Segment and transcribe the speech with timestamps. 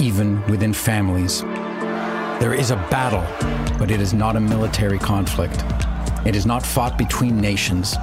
[0.00, 1.42] even within families.
[2.40, 3.22] There is a battle,
[3.78, 5.62] but it is not a military conflict.
[6.24, 7.96] It is not fought between nations.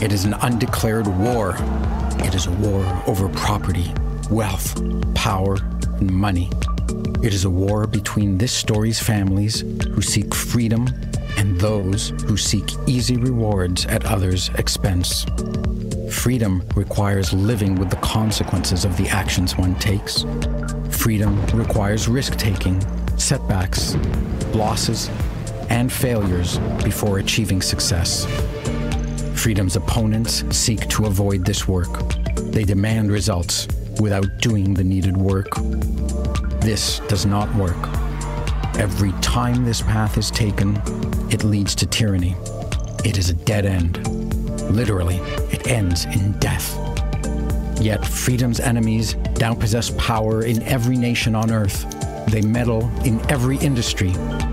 [0.00, 1.56] It is an undeclared war.
[2.20, 3.92] It is a war over property,
[4.30, 4.80] wealth,
[5.14, 5.56] power,
[5.98, 6.48] and money.
[7.22, 10.86] It is a war between this story's families who seek freedom
[11.36, 15.26] and those who seek easy rewards at others' expense.
[16.16, 20.24] Freedom requires living with the consequences of the actions one takes.
[20.90, 22.80] Freedom requires risk taking,
[23.16, 23.94] setbacks,
[24.52, 25.08] losses,
[25.70, 28.26] and failures before achieving success.
[29.40, 31.92] Freedom's opponents seek to avoid this work.
[32.50, 33.68] They demand results
[34.00, 35.54] without doing the needed work.
[36.60, 37.76] This does not work.
[38.78, 40.76] Every time this path is taken,
[41.30, 42.34] it leads to tyranny.
[43.04, 44.15] It is a dead end.
[44.70, 45.16] Literally,
[45.50, 46.76] it ends in death.
[47.80, 51.84] Yet freedom's enemies now possess power in every nation on earth.
[52.28, 54.10] They meddle in every industry.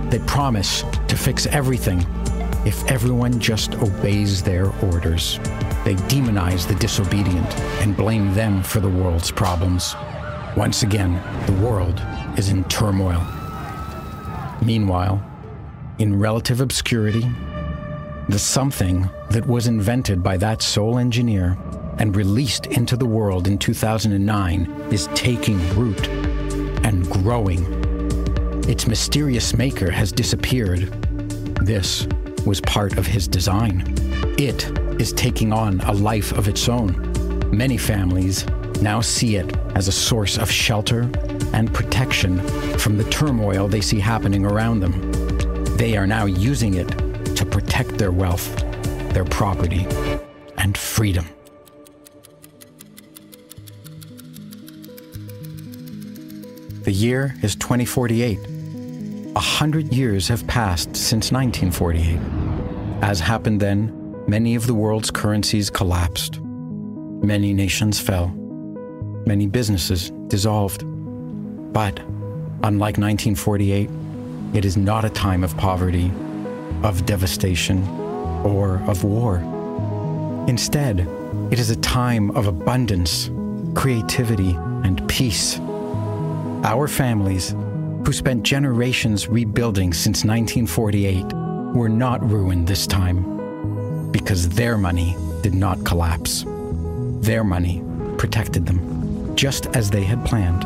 [0.10, 2.06] They promise to fix everything
[2.66, 5.40] if everyone just obeys their orders.
[5.84, 9.96] They demonize the disobedient and blame them for the world's problems.
[10.56, 11.14] Once again,
[11.46, 12.02] the world
[12.38, 13.26] is in turmoil.
[14.62, 15.22] Meanwhile,
[15.98, 17.28] in relative obscurity,
[18.30, 21.58] the something that was invented by that sole engineer
[21.98, 26.08] and released into the world in 2009 is taking root
[26.86, 27.66] and growing.
[28.68, 30.92] Its mysterious maker has disappeared.
[31.66, 32.08] This
[32.46, 33.84] was part of his design.
[34.38, 34.72] It
[35.02, 37.12] is taking on a life of its own.
[37.52, 38.48] Many families
[38.82, 41.10] now see it as a source of shelter
[41.54, 42.40] and protection
[42.78, 45.12] from the turmoil they see happening around them.
[45.78, 46.90] They are now using it
[47.36, 48.56] to protect their wealth,
[49.14, 49.86] their property,
[50.58, 51.28] and freedom.
[56.84, 58.40] The year is 2048.
[59.36, 62.20] A hundred years have passed since 1948.
[63.02, 66.42] As happened then, many of the world's currencies collapsed.
[66.42, 68.28] Many nations fell.
[69.26, 70.84] Many businesses dissolved.
[71.74, 72.00] But,
[72.64, 73.90] unlike 1948,
[74.54, 76.12] it is not a time of poverty,
[76.84, 77.88] of devastation,
[78.44, 79.38] or of war.
[80.48, 81.08] Instead,
[81.52, 83.32] it is a time of abundance,
[83.76, 84.52] creativity,
[84.84, 85.60] and peace.
[86.64, 87.56] Our families,
[88.06, 91.26] who spent generations rebuilding since 1948,
[91.74, 96.46] were not ruined this time because their money did not collapse.
[97.22, 97.82] Their money
[98.18, 100.64] protected them, just as they had planned.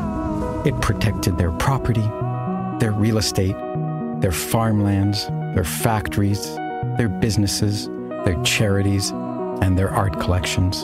[0.67, 2.07] It protected their property,
[2.79, 3.55] their real estate,
[4.21, 6.53] their farmlands, their factories,
[6.97, 7.87] their businesses,
[8.25, 10.83] their charities, and their art collections.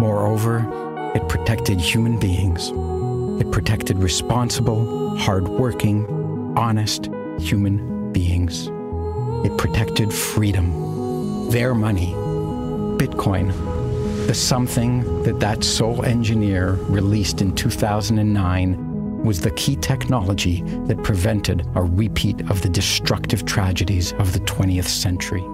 [0.00, 0.66] Moreover,
[1.14, 2.72] it protected human beings.
[3.40, 6.06] It protected responsible, hardworking,
[6.58, 7.08] honest
[7.38, 8.66] human beings.
[9.46, 12.14] It protected freedom, their money,
[12.98, 13.52] Bitcoin,
[14.26, 18.87] the something that that sole engineer released in 2009
[19.24, 24.88] was the key technology that prevented a repeat of the destructive tragedies of the 20th
[24.88, 25.44] century.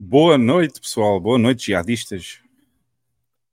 [0.00, 1.20] Boa noite, pessoal.
[1.20, 2.38] Boa noite, jihadistas.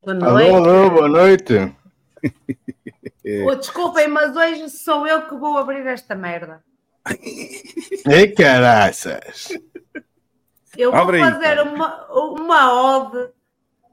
[0.04, 0.50] Boa noite.
[0.50, 1.76] Alô, alô, boa noite.
[3.44, 6.64] Oh, desculpem, mas hoje sou eu que vou abrir esta merda.
[8.08, 9.50] Ei, caraças.
[10.78, 13.30] Eu vou Abre fazer uma, uma ode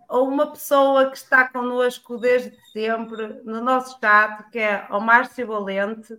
[0.09, 5.47] a uma pessoa que está connosco desde sempre no nosso chat, que é o Márcio
[5.47, 6.19] Valente,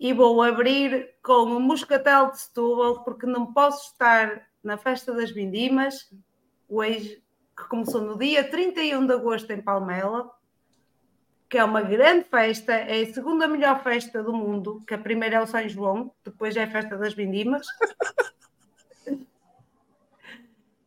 [0.00, 5.30] e vou abrir com o Moscatel de Setúbal, porque não posso estar na Festa das
[5.30, 6.10] Vindimas,
[6.68, 7.22] hoje,
[7.56, 10.28] que começou no dia 31 de agosto em Palmela,
[11.48, 15.36] que é uma grande festa, é a segunda melhor festa do mundo, que a primeira
[15.36, 17.64] é o São João, depois é a Festa das Vindimas.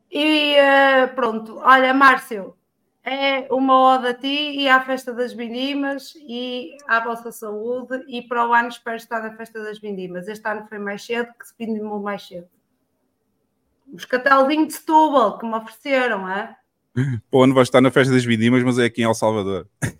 [0.09, 2.55] E eh, pronto, olha, Márcio,
[3.03, 8.03] é uma ode a ti e à Festa das Vindimas e à vossa saúde.
[8.07, 10.27] E para o ano espero estar na Festa das Vindimas.
[10.27, 12.47] Este ano foi mais cedo, que se vindimou mais cedo.
[13.93, 16.55] Os catelzinho de Setúbal que me ofereceram, é?
[17.29, 19.67] Pô, não vai estar na festa das vindimas, mas é aqui em El Salvador.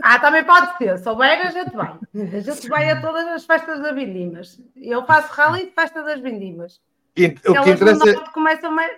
[0.00, 0.96] Ah, também pode ser.
[0.96, 1.98] Se souber, a gente vai.
[2.32, 4.60] A gente vai a todas as festas das Vindimas.
[4.76, 6.80] Eu faço rally de Festa das Vindimas.
[7.18, 8.92] E- O que, interessa, norte começam mais,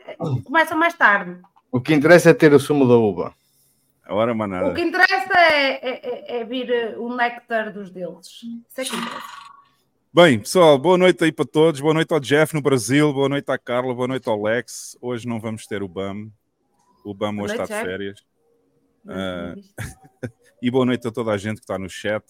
[0.45, 1.41] começam mais tarde.
[1.73, 3.35] o que interessa é ter o sumo da uva.
[4.05, 4.69] Agora, manada.
[4.69, 8.33] O que interessa é, é- é- é vir eh, o néctar dos deuses.
[8.69, 9.41] Isso é que interessa.
[10.13, 11.81] Bem, pessoal, boa noite aí para todos.
[11.81, 13.13] Boa noite ao Jeff no Brasil.
[13.13, 13.95] Boa noite à Carla.
[13.95, 14.99] Boa noite ao Lex.
[15.01, 16.29] Hoje não vamos ter o BAM.
[17.05, 17.87] O BAM Boa hoje noite, está de Jeff.
[17.91, 18.25] férias.
[19.09, 19.55] Ah.
[20.63, 22.23] E boa noite a toda a gente que está no chat.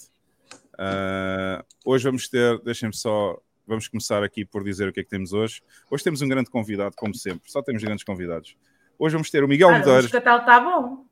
[0.78, 3.36] Ah, hoje vamos ter, deixem-me só,
[3.70, 5.62] vamos começar aqui por dizer o que é que temos hoje.
[5.90, 7.50] Hoje temos um grande convidado, como sempre.
[7.50, 8.56] Só temos grandes convidados.
[8.98, 10.02] Hoje vamos ter o Miguel Ah, o Medeiros.
[10.04, 11.06] moscatel está bom.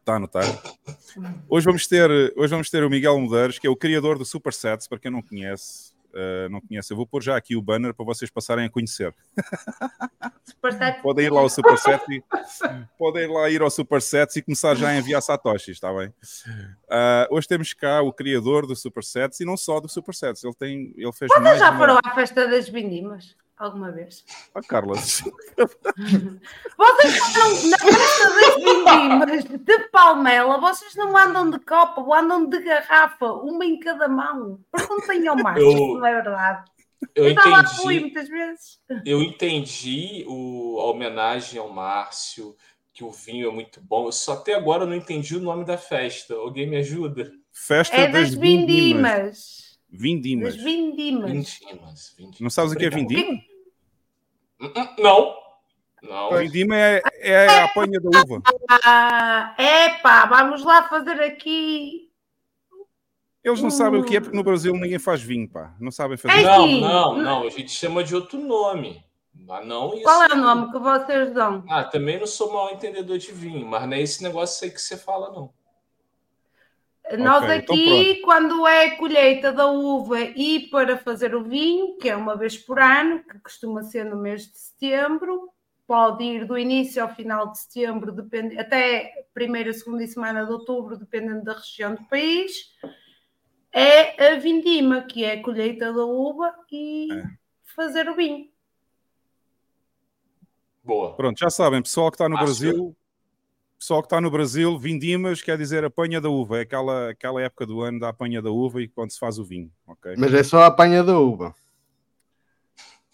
[0.00, 0.44] Está a anotar.
[1.48, 4.86] Hoje vamos ter, hoje vamos ter o Miguel Medeiros, que é o criador do Supersets,
[4.86, 5.92] para quem não conhece.
[6.16, 9.14] Eh, não conhece, eu vou pôr já aqui o banner para vocês passarem a conhecer.
[10.44, 11.02] Superset.
[11.02, 12.22] Podem ir lá ao Superset e
[12.98, 16.12] podem ir lá ir ao Supersets e começar já a enviar satoshis, está bem?
[16.88, 20.94] Ah, hoje temos cá o criador do Supersets e não só do Supersets, ele tem,
[20.96, 23.36] ele fez Vocês já uma- foram à festa das vindimas?
[23.58, 24.24] Alguma vez?
[24.54, 24.94] Ah, Carla,
[26.76, 32.60] Vocês foram na festa das vindimas de Palmela, vocês não andam de copa, andam de
[32.60, 34.60] garrafa, uma em cada mão.
[34.70, 36.70] Perguntem ao Márcio, Eu- não é verdade.
[37.14, 38.78] Eu fui entendi, muitas vezes.
[39.04, 42.56] eu entendi o, a homenagem ao Márcio,
[42.92, 44.06] que o vinho é muito bom.
[44.06, 46.34] Eu só até agora não entendi o nome da festa.
[46.34, 47.30] Alguém me ajuda?
[47.52, 48.66] festa É das das vindimas.
[49.12, 49.65] vindimas.
[49.96, 50.54] Vindimas.
[50.54, 51.30] Das vindimas.
[51.30, 52.14] Vindimas.
[52.16, 52.40] vindimas.
[52.40, 53.32] Não sabes o que é vindima?
[54.60, 55.36] Hum, hum, Não.
[56.02, 56.38] Não.
[56.38, 58.42] Vindima é, é a apanha da uva.
[58.84, 62.10] Ah, epá, vamos lá fazer aqui.
[63.42, 65.74] Eles não sabem o que é porque no Brasil ninguém faz vinho, pá.
[65.80, 66.36] Não sabem fazer.
[66.36, 66.80] Vinho.
[66.80, 67.46] Não, não, não.
[67.46, 69.04] A gente chama de outro nome.
[69.32, 70.02] Mas não isso.
[70.02, 71.64] Qual é o nome que vocês dão?
[71.68, 74.80] Ah, também não sou mal entendedor de vinho, mas não é esse negócio aí que
[74.80, 75.52] você fala, não.
[77.12, 82.16] Nós então aqui, quando é colheita da uva e para fazer o vinho, que é
[82.16, 85.50] uma vez por ano, que costuma ser no mês de setembro,
[85.86, 90.50] pode ir do início ao final de setembro, depende, até primeira, segunda e semana de
[90.50, 92.74] outubro, dependendo da região do país,
[93.72, 97.24] é a vindima, que é a colheita da uva e É.
[97.62, 98.48] fazer o vinho.
[100.82, 101.14] Boa.
[101.14, 102.66] Pronto, já sabem, pessoal que está no Márcio.
[102.68, 102.96] Brasil,
[103.78, 107.66] pessoal que está no Brasil, vindimas quer dizer apanha da uva, é aquela, aquela época
[107.66, 110.14] do ano da apanha da uva e quando se faz o vinho, ok?
[110.16, 111.54] Mas é só a apanha da uva.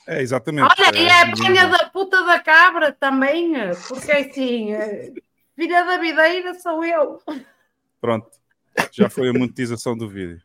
[0.07, 0.69] É, exatamente.
[0.71, 3.53] Olha, e é, é a panha da puta da cabra também,
[3.89, 5.13] porque assim, eh,
[5.55, 7.21] filha da videira sou eu.
[8.01, 8.29] Pronto,
[8.91, 10.43] já foi a monetização do vídeo.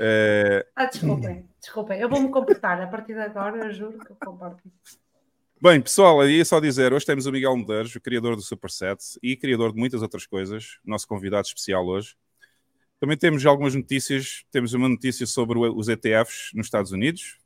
[0.00, 4.16] É, Ah, desculpem, desculpem, eu vou-me comportar a partir de agora, eu juro que eu
[4.16, 4.62] comporto.
[5.62, 9.00] Bem, pessoal, aí é só dizer, hoje temos o Miguel Medeiros, o criador do Superset
[9.22, 12.16] e criador de muitas outras coisas, nosso convidado especial hoje.
[12.98, 17.38] Também temos algumas notícias, temos uma notícia sobre os ETFs nos Estados Unidos,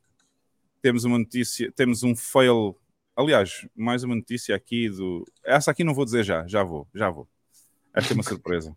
[0.81, 2.75] temos uma notícia, temos um fail,
[3.15, 5.23] aliás, mais uma notícia aqui do...
[5.45, 7.27] Essa aqui não vou dizer já, já vou, já vou.
[7.93, 8.75] Esta é uma surpresa.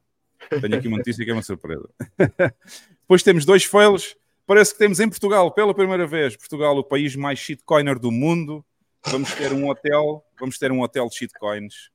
[0.51, 1.89] Tenho aqui uma notícia que é uma surpresa.
[3.01, 4.15] Depois temos dois fails,
[4.47, 8.63] parece que temos em Portugal, pela primeira vez, Portugal, o país mais shitcoiner do mundo,
[9.07, 11.91] Vamos ter um hotel, vamos ter um hotel de shitcoins.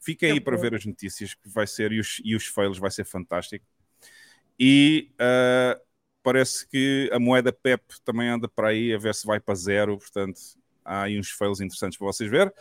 [0.00, 2.90] Fiquem aí para ver as notícias que vai ser e os, e os fails vai
[2.90, 3.66] ser fantástico.
[4.58, 5.80] E uh,
[6.22, 9.98] parece que a moeda PEP também anda para aí a ver se vai para zero,
[9.98, 10.40] portanto
[10.84, 12.52] há aí uns fails interessantes para vocês ver.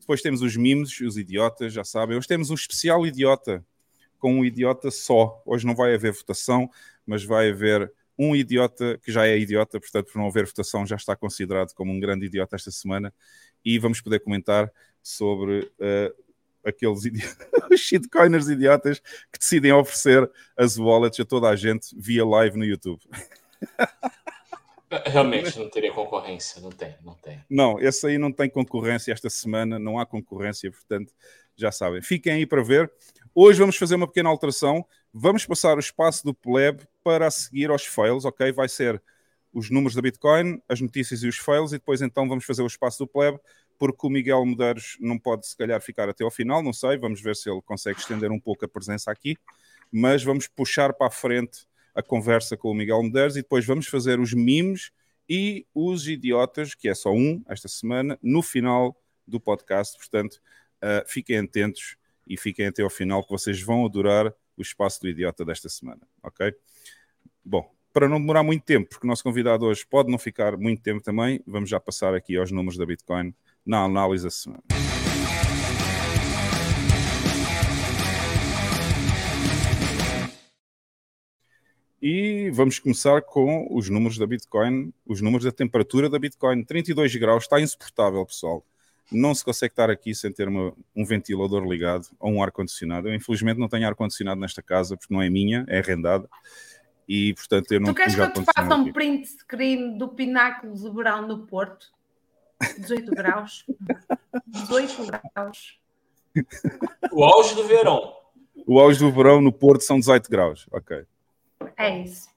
[0.00, 2.16] Depois temos os memes, os idiotas, já sabem.
[2.16, 3.64] Hoje temos um especial idiota,
[4.18, 5.42] com um idiota só.
[5.46, 6.68] Hoje não vai haver votação,
[7.04, 10.96] mas vai haver um idiota que já é idiota, portanto, por não haver votação, já
[10.96, 13.12] está considerado como um grande idiota esta semana.
[13.64, 14.70] E vamos poder comentar
[15.02, 16.24] sobre uh,
[16.64, 17.00] aqueles
[17.70, 19.00] os shitcoiners idiotas
[19.32, 23.00] que decidem oferecer as wallets a toda a gente via live no YouTube.
[25.04, 27.44] Realmente não teria concorrência, não tem, não tem.
[27.50, 31.12] Não, esse aí não tem concorrência esta semana, não há concorrência, portanto,
[31.56, 32.00] já sabem.
[32.00, 32.90] Fiquem aí para ver.
[33.34, 34.86] Hoje vamos fazer uma pequena alteração.
[35.12, 38.50] Vamos passar o espaço do pleb para seguir aos fails, ok?
[38.50, 39.00] Vai ser
[39.52, 42.66] os números da Bitcoin, as notícias e os fails, e depois então vamos fazer o
[42.66, 43.38] espaço do pleb,
[43.78, 47.22] porque o Miguel Medeiros não pode se calhar ficar até ao final, não sei, vamos
[47.22, 49.36] ver se ele consegue estender um pouco a presença aqui,
[49.92, 53.86] mas vamos puxar para a frente a conversa com o Miguel Medeiros e depois vamos
[53.86, 54.90] fazer os memes
[55.28, 59.96] e os idiotas, que é só um esta semana, no final do podcast.
[59.96, 60.40] Portanto,
[60.82, 61.96] uh, fiquem atentos
[62.26, 66.00] e fiquem até ao final, que vocês vão adorar o espaço do idiota desta semana,
[66.20, 66.52] ok?
[67.48, 70.82] Bom, para não demorar muito tempo, porque o nosso convidado hoje pode não ficar muito
[70.82, 73.32] tempo também, vamos já passar aqui aos números da Bitcoin
[73.64, 74.64] na análise da semana.
[82.02, 86.64] E vamos começar com os números da Bitcoin, os números da temperatura da Bitcoin.
[86.64, 88.66] 32 graus, está insuportável, pessoal.
[89.10, 93.08] Não se consegue estar aqui sem ter uma, um ventilador ligado ou um ar-condicionado.
[93.08, 96.28] Eu, infelizmente, não tenho ar-condicionado nesta casa, porque não é minha, é arrendada.
[97.08, 100.74] E, portanto, eu não Tu queres que eu te faça um print screen do pináculo
[100.74, 101.86] de verão no Porto?
[102.78, 103.64] 18 graus.
[104.46, 105.78] 18 graus.
[107.12, 108.14] O auge do verão.
[108.66, 110.66] O auge do verão no Porto são 18 graus.
[110.72, 111.04] Ok.
[111.76, 112.28] É isso.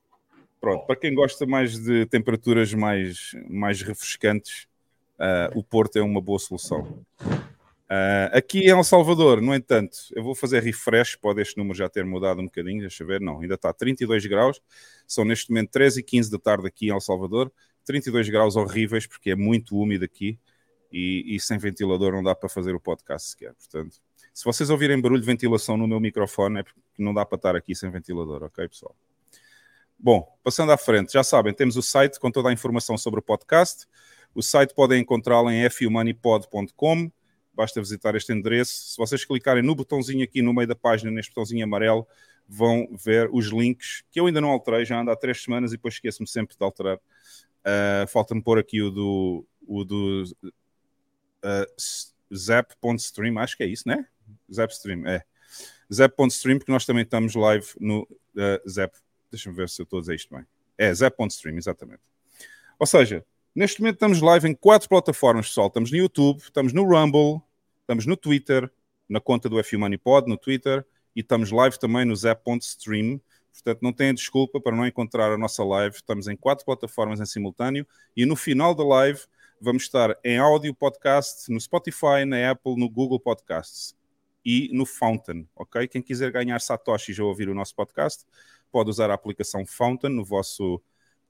[0.61, 4.67] Pronto, para quem gosta mais de temperaturas mais, mais refrescantes,
[5.17, 6.99] uh, o Porto é uma boa solução.
[7.89, 11.89] Uh, aqui em El Salvador, no entanto, eu vou fazer refresh, pode este número já
[11.89, 14.61] ter mudado um bocadinho, deixa eu ver, não, ainda está 32 graus,
[15.07, 17.51] são neste momento 13 e 15 da tarde aqui em El Salvador,
[17.85, 20.37] 32 graus horríveis, porque é muito úmido aqui,
[20.91, 23.97] e, e sem ventilador não dá para fazer o podcast sequer, portanto,
[24.31, 27.55] se vocês ouvirem barulho de ventilação no meu microfone, é porque não dá para estar
[27.55, 28.95] aqui sem ventilador, ok, pessoal?
[29.97, 33.23] Bom, passando à frente, já sabem, temos o site com toda a informação sobre o
[33.23, 33.85] podcast.
[34.33, 37.11] O site podem encontrá-lo em fumoneypod.com.
[37.59, 38.91] Basta visitar este endereço.
[38.91, 42.07] Se vocês clicarem no botãozinho aqui no meio da página, neste botãozinho amarelo,
[42.47, 45.75] vão ver os links que eu ainda não alterei, já ando há três semanas e
[45.75, 46.95] depois esqueço-me sempre de alterar.
[46.97, 50.23] Uh, Falta-me pôr aqui o do, o do
[51.43, 54.05] uh, zap.stream, acho que é isso, né?
[54.51, 55.23] Zapstream, é.
[55.93, 58.95] Zap.stream, porque nós também estamos live no uh, Zap
[59.31, 60.45] Deixa-me ver se eu estou a dizer isto bem.
[60.77, 62.01] É, Zé.stream, exatamente.
[62.79, 65.67] Ou seja, neste momento estamos live em quatro plataformas, pessoal.
[65.67, 67.41] Estamos no YouTube, estamos no Rumble,
[67.89, 68.71] estamos no Twitter,
[69.09, 73.19] na conta do FU Money Pod, no Twitter, e estamos live também no Zé.stream.
[73.51, 75.95] Portanto, não tenha desculpa para não encontrar a nossa live.
[75.95, 79.21] Estamos em quatro plataformas em simultâneo e no final da live
[79.59, 83.95] vamos estar em áudio podcast no Spotify, na Apple, no Google Podcasts
[84.45, 85.87] e no Fountain, ok?
[85.87, 88.23] Quem quiser ganhar satoshis ou ouvir o nosso podcast,
[88.71, 90.79] pode usar a aplicação Fountain no vosso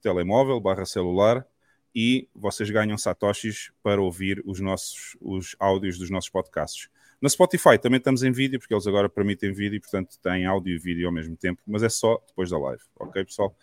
[0.02, 1.46] telemóvel barra celular
[1.94, 6.88] e vocês ganham satoshis para ouvir os nossos os áudios dos nossos podcasts.
[7.20, 10.78] Na Spotify também estamos em vídeo, porque eles agora permitem vídeo, portanto têm áudio e
[10.78, 13.54] vídeo ao mesmo tempo, mas é só depois da live, ok pessoal?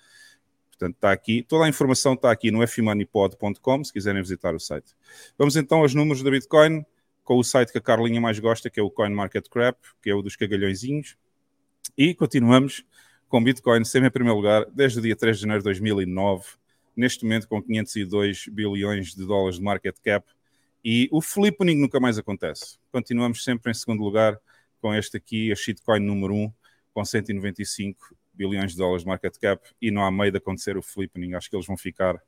[0.69, 4.95] Portanto, está aqui, toda a informação está aqui no fmoneypod.com, se quiserem visitar o site.
[5.35, 6.85] Vamos então aos números da Bitcoin,
[7.23, 10.21] com o site que a Carlinha mais gosta, que é o CoinMarketCrap, que é o
[10.21, 11.17] dos cagalhõezinhos.
[11.97, 12.85] E continuamos
[13.27, 16.45] com Bitcoin sempre em primeiro lugar desde o dia 3 de janeiro de 2009,
[16.97, 20.27] neste momento com 502 bilhões de dólares de market cap.
[20.83, 22.79] E o flipping nunca mais acontece.
[22.91, 24.39] Continuamos sempre em segundo lugar
[24.81, 26.53] com este aqui, a shitcoin número 1,
[26.93, 29.69] com 195 bilhões de dólares de market cap.
[29.79, 31.35] E não há meio de acontecer o flipping.
[31.35, 32.19] Acho que eles vão ficar.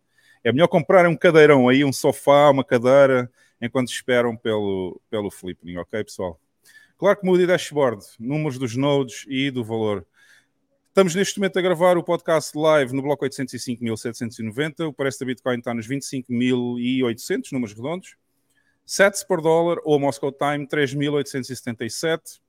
[0.44, 5.78] É melhor comprar um cadeirão aí, um sofá, uma cadeira, enquanto esperam pelo, pelo flipping,
[5.78, 6.40] ok, pessoal?
[6.98, 10.06] Claro que muda dashboard, números dos nodes e do valor
[10.90, 14.88] Estamos neste momento a gravar o podcast live no bloco 805.790.
[14.88, 18.16] O preço da Bitcoin está nos 25.800, números redondos.
[18.88, 22.42] Sets por dólar ou Moscow Time 3.877.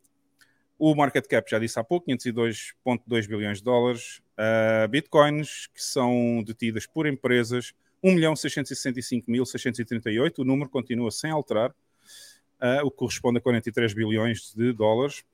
[0.79, 4.23] O market cap já disse há pouco, 502,2 bilhões de dólares.
[4.39, 10.39] Uh, bitcoins que são detidas por empresas, 1.665.638.
[10.39, 15.27] O número continua sem alterar, uh, o que corresponde a 43 bilhões de dólares.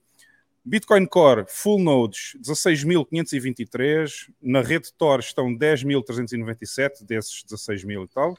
[0.68, 8.36] Bitcoin Core Full Nodes 16.523, na rede Tor estão 10.397 desses 16.000 e tal.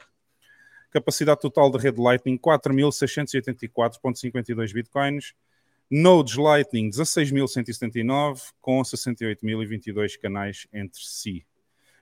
[0.92, 5.34] Capacidade total da rede Lightning 4.684.52 Bitcoins.
[5.90, 11.48] Nodes Lightning 16.179 com 68.022 canais entre si.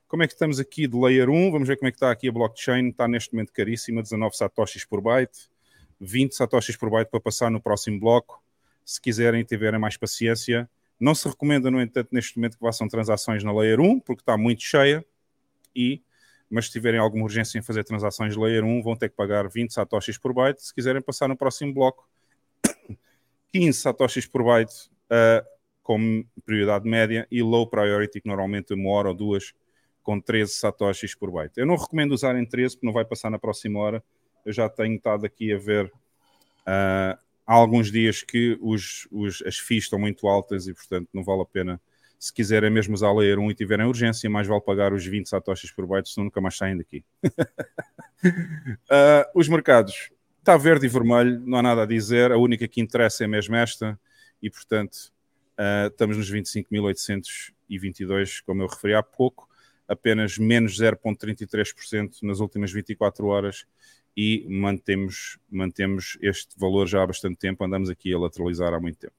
[0.07, 1.51] Como é que estamos aqui de Layer 1?
[1.51, 2.89] Vamos ver como é que está aqui a blockchain.
[2.89, 5.51] Está neste momento caríssima, 19 satoshis por byte,
[5.99, 8.43] 20 satoshis por byte para passar no próximo bloco.
[8.85, 10.69] Se quiserem e tiverem mais paciência.
[10.99, 14.37] Não se recomenda, no entanto, neste momento que façam transações na Layer 1, porque está
[14.37, 15.03] muito cheia.
[15.75, 16.01] E,
[16.49, 19.73] mas se tiverem alguma urgência em fazer transações Layer 1, vão ter que pagar 20
[19.73, 20.63] satoshis por byte.
[20.63, 22.07] Se quiserem passar no próximo bloco,
[23.51, 25.45] 15 satoshis por byte uh,
[25.83, 29.53] como prioridade média e low priority, que normalmente uma hora ou duas,
[30.01, 31.59] com 13 satoshis por byte.
[31.59, 34.03] Eu não recomendo usar em 13, porque não vai passar na próxima hora.
[34.45, 39.57] Eu já tenho estado aqui a ver uh, há alguns dias que os, os, as
[39.57, 41.81] FIIs estão muito altas e, portanto, não vale a pena.
[42.17, 45.71] Se quiserem mesmo usar Layer 1 e tiverem urgência, mais vale pagar os 20 satoshis
[45.71, 47.03] por byte, senão nunca mais saem daqui.
[47.25, 47.29] uh,
[49.35, 50.09] os mercados
[50.45, 52.31] Está verde e vermelho, não há nada a dizer.
[52.31, 53.99] A única que interessa é mesmo esta,
[54.39, 55.11] e portanto
[55.57, 59.49] uh, estamos nos 25.822, como eu referi há pouco,
[59.87, 63.65] apenas menos 0,33% nas últimas 24 horas
[64.15, 68.97] e mantemos, mantemos este valor já há bastante tempo, andamos aqui a lateralizar há muito
[68.97, 69.13] tempo.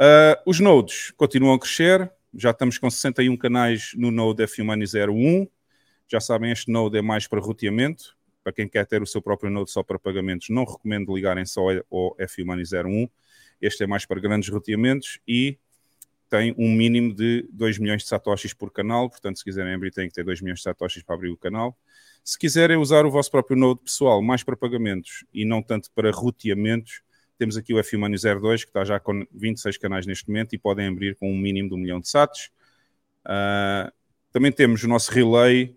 [0.00, 5.46] Uh, os nodes continuam a crescer, já estamos com 61 canais no node F-Money 01.
[6.08, 9.50] Já sabem, este node é mais para roteamento, para quem quer ter o seu próprio
[9.50, 13.08] Node só para pagamentos, não recomendo ligarem só ao FUMoney 01.
[13.60, 15.58] Este é mais para grandes roteamentos e
[16.28, 20.08] tem um mínimo de 2 milhões de satoshis por canal, portanto, se quiserem abrir, tem
[20.08, 21.76] que ter 2 milhões de satoshis para abrir o canal.
[22.24, 26.10] Se quiserem usar o vosso próprio Node pessoal, mais para pagamentos e não tanto para
[26.12, 27.02] roteamentos,
[27.36, 30.86] temos aqui o FUMoney 02, que está já com 26 canais neste momento e podem
[30.86, 32.52] abrir com um mínimo de um milhão de sats.
[33.26, 33.90] Uh,
[34.30, 35.76] também temos o nosso relay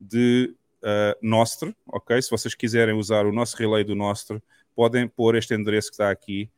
[0.00, 0.52] de
[0.82, 2.20] uh, Nostre, ok?
[2.20, 4.42] Se vocês quiserem usar o nosso relay do Nostre,
[4.74, 6.50] podem pôr este endereço que está aqui,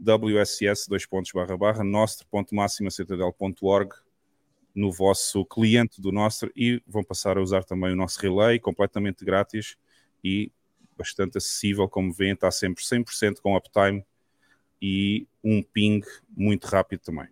[0.00, 1.06] wss dois
[4.74, 9.22] no vosso cliente do Nostre e vão passar a usar também o nosso relay completamente
[9.24, 9.76] grátis
[10.24, 10.50] e
[10.96, 14.04] bastante acessível, como veem, está sempre 100% com uptime
[14.80, 16.02] e um ping
[16.36, 17.28] muito rápido também.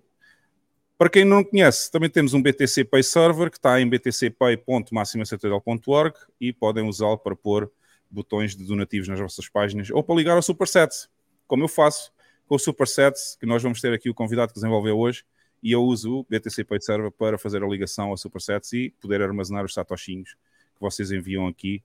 [0.99, 6.53] Para quem não conhece, também temos um BTC Pay Server que está em btcpay.maximacetadel.org e
[6.53, 7.73] podem usá-lo para pôr
[8.11, 11.09] botões de donativos nas vossas páginas ou para ligar ao Superset,
[11.47, 12.13] como eu faço
[12.47, 15.25] com o Superset, que nós vamos ter aqui o convidado que desenvolveu hoje,
[15.63, 19.21] e eu uso o BTC Pay Server para fazer a ligação ao Supersets e poder
[19.23, 20.35] armazenar os satoshinhos
[20.75, 21.83] que vocês enviam aqui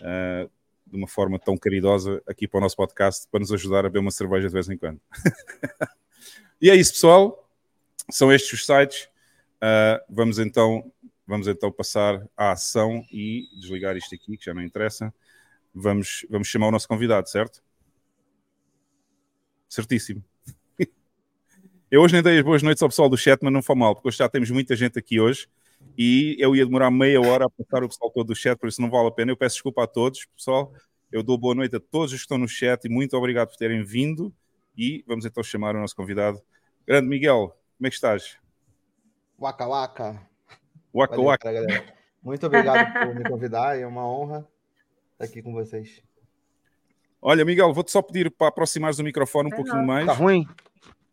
[0.00, 0.50] uh,
[0.86, 4.00] de uma forma tão caridosa aqui para o nosso podcast, para nos ajudar a beber
[4.00, 5.00] uma cerveja de vez em quando.
[6.60, 7.44] e é isso, pessoal
[8.10, 9.08] são estes os sites.
[9.56, 10.92] Uh, vamos então
[11.26, 15.12] vamos então passar à ação e desligar isto aqui, que já não interessa.
[15.74, 17.62] Vamos, vamos chamar o nosso convidado, certo?
[19.68, 20.22] Certíssimo.
[21.94, 23.94] Eu hoje nem dei as boas noites ao pessoal do chat, mas não foi mal,
[23.94, 25.46] porque hoje já temos muita gente aqui hoje
[25.96, 28.82] e eu ia demorar meia hora a passar o pessoal todo do chat, por isso
[28.82, 29.30] não vale a pena.
[29.30, 30.72] Eu peço desculpa a todos, pessoal.
[31.12, 33.56] Eu dou boa noite a todos os que estão no chat e muito obrigado por
[33.56, 34.34] terem vindo.
[34.76, 36.42] E vamos então chamar o nosso convidado,
[36.84, 37.56] Grande Miguel.
[37.78, 38.38] Como é que estás?
[39.40, 40.20] Waka Waka.
[40.92, 41.52] Waka Valeu, Waka.
[41.52, 41.94] galera.
[42.20, 44.44] Muito obrigado por me convidar, é uma honra
[45.12, 46.02] estar aqui com vocês.
[47.22, 49.86] Olha, Miguel, vou-te só pedir para aproximares o microfone um Tá pouquinho não.
[49.86, 50.06] mais.
[50.06, 50.44] Tá ruim?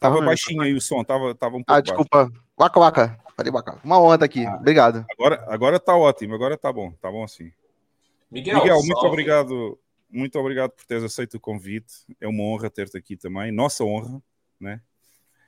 [0.01, 0.25] Tá Estava ruim?
[0.25, 1.83] baixinho aí o som, estava tava um pouco Ah, baixo.
[1.83, 2.31] desculpa.
[2.59, 3.19] Waka Waka.
[3.37, 3.79] Falei Waka.
[3.83, 4.43] Uma honra estar aqui.
[4.45, 4.55] Ah.
[4.55, 5.05] Obrigado.
[5.11, 7.51] Agora, agora está ótimo, agora está bom, está bom assim.
[8.31, 9.07] Miguel, Miguel, muito salve.
[9.09, 11.93] obrigado, muito obrigado por teres aceito o convite.
[12.19, 14.19] É uma honra ter-te aqui também, nossa honra,
[14.59, 14.81] né?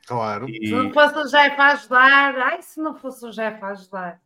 [0.06, 0.48] Claro.
[0.50, 3.68] E Se não fosse o Jeff a ajudar, ai, se não fosse o Jeff a
[3.70, 4.22] ajudar.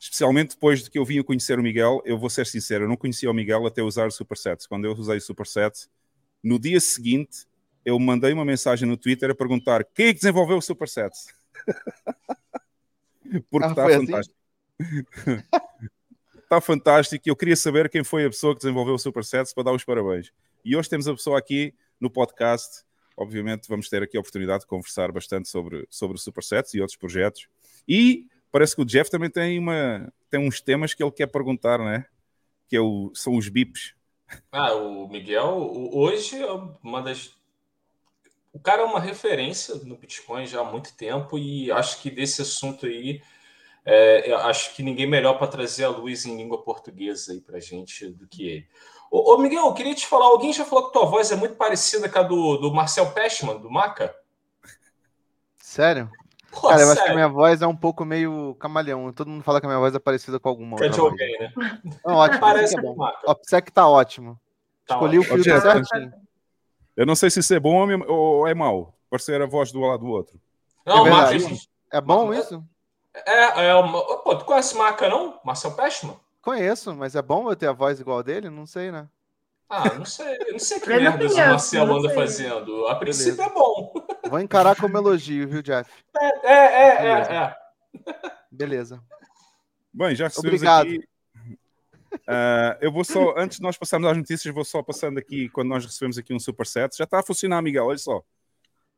[0.00, 2.88] especialmente depois de que eu vim a conhecer o Miguel, eu vou ser sincero, eu
[2.88, 4.68] não conhecia o Miguel até usar o Superset.
[4.68, 5.86] Quando eu usei o Superset,
[6.42, 7.46] no dia seguinte,
[7.84, 11.14] eu mandei uma mensagem no Twitter a perguntar quem é que desenvolveu o Superset?
[13.50, 14.06] Porque Ah, está assim?
[14.06, 14.36] fantástico.
[16.44, 19.64] Está fantástico e eu queria saber quem foi a pessoa que desenvolveu o Superset para
[19.64, 20.30] dar os parabéns.
[20.64, 22.84] E hoje temos a pessoa aqui no podcast.
[23.16, 26.98] Obviamente vamos ter aqui a oportunidade de conversar bastante sobre, sobre o Supersets e outros
[26.98, 27.48] projetos.
[27.88, 31.78] E parece que o Jeff também tem, uma, tem uns temas que ele quer perguntar,
[31.78, 32.04] né?
[32.68, 33.94] Que é o, são os bips.
[34.52, 37.34] Ah, o Miguel, hoje é uma das.
[38.54, 42.40] O cara é uma referência no Bitcoin já há muito tempo e acho que desse
[42.40, 43.20] assunto aí,
[43.84, 47.58] é, eu acho que ninguém melhor para trazer a luz em língua portuguesa aí para
[47.58, 48.68] gente do que ele.
[49.10, 51.56] Ô, ô, Miguel, eu queria te falar, alguém já falou que tua voz é muito
[51.56, 54.14] parecida com a do, do Marcel Pestman, do Maca?
[55.58, 56.08] Sério?
[56.52, 59.12] Pô, Cara, eu acho que minha voz é um pouco meio camaleão.
[59.12, 61.10] Todo mundo fala que a minha voz é parecida com alguma que é outra de
[61.10, 61.52] alguém, né?
[62.06, 62.92] Não, ótimo, Parece é bom.
[62.92, 63.28] o Maca.
[63.28, 64.38] O Psyche tá ótimo.
[64.86, 65.42] Tá Escolhi o ótimo.
[65.42, 66.12] filtro Jeff, certinho.
[66.96, 68.94] Eu não sei se isso é bom ou é mau.
[69.10, 70.40] Parecer a voz do lado do outro.
[70.86, 71.36] Não, É.
[71.92, 72.64] É bom Mas- isso?
[73.14, 74.02] É, é uma...
[74.18, 75.38] Pô, tu conhece Maca, não?
[75.44, 76.16] Marcel Pestman?
[76.42, 78.50] Conheço, mas é bom eu ter a voz igual a dele?
[78.50, 79.08] Não sei, né?
[79.70, 80.36] Ah, não sei.
[80.46, 82.86] Eu não sei que merdas o conheço, Marcel não anda fazendo.
[82.88, 83.94] A princípio é bom.
[84.28, 85.90] Vou encarar como elogio, viu, Jeff?
[86.20, 87.34] É, é, é, é.
[87.36, 87.56] é.
[88.50, 89.00] Beleza.
[89.92, 90.86] Bem, já recebemos Obrigado.
[90.88, 91.08] aqui.
[92.26, 95.68] Ah, eu vou só, antes de nós passarmos às notícias, vou só passando aqui, quando
[95.68, 96.96] nós recebemos aqui um superset.
[96.96, 98.22] Já está a funcionar, Miguel, olha só.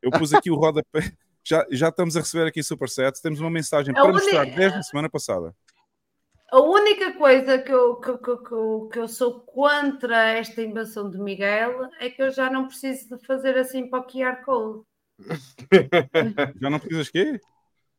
[0.01, 1.11] Eu pus aqui o rodapé.
[1.43, 3.21] Já, já estamos a receber aqui supersets.
[3.21, 5.55] Temos uma mensagem A para única- mostrar desde a semana passada.
[6.49, 11.17] A única coisa que eu, que, que- que- que eu sou contra esta invenção de
[11.19, 14.83] Miguel é que eu já não preciso de fazer assim para o QR Code.
[16.61, 17.39] Já não precisas quê?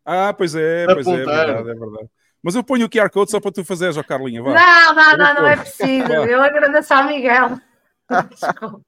[0.05, 1.47] Ah, pois é, pois é, é Apontar.
[1.47, 2.09] verdade, é verdade.
[2.43, 4.55] Mas eu ponho o QR Code só para tu fazeres, ó Carlinha, vá.
[4.55, 6.13] Não, não, não, não é preciso.
[6.13, 7.61] Eu agradeço ao Miguel.
[8.31, 8.85] Desculpa,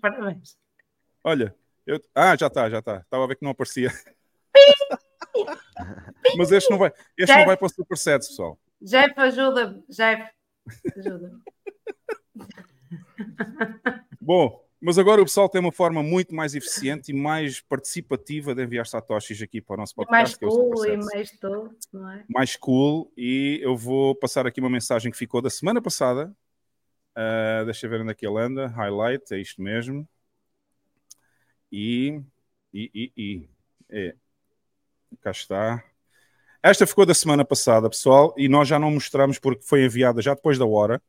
[0.00, 0.56] parabéns.
[1.24, 1.54] Olha,
[1.86, 2.00] eu...
[2.14, 2.98] ah, já está, já está.
[2.98, 3.90] Estava a ver que não aparecia.
[6.36, 8.58] Mas este não vai, este não vai para o superset, pessoal.
[8.80, 9.84] Jeff, ajuda-me.
[9.88, 10.30] Jeff,
[10.98, 11.40] ajuda-me.
[14.20, 18.64] Bom, mas agora o pessoal tem uma forma muito mais eficiente e mais participativa de
[18.64, 20.44] enviar satoshis aqui para o nosso Mais podcast.
[20.44, 22.24] o cool e mais tudo, não é?
[22.28, 26.34] mais cool e eu vou passar aqui uma mensagem que ficou da semana passada.
[27.14, 28.66] Ah, deixa eu ver onde é que ele anda.
[28.68, 30.08] Highlight, é isto mesmo.
[31.70, 32.20] E,
[32.72, 33.48] e, e, e.
[33.88, 34.14] É.
[35.20, 35.84] Cá está.
[36.62, 40.34] Esta ficou da semana passada, pessoal, e nós já não mostramos porque foi enviada já
[40.34, 41.02] depois da hora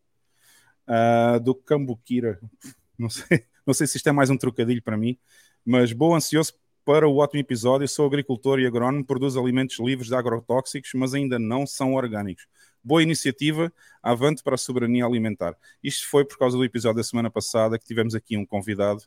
[0.88, 2.40] ah, do Cambuquira.
[2.98, 5.17] Não sei, não sei se isto é mais um trocadilho para mim,
[5.65, 6.54] mas bom ansioso
[6.86, 7.88] para o ótimo episódio.
[7.88, 12.45] Sou agricultor e agrónomo, produzo alimentos livres de agrotóxicos, mas ainda não são orgânicos.
[12.84, 13.71] Boa iniciativa,
[14.02, 15.56] avante para a soberania alimentar.
[15.82, 19.04] Isto foi por causa do episódio da semana passada que tivemos aqui um convidado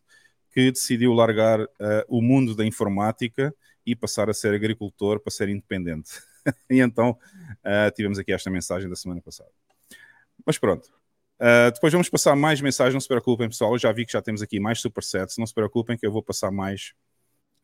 [0.51, 5.51] que decidiu largar eh, o mundo da informática e passar a ser agricultor para ser
[5.51, 6.11] independente.
[6.71, 7.19] e então
[7.62, 9.51] eh, tivemos aqui esta mensagem da semana passada.
[10.47, 10.90] Mas pronto.
[11.40, 13.72] Uh, depois vamos passar mais mensagens, não se preocupem, pessoal.
[13.72, 16.22] Eu já vi que já temos aqui mais supersets, não se preocupem que eu vou
[16.22, 16.94] passar mais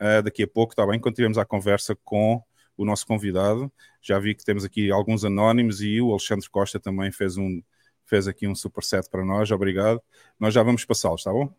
[0.00, 1.00] uh, daqui a pouco, está bem?
[1.00, 2.42] Quando tivermos a conversa com
[2.76, 7.10] o nosso convidado, já vi que temos aqui alguns anónimos e o Alexandre Costa também
[7.10, 7.62] fez, um,
[8.04, 10.02] fez aqui um superset para nós, obrigado.
[10.38, 11.52] Nós já vamos passá-los, está bom?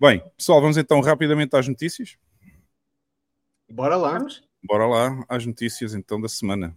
[0.00, 2.16] Bem, pessoal, vamos então rapidamente às notícias.
[3.70, 4.18] Bora lá.
[4.62, 6.76] Bora lá às notícias então da semana.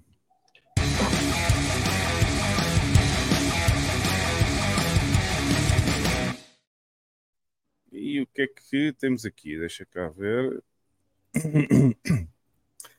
[8.34, 9.58] Que é que temos aqui?
[9.58, 10.64] Deixa cá ver.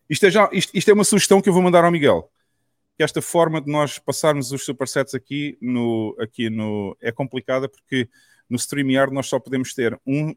[0.09, 2.31] Isto é, já, isto, isto é uma sugestão que eu vou mandar ao Miguel.
[2.97, 8.09] Que esta forma de nós passarmos os supersets aqui no, aqui no é complicada porque
[8.49, 10.35] no StreamYard nós só podemos ter um,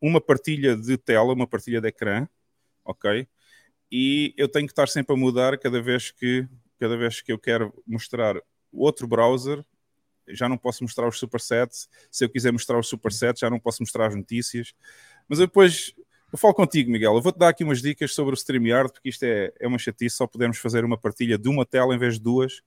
[0.00, 2.26] uma partilha de tela, uma partilha de ecrã,
[2.82, 3.28] ok?
[3.92, 6.48] E eu tenho que estar sempre a mudar cada vez que
[6.80, 8.40] cada vez que eu quero mostrar
[8.72, 9.64] outro browser,
[10.28, 11.88] já não posso mostrar os supersets.
[12.10, 14.74] Se eu quiser mostrar os supersets, já não posso mostrar as notícias.
[15.28, 15.94] Mas eu depois
[16.32, 17.14] eu falo contigo, Miguel.
[17.14, 20.16] Eu vou-te dar aqui umas dicas sobre o StreamYard, porque isto é, é uma chatice.
[20.16, 22.62] Só podemos fazer uma partilha de uma tela em vez de duas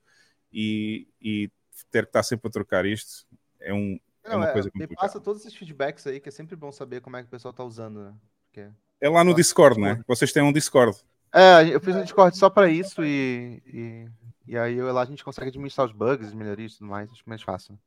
[0.52, 1.52] e, e
[1.92, 3.28] ter que estar sempre a trocar isto
[3.60, 4.96] é, um, é Não, uma é, coisa complicada.
[4.96, 7.54] passa todos esses feedbacks aí, que é sempre bom saber como é que o pessoal
[7.54, 8.14] tá usando, né?
[8.46, 8.70] Porque...
[9.00, 10.02] É lá no Discord, né?
[10.08, 10.98] Vocês têm um Discord.
[11.34, 14.08] É, eu fiz um Discord só pra isso e, e,
[14.48, 17.24] e aí eu- lá a gente consegue administrar os bugs, melhorias e tudo mais, acho
[17.26, 17.78] mais fácil.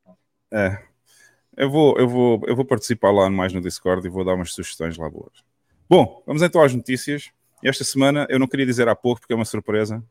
[0.51, 0.81] É.
[1.57, 4.53] Eu vou, eu, vou, eu vou participar lá mais no Discord e vou dar umas
[4.53, 5.43] sugestões lá boas.
[5.89, 7.31] Bom, vamos então às notícias.
[7.63, 10.01] Esta semana, eu não queria dizer há pouco porque é uma surpresa,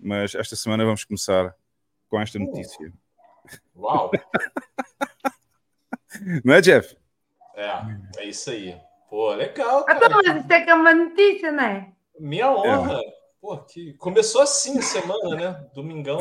[0.00, 1.54] mas esta semana vamos começar
[2.08, 2.92] com esta notícia.
[3.76, 4.10] Uau!
[6.44, 6.96] Não é, Jeff?
[7.54, 7.70] É,
[8.18, 8.76] é isso aí.
[9.10, 10.14] Pô, legal, Então, cara.
[10.24, 11.92] mas isso é que é uma notícia, não é?
[12.18, 13.00] Minha honra.
[13.40, 13.94] Pô, que...
[13.94, 15.70] Começou assim a semana, né?
[15.74, 16.20] Domingão.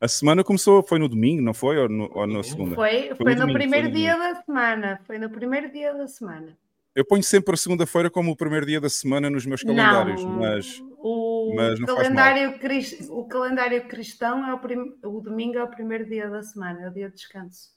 [0.00, 1.78] A semana começou, foi no domingo, não foi?
[1.78, 2.74] Ou, no, ou na segunda?
[2.74, 5.00] Foi, Foi foi no no domingo, primeiro foi no dia da semana.
[5.06, 6.56] Foi no primeiro dia da semana.
[6.94, 10.32] Eu ponho sempre a segunda-feira como o primeiro dia da semana nos meus calendários, não,
[10.40, 15.58] mas o, mas não faz calendário cris- o calendário cristão é o, prim- o domingo
[15.58, 17.74] é o primeiro dia da semana, é o dia de descanso.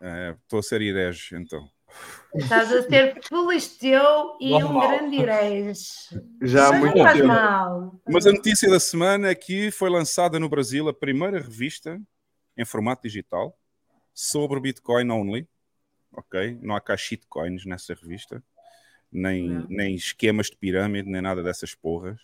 [0.00, 1.68] é, estou a ser herege, então.
[2.34, 4.88] Estás a ser filisteu e um Normal.
[4.88, 5.82] grande herege.
[6.40, 7.26] Já há muito tempo.
[7.26, 8.00] mal.
[8.08, 12.00] Mas a notícia da semana é que foi lançada no Brasil a primeira revista
[12.56, 13.58] em formato digital
[14.14, 15.48] sobre Bitcoin only.
[16.12, 16.58] Ok?
[16.62, 18.42] Não há cá shitcoins nessa revista,
[19.10, 19.66] nem, Não.
[19.68, 22.20] nem esquemas de pirâmide, nem nada dessas porras.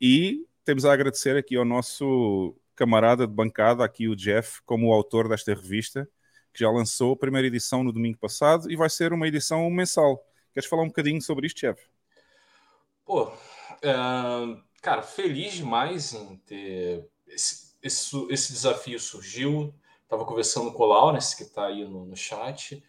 [0.00, 4.92] E temos a agradecer aqui ao nosso camarada de bancada, aqui o Jeff, como o
[4.92, 6.08] autor desta revista,
[6.52, 10.24] que já lançou a primeira edição no domingo passado e vai ser uma edição mensal.
[10.52, 11.80] Queres falar um bocadinho sobre isto, Jeff?
[13.04, 13.30] Pô,
[13.82, 17.08] ahn, cara, feliz demais em ter.
[17.26, 19.74] Esse, esse, esse desafio surgiu.
[20.08, 22.82] Tava conversando com o Lawrence, que tá aí no, no chat,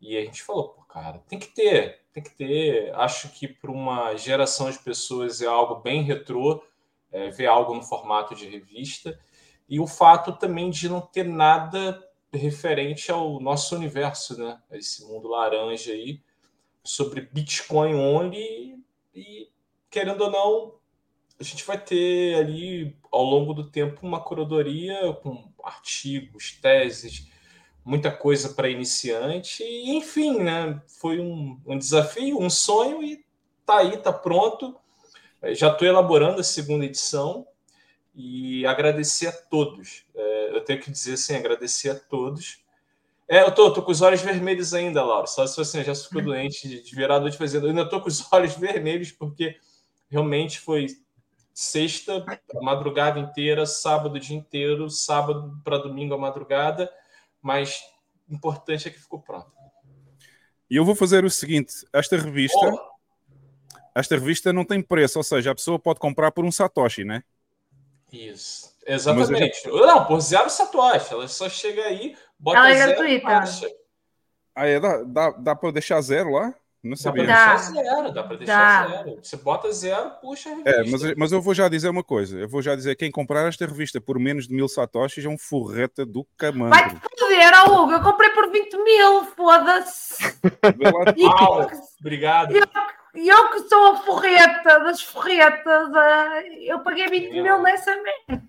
[0.00, 2.94] e a gente falou, pô, cara, tem que ter, tem que ter.
[2.94, 6.64] Acho que para uma geração de pessoas é algo bem retrô,
[7.12, 9.20] é, ver algo no formato de revista,
[9.68, 12.02] e o fato também de não ter nada
[12.38, 14.60] referente ao nosso universo, né?
[14.72, 16.20] Esse mundo laranja aí,
[16.82, 18.78] sobre Bitcoin only,
[19.14, 19.48] e
[19.90, 20.74] querendo ou não,
[21.38, 27.28] a gente vai ter ali ao longo do tempo uma curadoria com artigos, teses,
[27.84, 30.82] muita coisa para iniciante, e enfim, né?
[30.86, 33.24] Foi um, um desafio, um sonho, e
[33.64, 34.76] tá aí, tá pronto.
[35.42, 37.46] Eh, Já estou elaborando a segunda edição
[38.14, 40.04] e agradecer a todos.
[40.14, 42.62] Eh, eu tenho que dizer assim, agradecer a todos.
[43.28, 45.26] É, eu tô, tô com os olhos vermelhos ainda, Laura.
[45.26, 47.66] Só se assim, eu já ficou doente de, de virar a noite fazendo.
[47.66, 49.56] Eu ainda tô com os olhos vermelhos porque
[50.08, 50.86] realmente foi
[51.52, 52.24] sexta,
[52.60, 56.90] madrugada inteira, sábado o dia inteiro, sábado para domingo a madrugada,
[57.40, 57.80] mas
[58.28, 59.52] o importante é que ficou pronto.
[60.68, 62.94] E eu vou fazer o seguinte: esta revista, Oh,
[63.94, 67.22] esta revista não tem preço, ou seja, a pessoa pode comprar por um Satoshi, né?
[68.14, 69.68] Isso, exatamente.
[69.68, 73.74] Não, por zero satoshi, ela só chega aí, bota Ela é zero gratuita.
[74.54, 74.78] Ah, é?
[74.78, 76.54] Dá, dá, dá para deixar zero lá?
[76.84, 77.26] Não Dá para sabia.
[77.26, 77.34] Dá.
[77.34, 78.96] deixar zero, dá para deixar Dá.
[78.96, 79.18] zero.
[79.22, 80.70] Você bota zero, puxa a revista.
[80.70, 82.38] É, mas, mas eu vou já dizer uma coisa.
[82.38, 85.38] Eu vou já dizer: quem comprar esta revista por menos de mil satoshis é um
[85.38, 86.78] forreta do camandro.
[86.78, 87.92] Vai-te foder, ó Hugo.
[87.92, 90.22] Eu comprei por 20 mil, foda-se.
[90.76, 91.04] Vê lá
[93.14, 98.44] E eu, que sou a forreta das forretas, ah, eu paguei 20 mil nessa merda.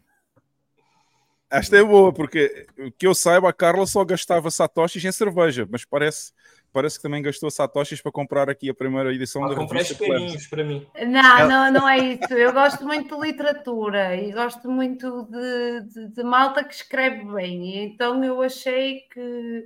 [1.50, 2.66] Esta é boa, porque
[2.98, 6.34] que eu saiba, a Carla só gastava satoshis em cerveja, mas parece,
[6.74, 9.66] parece que também gastou satoshis para comprar aqui a primeira edição Pode da.
[9.68, 9.92] Plebs.
[9.92, 10.86] espelhinhos para mim.
[11.08, 12.34] Não, não, não é isso.
[12.34, 17.64] Eu gosto muito de literatura e gosto muito de, de- de malta que escreve bem.
[17.76, 19.66] E então eu achei que.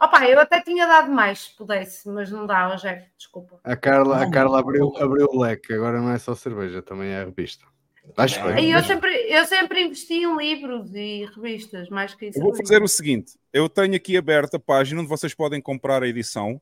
[0.00, 3.60] Opa, eu até tinha dado mais se pudesse, mas não dá, Jeff, desculpa.
[3.62, 7.20] A Carla, a Carla abriu, abriu o leque, agora não é só cerveja, também é
[7.20, 7.66] a revista.
[8.16, 8.54] Acho Também.
[8.54, 8.68] bem.
[8.68, 12.38] E eu sempre, eu sempre investi em livros e revistas, mais que isso.
[12.38, 16.02] Eu vou fazer o seguinte: eu tenho aqui aberta a página onde vocês podem comprar
[16.02, 16.60] a edição.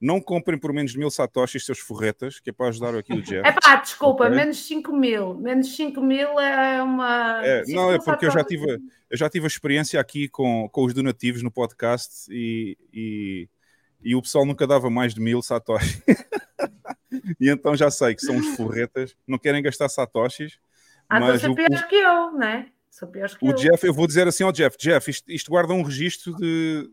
[0.00, 3.20] Não comprem por menos de mil satoshis seus forretas, que é para ajudar aqui o
[3.20, 3.42] Jeff.
[3.46, 4.34] É pá, desculpa, Ok.
[4.36, 5.34] menos 5 mil.
[5.34, 7.44] Menos 5 mil é uma.
[7.44, 10.84] É, não, é porque eu já tive, eu já tive a experiência aqui com, com
[10.84, 13.48] os donativos no podcast e, e,
[14.02, 16.00] e o pessoal nunca dava mais de mil satoshis.
[17.38, 20.58] e então já sei que são os forretas, não querem gastar satoshis,
[21.08, 22.68] Ah, então mas o, piores que eu, né?
[22.90, 23.54] São piores que o eu.
[23.54, 26.90] Jeff, eu vou dizer assim ao Jeff, Jeff, isto, isto guarda um registro de,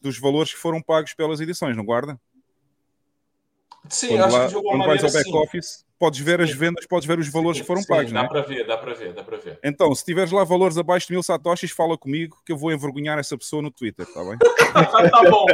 [0.00, 2.20] dos valores que foram pagos pelas edições, não guarda?
[3.88, 6.86] Sim, quando acho lá- que de alguma quando vais maneira back-office, podes ver as vendas,
[6.86, 8.28] podes ver os valores Sim, que foram sim, pagos, Dá é?
[8.28, 9.58] para ver, dá para ver, dá para ver.
[9.62, 13.18] Então, se tiveres lá valores abaixo de mil satoshis, fala comigo que eu vou envergonhar
[13.18, 14.38] essa pessoa no Twitter, está bem?
[15.10, 15.46] tá bom,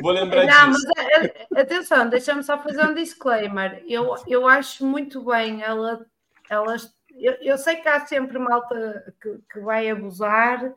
[0.00, 0.92] vou lembrar Não, mas disso.
[0.96, 3.82] é- é- atenção, deixa-me só fazer um disclaimer.
[3.88, 6.04] Eu, eu acho muito bem ela,
[6.48, 6.94] elas.
[7.16, 10.72] Eu, eu sei que há sempre malta que, que vai abusar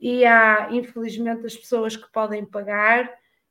[0.00, 3.10] e há, infelizmente, as pessoas que podem pagar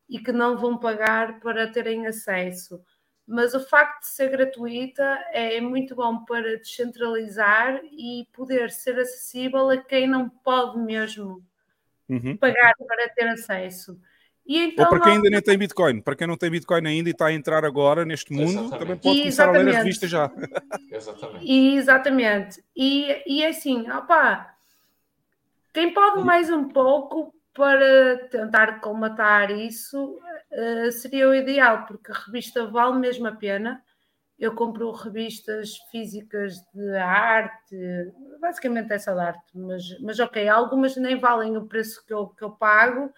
[0.09, 2.81] e que não vão pagar para terem acesso.
[3.27, 9.69] Mas o facto de ser gratuita é muito bom para descentralizar e poder ser acessível
[9.69, 11.43] a quem não pode mesmo
[12.07, 12.37] Uhum.
[12.37, 13.99] pagar para ter acesso.
[14.45, 16.01] E então Ou para quem nós- ainda nem tem Bitcoin.
[16.01, 18.77] Para quem não tem Bitcoin ainda e está a entrar agora neste mundo, Exatamente.
[18.79, 19.77] também pode começar a ler a Exatamente.
[19.79, 20.31] revista já.
[20.91, 21.45] Exatamente.
[21.45, 22.63] E, exatamente.
[22.75, 24.55] E, e é assim, opá,
[25.73, 30.19] quem pode mais um pouco para tentar colmatar isso
[30.51, 33.83] eh, seria o ideal, porque a revista vale mesmo a pena.
[34.39, 37.75] Eu compro revistas físicas de arte,
[38.41, 42.27] basicamente é só de arte, mas, mas ok, algumas nem valem o preço que eu,
[42.29, 43.11] que eu pago,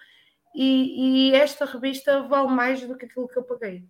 [0.55, 3.85] e, e esta revista vale mais do que aquilo que eu paguei.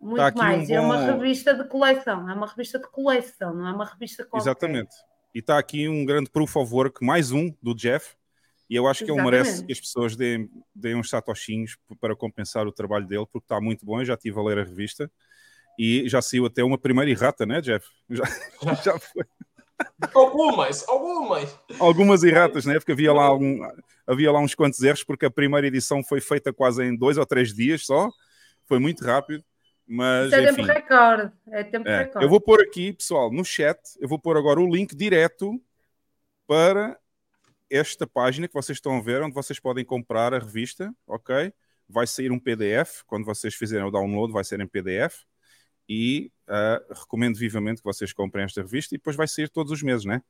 [0.00, 0.70] Muito Tá aqui um mais.
[0.70, 4.24] É uma bom- revista de coleção, é uma revista de coleção, não é uma revista
[4.24, 4.50] qualquer.
[4.50, 4.94] Exatamente.
[5.34, 8.16] E está aqui um grande proof of work, mais um do Jeff.
[8.70, 9.42] E eu acho que ele Exatamente.
[9.42, 13.60] merece que as pessoas deem, deem uns satoshinhos para compensar o trabalho dele, porque está
[13.60, 14.00] muito bom.
[14.00, 15.10] Eu já estive a ler a revista
[15.76, 17.84] e já saiu até uma primeira errata, né, Jeff?
[18.08, 18.24] Já,
[18.84, 19.24] já foi.
[20.14, 21.58] Algumas, algumas.
[21.80, 22.74] Algumas erratas, né?
[22.78, 23.58] Porque havia lá, algum,
[24.06, 27.24] havia lá uns quantos erros, porque a primeira edição foi feita quase em dois ou
[27.24, 28.10] três dias só.
[28.66, 29.42] Foi muito rápido.
[29.86, 30.66] Mas, Isso é enfim.
[30.66, 31.32] tempo recorde.
[31.50, 32.24] É tempo É, recorde.
[32.24, 35.60] eu vou pôr aqui, pessoal, no chat, eu vou pôr agora o link direto
[36.46, 36.99] para
[37.70, 41.52] esta página que vocês estão a ver, onde vocês podem comprar a revista, ok?
[41.88, 45.24] Vai sair um PDF, quando vocês fizerem o download, vai ser em PDF.
[45.88, 49.82] E ah, recomendo vivamente que vocês comprem esta revista e depois vai sair todos os
[49.82, 50.22] meses, né?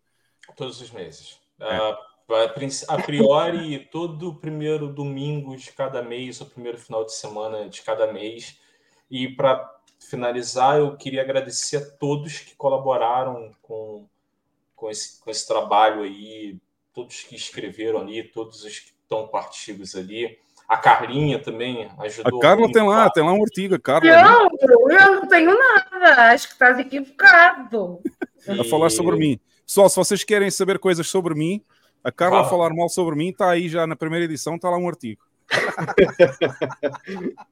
[0.56, 1.38] Todos os meses.
[1.58, 1.76] É.
[2.44, 7.68] A princ- a priori, todo primeiro domingo de cada mês, ou primeiro final de semana
[7.68, 8.58] de cada mês.
[9.10, 14.08] E para finalizar, eu queria agradecer a todos que colaboraram com,
[14.76, 16.58] com, esse, com esse trabalho aí,
[16.92, 20.38] todos que escreveram ali, todos os que estão com artigos ali.
[20.68, 22.38] A Carlinha também A ajudou.
[22.38, 22.74] Carla muito.
[22.74, 24.22] tem lá, tem lá um artigo, a Carla, né?
[24.22, 24.48] Não,
[24.90, 26.30] eu não tenho nada.
[26.32, 28.00] Acho que estás equivocado.
[28.48, 29.40] a falar sobre mim.
[29.66, 31.60] Pessoal, se vocês querem saber coisas sobre mim,
[32.04, 32.50] a Carla a Fala.
[32.50, 35.20] falar mal sobre mim, está aí já na primeira edição, está lá um artigo.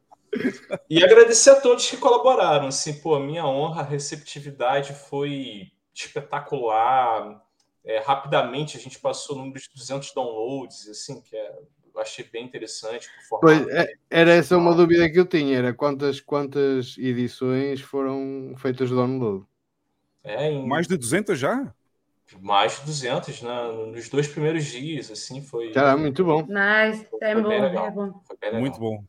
[0.91, 2.69] E agradecer a todos que colaboraram.
[2.69, 7.43] Assim, pô, minha honra, a receptividade foi espetacular.
[7.89, 11.59] É, rapidamente a gente passou o número de 200 downloads, assim, que é,
[11.95, 13.09] eu achei bem interessante.
[13.41, 18.91] Pois, é- era essa uma dúvida que eu tinha, era quantas, quantas edições foram feitas
[18.91, 19.47] de download?
[20.23, 21.73] É, em Mais de 200 já?
[22.43, 23.73] mais de 200, né?
[23.87, 26.43] Nos dois primeiros dias, assim, foi, Já, muito bom.
[26.43, 27.07] Nice.
[27.23, 28.21] É foi bom, é bom.
[28.27, 28.61] Foi bem legal.
[28.61, 29.05] Muito bom.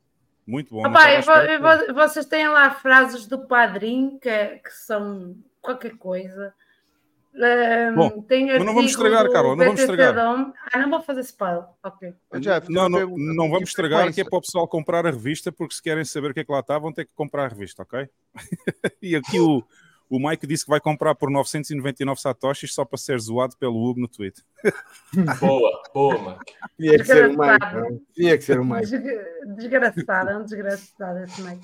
[0.47, 0.87] Muito bom.
[0.87, 6.53] Opa, e vo- vocês têm lá frases do padrinho que, que são qualquer coisa.
[7.33, 10.17] Um, Bom, tem mas não vamos estragar, Carla, não vamos estragar.
[10.17, 11.63] Ah, não vou fazer spoiler.
[11.83, 12.13] Ok.
[12.39, 13.33] Jeff, Não, não, pergunta.
[13.33, 16.31] não vamos estragar, que é para o pessoal comprar a revista, porque se querem saber
[16.31, 18.09] o que é que lá está, vão ter que comprar a revista, ok?
[19.01, 19.63] e aqui o,
[20.09, 24.01] o Mike disse que vai comprar por 999 satoshis só para ser zoado pelo Hugo
[24.01, 24.43] no Twitter.
[25.39, 26.39] Boa, boa, mano.
[26.77, 27.39] Tinha que ser o Mike.
[27.59, 27.79] Desgraçado.
[27.89, 28.01] não?
[28.13, 28.85] Tinha que ser o Mike.
[28.87, 31.59] Desgra- Desgraçado, é um desgraçado esse meio.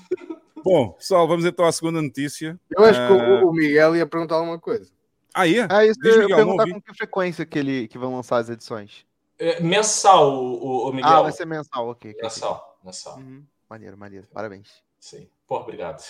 [0.64, 2.58] Bom, pessoal, vamos então à segunda notícia.
[2.70, 3.44] Eu acho que Ah.
[3.44, 4.90] o, o Miguel ia perguntar alguma coisa.
[5.38, 5.66] Ah, é?
[5.68, 8.48] Ah, isso Diz, eu Miguel, perguntar com que frequência que, ele, que vão lançar as
[8.48, 9.04] edições.
[9.38, 11.10] É, mensal, o, o- Miguel.
[11.10, 12.16] Ah, vai ser mensal, ok.
[12.22, 13.18] Mensal, mensal.
[13.18, 13.44] Uhum.
[13.68, 14.26] Maneiro, maneiro.
[14.32, 14.82] Parabéns.
[14.98, 15.28] Sim.
[15.46, 16.02] Pô, obrigado.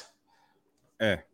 [1.01, 1.25] É.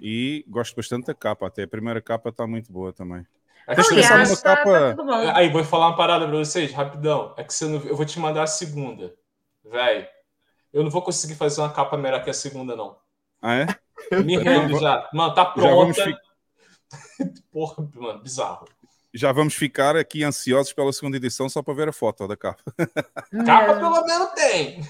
[0.00, 3.26] E gosto bastante da capa, até a primeira capa está muito boa também.
[3.66, 5.32] É que Deixa eu você- pensar Aliás, numa tá, capa- tá tudo bom.
[5.34, 7.34] Aí, vou falar uma parada pra vocês, rapidão.
[7.36, 7.80] É que você não...
[7.84, 9.12] eu vou te mandar a segunda.
[9.64, 10.08] Véi,
[10.72, 12.96] eu não vou conseguir fazer uma capa melhor que a segunda, não.
[13.42, 13.66] Ah, é?
[14.22, 15.08] Me rendo já.
[15.12, 16.20] Mano, tá Já vamos pronta.
[17.52, 18.66] Porra, mano, bizarro.
[19.12, 22.62] Já vamos ficar aqui ansiosos pela segunda edição só para ver a foto da capa.
[23.46, 23.80] Capa Mesmo.
[23.80, 24.80] pelo menos tem.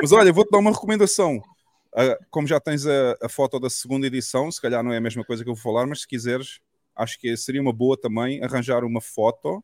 [0.00, 1.42] Mas olha, vou-te dar uma recomendação.
[1.94, 5.00] Ah, como já tens a, a foto da segunda edição, se calhar não é a
[5.00, 6.60] mesma coisa que eu vou falar, mas se quiseres,
[6.94, 9.62] acho que seria uma boa também arranjar uma foto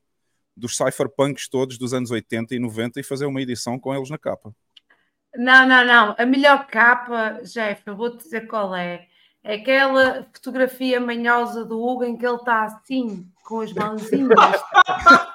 [0.57, 4.19] dos cypherpunks todos dos anos 80 e 90 e fazer uma edição com eles na
[4.19, 4.55] capa.
[5.37, 6.15] Não, não, não.
[6.17, 9.09] A melhor capa, Jeff, eu vou-te dizer qual é.
[9.45, 14.31] É aquela fotografia manhosa do Hugo em que ele está assim, com as mãozinhas.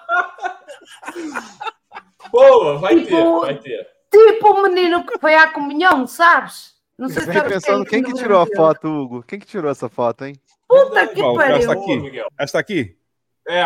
[2.31, 3.87] Boa, vai ter, Tipo- vai ter.
[4.11, 6.73] tipo o menino que foi à comunhão, sabes?
[6.97, 9.23] Não sei Eu se fiquei sabes pensando, quem que tirou a foto, Hugo?
[9.23, 10.35] Quem que tirou essa foto, hein?
[10.67, 11.35] Puta que Qual?
[11.35, 11.55] pariu.
[11.57, 12.23] Esta aqui.
[12.37, 12.97] Esta aqui,
[13.47, 13.63] É,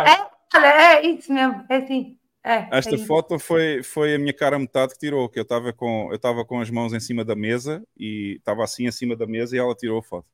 [0.56, 2.18] Olha, é isso mesmo, é assim.
[2.44, 5.44] É, esta é foto foi, foi a minha cara a metade que tirou, que eu
[5.44, 8.92] estava com, eu estava com as mãos em cima da mesa e estava assim em
[8.92, 10.28] cima da mesa e ela tirou a foto.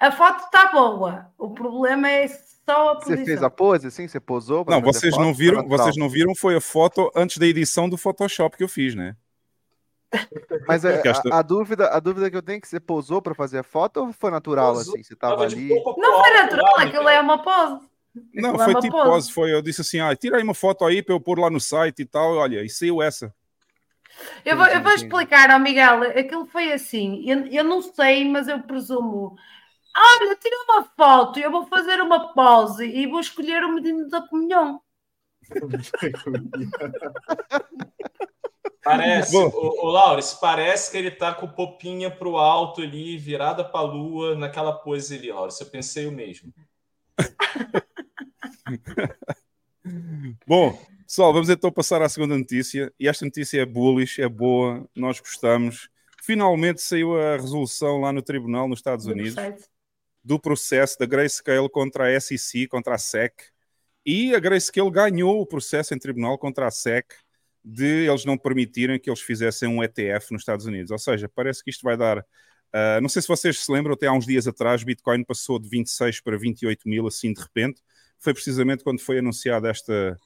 [0.00, 1.30] A foto está boa.
[1.38, 3.24] O problema é só a Você posição.
[3.24, 4.08] fez a pose assim?
[4.08, 4.64] Você posou?
[4.66, 5.22] Não, vocês foto?
[5.24, 8.68] não viram, vocês não viram foi a foto antes da edição do Photoshop que eu
[8.68, 9.14] fiz, né?
[10.66, 13.22] Mas é, esta- a, a dúvida, a dúvida que eu tenho é que você posou
[13.22, 15.02] pra fazer a foto ou foi natural Posou, assim?
[15.04, 15.68] Você tava ali.
[15.68, 17.89] Não foi natural, aquilo é uma pose.
[18.34, 19.32] Não, foi tipo pose.
[19.32, 21.60] foi, eu disse assim, ah, tira aí uma foto aí para eu pôr lá no
[21.60, 23.32] site e tal, olha, e saiu essa.
[24.44, 28.48] Eu vou, eu vou explicar ao Miguel, aquilo foi assim, eu, eu não sei, mas
[28.48, 29.36] eu presumo.
[29.96, 34.26] Olha, tira uma foto, eu vou fazer uma pose e vou escolher o menino da
[34.26, 34.80] comunhão.
[38.82, 39.48] Parece, Bom.
[39.48, 44.34] o, o Laures, parece que ele tá com popinha pro alto ali, virada pra lua,
[44.34, 45.60] naquela pose ali, Laures.
[45.60, 46.52] Eu pensei o mesmo.
[50.46, 52.92] Bom, pessoal, vamos então passar à segunda notícia.
[52.98, 55.88] E esta notícia é bullish, é boa, nós gostamos.
[56.22, 59.36] Finalmente saiu a resolução lá no tribunal nos Estados Unidos
[60.22, 63.32] do processo da Grayscale contra a SEC, contra a SEC.
[64.04, 67.06] E a Grayscale ganhou o processo em tribunal contra a SEC
[67.64, 70.90] de eles não permitirem que eles fizessem um ETF nos Estados Unidos.
[70.90, 72.24] Ou seja, parece que isto vai dar
[72.74, 75.68] Uh, não sei se vocês se lembram, até há uns dias atrás, Bitcoin passou de
[75.68, 77.82] 26 para 28 mil, assim de repente.
[78.18, 80.16] Foi precisamente quando foi anunciada esta,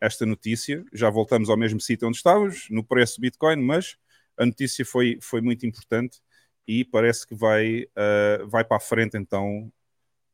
[0.00, 0.84] esta notícia.
[0.92, 3.96] Já voltamos ao mesmo sítio onde estávamos, no preço do Bitcoin, mas
[4.36, 6.20] a notícia foi, foi muito importante
[6.66, 9.72] e parece que vai, uh, vai para a frente então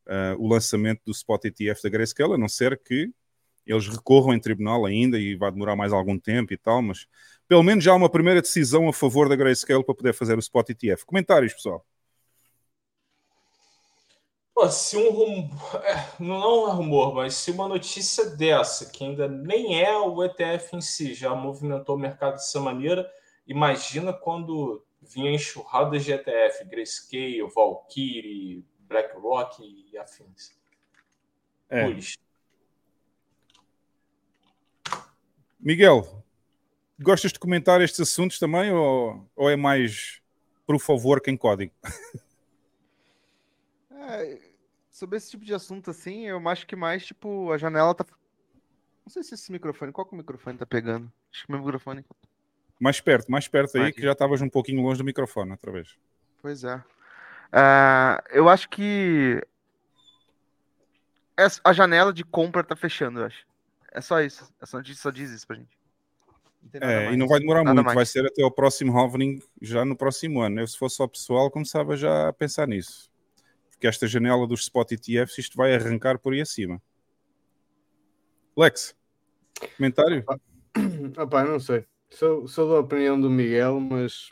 [0.07, 3.11] uh, o lançamento do Spot ETF da Grayscale, a não ser que
[3.65, 7.07] eles recorram em tribunal ainda e vai demorar mais algum tempo e tal, mas
[7.47, 10.39] pelo menos já há uma primeira decisão a favor da Grayscale para poder fazer o
[10.39, 11.05] Spot ETF.
[11.05, 11.85] Comentários, pessoal.
[14.53, 19.03] Pô, se um rumor, é, não é um rumor, mas se uma notícia dessa, que
[19.03, 23.09] ainda nem é o ETF em si, já movimentou o mercado dessa maneira,
[23.47, 30.51] imagina quando vinha enxurradas de ETF, Grayscale, Valkyrie, BlackRock e afins.
[31.69, 31.85] É.
[35.61, 36.23] Miguel,
[36.99, 40.19] gostas de comentar estes assuntos também ou, ou é mais
[40.65, 41.71] por favor que em código?
[44.03, 44.39] É,
[44.89, 48.03] sobre esse tipo de assunto assim, eu acho que mais tipo a janela tá.
[49.05, 51.09] Não sei se esse microfone, qual que o microfone tá pegando?
[51.31, 52.03] Acho que o meu microfone.
[52.79, 53.97] Mais perto, mais perto aí, Aqui.
[53.97, 55.95] que já estavas um pouquinho longe do microfone outra vez.
[56.41, 56.77] Pois é.
[56.77, 59.39] Uh, eu acho que
[61.63, 63.45] a janela de compra tá fechando, eu acho.
[63.91, 64.51] É só isso.
[64.61, 65.77] É só, só diz isso pra gente.
[66.73, 67.95] Não é, e não vai demorar nada muito, mais.
[67.95, 70.61] vai ser até o próximo halvening já no próximo ano.
[70.61, 73.11] Eu, se fosse só pessoal, começava já a pensar nisso.
[73.71, 76.81] Porque esta janela dos spot ETFs, isto vai arrancar por aí acima.
[78.55, 78.95] Lex,
[79.75, 80.23] comentário?
[81.17, 81.85] Opa, não sei.
[82.09, 84.31] Sou, sou da opinião do Miguel, mas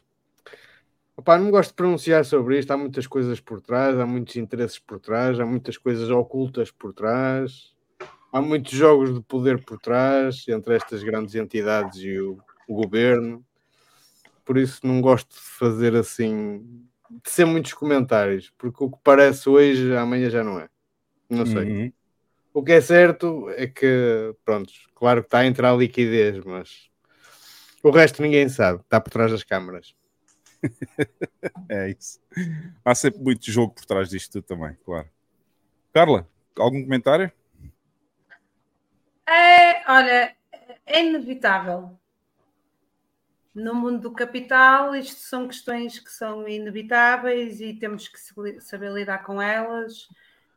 [1.20, 2.72] Opa, não gosto de pronunciar sobre isto.
[2.72, 6.94] Há muitas coisas por trás, há muitos interesses por trás, há muitas coisas ocultas por
[6.94, 7.76] trás,
[8.32, 13.46] há muitos jogos de poder por trás entre estas grandes entidades e o, o governo.
[14.46, 19.48] Por isso não gosto de fazer assim, de ser muitos comentários, porque o que parece
[19.48, 20.68] hoje, amanhã já não é.
[21.30, 21.72] Não sei.
[21.72, 21.94] Uhum.
[22.54, 26.90] O que é certo é que, pronto, claro que está a entrar a liquidez, mas
[27.84, 29.96] o resto ninguém sabe, está por trás das câmaras.
[31.70, 32.20] é isso.
[32.84, 35.08] Há sempre muito jogo por trás disto tudo também, claro.
[35.94, 36.28] Carla,
[36.58, 37.32] algum comentário?
[39.30, 40.36] É, olha,
[40.88, 41.96] é inevitável.
[43.54, 48.20] No mundo do capital, isto são questões que são inevitáveis e temos que
[48.60, 50.08] saber lidar com elas.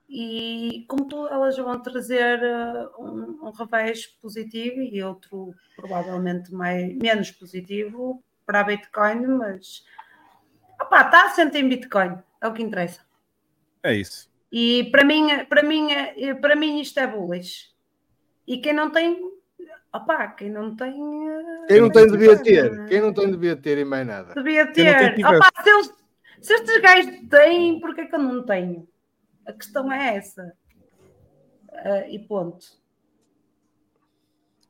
[0.09, 6.95] E como tu, elas vão trazer uh, um, um revés positivo e outro provavelmente mais,
[6.97, 9.85] menos positivo para a Bitcoin, mas
[10.81, 13.01] opá, está assente em Bitcoin, é o que interessa.
[13.83, 14.31] É isso.
[14.51, 15.89] E para mim, para mim,
[16.41, 17.72] para mim isto é bullish.
[18.53, 19.18] E quem não tem,
[19.94, 20.92] opá, quem não tem.
[21.68, 22.86] Quem não tem devia ter.
[22.86, 24.34] Quem não tem devia ter e mais nada.
[24.34, 25.14] Devia ter.
[25.24, 25.94] Opá, se, eles,
[26.42, 28.86] se estes gajos têm, porquê que eu não tenho?
[29.46, 30.53] A questão é essa.
[31.70, 32.66] Uh, e ponto.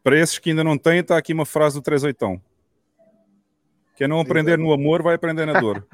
[0.01, 2.41] Para esses que ainda não têm, está aqui uma frase do 38.
[3.97, 5.85] Quem não aprender no amor vai aprender na dor.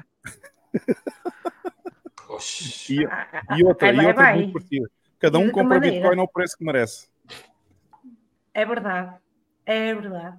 [2.87, 2.99] e,
[3.57, 5.79] e, outra, e outra muito Cada um compra.
[5.79, 7.09] Bitcoin ao preço que merece.
[8.53, 9.17] É verdade.
[9.65, 10.37] É verdade.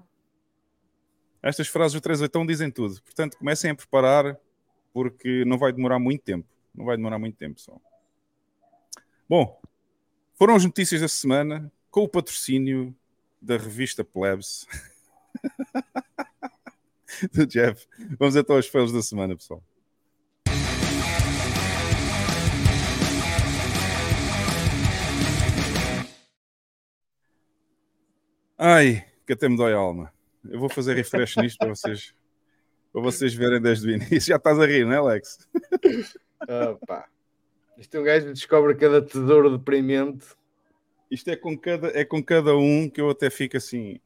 [1.43, 3.01] Estas frases do 38 dizem tudo.
[3.03, 4.39] Portanto, comecem a preparar,
[4.93, 6.47] porque não vai demorar muito tempo.
[6.75, 7.77] Não vai demorar muito tempo, só.
[9.29, 9.61] Bom,
[10.35, 12.95] foram as notícias da semana com o patrocínio
[13.41, 14.67] da revista Plebs.
[17.33, 17.87] do Jeff.
[18.19, 19.63] Vamos então aos fails da semana, pessoal.
[28.63, 30.13] Ai, que até me dói a alma.
[30.47, 32.15] Eu vou fazer refresh nisto para vocês,
[32.93, 34.21] para vocês verem desde o início.
[34.29, 35.49] Já estás a rir, não é, Alex?
[36.47, 37.09] Opa.
[37.79, 40.27] Isto é um gajo que descobre cada tesouro deprimente.
[41.11, 43.99] Isto é com, cada, é com cada um que eu até fico assim.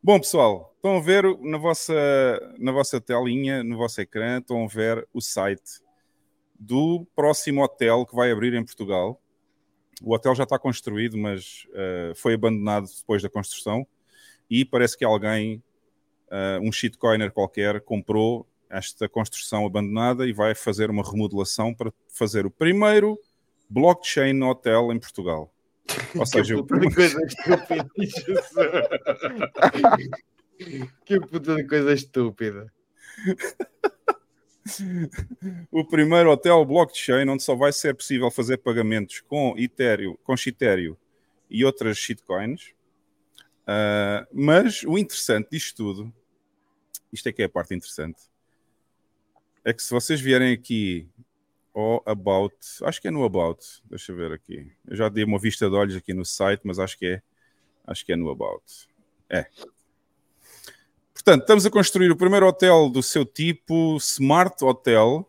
[0.00, 4.68] Bom, pessoal, estão a ver na vossa, na vossa telinha, no vosso ecrã, estão a
[4.68, 5.80] ver o site
[6.54, 9.20] do próximo hotel que vai abrir em Portugal.
[10.02, 13.86] O hotel já está construído, mas uh, foi abandonado depois da construção.
[14.48, 15.62] E parece que alguém,
[16.28, 22.46] uh, um shitcoiner qualquer, comprou esta construção abandonada e vai fazer uma remodelação para fazer
[22.46, 23.18] o primeiro
[23.68, 25.52] blockchain hotel em Portugal.
[26.18, 27.90] Ou seja, que puta de coisa estúpida.
[31.04, 32.72] que puta de coisa estúpida.
[35.70, 40.96] o primeiro hotel blockchain onde só vai ser possível fazer pagamentos com Ethereum, com Ethereum
[41.48, 42.74] e outras shitcoins.
[43.62, 46.14] Uh, mas o interessante disto tudo,
[47.12, 48.22] isto é que é a parte interessante.
[49.64, 51.08] é que se vocês vierem aqui
[51.74, 54.72] ao About, acho que é no About, deixa eu ver aqui.
[54.86, 57.22] Eu já dei uma vista de olhos aqui no site, mas acho que é,
[57.86, 58.64] acho que é no About.
[59.28, 59.46] É.
[61.26, 65.28] Portanto, estamos a construir o primeiro hotel do seu tipo, Smart Hotel,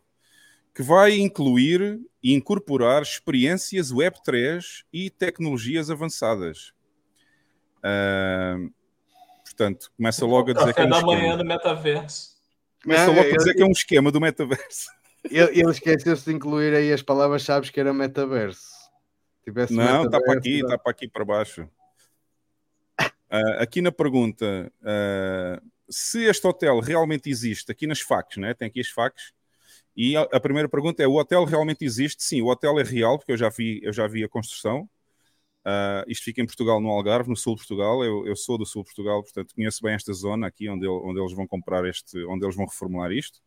[0.72, 6.72] que vai incluir e incorporar experiências Web3 e tecnologias avançadas.
[7.80, 8.72] Uh,
[9.44, 11.16] portanto, começa logo a dizer que é um da esquema.
[11.18, 12.38] manhã do metaverso.
[12.84, 14.92] Começa logo a eu- dizer que é um esquema do metaverso.
[15.24, 18.70] Ele, ele esqueceu-se de incluir aí as palavras-chave que era metaverso.
[19.44, 21.68] Tivesse Não, está para aqui, está para aqui para baixo.
[23.00, 28.54] Ah, aqui na pergunta, ah, se este hotel realmente existe, aqui nas facas, né?
[28.54, 29.32] tem aqui as facas,
[29.96, 32.24] e a, a primeira pergunta é: o hotel realmente existe?
[32.24, 34.90] Sim, o hotel é real, porque eu já vi, eu já vi a construção.
[35.66, 38.04] Ah, isto fica em Portugal, no Algarve, no sul de Portugal.
[38.04, 41.02] Eu, eu sou do sul de Portugal, portanto conheço bem esta zona aqui onde, ele-
[41.04, 43.40] onde eles vão comprar este, onde eles vão reformular isto.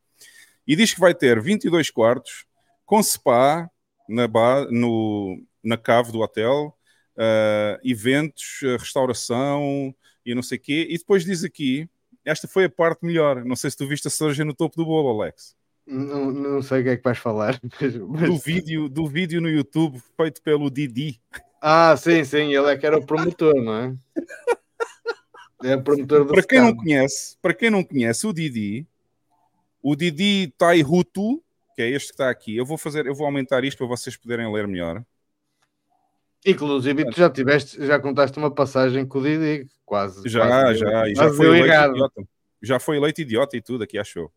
[0.66, 2.45] E diz que vai ter 22 quartos
[2.86, 3.70] com spa
[4.09, 6.76] na, ba- no, na cave do hotel,
[7.16, 10.86] ah, eventos, restauração e não sei o quê.
[10.91, 11.88] E depois diz aqui,
[12.25, 13.45] esta foi a parte melhor.
[13.45, 15.55] Não sei se tu viste a cereja no topo do bolo, Alex.
[15.87, 17.59] Não, não sei o que é que vais falar.
[18.09, 21.21] mas- Do vídeo, do vídeo no YouTube feito pelo Didi.
[21.61, 23.97] Ah, sim, sim, ele é que era o promotor, não é?
[25.62, 28.87] É o promotor do Para quem não conhece, para quem não conhece o Didi,
[29.83, 31.43] o Didi Taihutu,
[31.77, 34.16] que é este que está aqui, eu vou fazer, eu vou aumentar isto para vocês
[34.16, 35.05] poderem ler melhor.
[36.45, 40.26] Inclusive, tu já tiveste, já contaste uma passagem com o Didi, quase.
[40.28, 41.91] Já, quase já, e já foi eleito errado.
[41.91, 42.22] idiota.
[42.62, 44.32] Já foi eleito idiota e tudo, aqui achou.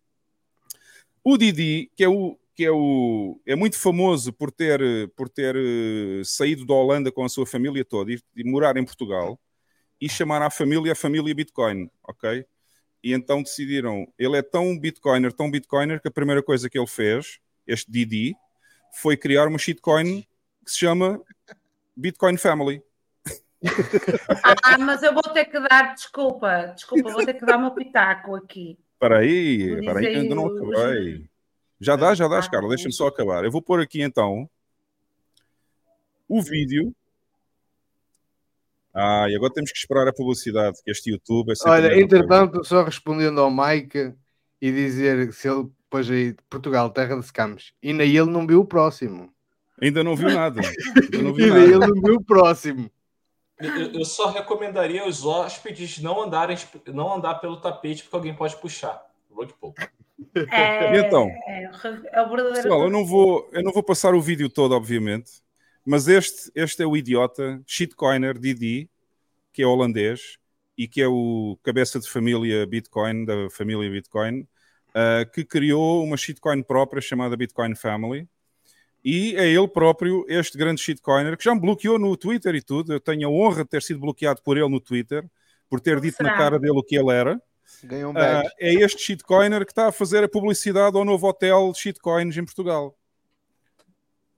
[1.24, 4.80] O Didi, que é o que é o é muito famoso por ter
[5.16, 8.86] por ter eh, saído da Holanda com a sua família toda e, e morar em
[8.86, 9.40] Portugal
[10.00, 12.46] e chamar a família a família Bitcoin, ok?
[13.04, 16.88] E então decidiram, ele é tão Bitcoiner, tão Bitcoiner que a primeira coisa que ele
[16.88, 18.36] fez, este Didi,
[19.02, 20.22] foi criar uma shitcoin
[20.64, 21.22] que se chama
[21.96, 22.82] Bitcoin Family.
[24.64, 28.36] Ah, mas eu vou ter que dar, desculpa, desculpa, vou ter que dar uma pitaco
[28.36, 28.78] aqui.
[28.94, 31.30] Espera aí, espera aí, ainda não acabei.
[31.80, 33.44] Já dá, já dá, Ah, Carla, deixa-me só acabar.
[33.44, 34.50] Eu vou pôr aqui então
[36.28, 36.94] o vídeo.
[38.94, 42.84] Ah, e agora temos que esperar a publicidade, que este YouTube é Olha, entretanto, só
[42.84, 44.14] respondendo ao Mike
[44.62, 48.62] e dizer se ele pôs aí Portugal, terra de scams, e nem ele não viu
[48.62, 49.33] o próximo.
[49.84, 50.62] Ainda não viu nada.
[50.62, 51.88] Ainda não E viu nem ele nada.
[51.94, 52.90] não viu o próximo.
[53.60, 56.58] Eu, eu só recomendaria aos hóspedes não andarem,
[56.88, 59.02] não andar pelo tapete, porque alguém pode puxar.
[59.30, 59.82] Vou de pouco.
[60.52, 61.28] É, E então?
[61.48, 62.54] É, é o verdadeiro.
[62.54, 65.32] Pessoal, eu não vou, eu não vou passar o vídeo todo, obviamente,
[65.86, 68.90] mas este, este é o idiota shitcoiner Didi,
[69.52, 70.38] que é holandês
[70.78, 74.48] e que é o cabeça de família Bitcoin, da família Bitcoin,
[74.94, 78.28] ah, que criou uma shitcoin própria chamada Bitcoin Family.
[79.04, 82.94] E é ele próprio, este grande shitcoiner, que já me bloqueou no Twitter e tudo.
[82.94, 85.26] Eu tenho a honra de ter sido bloqueado por ele no Twitter,
[85.70, 86.38] por ter dito na Será?
[86.38, 87.42] cara dele o que ele era.
[87.84, 88.50] Ganhou um badge.
[88.60, 92.46] é este shitcoiner que está a fazer a publicidade ao novo hotel de shitcoins em
[92.46, 92.96] Portugal.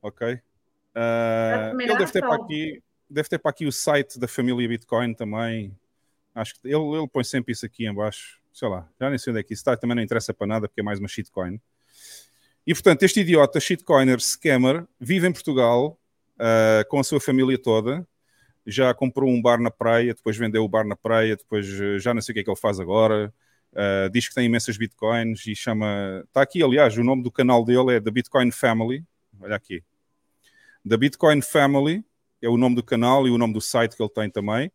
[0.02, 0.40] Ok?
[0.94, 5.14] Terminar, ele deve ter, para aqui, deve ter para aqui o site da família Bitcoin
[5.14, 5.78] também.
[6.34, 8.40] Acho que ele, ele põe sempre isso aqui em baixo.
[8.52, 9.76] Sei lá, já nem sei onde é que isso está.
[9.76, 11.60] Também não interessa para nada porque é mais uma shitcoin.
[12.66, 16.00] E portanto, este idiota shitcoiner scammer vive em Portugal
[16.40, 18.08] ah, com a sua família toda.
[18.66, 22.14] Já comprou um bar na praia, depois vendeu o bar na praia, depois eh, já
[22.16, 23.34] não sei o que é que ele faz agora.
[23.72, 26.24] Uh, diz que tem imensas bitcoins e chama.
[26.26, 29.04] Está aqui, aliás, o nome do canal dele é The Bitcoin Family.
[29.40, 29.84] Olha aqui.
[30.88, 32.04] The Bitcoin Family
[32.42, 34.72] é o nome do canal e o nome do site que ele tem também.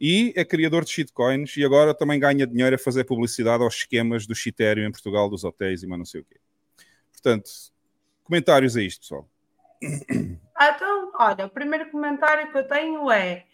[0.00, 4.26] E é criador de shitcoins e agora também ganha dinheiro a fazer publicidade aos esquemas
[4.26, 6.40] do shitério em Portugal, dos hotéis e mais não sei o quê.
[7.22, 7.50] Portanto,
[8.24, 9.28] comentários a isto, pessoal.
[10.54, 13.46] Ah, então, olha, o primeiro comentário que eu tenho é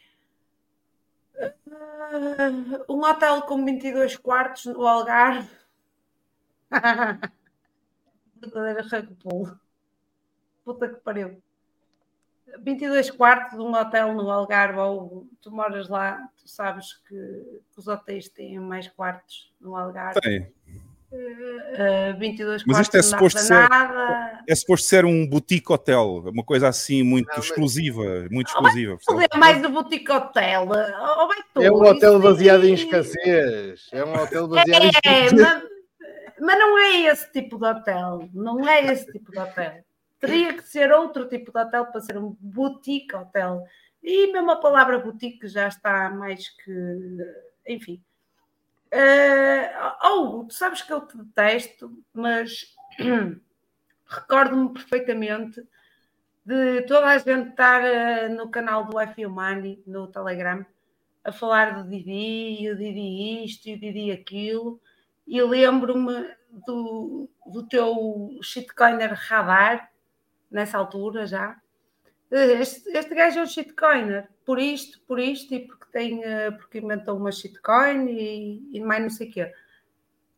[1.41, 2.51] ah,
[2.89, 5.51] um hotel com 22 quartos no Algarve.
[8.41, 9.61] Verdadeira ragpula.
[10.65, 11.43] Puta que pariu.
[12.61, 17.15] 22 quartos de um hotel no Algarve, ou tu moras lá, tu sabes que,
[17.73, 20.21] que os hotéis têm mais quartos no Algarve.
[20.21, 20.56] Tem.
[21.79, 23.69] Ah, 22 Mas isto é suposto ser-.
[24.49, 28.97] É suposto ser um boutique hotel, uma coisa assim muito Não, mas- exclusiva, muito exclusiva.
[29.05, 29.29] Tudo percebe?
[29.35, 30.69] é mais o boutique hotel.
[30.69, 33.89] Oh, tu, É um hotel baseado em aí- escassez.
[33.93, 35.33] É um hotel baseado em É, escassez.
[35.33, 35.63] mas,
[36.41, 38.29] mas não é esse tipo de hotel.
[38.35, 39.75] Não é esse tipo de hotel.
[40.21, 43.63] Teria que ser outro tipo de hotel para ser um boutique hotel.
[44.03, 46.73] E mesmo a palavra boutique já está mais que.
[47.69, 48.01] Enfim.
[48.97, 52.75] Uh, oh, tu sabes que eu te detesto, mas
[54.09, 55.63] recordo-me perfeitamente
[56.43, 60.65] de toda a gente estar uh, no canal do F Money, no Telegram,
[61.23, 64.81] a falar do Didi, e o Didi isto, e o Didi aquilo,
[65.27, 66.35] e lembro-me
[66.67, 69.93] do, do teu shitcoiner radar,
[70.51, 71.61] nessa altura já.
[72.37, 76.79] Este, este gajo é um shitcoiner, por isto, por isto, e porque, tem, uh, porque
[76.79, 79.53] inventou uma shitcoin e, e mais não sei o quê.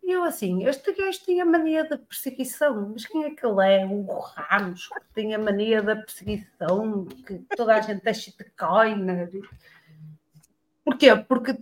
[0.03, 3.85] E eu assim, este gajo tinha mania da perseguição, mas quem é que ele é?
[3.85, 9.31] O Ramos, que tem a mania da perseguição, que toda a gente é shitcoiner.
[10.85, 11.15] Porquê?
[11.17, 11.59] Porque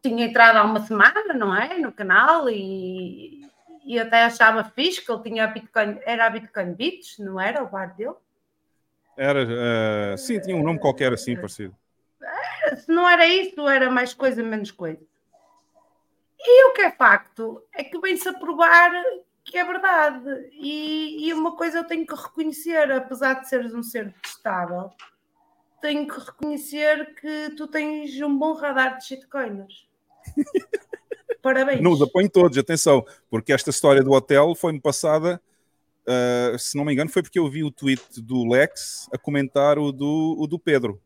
[0.00, 1.78] tinha entrado há uma semana, não é?
[1.78, 3.46] No canal e,
[3.84, 7.62] e até achava fixe que ele tinha a Bitcoin, era a Bitcoin Bits, não era
[7.62, 8.14] o bar dele?
[9.16, 11.76] Era, uh, sim, tinha um nome qualquer assim parecido.
[12.76, 15.00] Se não era isso, era mais coisa, menos coisa.
[16.38, 18.90] E o que é facto é que vem-se a provar
[19.44, 20.50] que é verdade.
[20.52, 24.90] E, e, uma coisa eu tenho que reconhecer, apesar de seres um ser testável,
[25.80, 29.86] tenho que reconhecer que tu tens um bom radar de shitcoiners.
[31.42, 31.80] Parabéns.
[31.80, 35.42] Não os apoio todos, atenção, porque esta história do hotel foi-me passada,
[36.06, 39.78] uh, se não me engano, foi porque eu vi o tweet do Lex a comentar
[39.78, 41.00] o do, o do Pedro.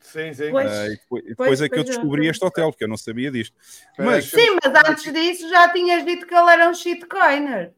[0.00, 0.50] Sim, sim.
[0.50, 3.30] Pois, Uh, e depois, depois é que eu descobri este hotel, porque eu não sabia
[3.30, 3.54] disto.
[3.98, 7.72] Mas, sim, mas antes disso já tinhas dito que ele era um shitcoiner.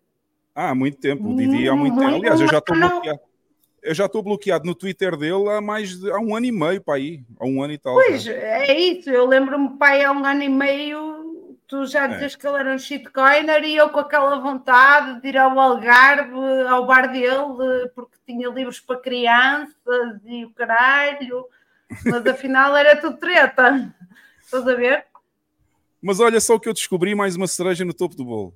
[0.54, 2.16] Ah, há muito tempo, o Didi há muito, muito tempo.
[2.18, 3.20] Aliás, eu já estou bloqueado.
[3.82, 6.80] Eu já estou bloqueado no Twitter dele há mais de há um ano e meio
[6.80, 7.94] para aí, há um ano e tal.
[7.94, 8.32] Pois, já.
[8.32, 9.10] é isso.
[9.10, 11.11] Eu lembro-me, pai, há um ano e meio,
[11.72, 12.36] tu já dizias é.
[12.36, 16.36] que ele era um shitcoiner e eu com aquela vontade de ir ao Algarve,
[16.68, 21.48] ao bar dele, porque tinha livros para crianças e o caralho
[22.04, 23.94] mas afinal era tudo treta.
[24.42, 25.06] Estás a ver?
[26.00, 28.54] Mas olha só o que eu descobri, mais uma cereja no topo do bolo.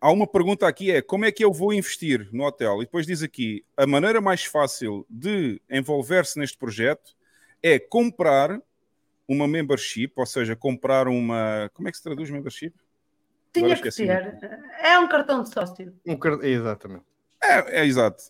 [0.00, 2.80] Há uma pergunta aqui, é como é que eu vou investir no hotel?
[2.82, 7.16] E depois diz aqui, a maneira mais fácil de envolver-se neste projeto
[7.60, 8.60] é comprar
[9.32, 11.70] uma membership, ou seja, comprar uma...
[11.74, 12.74] Como é que se traduz membership?
[13.52, 14.38] Tinha que ser.
[14.80, 15.92] É um cartão de sócio.
[16.06, 16.42] Um cart...
[16.42, 17.04] Exatamente.
[17.42, 18.22] É, é exato.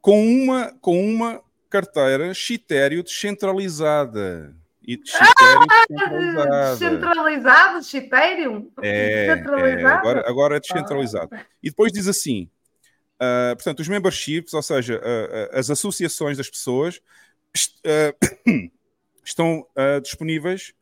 [0.00, 4.54] Com uma, com uma carteira Chitério descentralizada.
[4.86, 5.66] E Chitério
[6.50, 7.82] ah, descentralizada.
[7.82, 8.72] Chitério?
[8.82, 11.30] É, é, agora, agora é descentralizado.
[11.32, 11.44] Ah.
[11.62, 12.48] E depois diz assim:
[13.16, 17.00] uh, portanto, os memberships, ou seja, uh, uh, as associações das pessoas,
[19.26, 19.66] estão
[20.02, 20.72] disponíveis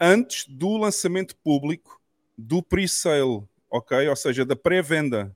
[0.00, 2.00] antes do lançamento público
[2.36, 4.08] do pre-sale, ok?
[4.08, 5.34] Ou seja, da pré-venda.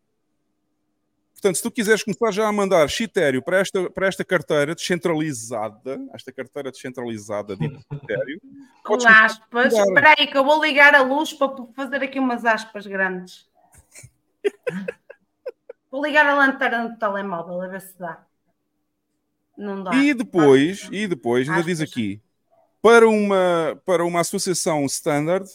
[1.34, 6.00] Portanto, se tu quiseres começar já a mandar Chitério para esta, para esta carteira descentralizada,
[6.14, 8.40] esta carteira descentralizada de Chitério,
[8.82, 12.86] com aspas, espera aí que eu vou ligar a luz para fazer aqui umas aspas
[12.86, 13.46] grandes.
[15.90, 18.24] vou ligar a lanterna do telemóvel a ver se dá.
[19.56, 19.94] Não dá.
[19.94, 22.20] E depois, e depois ainda diz aqui,
[22.86, 25.50] para uma, para uma associação standard,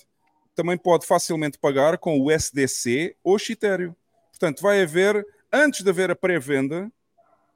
[0.54, 3.96] também pode facilmente pagar com o SDC ou Chitério.
[4.32, 6.92] Portanto, vai haver antes de haver a pré-venda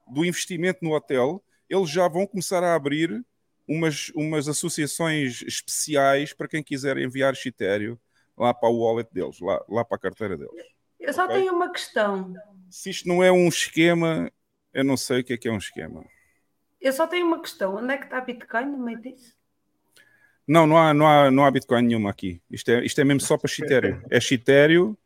[0.08, 3.22] do investimento no hotel, eles já vão começar a abrir
[3.68, 8.00] umas, umas associações especiais para quem quiser enviar chitério
[8.34, 10.54] lá para o wallet deles, lá, lá para a carteira deles.
[10.98, 11.36] Eu só okay?
[11.36, 12.32] tenho uma questão.
[12.70, 14.32] Se isto não é um esquema,
[14.72, 16.02] eu não sei o que é que é um esquema.
[16.80, 17.76] Eu só tenho uma questão.
[17.76, 19.35] Onde é que está Bitcoin no meio disso?
[20.46, 22.40] Não, não há, não há, não há Bitcoin nenhuma aqui.
[22.50, 24.02] Isto é, isto é mesmo só para chitério.
[24.10, 24.96] É chitério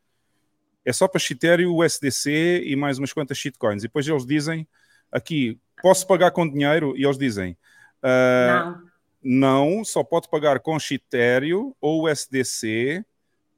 [0.84, 3.82] é só para Chitério, USDC e mais umas quantas shitcoins.
[3.82, 4.66] E depois eles dizem
[5.10, 6.96] aqui, posso pagar com dinheiro?
[6.96, 7.56] E eles dizem,
[8.02, 8.80] uh,
[9.22, 9.76] não.
[9.76, 13.04] não, só pode pagar com Chitério ou USDC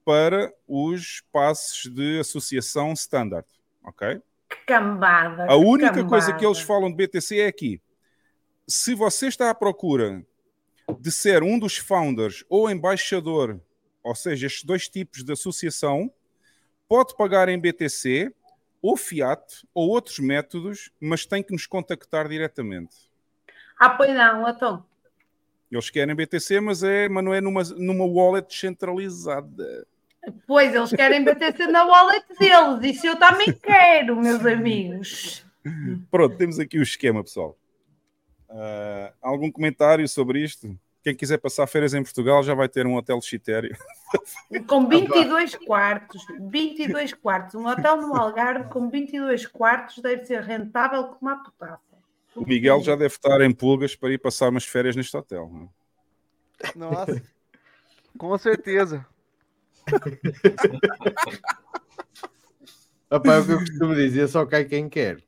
[0.05, 3.47] para os passes de associação standard,
[3.85, 4.20] ok?
[4.51, 5.47] Que cambada.
[5.49, 6.09] A única cambada.
[6.09, 7.80] coisa que eles falam de BTC é aqui.
[8.66, 10.24] Se você está à procura
[11.01, 13.61] de ser um dos founders ou embaixador,
[14.03, 16.12] ou seja, estes dois tipos de associação,
[16.88, 18.32] pode pagar em BTC
[18.80, 23.11] ou Fiat ou outros métodos, mas tem que nos contactar diretamente.
[23.78, 24.84] Ah, pois não, então.
[25.70, 29.86] Eles querem BTC, mas, é, mas não é numa, numa wallet descentralizada.
[30.47, 35.45] Pois, eles querem BTC na wallet deles, isso eu também quero, meus amigos.
[36.11, 37.57] Pronto, temos aqui o esquema, pessoal.
[38.53, 40.79] Uh, algum comentário sobre isto?
[41.03, 43.77] Quem quiser passar férias em Portugal já vai ter um hotel chitério.
[44.69, 46.25] Com 22 quartos.
[46.39, 47.55] 22 quartos.
[47.55, 51.81] Um hotel no Algarve com 22 quartos deve ser rentável como a potata.
[52.37, 55.51] O Miguel já deve estar em pulgas para ir passar umas férias neste hotel.
[55.51, 56.91] Não é?
[56.95, 57.23] Nossa,
[58.17, 59.05] com certeza.
[63.11, 65.23] É o que eu costumo dizer, só cai quem quer.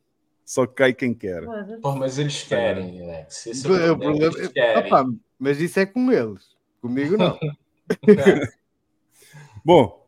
[0.44, 1.42] Só cai quem quer.
[1.80, 3.46] Pô, mas eles querem, Alex.
[3.46, 3.98] Esse é O problema.
[3.98, 4.86] problema- Eles querem.
[4.92, 5.06] Opa,
[5.38, 6.54] mas isso é com eles.
[6.80, 7.38] Comigo não.
[9.64, 10.06] Bom,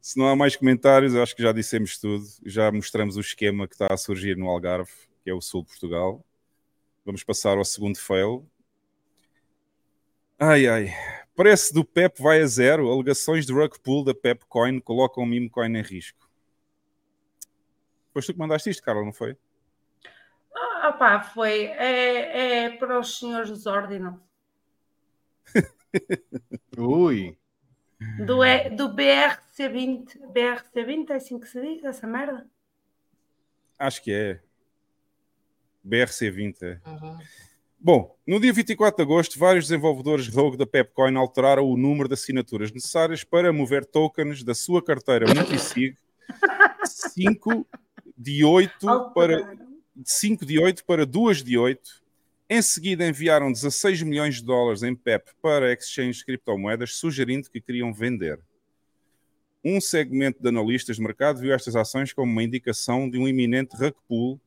[0.00, 2.24] se não há mais comentários, acho que já dissemos tudo.
[2.46, 4.90] Já mostramos o esquema que está a surgir no Algarve,
[5.24, 6.24] que é o sul de Portugal.
[7.04, 8.46] Vamos passar ao segundo fail.
[10.38, 10.94] Ai, ai.
[11.34, 12.88] Preço do PEP vai a zero.
[12.90, 16.28] Alegações de rug pull da Pepcoin colocam o meme coin em risco.
[18.12, 19.36] Foste tu que mandaste isto, Carla, não foi?
[20.54, 21.66] Ah, pá, foi.
[21.66, 24.20] É, é para os senhores dos Ordinals.
[26.76, 27.36] Ui.
[28.26, 30.18] Do, E- do BRC20.
[30.32, 32.46] BRC20 é assim que se diz, essa merda?
[33.78, 34.40] Acho que é.
[35.86, 36.62] BRC20.
[36.62, 36.80] É.
[37.78, 42.14] Bom, no dia 24 de agosto, vários desenvolvedores rogue da Pepcoin alteraram o número de
[42.14, 45.96] assinaturas necessárias para mover tokens da sua carteira multisig
[46.84, 47.66] 5
[48.16, 49.56] de 8 para
[50.04, 52.02] 5 de 8 para 2 de 8.
[52.48, 57.60] Em seguida, enviaram 16 milhões de dólares em PEP para exchanges de criptomoedas, sugerindo que
[57.60, 58.38] queriam vender.
[59.64, 63.76] Um segmento de analistas de mercado viu estas ações como uma indicação de um iminente
[63.76, 64.40] rug pull,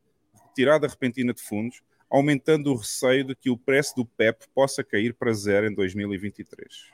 [0.47, 5.13] retirada repentina de fundos, aumentando o receio de que o preço do PEP possa cair
[5.13, 6.91] para zero em 2023.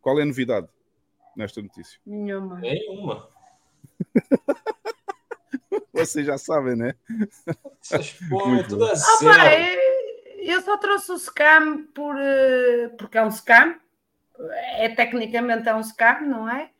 [0.00, 0.68] Qual é a novidade
[1.36, 1.98] nesta notícia?
[2.04, 2.60] Nenhuma.
[2.60, 3.28] Nenhuma.
[5.92, 6.94] Vocês já sabem, né?
[7.80, 9.50] Essas porra é Muito tudo a Ah, pá,
[10.38, 13.76] eu só trouxe o scam por, eh, porque é um scam.
[14.76, 16.70] É, tecnicamente é um scam, não é?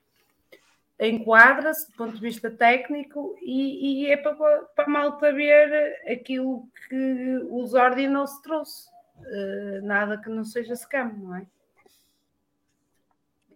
[0.98, 4.34] Enquadra-se do ponto de vista técnico e, e é para,
[4.74, 8.90] para a malta ver aquilo que os Ordinals trouxe.
[9.24, 11.46] Eh, nada que não seja scam, não é?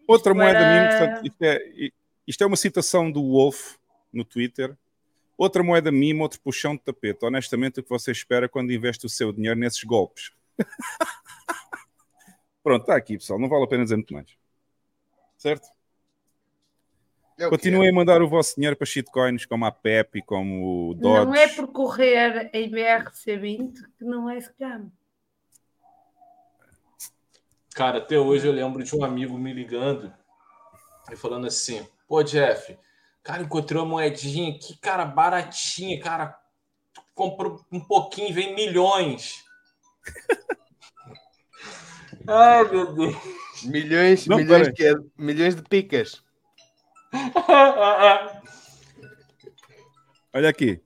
[0.06, 1.90] Outra Isto moeda era- portanto, isto é,
[2.26, 3.76] isto é uma citação do Wolf
[4.12, 4.76] no Twitter.
[5.36, 7.24] Outra moeda meme, outro puxão de tapete.
[7.24, 10.32] Honestamente, o que você espera quando investe o seu dinheiro nesses golpes?
[12.62, 13.38] Pronto, está aqui, pessoal.
[13.38, 14.26] Não vale a pena dizer muito mais.
[15.36, 15.68] Certo?
[17.38, 20.90] É que Continuem a mandar o vosso dinheiro para shitcoins como a PEP e como
[20.90, 21.26] o Dodge.
[21.26, 24.90] Não é por correr em BRC20 que não é scam.
[27.74, 30.10] Cara, até hoje eu lembro de um amigo me ligando
[31.12, 32.74] e falando assim: pô, Jeff,
[33.26, 36.38] cara, encontrei uma moedinha aqui, cara, baratinha, cara.
[37.12, 39.42] Comprou um pouquinho, vem milhões.
[42.28, 43.16] Ai, meu Deus.
[43.64, 46.22] Milhões, Não, milhões, que é- milhões de picas.
[50.32, 50.80] Olha aqui.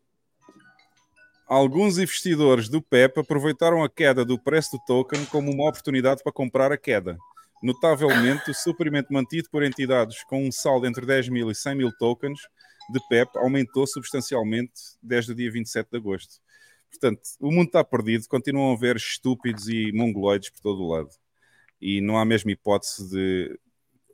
[1.46, 6.32] Alguns investidores do PEP aproveitaram a queda do preço do token como uma oportunidade para
[6.32, 7.18] comprar a queda.
[7.62, 11.92] Notavelmente, o suprimento mantido por entidades com um saldo entre 10 mil e 100 mil
[11.98, 12.38] tokens
[12.92, 16.36] de PEP aumentou substancialmente desde o dia 27 de agosto.
[16.90, 21.10] Portanto, o mundo está perdido, continuam a haver estúpidos e mongoloides por todo o lado.
[21.80, 23.58] E não há mesmo hipótese de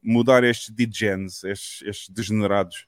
[0.03, 2.86] mudar estes degens, estes, estes degenerados,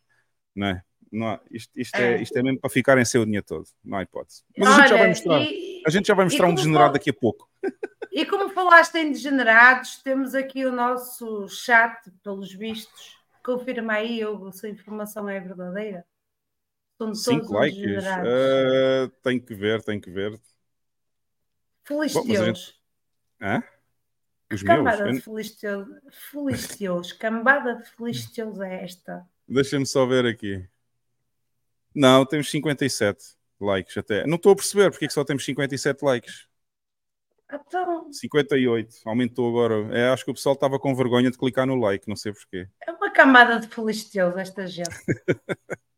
[0.54, 0.82] não é?
[1.10, 2.22] Não há- isto, isto é, É.
[2.22, 4.42] isto é mesmo para ficarem sem o dinheiro todo, não há hipótese.
[4.58, 6.84] Mas a gente já vai Olha, mostrar, e- a gente já vai mostrar um degenerado
[6.86, 7.48] fal- daqui a pouco.
[8.10, 13.16] E como falaste em degenerados, temos aqui o nosso chat, pelos vistos.
[13.44, 16.04] Confirma aí, Hugo, se a informação é verdadeira.
[16.96, 18.28] São todos Cinco likes, degenerados.
[18.28, 20.40] ah, tem que ver, tem que ver.
[21.84, 22.80] Filisteus.
[23.40, 23.62] Hã?
[24.52, 24.76] Os meus?
[24.78, 25.88] Cambada Eu- de filisteus.
[26.10, 27.12] Filisteus.
[27.12, 29.24] Cambada de filisteus é esta.
[29.46, 30.66] Deixa-me só ver aqui.
[31.94, 34.26] Não, temos 57 likes até.
[34.26, 36.48] Não estou a perceber porque é que só temos 57 likes.
[37.52, 39.96] Então, 58, aumentou agora.
[39.96, 42.68] É, acho que o pessoal estava com vergonha de clicar no like, não sei porquê.
[42.86, 44.90] é uma camada de filisteus esta gente.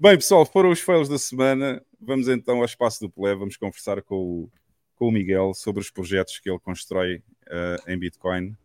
[0.00, 1.82] Bem, pessoal, foram os fails da semana.
[2.00, 3.34] Vamos então ao espaço do Pelé.
[3.34, 4.50] Vamos conversar com o,
[4.96, 8.56] com o Miguel sobre os projetos que ele constrói eh, em Bitcoin.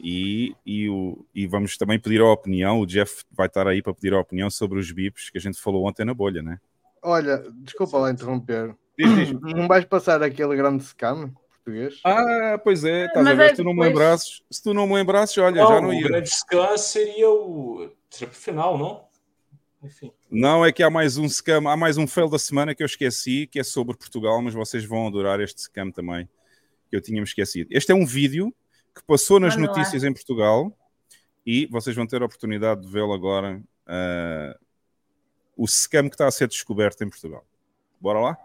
[0.00, 2.80] E, e, o, e vamos também pedir a opinião.
[2.80, 5.60] O Jeff vai estar aí para pedir a opinião sobre os BIPs que a gente
[5.60, 6.58] falou ontem na bolha, né?
[7.06, 8.74] Olha, desculpa lá interromper.
[8.98, 9.32] Diz, diz.
[9.40, 12.00] Não vais passar aquele grande scam português?
[12.04, 13.44] Ah, pois é, estás a ver?
[13.44, 15.88] é Se tu não me lembrasses, se tu não me lembrasses, olha, Não, já não
[15.90, 16.08] o ia.
[16.08, 19.04] grande scan seria o trip final, não?
[19.82, 20.10] Enfim.
[20.30, 22.86] Não, é que há mais um scam, há mais um fail da semana que eu
[22.86, 26.28] esqueci, que é sobre Portugal, mas vocês vão adorar este scam também,
[26.90, 27.68] que eu tinha me esquecido.
[27.70, 28.52] Este é um vídeo
[28.94, 29.62] que passou nas lá.
[29.62, 30.76] notícias em Portugal
[31.44, 33.62] e vocês vão ter a oportunidade de vê-lo agora.
[33.86, 34.56] ah,
[35.56, 37.44] o scam que está a ser descoberto em Portugal.
[38.00, 38.38] Bora lá?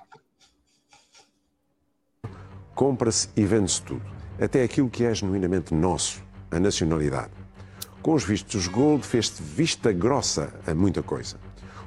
[2.74, 4.04] Compra-se e vende-se tudo,
[4.40, 7.32] até aquilo que é genuinamente nosso, a nacionalidade.
[8.02, 11.38] Com os vistos Gold fez-se vista grossa a muita coisa.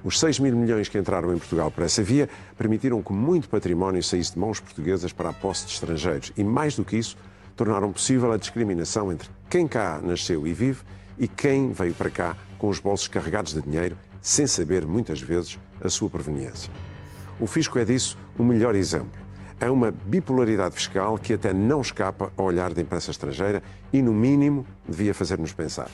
[0.05, 4.03] Os 6 mil milhões que entraram em Portugal por essa via permitiram que muito património
[4.03, 7.17] saísse de mãos portuguesas para a posse de estrangeiros e, mais do que isso,
[7.57, 10.83] tornaram possível a discriminação entre quem cá nasceu e vive
[11.19, 15.59] e quem veio para cá com os bolsos carregados de dinheiro, sem saber, muitas vezes,
[15.83, 16.73] a sua proveniência.
[17.39, 19.21] O fisco é disso o melhor exemplo.
[19.61, 23.63] É uma bipolaridade fiscal que até não escapa ao olhar da imprensa estrangeira
[23.93, 25.89] e, no mínimo, devia fazer-nos pensar.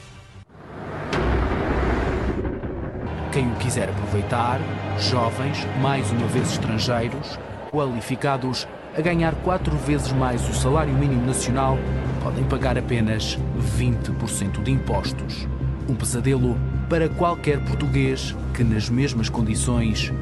[3.32, 4.60] Quem o quiser aproveitar,
[4.96, 7.36] jovens, mais uma vez estrangeiros,
[7.72, 11.76] qualificados a ganhar quatro vezes mais o salário mínimo nacional,
[12.22, 13.36] podem pagar apenas
[13.76, 15.48] 20% de impostos.
[15.88, 16.56] Um pesadelo
[16.90, 20.12] para qualquer português que, nas mesmas condições,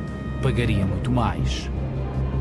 [0.42, 1.70] pagaria muito mais.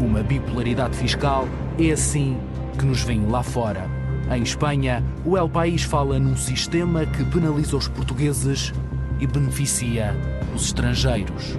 [0.02, 1.48] Uma bipolaridade fiscal
[1.80, 2.38] é assim
[2.78, 3.90] que nos vem lá fora.
[4.30, 8.74] Em Espanha, o El País fala num sistema que penaliza os portugueses
[9.18, 10.14] e beneficia
[10.54, 11.58] os estrangeiros.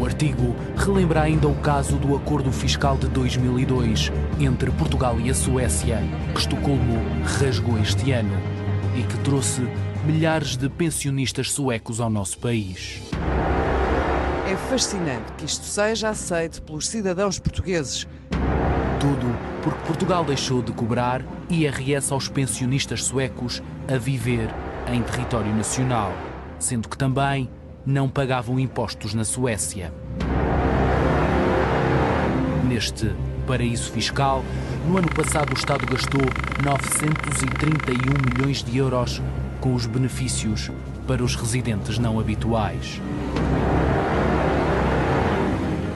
[0.00, 4.10] O artigo relembra ainda o caso do acordo fiscal de 2002
[4.40, 6.02] entre Portugal e a Suécia,
[6.34, 7.00] que Estocolmo
[7.38, 8.36] rasgou este ano
[8.96, 9.62] e que trouxe
[10.08, 13.02] milhares de pensionistas suecos ao nosso país.
[14.50, 18.08] É fascinante que isto seja aceito pelos cidadãos portugueses.
[18.98, 24.48] Tudo porque Portugal deixou de cobrar IRS aos pensionistas suecos a viver
[24.90, 26.10] em território nacional,
[26.58, 27.50] sendo que também
[27.84, 29.92] não pagavam impostos na Suécia.
[32.66, 33.14] Neste
[33.46, 34.42] paraíso fiscal,
[34.86, 36.22] no ano passado o Estado gastou
[36.64, 39.20] 931 milhões de euros
[39.68, 40.70] com os benefícios
[41.06, 42.98] para os residentes não habituais.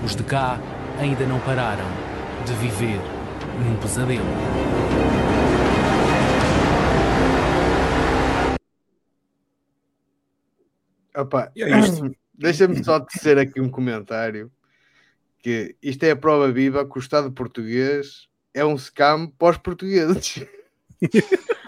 [0.04, 0.60] Os de cá
[0.98, 1.86] ainda não pararam
[2.44, 3.00] de viver
[3.64, 4.26] num pesadelo.
[11.16, 11.64] Opa, é.
[12.36, 14.52] Deixa-me só tecer aqui um comentário.
[15.38, 20.44] Que isto é a prova viva que o Estado português é um scam pós-portugueses.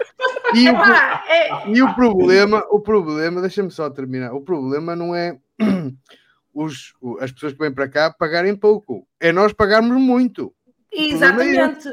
[0.55, 4.33] e, o, é- e o problema, o problema, deixa-me só terminar.
[4.33, 5.37] O problema não é
[6.53, 10.53] os, as pessoas que vêm para cá pagarem pouco, é nós pagarmos muito.
[10.93, 11.89] é Exatamente.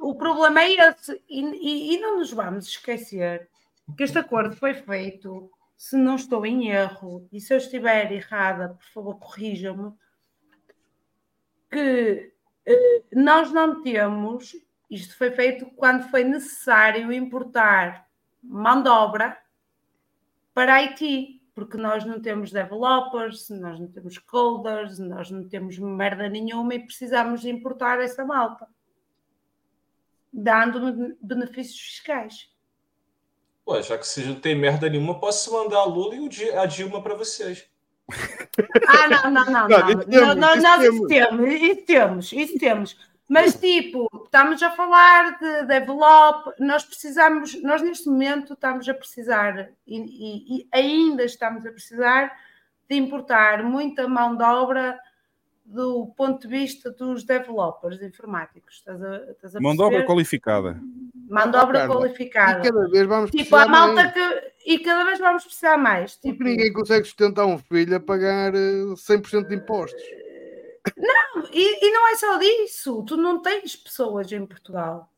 [0.00, 1.20] O problema é esse.
[1.28, 3.48] E, e- e não nos vamos esquecer
[3.96, 8.70] que este acordo foi feito, se não estou em erro, e se eu estiver errada,
[8.70, 9.92] por favor, corrijam-me,
[11.70, 12.32] que
[12.66, 14.54] eh, nós não temos,
[14.94, 18.06] isto foi feito quando foi necessário importar
[18.42, 19.36] mão de obra
[20.52, 26.28] para Haiti, porque nós não temos developers, nós não temos coders, nós não temos merda
[26.28, 28.66] nenhuma e precisamos de importar essa malta,
[30.32, 32.50] dando benefícios fiscais.
[33.64, 37.02] Pô, já que vocês não tem merda nenhuma, posso mandar a Lula e a Dilma
[37.02, 37.66] para vocês.
[38.86, 39.88] Ah, não, não, não, Não, não.
[39.90, 40.94] isso temos, Nós- isso nós temos.
[40.94, 43.13] isso temos, isso temos, isso temos.
[43.28, 49.70] Mas, tipo, estamos a falar de develop, nós precisamos, nós neste momento estamos a precisar,
[49.86, 52.30] e, e- e ainda estamos a precisar
[52.88, 54.98] de importar muita mão de obra
[55.64, 58.74] do ponto de vista dos developers informáticos.
[58.76, 60.78] Estás a, estás a Mão de obra qualificada.
[61.30, 62.60] Mão de obra Carla, qualificada.
[62.60, 64.12] E cada vez vamos Tipo, precisar a malta mais.
[64.12, 64.52] que.
[64.66, 66.12] E cada vez vamos precisar mais.
[66.16, 70.02] Porque Tipo, ninguém consegue sustentar um filho a pagar eh, 100% de impostos.
[71.52, 73.02] E, e não é só disso.
[73.06, 75.10] Tu não tens pessoas em Portugal.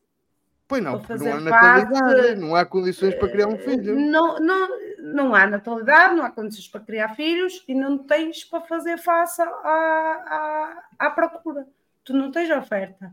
[0.67, 3.95] Pois não, porque não há fazer parte- natalidade, não há condições para criar um filho.
[3.97, 8.61] Não, não, não há natalidade, não há condições para criar filhos e não tens para
[8.61, 11.65] fazer face à, à, à procura.
[12.03, 13.11] Tu não tens oferta.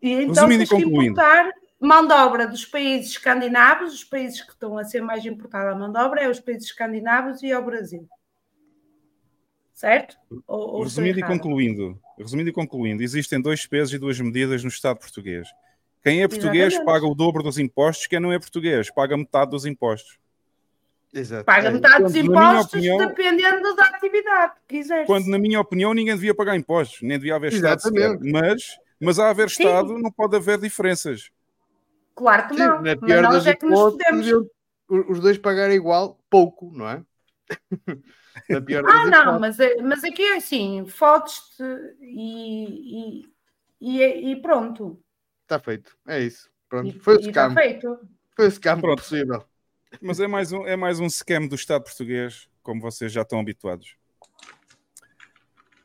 [0.00, 4.52] E então Resumindo tens que importar mão de obra dos países escandinavos, os países que
[4.52, 7.64] estão a ser mais importada a mão de obra é os países escandinavos e ao
[7.64, 8.08] Brasil.
[9.82, 10.16] Certo?
[10.46, 14.68] Ou, ou Resumindo e concluindo, resumindo e concluindo, existem dois pesos e duas medidas no
[14.68, 15.48] Estado português.
[16.04, 16.84] Quem é português Exatamente.
[16.86, 20.18] paga o dobro dos impostos, quem não é português paga metade dos impostos.
[21.12, 21.44] Exato.
[21.44, 21.70] Paga É.
[21.72, 25.04] metade dos Portanto, na minha impostos opinião- dependendo da atividade que quiseres.
[25.08, 28.16] Quando, na minha opinião, ninguém devia pagar impostos, nem devia haver Estado sequer.
[28.20, 29.64] Mas, mas a haver Sim.
[29.64, 31.28] Estado não pode haver diferenças.
[32.14, 32.76] Claro que Sim, não.
[32.76, 34.26] na Mas pior nós das é que nos podemos.
[34.28, 34.46] os
[35.08, 37.02] os dois pagarem igual, pouco, não é?
[38.48, 41.62] na pior das Ah, não, mas, é- mas aqui é assim: fotos-te
[42.00, 43.22] e,
[43.80, 44.98] e, e, e pronto.
[45.42, 46.50] Está feito, é isso.
[46.68, 47.54] Pronto, foi o está scam.
[47.54, 47.98] feito.
[48.34, 49.02] Foi o scam Pronto.
[49.02, 49.44] possível.
[50.00, 53.38] Mas é mais um, é mais um scam do Estado português, como vocês já estão
[53.40, 53.96] habituados.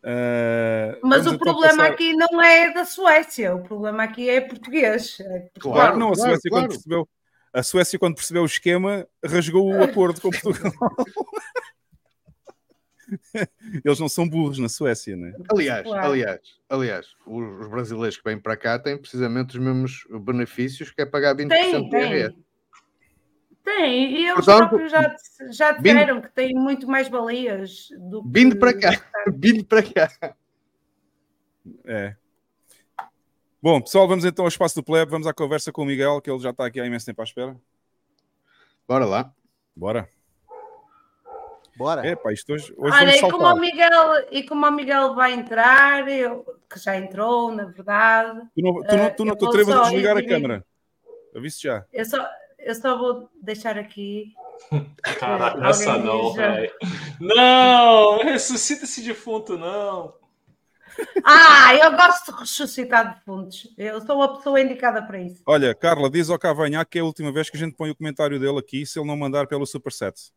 [0.04, 4.40] Ah, Mas o então problema passar- aqui não é da Suécia, o problema aqui é
[4.40, 5.20] português.
[5.20, 5.74] É Portugal.
[5.74, 6.64] Claro, não, a Claro, Suécia, claro.
[6.66, 7.10] Quando percebeu,
[7.52, 10.72] a Suécia, quando percebeu o esquema, rasgou o acordo com Portugal.
[13.86, 15.34] Eles não são burros na Suécia, né?
[15.52, 16.08] Aliás, Claro.
[16.12, 21.02] aliás, aliás, os os brasileiros que vêm para cá têm precisamente os mesmos benefícios que
[21.02, 22.34] é pagar 20% Tem, de IRS.
[22.36, 22.48] tem.
[23.64, 25.16] Tem, e eles Portanto, próprios já,
[25.52, 28.30] já vindo- disseram que têm muito mais valias do que.
[28.32, 28.92] Vindo para cá,
[29.36, 30.36] vindo para cá.
[31.86, 32.16] É.
[33.62, 36.30] Bom, pessoal, vamos então ao espaço do plebe, vamos à conversa com o Miguel, que
[36.32, 37.58] ele já está aqui há imenso tempo à espera.
[38.88, 39.34] Bora lá.
[39.76, 40.08] Bora.
[41.78, 42.06] Bora.
[42.06, 45.34] É, pá, isto hoje, hoje Olha, e como, o Miguel, e como o Miguel vai
[45.34, 49.38] entrar, eu, que já entrou, na verdade, Tu não, tu não, tu Eh, não eu
[49.38, 50.66] te a desligar a câmera.
[51.36, 51.86] Aviso já.
[51.94, 54.34] eu só, eu só vou deixar aqui.
[55.20, 56.74] Caraca, essa não, velho.
[57.22, 60.16] Não, ressuscita esse defunto, não.
[61.24, 63.72] Ah, eu gosto de ressuscitar defuntos.
[63.78, 65.44] Eu sou a pessoa indicada para isso.
[65.46, 67.96] Olha, Carla, diz ao Cavanhaque que é a última vez que a gente põe o
[67.96, 70.32] comentário dele aqui, se ele não mandar pelo Superset.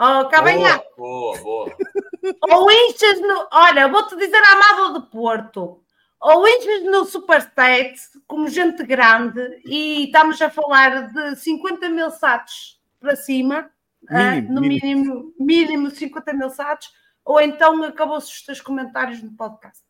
[0.00, 1.76] Oh, Cavanhaque, Boa, boa.
[2.50, 3.46] ou inchas no.
[3.52, 5.80] Olha, vou-te dizer a Amado de Porto.
[6.20, 7.94] Ou inchas no Superstate
[8.26, 13.70] como gente grande e estamos a falar de 50 mil satos para cima,
[14.08, 14.80] ah, Mínimo, no mínimo.
[14.84, 16.92] mínimo, mínimo 50 mil satos,
[17.24, 19.82] ou então acabou-se os teus comentários no podcast.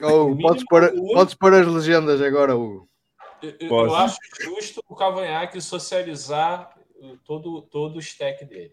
[0.00, 2.88] Mínimo, podes, pôr, podes pôr as legendas agora, Hugo.
[3.42, 8.72] Eu, eu- eu acho justo o Cavanhaque socializar uh, todo, todo o stack dele.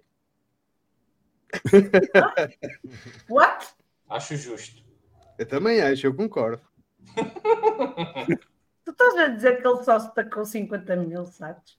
[3.29, 3.67] What?
[4.09, 4.83] Acho justo.
[5.37, 6.61] Eu também acho, eu concordo.
[8.85, 11.77] Tu estás a dizer que ele só se tacou 50 mil satos?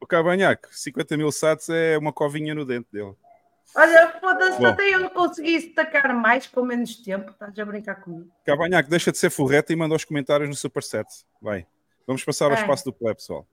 [0.00, 3.12] O Cavanhaque, 50 mil sats é uma covinha no dente dele.
[3.74, 7.32] Olha, foda-se, até eu não consegui destacar mais com menos tempo.
[7.32, 8.30] Estás a brincar comigo.
[8.46, 11.08] Cavanhaque, deixa de ser forreta e manda os comentários no Superset.
[11.42, 11.66] Vai.
[12.06, 12.60] Vamos passar ao É.
[12.60, 13.44] espaço do plebe, pessoal.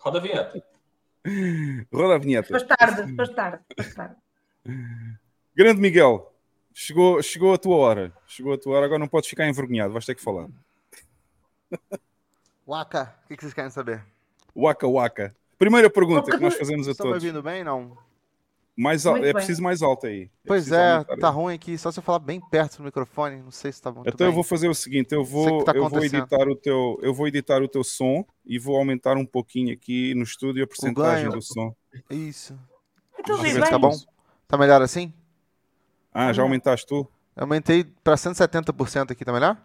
[0.00, 0.62] Roda a vinheta.
[1.92, 2.48] Roda a vinheta.
[2.58, 4.16] Depois tarde, depois tarde, depois tarde.
[5.54, 6.32] Grande Miguel,
[6.72, 8.12] chegou, chegou a tua hora.
[8.26, 10.48] Chegou a tua hora, agora não podes ficar envergonhado, vais ter que falar.
[12.66, 14.04] Waka, o que, que vocês querem saber?
[14.56, 15.34] Waka Waka.
[15.58, 17.24] Primeira pergunta que nós fazemos a Estão me todos.
[17.24, 17.96] ouvindo bem, não?
[18.82, 19.32] Mais al- é bem.
[19.34, 20.22] preciso mais alto aí.
[20.22, 21.34] É Pois é, tá aí.
[21.34, 21.76] ruim aqui.
[21.76, 23.36] Só se eu falar bem perto do microfone.
[23.42, 24.02] Não sei se tá bom.
[24.06, 27.12] Então eu vou fazer o seguinte, eu vou, tá eu vou editar o teu, eu
[27.12, 31.28] vou editar o teu som e vou aumentar um pouquinho aqui no estúdio a porcentagem
[31.28, 31.74] do som.
[32.08, 32.58] Isso.
[33.18, 33.52] Então, bem.
[33.52, 33.92] se Tá bom?
[34.48, 35.12] Tá melhor assim?
[36.12, 37.06] Ah, já aumentaste tu?
[37.36, 39.56] Eu aumentei pra 170% aqui, tá melhor?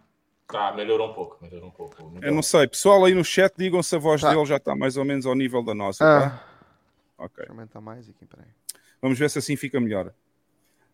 [0.46, 2.12] Tá, melhorou um pouco, melhorou um pouco.
[2.22, 2.68] Eu não sei.
[2.68, 4.30] Pessoal aí no chat, digam se a voz Tá.
[4.30, 6.44] dele já está mais ou menos ao nível da nossa, Ah, tá?
[7.18, 7.36] Ok.
[7.38, 8.46] deixa eu aumentar mais aqui, peraí.
[9.00, 10.12] Vamos ver se assim fica melhor.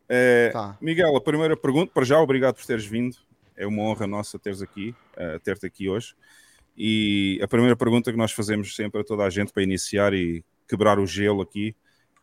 [0.08, 0.76] Eh, Tá.
[0.80, 3.16] Miguel, a primeira pergunta, para já, obrigado por teres vindo.
[3.56, 6.14] É uma honra nossa teres aqui, eh, ter-te aqui hoje.
[6.76, 10.42] E a primeira pergunta que nós fazemos sempre a toda a gente para iniciar e
[10.68, 11.76] quebrar o gelo aqui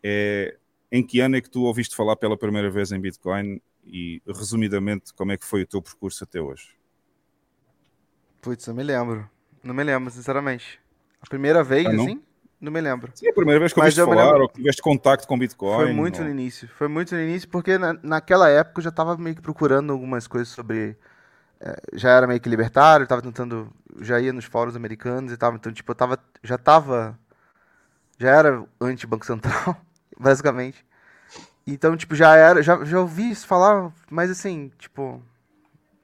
[0.03, 0.57] é
[0.91, 5.13] em que ano é que tu ouviste falar pela primeira vez em Bitcoin e, resumidamente,
[5.13, 6.69] como é que foi o teu percurso até hoje?
[8.41, 9.29] Putz, não me lembro.
[9.63, 10.79] Não me lembro, sinceramente.
[11.21, 12.23] A primeira vez, Ah, assim,
[12.61, 13.11] não me lembro.
[13.15, 15.37] Sim, a primeira vez que Mas ouviste eu falar lembro- ou que tiveste contacto com
[15.37, 15.75] Bitcoin?
[15.75, 16.67] Foi muito ou- no início.
[16.77, 20.27] Foi muito no início, porque na, naquela época eu já tava meio que procurando algumas
[20.27, 20.97] coisas sobre.
[21.61, 23.71] eh, já era meio que libertário, tava tentando.
[24.01, 25.53] Já ia nos fóruns americanos e tal.
[25.55, 26.17] Então, tipo, eu tava.
[26.43, 27.17] Já tava.
[28.17, 29.75] Já era anti-Banco Central,
[30.19, 30.85] basicamente.
[31.67, 32.61] Então, tipo, já era.
[32.63, 35.21] Já, já ouvi isso falar, mas assim, tipo.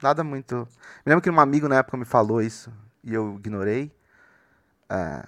[0.02, 0.56] Nada muito.
[1.04, 2.70] Me lembro que um amigo na época me falou isso
[3.02, 3.90] e eu ignorei.
[4.88, 5.26] Ah,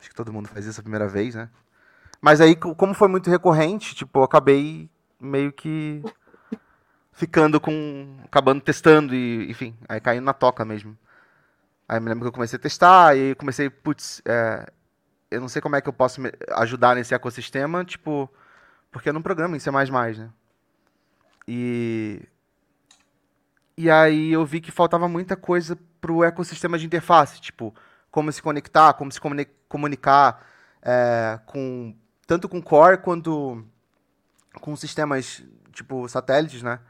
[0.00, 1.48] acho que todo mundo faz isso a primeira vez, né?
[2.20, 4.88] Mas aí, co- como foi muito recorrente, tipo, eu acabei
[5.20, 6.02] meio que
[7.12, 8.18] ficando com.
[8.24, 10.96] acabando testando e, enfim, aí caindo na toca mesmo.
[11.88, 14.66] Aí me lembro que eu comecei a testar e comecei, putz, é,
[15.30, 16.20] eu não sei como é que eu posso
[16.56, 18.30] ajudar nesse ecossistema, tipo,
[18.90, 20.30] porque eu não programo em C++, né?
[21.48, 22.22] E.
[23.76, 27.74] E aí eu vi que faltava muita coisa pro ecossistema de interface, tipo,
[28.10, 30.46] como se conectar, como se comuni- comunicar
[30.82, 31.94] é, com
[32.26, 33.64] tanto com core quanto
[34.60, 35.42] com sistemas
[35.72, 36.80] tipo satélites, né?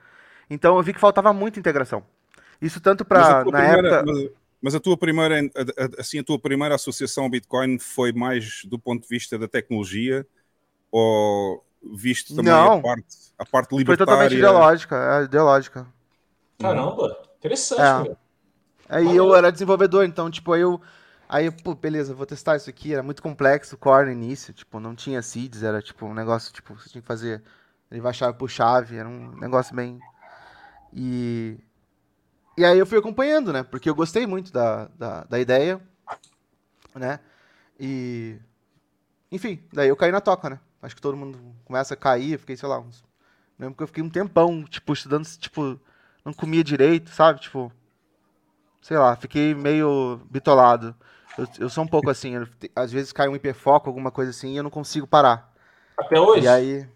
[0.51, 2.05] Então eu vi que faltava muita integração.
[2.61, 4.05] Isso tanto para na primeira- época.
[4.07, 4.31] mas,
[4.63, 5.41] mas a tua primeira,
[5.99, 10.27] assim, a tua primeira associação ao Bitcoin foi mais do ponto de vista da tecnologia
[10.91, 11.65] ou
[11.95, 12.79] visto também Não.
[12.79, 13.07] a parte,
[13.39, 13.97] a parte Foi libertária?
[13.99, 15.87] totalmente ideológica, é, ideológica.
[16.59, 18.17] Caramba, interessante, É.
[18.89, 20.81] Aí eu era desenvolvedor, então, tipo, aí eu.
[21.29, 22.93] Aí, pô, beleza, vou testar isso aqui.
[22.93, 26.53] Era muito complexo o core no início, tipo, não tinha seeds, era tipo um negócio,
[26.53, 27.43] tipo, você tinha que fazer.
[27.91, 30.01] Ele vai chave por chave, era um negócio bem.
[30.93, 31.59] E.
[32.57, 33.63] E aí eu fui acompanhando, né?
[33.63, 35.81] Porque eu gostei muito da, da, da ideia,
[36.95, 37.21] né?
[37.79, 38.39] E.
[39.31, 40.61] enfim, daí eu caí na toca, né?
[40.83, 43.05] Acho que todo mundo começa a cair, eu fiquei, sei lá, uns...
[43.59, 45.81] lembro que eu fiquei um tempão, tipo, estudando, tipo,
[46.25, 47.41] não comia direito, sabe?
[47.41, 47.73] Tipo,
[48.83, 50.95] sei lá, fiquei meio bitolado.
[51.39, 54.55] Eu, eu sou um pouco assim, eu, às vezes cai um hiperfoco, alguma coisa assim,
[54.55, 55.53] e eu não consigo parar.
[55.99, 56.45] Até hoje?
[56.45, 56.89] E aí.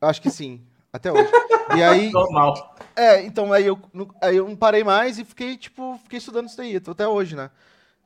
[0.00, 0.62] Acho que sim,
[0.92, 1.30] até hoje.
[1.76, 2.10] E aí.
[2.12, 2.76] Normal.
[2.94, 6.46] É, então aí eu, não- aí eu não parei mais e fiquei, tipo, fiquei estudando
[6.48, 7.50] isso daí, até hoje, né?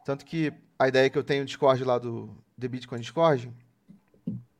[0.05, 3.53] Tanto que a ideia que eu tenho no Discord lá do The Bitcoin Discord,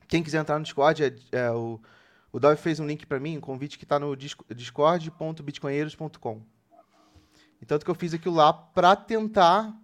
[0.09, 1.81] quem quiser entrar no Discord, é, é o,
[2.33, 6.43] o Dove fez um link pra mim, um convite que tá no disco- discord.bitcoinheiros.com.
[7.61, 9.75] E tanto que eu fiz aquilo lá pra tentar.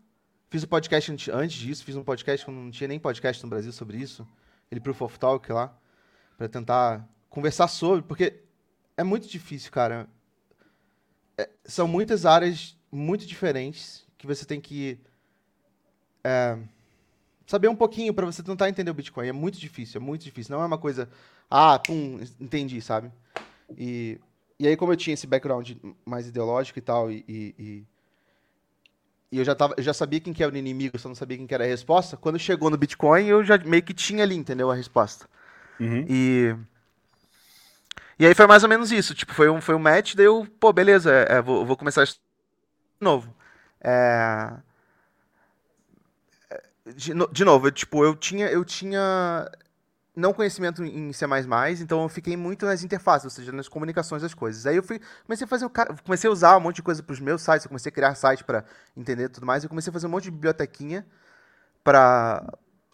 [0.51, 3.73] Fiz o podcast antes- disso, fiz um podcast quando não tinha nem podcast no Brasil
[3.73, 4.27] sobre isso,
[4.67, 5.77] aquele Proof of Talk lá,
[6.39, 8.41] pra tentar conversar sobre, porque
[8.97, 10.09] é muito difícil, cara.
[11.37, 15.01] É, são muitas áreas muito diferentes que você tem que
[16.23, 16.57] é,
[17.47, 19.27] saber um pouquinho pra você tentar entender o Bitcoin.
[19.27, 20.55] É muito difícil, é muito difícil.
[20.55, 21.09] Não é uma coisa,
[21.51, 23.11] ah, pum, entendi, sabe?
[23.77, 24.21] E,
[24.61, 25.73] e aí, como eu tinha esse background
[26.05, 27.87] mais ideológico e tal, e, e, e-
[29.33, 31.37] e eu já, tava, eu já sabia quem que era o inimigo, só não sabia
[31.39, 34.35] quem que era a resposta, quando chegou no Bitcoin, eu já meio que tinha ali,
[34.37, 35.27] entendeu, a resposta.
[35.81, 36.09] Uhum.
[36.09, 36.55] E.
[38.19, 39.15] E aí foi mais ou menos isso.
[39.15, 42.05] Tipo, foi um, foi um match, daí eu, pô, beleza, é, é, vou, vou começar
[42.05, 42.15] de
[43.01, 43.35] novo.
[43.83, 44.53] É,
[46.51, 49.49] é, De, no- de novo, eu, tipo, eu tinha, eu tinha
[50.17, 51.27] não conhecimento em C++,
[51.81, 54.65] então eu fiquei muito nas interfaces, ou seja, nas comunicações das coisas.
[54.67, 55.69] Aí eu fui, comecei a fazer
[56.05, 58.15] comecei a usar um monte de coisa para os meus sites, eu comecei a criar
[58.15, 58.65] site para
[58.97, 61.07] entender tudo mais, eu comecei a fazer um monte de bibliotequinha
[61.83, 62.45] para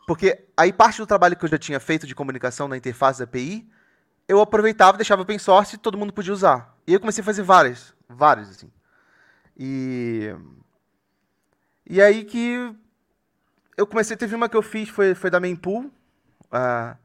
[0.06, 3.24] porque aí parte do trabalho que eu já tinha feito de comunicação na interface da
[3.24, 3.68] API,
[4.26, 6.76] eu aproveitava, deixava open source e todo mundo podia usar.
[6.86, 8.70] E eu comecei a fazer várias, várias assim.
[9.56, 10.34] E
[11.88, 12.74] e aí que
[13.76, 15.90] eu comecei, teve uma que eu fiz, foi, foi da Mempool.
[16.52, 16.96] ah,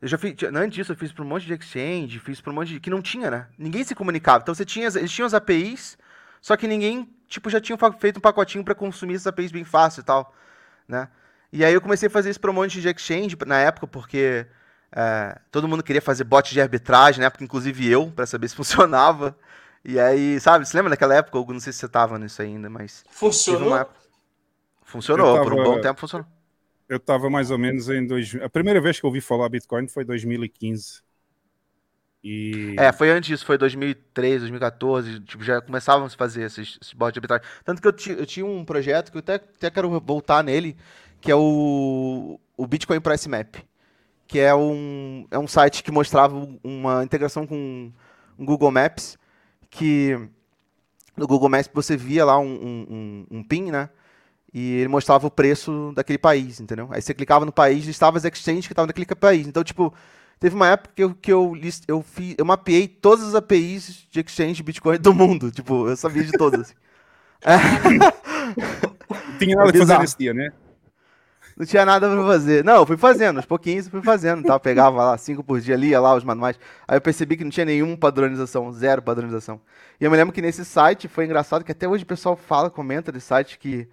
[0.00, 2.54] eu já fiz, antes disso eu fiz para um monte de exchange, fiz para um
[2.54, 3.46] monte de, que não tinha, né?
[3.58, 4.42] Ninguém se comunicava.
[4.42, 5.98] Então você tinha, eles tinham as APIs,
[6.40, 10.00] só que ninguém, tipo, já tinha feito um pacotinho para consumir essas APIs bem fácil
[10.00, 10.34] e tal,
[10.86, 11.08] né?
[11.52, 14.46] E aí eu comecei a fazer isso para um monte de exchange na época, porque
[14.92, 18.54] é, todo mundo queria fazer bot de arbitragem, na época, inclusive eu, para saber se
[18.56, 19.36] funcionava.
[19.84, 21.38] E aí, sabe, você lembra daquela época?
[21.38, 21.52] Hugo?
[21.54, 23.02] Não sei se você tava nisso ainda, mas.
[23.10, 23.88] Funcionou?
[24.84, 26.26] Funcionou, Eu por um tava- bom tempo funcionou.
[26.88, 28.34] Eu estava mais ou menos em dois...
[28.36, 31.02] A primeira vez que eu ouvi falar Bitcoin foi em 2015.
[32.22, 36.92] E É, foi antes disso, foi 2013, 2014, tipo, já começavam a fazer esses, esses
[36.94, 37.44] bots de arbitragem.
[37.64, 40.76] Tanto que eu, ti- eu tinha um projeto que eu até, até quero voltar nele,
[41.20, 43.56] que é o, o Bitcoin Price Map,
[44.26, 47.92] que é um, é um site que mostrava uma integração com
[48.38, 49.18] um Google Maps,
[49.70, 50.16] que
[51.16, 53.90] no Google Maps você via lá um, um, um, um pin, né?
[54.52, 56.88] E ele mostrava o preço daquele país, entendeu?
[56.90, 59.46] Aí você clicava no país estava as exchanges que estavam naquele país.
[59.46, 59.92] Então, tipo,
[60.40, 64.06] teve uma época que eu, que eu, list, eu, fiz, eu mapeei todas as APIs
[64.10, 65.50] de exchange de Bitcoin do mundo.
[65.52, 66.74] Tipo, eu sabia de todas.
[67.44, 70.50] não tinha nada é que fazer nesse dia, né?
[71.54, 72.64] Não tinha nada pra fazer.
[72.64, 74.54] Não, eu fui fazendo, aos pouquinhos eu fui fazendo, tá?
[74.54, 76.58] Eu pegava lá cinco por dia, lia lá os manuais.
[76.86, 79.60] Aí eu percebi que não tinha nenhuma padronização, zero padronização.
[80.00, 82.70] E eu me lembro que nesse site foi engraçado que até hoje o pessoal fala,
[82.70, 83.88] comenta desse site que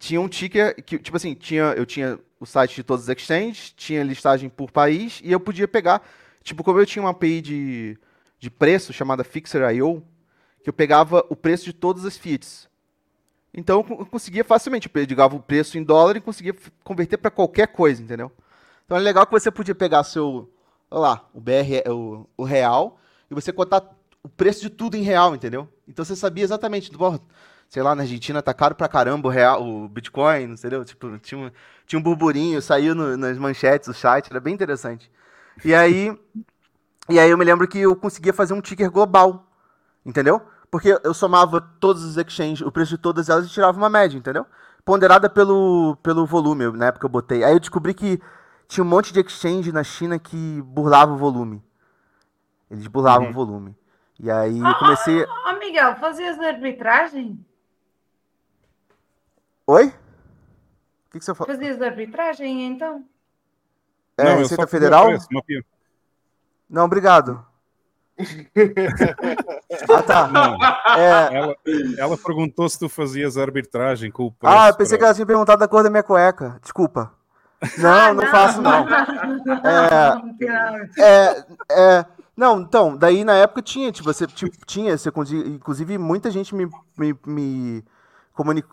[0.00, 3.72] tinha um ticker que, tipo assim, tinha, eu tinha o site de todos os exchanges,
[3.76, 6.02] tinha listagem por país e eu podia pegar,
[6.44, 7.98] tipo, como eu tinha uma API de,
[8.40, 10.04] de preço chamada Fixer.io,
[10.64, 12.68] que eu pegava o preço de todas as fiats.
[13.54, 16.54] Então eu co- eu conseguia facilmente, eu pegava o preço em dólar e conseguia
[16.84, 18.30] converter para qualquer coisa, entendeu?
[18.84, 20.50] Então é legal que você podia pegar seu,
[20.90, 22.98] olha lá, o BR, o, o real,
[23.30, 23.82] e você cotar
[24.22, 25.68] o preço de tudo em real, entendeu?
[25.88, 26.90] Então você sabia exatamente,
[27.70, 30.84] sei lá, na Argentina tá caro pra caramba o real, o Bitcoin, entendeu?
[30.84, 31.50] Tipo, tinha um,
[31.86, 35.10] tinha um burburinho, saiu no- nas manchetes do site, era bem interessante.
[35.64, 36.18] E aí,
[37.08, 39.46] e aí eu me lembro que eu conseguia fazer um ticker global,
[40.04, 40.42] entendeu?
[40.70, 44.18] Porque eu somava todos os exchanges, o preço de todas elas e tirava uma média,
[44.18, 44.44] entendeu?
[44.84, 47.44] Ponderada pelo, pelo volume, na época eu botei.
[47.44, 48.20] Aí eu descobri que
[48.68, 51.62] tinha um monte de exchange na China que burlava o volume.
[52.70, 53.30] Eles burlavam Uhum.
[53.30, 53.76] o volume.
[54.18, 55.24] E aí eu comecei.
[55.46, 57.44] Ó Miguel, fazias arbitragem?
[59.70, 59.86] Oi?
[59.86, 59.92] O
[61.12, 61.54] que, que você falou?
[61.54, 63.04] Fazias arbitragem então?
[64.18, 65.06] É, Não, Receita Federal?
[65.06, 65.28] preço.
[66.68, 67.46] Não, obrigado.
[69.88, 70.26] ah, tá.
[70.26, 70.56] Não,
[70.96, 71.56] É, ela,
[71.96, 74.52] ela perguntou se tu fazias arbitragem com o preço.
[74.52, 76.58] Ah, eu pensei que para- ela tinha perguntado da cor da minha cueca.
[76.60, 77.14] Desculpa.
[77.78, 78.86] Não, não faço, não.
[80.98, 80.98] É...
[80.98, 85.10] É, é, não, então, daí na época tinha, tipo, você tipo, tinha, você
[85.46, 86.66] inclusive muita gente me,
[86.96, 87.84] me, me,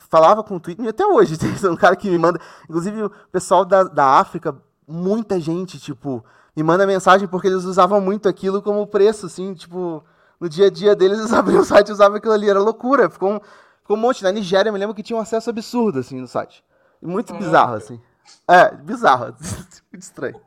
[0.10, 2.40] falava com o Twitter, e até hoje tem um cara que me manda.
[2.64, 4.56] Inclusive, o pessoal da, da África,
[4.88, 6.24] muita gente, tipo,
[6.56, 10.04] me manda mensagem porque eles usavam muito aquilo como preço, assim, tipo,
[10.40, 13.10] no dia a dia deles, eles abriam o site e usavam aquilo ali, era loucura.
[13.10, 13.40] Ficou um,
[13.82, 14.24] ficou um monte.
[14.24, 16.64] Na Nigéria, eu me lembro que tinha um acesso absurdo, assim, no site.
[17.02, 18.02] Muito bizarro, assim.
[18.48, 19.36] É, bizarro.
[19.92, 20.40] Muito estranho.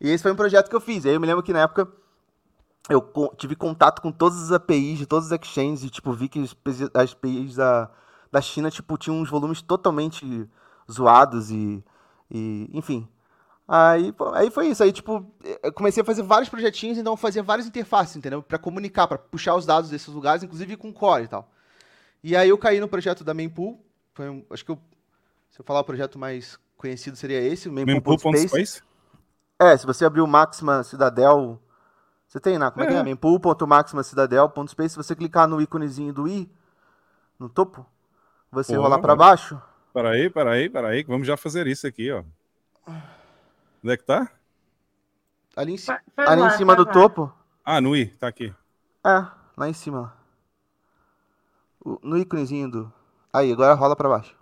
[0.00, 1.04] E esse foi um projeto que eu fiz.
[1.04, 1.86] Aí eu me lembro que na época
[2.88, 3.02] eu
[3.36, 6.40] tive contato com todas as APIs de todos os exchanges e, tipo, vi que
[6.94, 7.90] as APIs da,
[8.30, 10.48] da China, tipo, tinham uns volumes totalmente
[10.90, 11.82] zoados e,
[12.30, 13.08] e enfim.
[13.66, 14.82] Aí, aí foi isso.
[14.82, 15.24] Aí, tipo,
[15.62, 18.42] eu comecei a fazer vários projetinhos, então eu fazia várias interfaces, entendeu?
[18.42, 21.48] Para comunicar, para puxar os dados desses lugares, inclusive com core e tal.
[22.22, 23.80] E aí eu caí no projeto da Mempool.
[24.12, 24.78] Foi um, acho que eu,
[25.50, 28.56] se eu falar o projeto mais conhecido seria esse, o Mempool.space.
[28.56, 28.90] Mempool.
[29.60, 31.60] É, se você abrir o Maxima Cidadel,
[32.26, 32.70] você tem, né?
[32.70, 33.02] Como é, é que é?
[33.02, 36.50] Mempool.maximacidadel.space, se você clicar no íconezinho do i,
[37.38, 37.86] no topo,
[38.50, 39.60] você Pô, rolar para baixo.
[39.92, 42.22] Peraí, peraí, peraí, vamos já fazer isso aqui, ó.
[42.86, 44.30] Onde é que tá?
[45.56, 45.90] Ali em, ci...
[46.16, 46.92] Ali lá, em cima do lá.
[46.92, 47.32] topo.
[47.64, 48.54] Ah, no i, tá aqui.
[49.04, 50.14] É, lá em cima.
[52.02, 52.92] No íconezinho do.
[53.32, 54.36] Aí, agora rola pra baixo.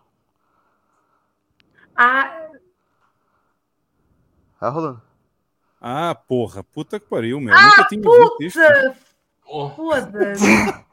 [1.96, 2.48] Ah.
[4.58, 5.02] Tá rolando.
[5.80, 7.54] Ah, porra, puta que pariu, meu.
[7.54, 8.36] Ah, Nunca tinha puta!
[8.40, 9.06] visto isso.
[9.76, 10.44] Foda-se.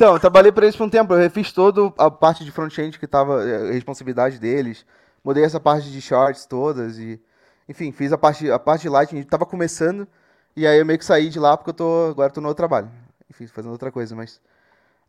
[0.00, 1.12] então, eu trabalhei para eles por um tempo.
[1.12, 4.86] Eu refiz toda a parte de front-end que tava a responsabilidade deles.
[5.22, 7.20] Mudei essa parte de shorts todas e
[7.68, 10.08] enfim, fiz a parte, a parte de Lightning, tava começando,
[10.56, 12.56] e aí eu meio que saí de lá porque eu tô, agora tô no outro
[12.62, 12.90] trabalho.
[13.30, 14.40] Enfim, fazendo outra coisa, mas...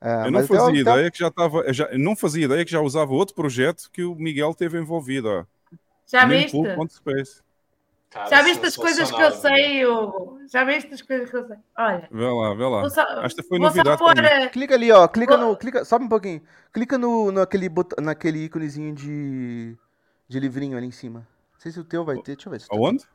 [0.02, 1.12] Uh, eu não fazia até, ideia até...
[1.12, 4.54] que já tava, já, não fazia ideia que já usava outro projeto que o Miguel
[4.54, 5.46] teve envolvido, ó.
[6.06, 6.58] Já viste?
[8.12, 10.40] Cara, já viste as coisas que eu sei, Hugo?
[10.52, 11.58] Já viste as coisas que eu sei?
[11.78, 12.08] Olha.
[12.12, 12.90] Vê lá, vê lá.
[12.90, 14.14] Só, Esta foi novidade pôr,
[14.52, 15.08] Clica ali, ó.
[15.08, 15.48] Clica vou...
[15.48, 15.58] no.
[15.58, 16.42] Clica, sobe um pouquinho.
[16.74, 17.96] Clica no, naquele, bot...
[18.02, 19.78] naquele íconezinho de,
[20.28, 21.26] de livrinho ali em cima
[21.62, 22.36] sei se o teu vai ter.
[22.36, 22.62] Deixa eu ver.
[22.62, 23.06] Se Aonde?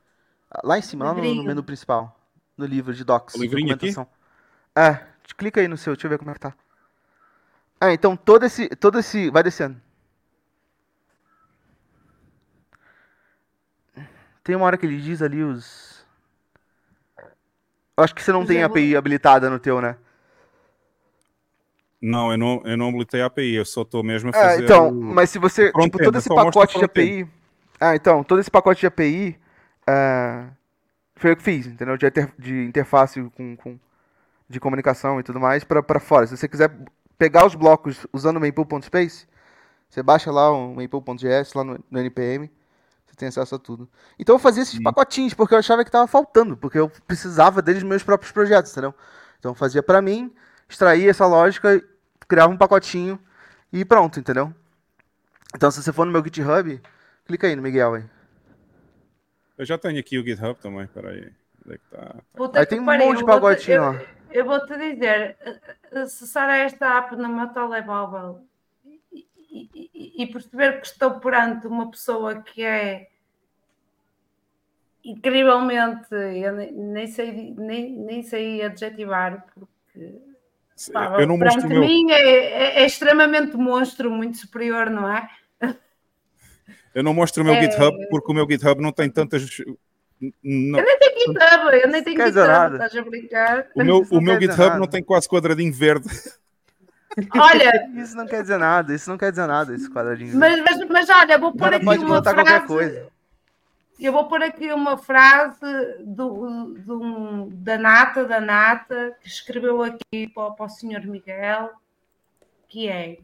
[0.62, 2.16] Lá em cima, lá no, no, menu principal.
[2.56, 3.34] No livro de docs.
[3.34, 3.92] O livrinho aqui?
[4.74, 5.04] É,
[5.36, 6.54] clica aí no seu, deixa eu ver como é que tá.
[7.80, 8.68] Ah, então todo esse.
[8.68, 9.30] Todo esse.
[9.30, 9.80] Vai descendo.
[14.46, 16.06] Tem uma hora que ele diz ali os.
[17.96, 19.96] Eu acho que você não tem API habilitada no teu, né?
[22.00, 24.54] Não, eu não, eu não habilitei a API, eu só estou mesmo a é.
[24.54, 24.92] É, então, o...
[24.92, 25.72] mas se você.
[25.72, 27.28] Tipo, todo esse pacote de API.
[27.80, 29.36] Ah, então, todo esse pacote de API
[29.82, 30.48] uh,
[31.16, 31.96] foi eu que fiz, entendeu?
[31.96, 33.76] De, inter, de interface com, com,
[34.48, 36.24] de comunicação e tudo mais para fora.
[36.28, 36.70] Se você quiser
[37.18, 39.26] pegar os blocos usando o Maple.space,
[39.90, 42.48] você baixa lá o Maple.js lá no, no, NPM,
[43.16, 43.88] você tem acesso a tudo.
[44.18, 47.82] Então eu fazia esses pacotinhos porque eu achava que estava faltando, porque eu precisava deles
[47.82, 48.94] nos meus próprios projetos, entendeu?
[49.38, 50.32] Então eu fazia para mim,
[50.68, 51.82] extraía essa lógica,
[52.28, 53.18] criava um pacotinho
[53.72, 54.52] e pronto, entendeu?
[55.54, 56.80] Então se você for no meu GitHub,
[57.26, 58.04] Clica aí no Miguel aí.
[59.58, 61.32] Eu já tenho aqui o GitHub também, peraí.
[61.64, 62.14] Onde é que tá?
[62.52, 62.60] tá.
[62.60, 63.94] Aí tem um monte de pagodinho, ó.
[64.30, 65.36] Eu, vou te dizer,
[65.92, 68.46] acessar esta app no meu telemóvel
[69.74, 73.08] e, e, perceber que estou perante uma pessoa que é
[75.04, 80.18] incrivelmente, eu nem, sei, nem, nem sei adjetivar, porque
[80.92, 85.28] pá, eu não perante mim é, é, é extremamente monstro, muito superior, não é?
[86.96, 87.62] Eu não mostro o meu é...
[87.62, 89.46] GitHub porque o meu GitHub não tem tantas.
[90.42, 90.78] Não.
[90.78, 92.74] Eu nem tenho GitHub, eu nem tenho GitHub, nada.
[92.74, 93.66] estás a brincar.
[93.74, 94.78] O meu, o meu GitHub nada.
[94.78, 96.08] não tem quase quadradinho verde.
[97.34, 100.36] Olha, isso não quer dizer nada, isso não quer dizer nada, esse quadradinho.
[100.36, 102.34] Mas, mas, mas olha, vou pôr aqui pode uma frase.
[102.34, 103.08] Qualquer coisa.
[103.98, 105.58] Eu vou pôr aqui uma frase
[106.04, 111.70] do, do, da Nata, da Nata, que escreveu aqui para, para o senhor Miguel,
[112.68, 113.16] que é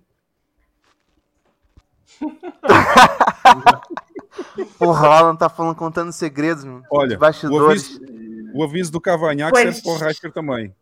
[4.78, 6.84] Porra, o Alan tá falando, contando segredos, mano.
[6.90, 7.98] Olha, bastidores.
[7.98, 10.74] O aviso, o aviso do Cavanhaque pois, serve para o Reister também.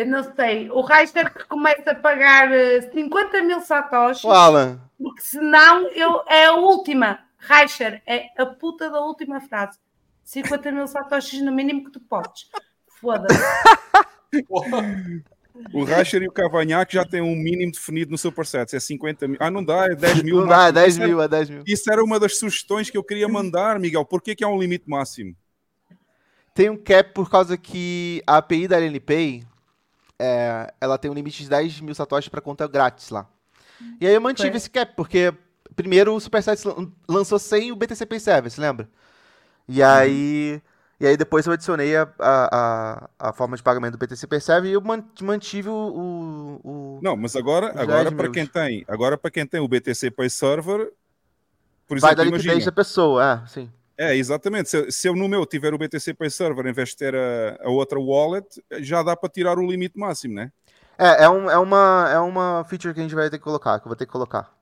[0.00, 0.70] Eu não sei.
[0.70, 2.48] O Reister que começa a pagar
[2.90, 4.24] 50 eh, mil satoshis.
[4.24, 4.80] O Alan.
[4.98, 7.18] Porque senão eu, é a última.
[7.38, 9.78] Reister é a puta da última frase.
[10.24, 12.48] 50 mil satoshis no mínimo que tu podes.
[12.98, 13.38] Foda-se.
[15.74, 19.36] O Racher e o Cavanhaque já têm um mínimo definido no Supersets, é 50 mil.
[19.40, 20.36] Ah, não dá, é 10 mil.
[20.36, 21.62] Não dá, é 10 mil, é 10 mil.
[21.66, 24.04] Isso era uma das sugestões que eu queria mandar, Miguel.
[24.06, 25.36] Por que, que há um limite máximo?
[26.54, 29.44] Tem um cap por causa que a API da LNPay
[30.20, 33.26] é, ela tem um limite de 10 mil satoshis para conta grátis lá.
[34.00, 35.32] E aí eu mantive esse cap, porque
[35.76, 36.64] primeiro o Supersets
[37.08, 38.88] lançou sem o BTCP Service, lembra?
[39.68, 40.62] E aí
[41.00, 44.68] E aí depois eu adicionei a, a, a, a forma de pagamento do BTC Percebe
[44.68, 48.84] e eu man- mantive o, o, o- Não, mas agora, agora 10 para quem tem,
[48.88, 50.92] agora para quem tem o BTC Pay Server,
[51.86, 53.70] por Vai exemplo, dar liquidez imagina, da pessoa, é, sim.
[54.00, 54.70] É, exatamente.
[54.70, 57.58] Se, se eu no meu tiver o BTC Pay Server em vez de ter a,
[57.62, 58.46] a outra wallet,
[58.78, 60.50] já dá para tirar o limite máximo, né?
[60.96, 63.78] É, é, um, é, uma, é uma feature que a gente vai ter que colocar,
[63.78, 64.54] que eu vou ter que colocar.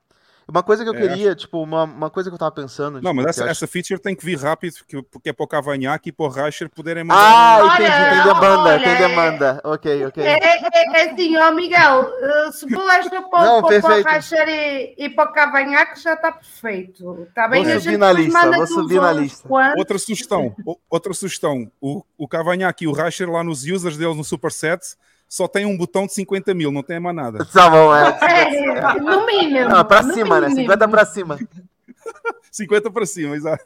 [0.51, 3.03] Uma coisa que eu É, queria, tipo, uma, uma coisa que eu tava pensando.
[3.03, 5.33] Não, tipo, mas que essa, acho- essa feature tem que vir rápido, que- porque é
[5.35, 7.65] para o Cavanhaque e para o Rasher poderem Ah, mandar.
[7.65, 9.61] Olha, entendi, tem demanda, olha, tem é- demanda.
[9.63, 10.25] Ok, ok.
[10.25, 14.07] É, é, é assim, ó Miguel, eh, se pudeste Não, pôr para o perfeito.
[14.07, 17.27] Racher e, e para o Cavanhaque já está perfeito.
[17.29, 17.63] Está bem?
[17.65, 19.47] Vou A subir gente na lista, vou subir na lista.
[19.47, 19.77] quantos.
[19.79, 21.71] Outra sugestão, o- outra sugestão.
[21.79, 24.97] O, o Cavanhaque e o Rasher lá nos users deles no Superset
[25.29, 27.45] só tem um botão de 50 mil, não tem mais nada.
[27.45, 28.19] Tá bom, é.
[28.23, 29.69] É, no mínimo.
[29.69, 30.49] Não, pra no cima, né?
[30.49, 30.63] mínimo.
[30.63, 31.39] 50 pra cima.
[32.51, 33.65] 50 para cima, exato.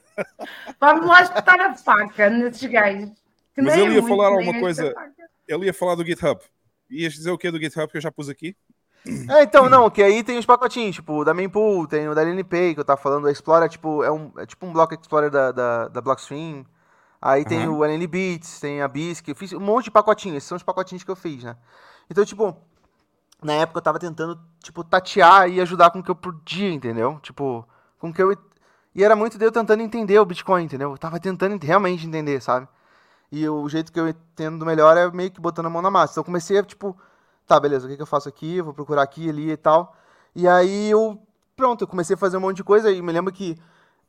[0.81, 3.11] Vamos lá espetar a faca nesses gajos.
[3.57, 4.95] Mas ele é ia falar nem alguma coisa-.
[5.47, 6.41] Ele ia falar do GitHub.
[6.91, 8.57] Ias dizer o que do GitHub que eu já pus aqui?
[9.31, 12.23] É, então, não, que aí tem os pacotinhos, tipo, o da Mempool, tem o da
[12.23, 15.31] LNPay, que eu tava falando, o Explorer, tipo, é, um, é tipo um bloco Explorer
[15.31, 16.65] da, da, da Blockstream.
[17.23, 17.79] Aí tem Aham.
[17.79, 21.05] o LNBits, tem a BISC, eu fiz um monte de pacotinhos, esses são os pacotinhos
[21.05, 21.57] que eu fiz, né?
[22.11, 22.57] Então, tipo,
[23.43, 27.19] na época eu tava tentando, tipo, tatear e ajudar com o que eu podia, entendeu?
[27.23, 27.67] Tipo,
[27.99, 28.37] com o que eu...
[28.95, 30.93] E era muito de eu tentando entender o Bitcoin, entendeu?
[30.93, 32.69] Eu tava tentando ent- realmente entender, sabe?
[33.33, 36.15] E o jeito que eu entendo melhor é meio que botando a mão na massa.
[36.15, 36.97] Então eu comecei a, tipo,
[37.47, 38.57] tá, beleza, o que, que eu faço aqui?
[38.59, 39.97] Eu vou procurar aqui, ali e tal.
[40.35, 41.21] E aí eu,
[41.57, 43.57] pronto, eu comecei a fazer um monte de coisa e me lembro que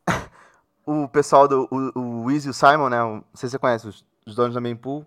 [0.85, 3.59] o pessoal do, o, o Wiz e o Simon, né, o- não sei se você
[3.59, 5.05] conhece, os, os donos da Mempool,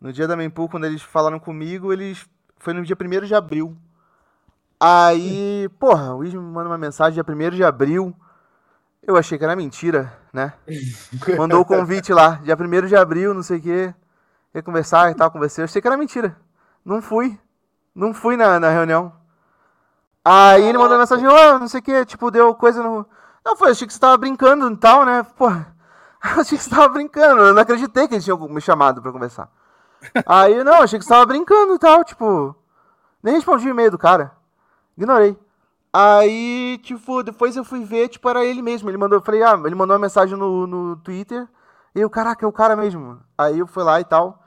[0.00, 2.26] no dia da Mempool, quando eles falaram comigo, eles,
[2.58, 3.76] foi no dia 1 de abril.
[4.80, 8.14] Aí, porra, o Wiz me manda uma mensagem dia 1 de abril,
[9.02, 10.54] eu achei que era mentira, né?
[11.34, 13.94] Mandou o convite lá, dia 1 de abril, não sei o quê.
[14.54, 15.62] Ia conversar e tal, conversei.
[15.62, 16.36] Eu achei que era mentira.
[16.84, 17.38] Não fui.
[17.94, 19.12] Não fui na, na reunião.
[20.24, 23.06] Aí ele mandou mensagem, ô, não sei o quê, tipo, deu coisa no.
[23.44, 25.20] Não, foi, achei que você tava brincando e tal, né?
[25.20, 25.56] Eu
[26.40, 27.42] achei que você tava brincando.
[27.42, 29.50] Eu não acreditei que eles tinham me chamado pra conversar.
[30.26, 32.54] Aí, não, achei que você tava brincando e tal, tipo.
[33.22, 34.32] Nem respondi o e-mail do cara.
[34.96, 35.36] Ignorei.
[35.92, 38.88] Aí, tipo, depois eu fui ver, tipo, era ele mesmo.
[38.90, 41.48] Ele mandou, eu falei, ah, ele mandou uma mensagem no, no Twitter.
[41.94, 43.20] E eu, caraca, é o cara mesmo.
[43.36, 44.42] Aí eu fui lá e tal.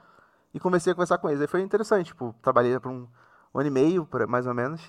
[0.54, 1.40] E comecei a conversar com eles.
[1.40, 3.06] Aí foi interessante, tipo, trabalhei por um,
[3.54, 4.80] um ano e meio, mais ou menos.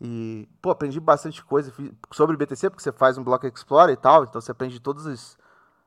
[0.00, 1.72] E, pô, aprendi bastante coisa
[2.10, 4.24] sobre o BTC, porque você faz um Block Explorer e tal.
[4.24, 5.38] Então você aprende todos os,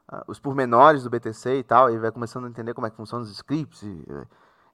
[0.07, 1.89] ah, os pormenores do BTC e tal.
[1.91, 3.81] E vai começando a entender como é que funcionam os scripts.
[3.83, 4.05] e,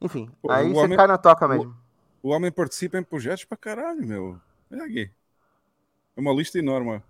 [0.01, 1.77] enfim, Pô, aí o você homem- cai na toca o- mesmo.
[2.21, 4.41] O homem participa em projetos para caralho, meu.
[4.71, 5.09] Olha aqui.
[6.17, 7.01] É uma lista enorme.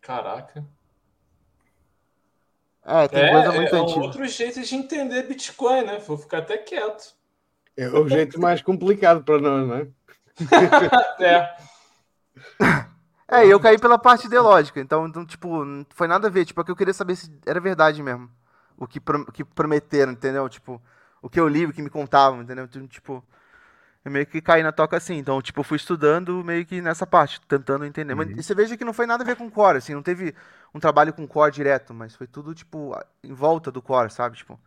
[0.00, 0.64] Caraca.
[2.82, 4.00] É, tem É, coisa muito é antiga.
[4.00, 5.98] outro jeito de entender Bitcoin, né?
[5.98, 7.14] Vou ficar até quieto.
[7.76, 9.92] É o jeito mais complicado para nós, não
[11.20, 11.50] é?
[13.28, 13.46] É.
[13.46, 16.64] Eu caí pela parte ideológica, então, então, tipo, não foi nada a ver, tipo, é
[16.64, 18.28] que eu queria saber se era verdade mesmo.
[18.76, 20.48] O que, pro- o que prometeram, entendeu?
[20.48, 20.80] Tipo,
[21.20, 22.64] o que eu li, o que me contavam, entendeu?
[22.64, 23.22] Então, tipo,
[24.04, 27.06] eu meio que caí na toca assim, então, tipo, eu fui estudando meio que nessa
[27.06, 28.14] parte, tentando entender.
[28.14, 30.34] Mas e você veja que não foi nada a ver com core, assim, não teve
[30.74, 34.36] um trabalho com core direto, mas foi tudo, tipo, em volta do core, sabe?
[34.38, 34.60] Tipo,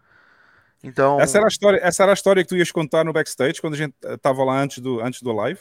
[0.84, 1.20] então...
[1.20, 3.74] Essa era, a história, essa era a história que tu ias contar no backstage quando
[3.76, 5.60] a gente estava lá antes do, antes do live?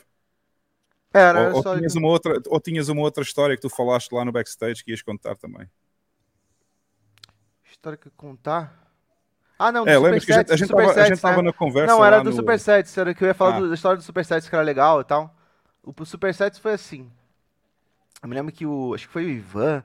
[1.14, 4.24] Era, ou, ou tinhas uma outra, ou tinhas uma outra história que tu falaste lá
[4.24, 5.68] no backstage que ias contar também?
[7.70, 8.80] História que eu contar...
[9.58, 11.42] Ah, não, do É, lembra que a gente- a gente tava- a gente tava né?
[11.42, 13.60] na conversa Não, era do no- Supersets, era que eu ia falar Ah.
[13.60, 15.32] do- da história do Supersets que era legal e tal.
[15.84, 17.10] O pro Supersets foi assim.
[18.20, 18.92] Eu me lembro que o.
[18.94, 19.84] Acho que foi o Ivan.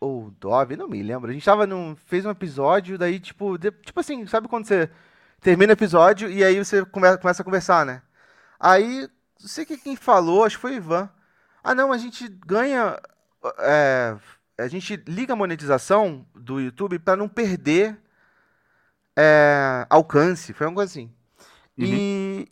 [0.00, 1.30] Ou Dove, não me lembro.
[1.30, 1.96] A gente tava num.
[1.96, 3.58] Fez um episódio, daí, tipo.
[3.58, 4.88] de- tipo assim, sabe quando você
[5.40, 8.02] termina o episódio e aí você come- começa a conversar, né?
[8.60, 9.08] Aí,
[9.40, 11.10] não sei que quem falou, acho que foi o Ivan.
[11.62, 12.98] Ah, não, a gente ganha.
[13.60, 14.16] é,
[14.58, 17.96] a gente liga a monetização do YouTube pra não perder
[19.16, 20.52] é, alcance.
[20.52, 21.12] Foi uma coisa assim.
[21.76, 22.48] E.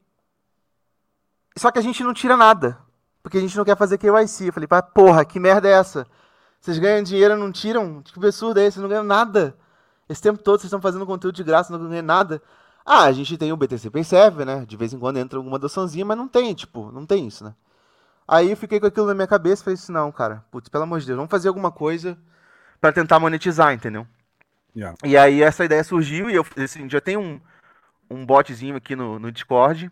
[1.56, 2.78] Só que a gente não tira nada.
[3.23, 4.47] Porque a gente não quer fazer KYC.
[4.48, 6.06] Eu falei, pá, porra, que merda é essa?
[6.66, 8.02] Vocês ganham dinheiro não tiram?
[8.02, 8.74] Que absurdo é esse?
[8.74, 9.56] Vocês não ganham nada.
[10.09, 12.43] Esse tempo todo vocês estão fazendo conteúdo de graça, não ganham nada.
[12.84, 14.66] Ah, a gente tem o BTC Pay Server, né?
[14.66, 17.55] De vez em quando entra alguma doaçãozinha, mas não tem, tipo, não tem isso, né?
[18.26, 20.82] Aí eu fiquei com aquilo na minha cabeça e falei assim, não, cara, putz, pelo
[20.82, 22.18] amor de Deus, vamos fazer alguma coisa
[22.80, 24.05] pra tentar monetizar, entendeu?
[24.74, 24.98] Yeah.
[25.05, 27.40] E aí essa ideia surgiu e eu assim, já tem um,
[28.10, 29.88] um botzinho aqui no, no Discord.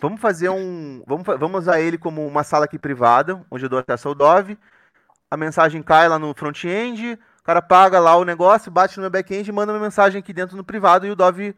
[0.00, 1.04] Vamos fazer um.
[1.06, 4.58] Vamos, vamos usar ele como uma sala aqui privada, onde eu dou acesso ao Dove.
[5.32, 7.18] A mensagem cai lá no front-end.
[7.40, 10.30] O cara paga lá o negócio, bate no meu back-end e manda uma mensagem aqui
[10.30, 11.56] dentro no privado e o Dove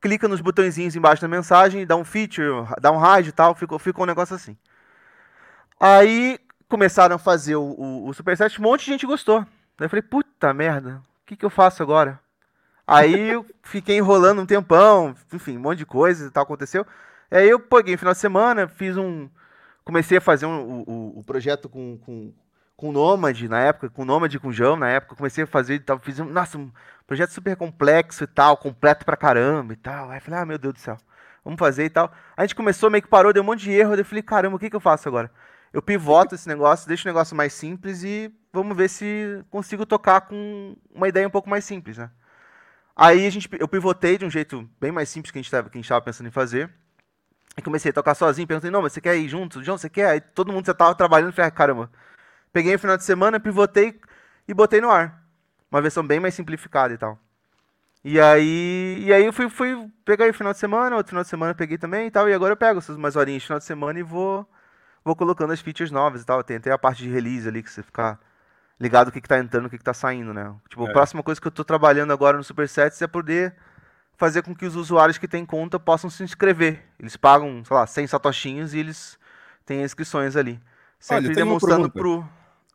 [0.00, 3.78] clica nos botõezinhos embaixo da mensagem, dá um feature, dá um hide e tal, ficou,
[3.78, 4.56] ficou um negócio assim.
[5.78, 9.40] Aí começaram a fazer o, o, o Superset, um monte de gente gostou.
[9.76, 12.18] Daí eu falei, puta merda, o que, que eu faço agora?
[12.86, 16.86] Aí eu fiquei enrolando um tempão, enfim, um monte de coisa e tal aconteceu.
[17.30, 19.28] Aí eu peguei no final de semana, fiz um.
[19.84, 22.32] Comecei a fazer um, o, o projeto com, com,
[22.76, 26.18] com Nômade na época, com Nômade com João na época, comecei a fazer tal, fiz
[26.18, 26.70] um, nossa, um
[27.06, 30.10] projeto super complexo e tal, completo pra caramba e tal.
[30.10, 30.96] Aí falei, ah, meu Deus do céu,
[31.44, 32.12] vamos fazer e tal.
[32.36, 34.58] A gente começou, meio que parou, deu um monte de erro, eu falei, caramba, o
[34.58, 35.30] que, que eu faço agora?
[35.72, 40.22] Eu pivoto esse negócio, deixo o negócio mais simples e vamos ver se consigo tocar
[40.22, 42.10] com uma ideia um pouco mais simples, né?
[42.96, 46.00] Aí a gente, eu pivotei de um jeito bem mais simples que a gente estava
[46.00, 46.70] pensando em fazer.
[47.56, 49.62] E comecei a tocar sozinho, perguntei, não, mas você quer ir junto?
[49.62, 50.10] João, você quer?
[50.10, 51.90] Aí todo mundo já tava trabalhando, falei, ah, caramba.
[52.54, 54.00] Peguei o final de semana, pivotei
[54.46, 55.20] e botei no ar.
[55.68, 57.18] Uma versão bem mais simplificada e tal.
[58.04, 61.28] E aí, e aí eu fui, fui pegar o final de semana, outro final de
[61.28, 62.28] semana peguei também e tal.
[62.28, 64.48] E agora eu pego essas mais horinhas de final de semana e vou,
[65.04, 66.44] vou colocando as features novas e tal.
[66.44, 68.20] Tem até a parte de release ali que você ficar
[68.78, 70.54] ligado o que, que tá entrando, o que, que tá saindo, né?
[70.68, 70.90] Tipo, é.
[70.90, 73.56] a próxima coisa que eu tô trabalhando agora no Supersets é poder
[74.16, 76.84] fazer com que os usuários que têm conta possam se inscrever.
[77.00, 79.18] Eles pagam, sei lá, 100 satoshinhos e eles
[79.66, 80.60] têm inscrições ali.
[81.00, 82.24] Sempre Olha, demonstrando pro...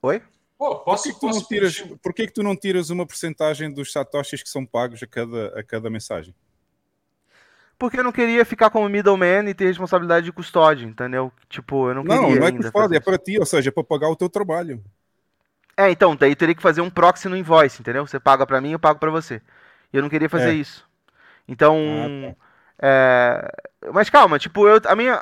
[0.02, 0.22] Oi?
[0.58, 3.06] Pô, posso, por, que, que tu não tiras, por que, que tu não tiras uma
[3.06, 6.36] porcentagem dos satoshis que são pagos a cada, a cada mensagem?
[7.78, 11.32] Porque eu não queria ficar como middleman e ter responsabilidade de custódia, entendeu?
[11.48, 12.22] Tipo, eu não queria.
[12.22, 14.84] Não, não é custódia, é para ti, ou seja, é para pagar o teu trabalho.
[15.78, 18.06] É, então, daí teria que fazer um proxy no invoice, entendeu?
[18.06, 19.42] Você paga para mim, eu pago para você.
[19.94, 20.54] E eu não queria fazer é.
[20.56, 20.86] isso.
[21.48, 21.78] Então.
[22.28, 22.49] Ah, tá.
[22.82, 23.52] É...
[23.94, 25.22] Mas calma, tipo, eu, a minha.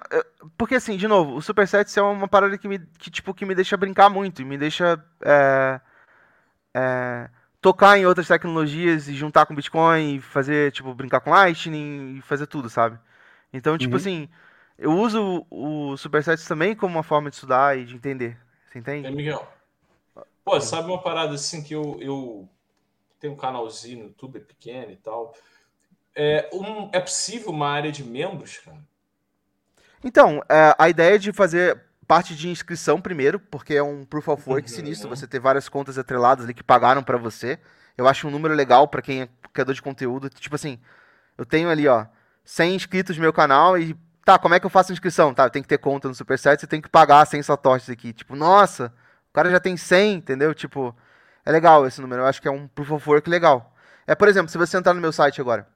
[0.57, 3.55] Porque assim, de novo, o Supersets é uma parada que me, que, tipo, que me
[3.55, 5.03] deixa brincar muito e me deixa.
[5.23, 5.79] É...
[6.75, 7.29] É...
[7.59, 12.21] Tocar em outras tecnologias e juntar com Bitcoin e fazer, tipo, brincar com Lightning e
[12.21, 12.99] fazer tudo, sabe?
[13.51, 13.97] Então, tipo uhum.
[13.97, 14.29] assim,
[14.77, 18.37] eu uso o Supersets também como uma forma de estudar e de entender.
[18.67, 19.07] Você entende?
[19.07, 19.45] É, Miguel.
[20.45, 22.47] Pô, sabe uma parada assim que eu, eu
[23.19, 25.33] tenho um canalzinho no YouTube pequeno e tal.
[26.17, 28.77] É, um, é possível uma área de membros, cara?
[30.03, 34.49] Então, é, a ideia de fazer parte de inscrição primeiro, porque é um proof of
[34.49, 34.75] work uhum.
[34.75, 37.59] sinistro, você ter várias contas atreladas ali que pagaram para você.
[37.97, 40.29] Eu acho um número legal para quem é criador de conteúdo.
[40.29, 40.79] Tipo assim,
[41.37, 42.05] eu tenho ali, ó,
[42.43, 43.95] 100 inscritos no meu canal e
[44.25, 45.33] tá, como é que eu faço inscrição?
[45.33, 48.11] Tá, tem que ter conta no Superset, você tem que pagar 100 satoshis aqui.
[48.11, 48.93] Tipo, nossa,
[49.37, 50.51] cara já tem 100, entendeu?
[50.55, 50.95] Tipo,
[51.45, 52.23] é legal esse número.
[52.23, 53.71] Eu acho que é um proof of work legal.
[54.07, 55.67] É, por exemplo, se você entrar no meu site agora.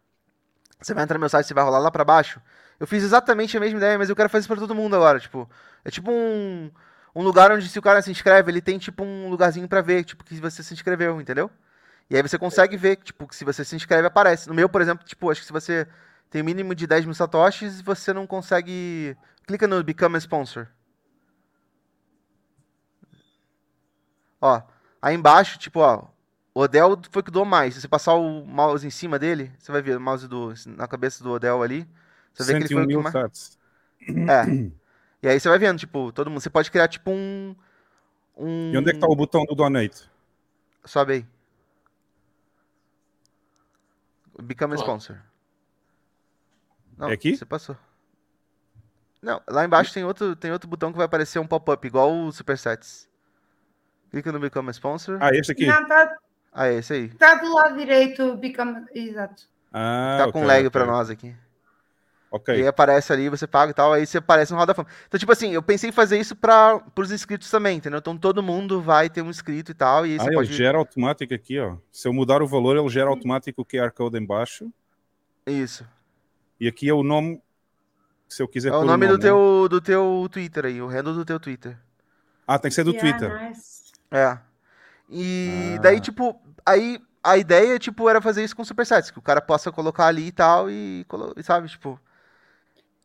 [0.81, 2.41] Você vai entrar no meu site, você vai rolar lá para baixo.
[2.79, 5.19] Eu fiz exatamente a mesma ideia, mas eu quero fazer isso pra todo mundo agora.
[5.19, 5.47] Tipo,
[5.85, 6.71] é tipo um,
[7.15, 10.03] um lugar onde se o cara se inscreve, ele tem tipo um lugarzinho para ver,
[10.03, 11.51] tipo, que você se inscreveu, entendeu?
[12.09, 14.49] E aí você consegue ver, tipo, que se você se inscreve, aparece.
[14.49, 15.87] No meu, por exemplo, tipo, acho que se você
[16.29, 19.15] tem mínimo de 10 mil satoshis, você não consegue...
[19.45, 20.67] Clica no Become a Sponsor.
[24.41, 24.61] Ó,
[25.01, 26.07] aí embaixo, tipo, ó,
[26.53, 27.75] o Odell foi que doou mais.
[27.75, 30.87] Se você passar o mouse em cima dele, você vai ver o mouse do, na
[30.87, 31.87] cabeça do Odell ali.
[32.33, 33.59] Você vê que ele foi o que mais...
[34.07, 34.71] É.
[35.23, 36.41] E aí você vai vendo, tipo, todo mundo.
[36.41, 37.55] Você pode criar, tipo, um.
[38.35, 38.71] um...
[38.71, 40.09] E onde é que tá o botão do donate?
[40.83, 41.25] Sobe aí.
[44.41, 45.19] Become a sponsor.
[46.97, 47.37] Não, é aqui?
[47.37, 47.77] Você passou.
[49.21, 52.31] Não, lá embaixo tem outro, tem outro botão que vai aparecer um pop-up, igual o
[52.31, 53.07] Supersets.
[54.09, 55.19] Clica no Become a Sponsor.
[55.21, 55.67] Ah, esse aqui?
[55.67, 56.17] Não, tá...
[56.51, 57.09] Ah, é esse aí.
[57.09, 58.85] Tá do lado direito, Become...
[58.93, 59.43] Exato.
[59.71, 60.69] Ah, tá okay, com lag okay.
[60.69, 61.33] pra nós aqui.
[62.29, 62.55] Ok.
[62.55, 64.87] E aí aparece ali, você paga e tal, aí você aparece no Roda Fama.
[65.05, 67.99] Então, tipo assim, eu pensei em fazer isso para os inscritos também, entendeu?
[67.99, 70.07] Então todo mundo vai ter um inscrito e tal.
[70.07, 70.53] E ah, ele pode...
[70.53, 71.75] gera automático aqui, ó.
[71.91, 74.71] Se eu mudar o valor, ele gera automático o QR Code embaixo.
[75.45, 75.85] Isso.
[76.57, 77.41] E aqui é o nome.
[78.29, 80.87] Se eu quiser É o nome, o nome do, teu, do teu Twitter aí, o
[80.87, 81.77] handle do teu Twitter.
[82.47, 83.49] Ah, tem que ser do yeah, Twitter.
[83.49, 83.91] Nice.
[84.09, 84.37] É.
[85.11, 85.81] E ah.
[85.81, 89.71] daí, tipo, aí a ideia, tipo, era fazer isso com supersets, que o cara possa
[89.71, 91.05] colocar ali e tal, e,
[91.43, 91.99] sabe, tipo.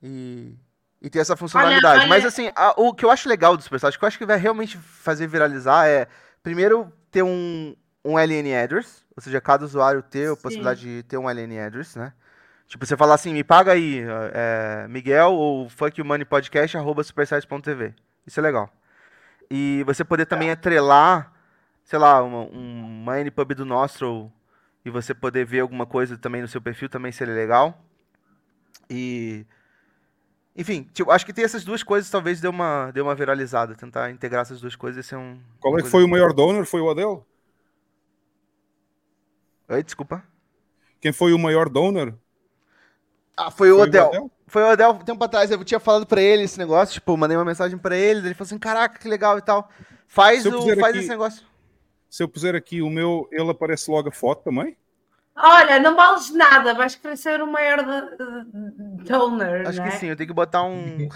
[0.02, 0.54] E,
[1.02, 1.86] e ter essa funcionalidade.
[1.86, 2.08] Olha, olha.
[2.08, 4.38] Mas, assim, a, o que eu acho legal do supersets, que eu acho que vai
[4.38, 6.06] realmente fazer viralizar é,
[6.42, 7.74] primeiro, ter um,
[8.04, 11.96] um LN address, ou seja, cada usuário ter a possibilidade de ter um LN address,
[11.96, 12.12] né?
[12.68, 17.94] Tipo, você falar assim, me paga aí, é, Miguel ou Fuck Money Podcast, arroba supersites.tv.
[18.26, 18.72] Isso é legal.
[19.48, 21.32] E você poder também atrelar,
[21.86, 24.30] sei lá, uma, um Minepub do Nostro
[24.84, 27.80] e você poder ver alguma coisa também no seu perfil também seria legal.
[28.90, 29.46] E.
[30.54, 33.74] Enfim, tipo, acho que tem essas duas coisas, talvez dê uma, dê uma viralizada.
[33.74, 35.04] Tentar integrar essas duas coisas.
[35.04, 36.66] Esse é um, Qual é que foi o maior donor?
[36.66, 37.24] Foi o Adel?
[39.68, 40.24] Oi, desculpa.
[41.00, 42.14] Quem foi o maior donor?
[43.36, 44.30] Ah, foi o Foi o Odell.
[44.46, 45.50] Foi o Odell tempo atrás.
[45.50, 48.46] Eu tinha falado pra ele esse negócio, tipo, mandei uma mensagem pra ele, ele falou
[48.46, 49.68] assim: caraca, que legal e tal.
[50.08, 51.44] Faz, o, faz aqui- esse negócio.
[52.16, 54.74] Se eu puser aqui o meu, ele aparece logo a foto também?
[55.36, 57.84] Olha, não vales nada, vais crescer o maior
[59.04, 59.66] donor.
[59.66, 59.98] Acho não que é?
[59.98, 60.96] sim, eu tenho que botar um.
[60.96, 61.08] tem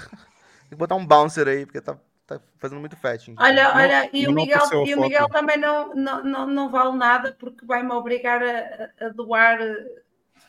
[0.69, 3.35] que botar um bouncer aí, porque tá, tá fazendo muito fetching.
[3.39, 5.01] Olha, Não- olha, e o Miguel, e o.
[5.01, 10.03] Miguel também não, não, não, não vale nada porque vai-me obrigar a, a doar eh,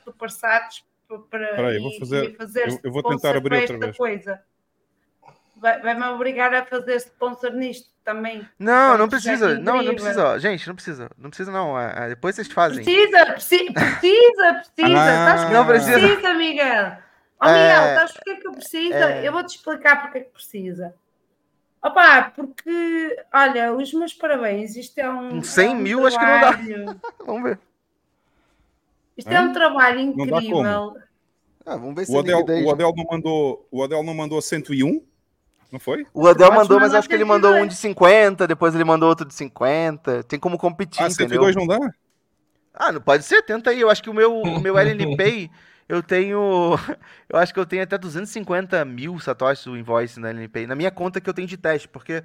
[0.04, 3.56] supersatos pa- para Espera aí, eu vou fazer- e fazer eu- eu vou tentar abrir
[3.62, 3.98] outra vez.
[3.98, 4.44] coisa.
[5.62, 8.46] Vai- Vai-me obrigar a fazer sponsor nisto também.
[8.58, 9.60] Não, não precisa.
[9.60, 10.30] Não, não precisa.
[10.30, 10.38] ó.
[10.40, 11.10] Gente, não precisa.
[11.18, 11.80] Não precisa, não.
[11.80, 12.84] é- é, depois vocês fazem.
[12.84, 15.00] Precisa, preci- precisa, precisa.
[15.00, 16.00] Ah, Sabes não precisa.
[16.00, 16.98] precisa, Miguel.
[17.40, 18.96] Ó, É, Miguel, sabes porque é que precisa?
[18.96, 19.28] é.
[19.28, 20.96] Eu vou-te explicar porque é que precisa.
[21.84, 25.30] Opá, porque, olha, os meus parabéns, isto é um.
[25.30, 26.96] Com 100 é um mil, acho que não dá.
[27.26, 27.60] Vamos ver.
[29.18, 30.98] Isto é um trabalho incrível.
[31.66, 35.04] Ah, vamos ver se O liquidez- o Odell não mandou, o Odell não mandou 101?
[35.72, 36.06] Não foi?
[36.14, 37.28] O Adel mandou, mas acho que ele 102.
[37.44, 40.24] mandou um de 50, depois ele mandou outro de 50.
[40.24, 41.42] Tem como competir, Ah, entendeu?
[41.42, 41.78] 102 não dá?
[42.74, 43.80] Ah, não pode ser, tenta aí.
[43.82, 45.50] Eu acho que o meu, o meu LNPay,
[45.88, 46.76] eu tenho.
[47.30, 50.68] Eu acho que eu tenho até 250 mil satoshis o invoice na LNPay.
[50.68, 52.24] Na minha conta que eu tenho de teste, porque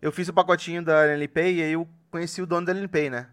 [0.00, 3.28] eu fiz o pacotinho da LNPay e aí eu conheci o dono da LNPay, né?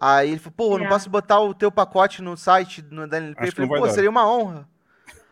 [0.00, 0.88] Aí ele falou, pô, eu não Yeah.
[0.88, 3.48] posso botar o teu pacote no site da LNPay.
[3.48, 3.92] Acho Eu falei, pô, dar.
[3.92, 4.68] seria uma honra.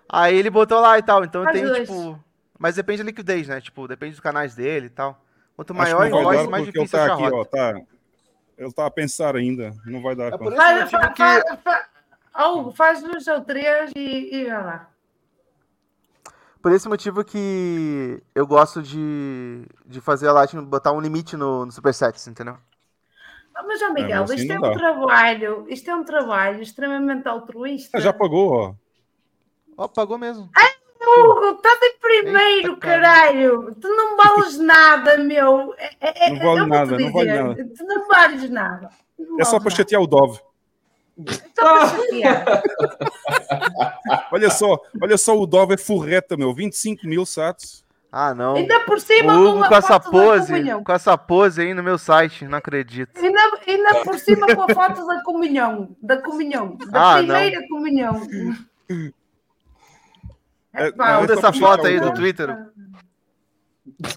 [0.09, 1.25] Aí ele botou lá e tal.
[1.25, 1.89] Então eu tenho, dois.
[1.89, 2.21] tipo.
[2.59, 3.61] Mas depende da liquidez, né?
[3.61, 5.21] Tipo, depende dos canais dele e tal.
[5.57, 7.37] Quanto maior invoice, mais difícil tá achar aqui, rota.
[7.37, 7.81] ó, tá.
[8.57, 10.33] Ele tá a pensar ainda, não vai dar.
[10.33, 14.91] É por Faz, motivo fa, que- faz dois ou três e, e vai lá.
[16.63, 21.67] Por esse motivo que eu gosto de, de fazer a Lightning, botar um limite no,
[21.67, 22.57] no Supersets, entendeu?
[23.55, 24.73] Ah, Mas, ó, Miguel, mas assim isto é um dá.
[24.73, 27.99] trabalho, isto é um trabalho extremamente altruísta.
[27.99, 28.75] Ah, já pagou, ó.
[29.77, 30.49] Ó, pagou mesmo.
[31.05, 33.01] Hugo, estás em primeiro, Eita, cara.
[33.03, 33.75] caralho.
[33.81, 35.75] Tu não vales nada, meu.
[35.79, 37.69] É, é, Não vale nada, não vale nada.
[37.77, 38.91] Tu não vales nada.
[39.19, 39.77] Não É só para nada.
[39.77, 40.41] chatear o Dove.
[41.57, 42.63] Só para chatear.
[44.33, 46.53] Olha só, olha só o Dove é forreta, meu.
[46.53, 47.85] 25 mil sats.
[48.11, 48.55] Ah, não.
[48.57, 50.53] Ainda por cima, O Hugo com, essa pose,
[50.85, 53.11] com essa pose aí no meu site, não acredito.
[53.19, 55.97] Ainda, ainda por cima com a foto da comunhão.
[56.01, 56.77] Da comunhão.
[56.91, 58.21] Da Ah, primeira comunhão.
[60.75, 62.15] É, não, é Muda só essa para foto chatear aí o do.
[62.15, 62.67] Twitter.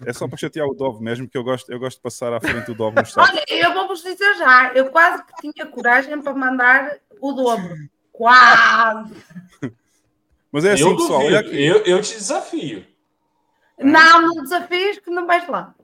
[0.05, 2.39] É só para chatear o Dove mesmo, que eu gosto, eu gosto de passar à
[2.39, 3.29] frente do Dove no site.
[3.31, 7.75] Olha, eu vou-vos dizer já, eu quase que tinha coragem para mandar o dobro.
[8.11, 9.13] Quase.
[10.51, 11.19] Mas é assim, eu pessoal.
[11.21, 11.63] Olha aqui.
[11.65, 12.85] Eu, eu te desafio.
[13.77, 15.75] Não, não desafios que não vais lá.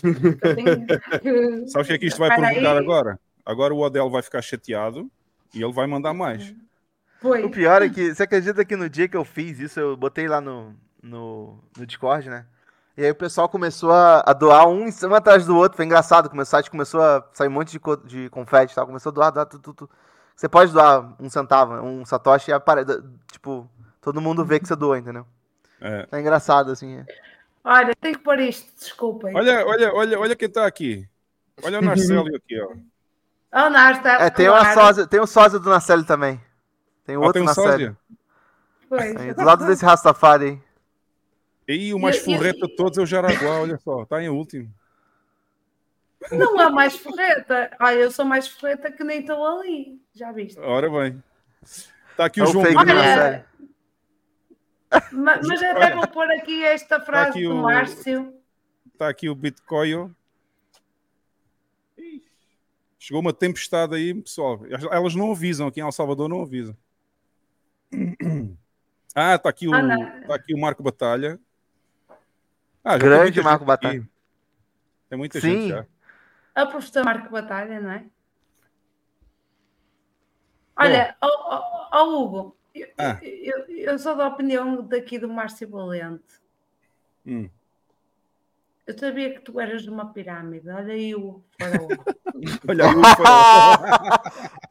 [0.00, 2.36] Tenho- Sabes o que é que isto vai aí.
[2.40, 3.20] provocar agora?
[3.44, 5.10] Agora o Odell vai ficar chateado
[5.54, 6.54] e ele vai mandar mais.
[7.22, 7.44] Foi.
[7.44, 10.26] O pior é que, você acredita que no dia que eu fiz isso, eu botei
[10.26, 12.44] lá no, no, no Discord, né?
[12.96, 15.76] E aí o pessoal começou a, a doar um em cima atrás do outro.
[15.76, 18.86] Foi engraçado, o site começou a sair um monte de, co- de confete e tal.
[18.86, 19.90] Começou a doar, doar, tudo, tudo.
[20.34, 23.00] Você pode doar um centavo, um satoshi e aparece,
[23.30, 23.70] tipo,
[24.00, 25.24] todo mundo vê que você doa, entendeu?
[25.80, 26.06] É.
[26.06, 26.98] Tá engraçado, assim.
[26.98, 27.06] é.
[27.64, 29.34] Olha, tenho que pôr isto, desculpem.
[29.36, 31.08] Olha, olha, olha, olha quem está aqui.
[31.62, 32.74] Olha o Narcélio aqui, ó.
[33.54, 36.40] Oh, não, está É, tem, uma sósia, tem um sósia do Nacelli também.
[37.12, 37.96] Tem outro tem um.
[38.88, 39.16] Pois.
[39.16, 40.62] Aí, Do lado desse Rastafari
[41.68, 41.76] aí.
[41.88, 44.28] E o mais E- e- forreta de todos é o Jaraguá, olha só, está em
[44.28, 44.72] último.
[46.30, 47.70] Não há mais forreta.
[47.80, 50.00] Olha, eu sou mais forreta que nem estou ali.
[50.14, 50.58] Já viste?
[50.60, 51.22] Ora bem.
[51.62, 53.46] Está aqui É o João Olha.
[55.10, 58.34] Ma- Mas eu até vou pôr aqui esta frase aqui do o- Márcio.
[58.92, 60.14] Está aqui o Bitcoin.
[62.98, 64.60] Chegou uma tempestade aí, pessoal.
[64.90, 66.76] Elas não avisam, aqui em El Salvador não avisam.
[69.14, 71.38] Ah, está aqui, o- Ah, tá aqui o Marco Batalha.
[72.82, 73.66] Ah, Grande Marco aqui.
[73.66, 74.08] Batalha.
[75.08, 75.50] Tem muita Sim.
[75.50, 75.86] gente já.
[76.54, 78.06] A professora Marco Batalha, não é?
[80.76, 83.18] Olha, ó ó- ó, Hugo, eu, Ah.
[83.22, 86.40] eu- eu sou da opinião daqui do Márcio Valente.
[87.26, 87.48] Hum.
[88.84, 90.68] Eu sabia que tu eras uma pirâmide.
[90.68, 91.88] Olha aí o faraó.
[92.68, 94.18] Olha aí o farol.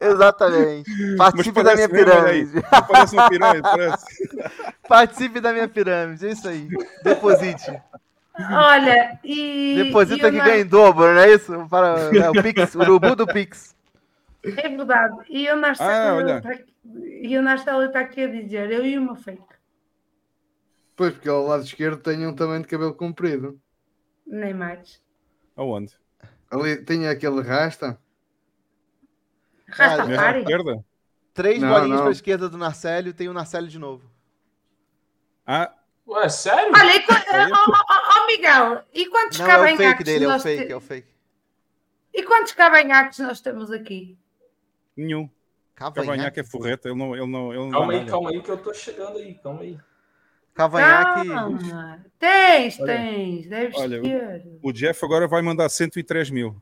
[0.00, 1.16] Exatamente.
[1.16, 2.62] Participe da minha mesmo, pirâmide.
[2.88, 4.04] Parece uma pirâmide, parece.
[4.86, 6.26] Participe da minha pirâmide.
[6.26, 6.68] É isso aí.
[7.02, 7.82] Deposite.
[8.50, 9.78] Olha, e.
[9.78, 11.66] e Deposita eu que ganha em dobro, não é isso?
[11.68, 13.74] Para é, o Pix, o urubu do Pix.
[14.44, 15.16] É verdade.
[15.28, 16.38] E o Ah, Narcelo olha.
[16.38, 19.42] está aqui, e está aqui a dizer: eu e uma fake.
[20.96, 23.58] Pois, porque ao lado esquerdo tem um também de cabelo comprido.
[24.26, 25.02] Nem mais.
[25.56, 25.96] Aonde?
[26.50, 27.98] Ali tem aquele rasta.
[29.68, 30.40] Rastafari.
[30.40, 30.84] esquerda?
[31.34, 32.02] Três Não, bolinhas não.
[32.04, 34.10] pra esquerda do Narcélio, tem o Narcélio de novo.
[35.46, 35.72] Ah,
[36.06, 36.72] Ué, sério?
[36.74, 40.40] Olha, e, ó, ó, ó, Miguel, e quantos Não, é o fake dele, é o
[40.40, 41.08] fake, te- é o fake.
[42.12, 44.18] E quantos cavanhacos nós temos aqui?
[44.96, 45.30] nenhum.
[45.74, 46.06] Cavanhaque.
[46.06, 47.16] Cavanhaque é forreta, ele não.
[47.16, 49.78] Ele não, ele não Calma aí, calma aí, que eu tô chegando aí, calma aí.
[50.54, 51.28] Cavanhaque.
[51.28, 52.00] Calma.
[52.18, 54.46] Tens, Olha, tens, deves olha, ter.
[54.62, 56.54] O Jeff agora vai mandar 103 mil.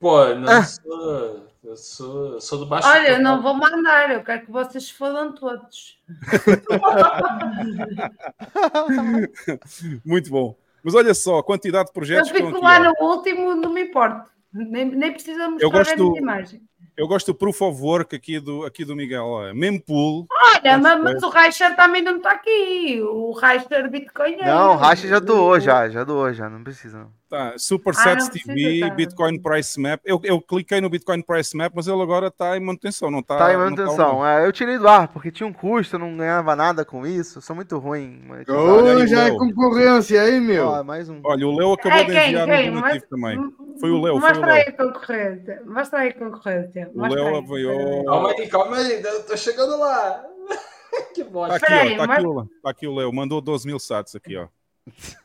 [0.00, 0.62] Pô, não Ah.
[0.64, 1.46] sou.
[1.64, 2.88] Eu sou, sou do baixo.
[2.88, 5.96] Olha, eu não vou mandar, eu quero que vocês fodam todos.
[10.04, 10.56] Muito bom.
[10.82, 13.72] Mas olha só, a quantidade de Eu projetos que estão fico lá no último, não
[13.72, 14.26] me importa.
[14.52, 16.62] Nem, nem precisa mostrar Eu gosto a minha do- imagem.
[16.96, 19.24] Eu gosto do proof of work aqui do, aqui do Miguel.
[19.24, 19.54] Ó.
[19.54, 20.26] Mempool.
[20.30, 23.00] Olha, mas, mas o Reicher também não está aqui.
[23.02, 24.46] O Reicher Bitcoin é.
[24.46, 27.21] Não, o Racha já doou, já, já doou, já, não precisa não.
[27.32, 28.90] Tá, Super Ah, TV, tá.
[28.90, 30.02] Bitcoin Price Map.
[30.04, 33.38] Eu, eu cliquei no Bitcoin Price Map, mas ele agora está em manutenção, não está.
[33.38, 34.26] Tá em não manutenção.
[34.26, 37.38] É, eu tirei do ar, porque tinha um custo, eu não ganhava nada com isso.
[37.38, 38.22] Eu sou muito ruim.
[38.28, 38.46] Mas...
[38.46, 40.68] Oh, já é concorrência aí, meu.
[40.68, 41.22] Ó, mais um.
[41.24, 42.70] Olha, o Leo acabou É, de enviar quem?
[42.70, 43.38] um donativo também.
[43.80, 45.62] Foi o Léo, foi o Mostra aí a concorrência.
[45.64, 46.90] Mostra aí a concorrência.
[46.94, 47.38] O aí.
[47.38, 48.04] apoiou.
[48.04, 50.22] Calma aí, calma aí, eu tô chegando lá.
[51.14, 51.56] que Tá bosta.
[51.56, 53.10] aqui, ó, aí, tá mas- aqui, o, tá aqui o Léo.
[53.10, 54.48] Mandou 12 mil sats aqui, ó.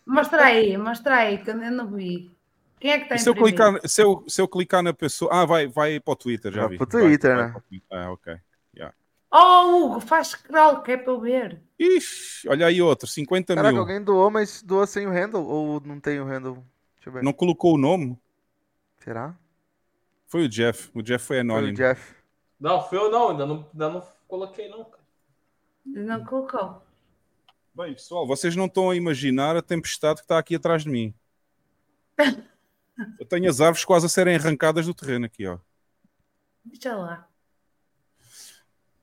[0.06, 2.32] Mostra aí, mostra aí, que eu não vi.
[2.80, 4.94] Quem é que está E em se eu, clicar, se, eu, se eu clicar na
[4.94, 5.32] pessoa.
[5.34, 6.78] Ah, vai, vai para o Twitter, já vi.
[6.78, 7.44] pro Twitter, Vai- né?
[7.44, 7.98] vai para o Twitter.
[7.98, 8.36] Ah, ok.
[9.32, 11.62] Oh, Hugo, faz scroll, que é para eu ver.
[11.80, 13.82] Ixi, olha aí outro, 50 Caraca, mil.
[13.82, 16.64] alguém doou, mas doou sem o handle ou não tem o handle?
[16.96, 17.24] Deixa eu ver.
[17.24, 18.18] Não colocou o nome?
[18.98, 19.38] Será?
[20.28, 20.90] Foi o Jeff.
[20.94, 21.74] O Jeff foi Foi o anônimo.
[21.74, 22.16] Jeff.
[22.60, 24.92] Não, foi eu não, ainda não, ainda não coloquei, não.
[25.86, 26.84] Não colocou.
[27.78, 31.14] Bem, pessoal, vocês não estão a imaginar a tempestade que está aqui atrás de mim.
[33.20, 35.60] Eu tenho as árvores quase a serem arrancadas do terreno aqui, ó.
[36.66, 37.30] Deixa lá.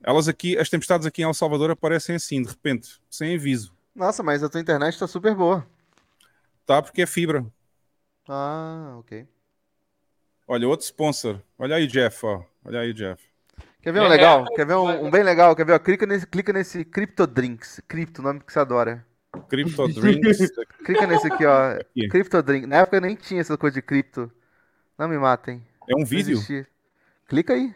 [0.02, 3.72] Elas aqui, as tempestades aqui em El Salvador aparecem assim, de repente, sem aviso.
[3.94, 5.64] Nossa, mas a tua internet tá super boa.
[6.66, 6.82] Tá?
[6.82, 7.46] Porque é fibra.
[8.28, 9.24] Ah, ok.
[10.48, 11.40] Olha, outro sponsor.
[11.56, 12.42] Olha aí, Jeff, ó.
[12.64, 13.33] Olha aí, Jeff.
[13.84, 14.46] Quer ver um legal?
[14.50, 15.54] é, Quer ver um, um bem legal?
[15.54, 15.72] Quer ver?
[15.74, 15.78] ó?
[15.78, 17.80] Clica nesse, clica nesse Crypto Drinks.
[17.86, 19.04] Crypto, nome que você adora.
[19.48, 20.38] Crypto Drinks.
[20.84, 21.72] Clica nesse aqui, ó.
[21.72, 22.08] Aqui.
[22.08, 22.66] Crypto Drink.
[22.66, 24.32] Na época nem tinha essa coisa de cripto.
[24.98, 25.62] Não me matem.
[25.88, 26.40] É um vídeo.
[27.28, 27.74] Clica aí.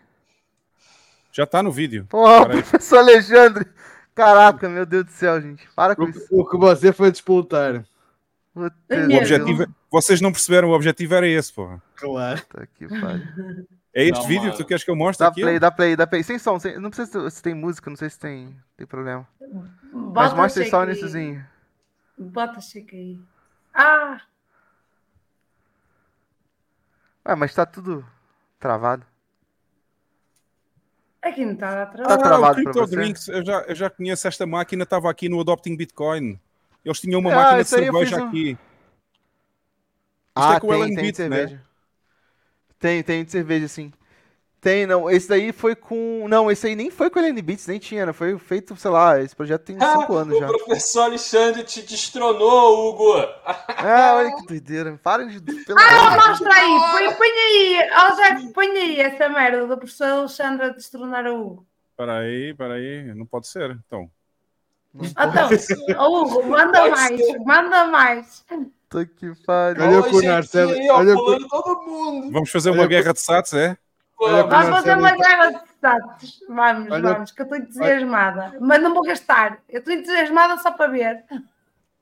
[1.31, 2.07] Já tá no vídeo.
[2.09, 2.63] Porra, Peraí.
[2.63, 3.67] professor Alexandre.
[4.15, 5.69] Caraca, meu Deus do céu, gente.
[5.77, 6.27] Para com isso.
[6.31, 7.85] O, o que você foi disputar.
[8.55, 11.81] Puta É O objetivo, é- vocês não perceberam, o objetivo era esse, porra.
[11.97, 12.41] Claro.
[12.49, 13.23] Puta que pariu.
[13.99, 14.53] É este Não, vídeo mano.
[14.53, 15.41] que tu queres que eu mostre Dá aqui?
[15.41, 16.23] play, dá play, dá play.
[16.23, 16.79] Sem som, sem...
[16.79, 19.27] não precisa se tem música, não sei se tem, tem problema.
[19.41, 21.45] Mas Bota mostra aí só nessezinho.
[22.17, 23.21] Bota shake aí.
[23.75, 24.21] Ah,
[27.27, 28.07] Ué, mas tá tudo
[28.61, 29.05] travado.
[31.21, 32.07] aqui não está atrás.
[32.07, 32.87] Tá Ah, travado o?
[32.87, 36.39] Drinks, eu já, eu já conheço esta máquina, estava aqui no Adopting Bitcoin.
[36.85, 38.51] Eles tinham uma Ah, máquina de cerveja um- aqui.
[38.51, 38.59] Isto
[40.37, 41.61] Ah, é com o tem, Ellen tem Beat, né?
[42.79, 43.93] Tem, tem de cerveja, sim.
[44.61, 45.09] Tem, não.
[45.09, 46.27] Esse daí foi com.
[46.29, 48.13] Não, esse aí nem foi com a LN Beats, nem tinha, né?
[48.13, 50.47] Foi feito, sei lá, esse projeto tem 5 anos o já.
[50.49, 53.15] professor Alexandre te destronou, Hugo.
[53.45, 54.99] Ah, olha que doideira.
[55.03, 55.41] Para de.
[55.41, 57.89] Pelo Ah, amor mostra aí, põe, põe aí.
[57.93, 61.67] Ó, Zé, põe aí essa merda do professor Alexandre a destronar o Hugo.
[61.93, 63.15] Espera aí, espera aí.
[63.15, 64.11] Não pode ser, então.
[64.95, 65.49] Então,
[65.99, 67.39] ó, Hugo, manda Pode mais, ser.
[67.41, 68.45] manda mais.
[68.89, 69.85] Puta que pariu.
[69.85, 72.33] Olha o Narcelo, olha pulando todo mundo.
[72.33, 73.77] Vamos fazer uma Olha, guerra de sats, é?
[74.19, 74.71] Vamos.
[74.71, 76.41] Fazer uma guerra de status.
[76.49, 78.57] Vamos, Olha- vamos, que eu estou entusiasmada.
[78.61, 79.59] Mas não vou gastar.
[79.69, 81.25] Eu estou entusiasmada só para ver.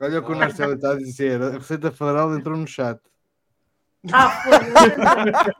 [0.01, 1.43] Olha o que o Marcelo está a dizer.
[1.43, 3.01] A Receita Federal entrou no chat.
[4.13, 4.43] Ah.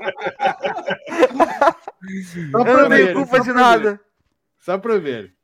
[2.53, 3.91] Só Eu para não tenho ver, culpa só de para nada.
[3.91, 4.01] ver.
[4.61, 5.35] Só para ver.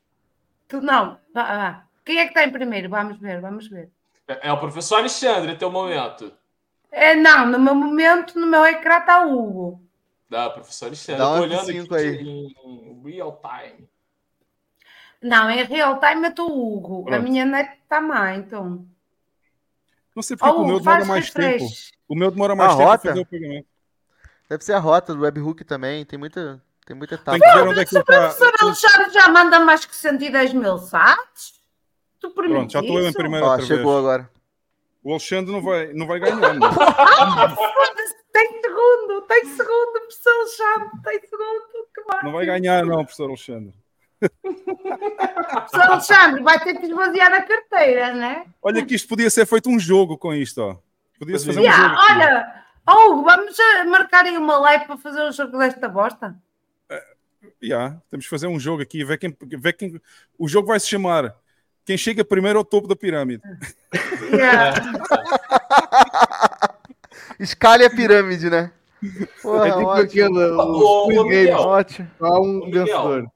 [0.69, 1.85] Tu não, vá, vá.
[2.05, 2.89] Quem é que está em primeiro?
[2.89, 3.91] Vamos ver, vamos ver.
[4.29, 6.33] É é o professor Alexandre, teu momento.
[6.91, 9.83] É, não, no meu momento, no meu ecrã está o Hugo.
[10.29, 11.19] Dá, professor Alexandre.
[11.23, 12.55] Dá eu tô um olhando F5 aqui aí.
[12.65, 13.89] em real time.
[15.23, 17.03] Não, em real time eu o Hugo.
[17.03, 17.23] A Pronto.
[17.23, 18.87] minha net está má, então.
[20.15, 21.65] Não sei porque o meu demora mais tempo.
[21.65, 21.93] refresh.
[22.09, 23.09] O meu demora mais A tempo rota?
[23.09, 23.67] a fazer o pagamento.
[24.49, 26.05] Deve ser a rota do webhook também.
[26.05, 27.39] Tem muita, tem muita etapa.
[27.39, 28.67] Tem que ver onde é que Se o professor está.
[28.67, 31.55] Alexandre já manda mais que 110 mil sats,
[32.29, 33.99] tu Pronto, já estou eu em primeiro outra chegou vez.
[33.99, 34.31] agora.
[35.05, 36.55] O Alexandre não vai, não vai ganhar.
[36.55, 36.71] não.
[38.33, 41.87] Tem segundo, tem segundo, professor Alexandre, tem segundo.
[41.95, 42.23] Que vai.
[42.25, 43.75] Não vai ganhar, não, professor Alexandre.
[44.21, 48.47] Professor Alexandre vai ter que esvaziar a carteira, né?
[48.63, 50.77] Olha que isto podia ser feito um jogo com isto, ó.
[51.19, 52.01] Podia-se fazer um Yeah, jogo.
[52.01, 52.13] aqui.
[52.13, 56.35] olha, oh, Hugo, vamos eh, marcar aí uma live para fazer o jogo desta bosta?
[57.63, 60.01] Yeah, temos que fazer um jogo aqui, ver quem, ver quem.
[60.39, 61.35] O jogo vai se chamar
[61.85, 63.43] Quem chega primeiro ao topo da pirâmide.
[64.33, 64.93] Yeah.
[67.39, 68.73] Escalhe a pirâmide, né?
[69.43, 70.39] Porra, é tipo.
[70.39, 71.29] Ô, o Squid Game.
[71.29, 71.59] Miguel.
[71.59, 72.11] Ótimo.
[72.21, 73.27] Um vencedor.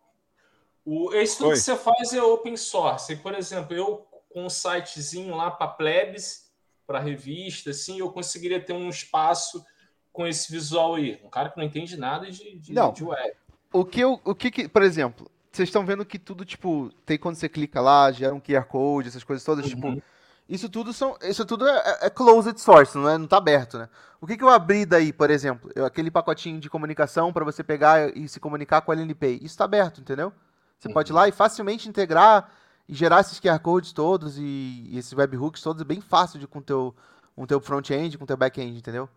[0.84, 1.54] O, isso tudo Oi.
[1.54, 3.12] que você faz é open source.
[3.12, 6.44] E, por exemplo, eu com um sitezinho lá para plebs,
[6.86, 9.64] para revista, assim, eu conseguiria ter um espaço
[10.12, 11.18] com esse visual aí.
[11.24, 12.92] Um cara que não entende nada de, de, Não.
[12.92, 13.32] de web.
[13.72, 17.18] O que eu, o que, que- por exemplo, vocês estão vendo que tudo, tipo, tem
[17.18, 20.02] quando você clica lá, gera um QR Code, essas coisas todas, tipo,
[20.48, 23.88] isso tudo são, isso tudo é, é closed source, não é, não tá aberto, né?
[24.20, 27.64] O que que eu abri daí, por exemplo, eu- aquele pacotinho de comunicação para você
[27.64, 30.32] pegar e se comunicar com a LNPay, isso tá aberto, entendeu?
[30.78, 32.48] Você pode ir lá e facilmente integrar
[32.88, 34.42] e gerar esses QR codes todos e,
[34.90, 36.94] e esses webhooks todos, é bem fácil de com teu,
[37.34, 39.08] com teu front-end, com teu back-end, entendeu?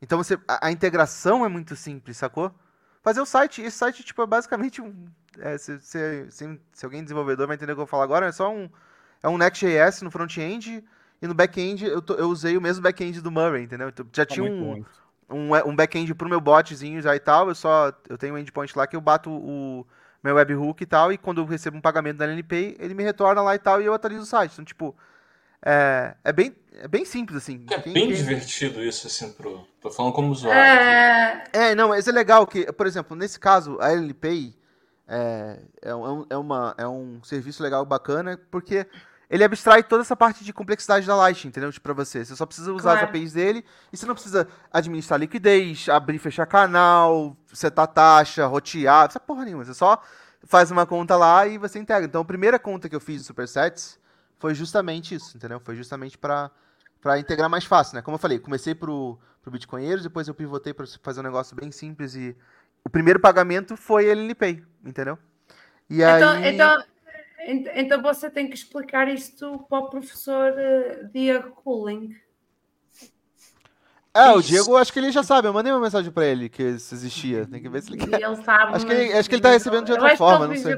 [0.00, 2.50] Então você, a, a integração é muito simples, sacou?
[3.02, 5.06] Fazer o site, esse site tipo, é basicamente um.
[5.40, 8.26] É, se, se, se, se alguém desenvolvedor vai entender o que eu vou falar agora,
[8.26, 8.68] é só um.
[9.22, 10.84] É um Next.js no front-end
[11.20, 13.88] e no back-end eu, tô- eu usei o mesmo back-end do Murray, entendeu?
[13.88, 15.64] Então, já Tá tinha muito um, bom.
[15.66, 17.48] um, um back-end pro meu botzinho já e tal.
[17.48, 17.92] Eu só.
[18.08, 19.84] Eu tenho um endpoint lá que eu bato o
[20.22, 21.12] meu webhook e tal.
[21.12, 23.86] E quando eu recebo um pagamento da LNPay, ele me retorna lá e tal e
[23.86, 24.52] eu atualizo o site.
[24.52, 24.94] Então, tipo.
[25.60, 27.66] É, é, bem, é bem simples, assim.
[27.70, 29.66] É Quem- bem quem- divertido isso, assim, pro.
[29.80, 30.60] Tô falando como usuário.
[30.60, 34.54] É, É, não, mas é legal que, por exemplo, nesse caso, a LPay
[35.08, 38.86] é, é, um, é, uma, é um serviço legal, bacana, porque
[39.30, 41.72] ele abstrai toda essa parte de complexidade da Lightning, entendeu?
[41.72, 42.24] Tipo, pra você.
[42.24, 43.10] Você só precisa usar as Claro.
[43.16, 49.06] APIs dele e você não precisa administrar liquidez, abrir e fechar canal, setar taxa, rotear,
[49.06, 49.64] essa porra nenhuma.
[49.64, 50.00] Você só
[50.44, 52.06] faz uma conta lá e você integra.
[52.06, 53.98] Então, a primeira conta que eu fiz no Supersets
[54.38, 55.60] foi justamente isso, entendeu?
[55.60, 56.50] Foi justamente pra
[57.00, 58.02] para integrar mais fácil, né?
[58.02, 61.70] Como eu falei, comecei pro, pro Bitcoinheiros, depois eu pivotei para fazer um negócio bem
[61.70, 62.36] simples e
[62.84, 65.18] o primeiro pagamento foi LNPay, entendeu?
[65.90, 66.84] E então, aí então,
[67.46, 72.14] ent- então você tem que explicar isto para o professor eh, Diego Cooling.
[74.18, 74.42] É, o.
[74.42, 77.46] Diego, acho que ele já sabe, eu mandei uma mensagem para ele que isso existia,
[77.46, 78.20] tem que ver se ele E quer.
[78.22, 78.74] ele sabe.
[78.74, 80.74] Acho que ele- acho que ele tá recebendo de outra forma, não sei.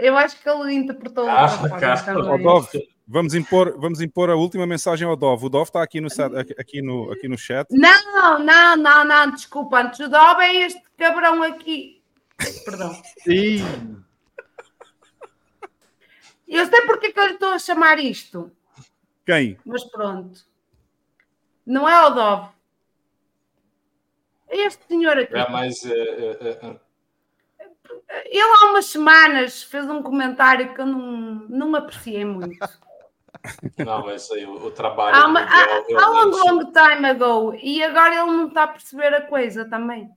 [0.00, 1.48] Eu acho que ele interpretou Ah,
[1.78, 2.14] cara.
[2.38, 2.68] Dov,
[3.06, 5.44] vamos impor, vamos impor a última mensagem ao Dov.
[5.44, 6.08] O Dov está aqui no,
[6.58, 7.66] aqui, no, aqui no chat.
[7.70, 9.80] Não, não, não, não, desculpa.
[9.82, 12.02] Antes do Dob é este cabrão aqui.
[12.64, 12.96] Perdão.
[13.26, 13.62] Ih,
[16.48, 18.50] Eu sei porque que eu lhe estou a chamar isto,
[19.24, 19.56] Quem?
[19.64, 20.40] mas pronto.
[21.66, 22.48] Não é o Dov.
[24.48, 25.34] É este senhor aqui.
[25.34, 26.80] É, é, é, é.
[28.26, 31.00] Ele há umas semanas fez um comentário que eu não,
[31.48, 32.58] não apreciei muito.
[33.78, 37.08] Não, mas aí o, o trabalho Há, uma, Miguel há, há long, realmente- long time
[37.08, 37.54] ago.
[37.62, 40.10] E agora ele não está a perceber a coisa também.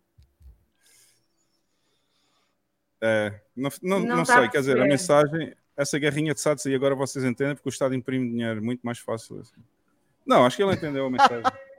[3.02, 6.74] É, não não, Não não sei, quer dizer, a mensagem, essa guerrinha de SATs aí
[6.74, 9.40] agora vocês entendem porque o Estado imprime dinheiro muito mais fácil.
[9.42, 9.62] assim.
[10.26, 11.44] Não, acho que ele entendeu a mensagem.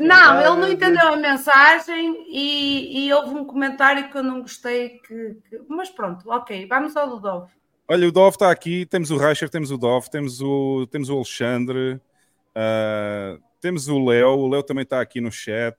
[0.00, 4.98] Não, ele não entendeu a mensagem e, e houve um comentário que eu não gostei.
[4.98, 7.50] Que, que- Mas pronto, ok, vamos ao do Dove.
[7.88, 11.14] Olha, o Dov está aqui, temos o Reicher, temos o Dov, temos o, temos o
[11.14, 11.98] Alexandre,
[12.54, 15.76] ah, temos o Léo, o Léo também está aqui no chat.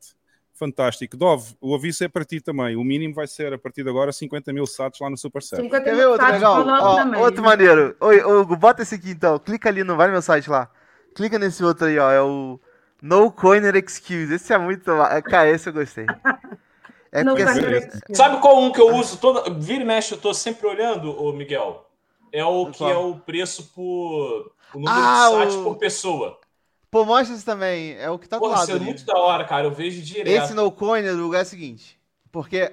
[0.54, 1.16] Fantástico.
[1.16, 2.76] Dov, o aviso é para ti também.
[2.76, 5.62] O mínimo vai ser, a partir de agora, 50 mil SATs lá no Super Set.
[5.62, 6.66] 50 Quer ver outro legal?
[6.68, 7.96] Ó, outro maneiro.
[8.00, 9.38] Oi, Hugo, bota esse aqui então.
[9.40, 10.70] Clica ali no Vai no meu site lá.
[11.16, 12.12] Clica nesse outro aí, ó.
[12.12, 12.60] É o
[13.02, 14.34] No Coiner Excuse.
[14.34, 14.90] Esse é muito.
[14.92, 16.06] ma- Cara, esse eu gostei.
[17.12, 19.50] É porque assim, Sabe qual um que eu uso toda.
[19.50, 21.90] Vira e mexe, eu tô sempre olhando, ô Miguel.
[22.32, 22.92] É o que Qual?
[22.92, 24.52] é o preço por.
[24.76, 26.40] O número Ah, de sites o- por pessoa.
[26.92, 27.96] Pô, mostra esse também.
[27.98, 29.66] É o que tá do Pô, lado isso é muito da hora, cara.
[29.66, 30.44] Eu vejo direto.
[30.44, 32.00] Esse no coiner do lugar é o seguinte.
[32.32, 32.72] Porque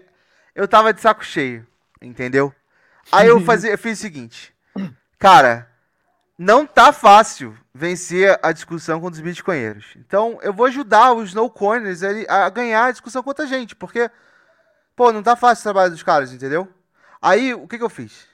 [0.54, 1.66] eu tava de saco cheio,
[2.00, 2.52] entendeu?
[3.10, 4.54] Aí eu, fazia, eu fiz o seguinte.
[5.18, 5.66] Cara,
[6.38, 9.86] não tá fácil vencer a discussão contra os bitcoinheiros.
[9.96, 13.76] Então eu vou ajudar os no coiners a, ganhar a discussão contra a gente.
[13.76, 14.10] Porque,
[14.94, 16.68] pô, não tá fácil o trabalho dos caras, entendeu?
[17.20, 18.26] Aí o que, que eu fiz?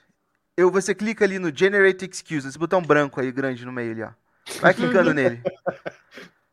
[0.55, 4.03] Eu, você clica ali no Generate Excuse, esse botão branco aí grande no meio ali,
[4.03, 4.09] ó.
[4.61, 5.41] Vai clicando nele.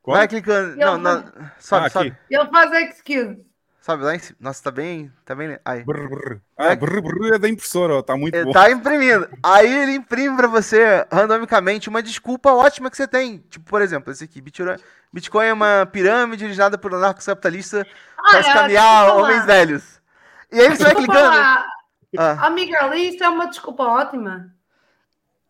[0.03, 0.17] Qual?
[0.17, 0.77] Vai clicando.
[0.77, 1.23] Não, não.
[1.59, 2.09] Sobe, Ah, sobe.
[2.09, 2.17] aqui.
[2.31, 3.45] Ele faz excuse.
[3.81, 4.36] Sabe lá em cima?
[4.40, 5.11] Nossa, tá bem.
[5.24, 5.59] Tá bem.
[5.65, 5.82] Aí.
[5.85, 6.39] Brr, brr.
[6.57, 8.52] Ah, brr, brr é da impressora, ó, tá muito Ele bom.
[8.52, 9.27] tá imprimindo.
[9.43, 13.39] Aí ele imprime pra você, randomicamente, uma desculpa ótima que você tem.
[13.48, 14.40] Tipo, por exemplo, esse aqui.
[14.40, 14.77] Bitcoin
[15.12, 17.86] Bitcoin é uma pirâmide originada por anarcocapitalista
[18.16, 18.66] para Olha, escanear
[19.05, 19.15] desculpa lá.
[19.28, 20.01] homens velhos.
[20.52, 21.36] E aí você vai clicando.
[21.39, 21.66] Ah,
[22.47, 24.52] Ah, Miguel, isso é uma desculpa ótima.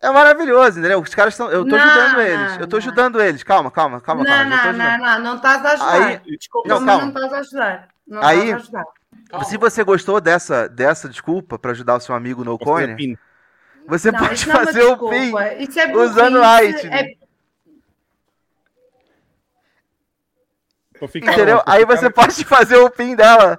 [0.01, 0.99] é maravilhoso, entendeu?
[1.01, 1.51] Os caras estão.
[1.51, 2.57] Eu tô Não, ajudando eles.
[2.59, 2.81] Eu tô não.
[2.81, 3.43] ajudando eles.
[3.43, 4.71] Calma, calma, calma, não, calma.
[4.73, 6.07] não, não, não, não estás a ajudar.
[6.07, 7.01] Aí- Desculpa, Não, mas calma.
[7.01, 7.87] não estás a ajudar.
[8.11, 8.53] Não Aí-.
[9.45, 13.17] Se você gostou dessa, dessa desculpa pra ajudar o seu amigo no coiner, pin.
[13.87, 16.93] você Não, pode é fazer o pin é usando Lightning.
[16.93, 17.13] é-
[21.15, 21.55] Entendeu?
[21.57, 23.57] lá, Aí ficar- você pode fazer o pin dela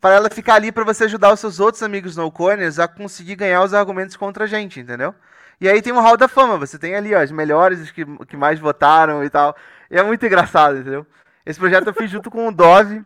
[0.00, 3.34] para ela ficar ali para você ajudar os seus outros amigos no corners a conseguir
[3.34, 5.14] ganhar os argumentos contra a gente, entendeu?
[5.60, 8.06] E aí tem o Hall da Fama, você tem ali ó, as melhores, os que,
[8.26, 9.56] que mais votaram e tal.
[9.90, 11.04] E é muito engraçado, entendeu?
[11.44, 13.04] Esse projeto eu fiz junto com o Dove,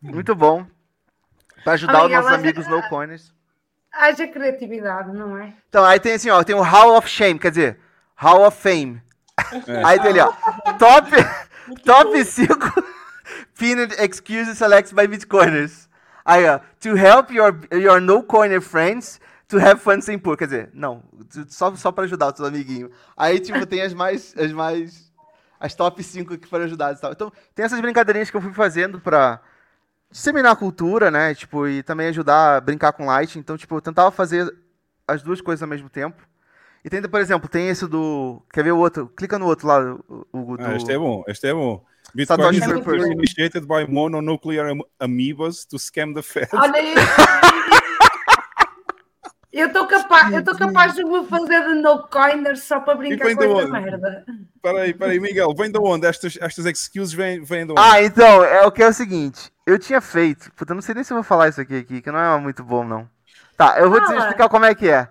[0.00, 0.66] muito bom,
[1.64, 3.34] para ajudar os Amiga, nossos mas- amigos no corners.
[3.92, 5.52] Haja criatividade, não é?
[5.68, 7.80] Então, aí tem assim, ó, tem o Hall of Shame, quer dizer,
[8.16, 9.02] Hall of Fame.
[9.66, 9.84] É.
[9.84, 10.32] Aí tem ali, ó,
[10.78, 11.10] top,
[11.84, 12.84] top 5
[13.58, 15.88] pinned excuses selected by Bitcoiners.
[16.24, 19.18] Aí, ó, to help your, your no-coiner friends
[19.48, 20.36] to have fun sem por.
[20.36, 21.02] Quer dizer, não,
[21.48, 22.90] só, só pra ajudar os seus amiguinhos.
[23.16, 25.10] Aí, tipo, tem as mais, as mais,
[25.58, 27.12] as top 5 que foram ajudadas e tal.
[27.12, 29.40] Então, tem essas brincadeirinhas que eu fui fazendo pra
[30.10, 33.38] disseminar a cultura, né, tipo, e também ajudar a brincar com Light.
[33.38, 34.52] Então, tipo, eu tentava fazer
[35.06, 36.22] as duas coisas ao mesmo tempo.
[36.84, 38.42] E tem, por exemplo, tem esse do.
[38.52, 39.08] Quer ver o outro?
[39.08, 40.64] Clica no outro lá, o, o do.
[40.64, 41.84] Ah, este é bom, este é bom.
[42.14, 46.48] Bitcoin is initiated by mononuclear am- amoebas to scam the Fed.
[46.54, 47.67] Olha isso.
[49.58, 53.34] Eu estou capaz, eu tô capaz de me fazer de no coiner só para brincar
[53.34, 54.24] com esta merda.
[54.54, 56.06] Espera aí, espera aí, Miguel, vem de onde?
[56.06, 57.80] Estas, estas excuses vêm, vêm de onde?
[57.80, 59.50] Ah, então, é o que é o seguinte.
[59.66, 60.52] Eu tinha feito.
[60.52, 62.62] Puta, não sei nem se eu vou falar isso aqui, aqui que não é muito
[62.62, 63.08] bom, não.
[63.56, 65.08] Tá, eu vou te explicar como é que é.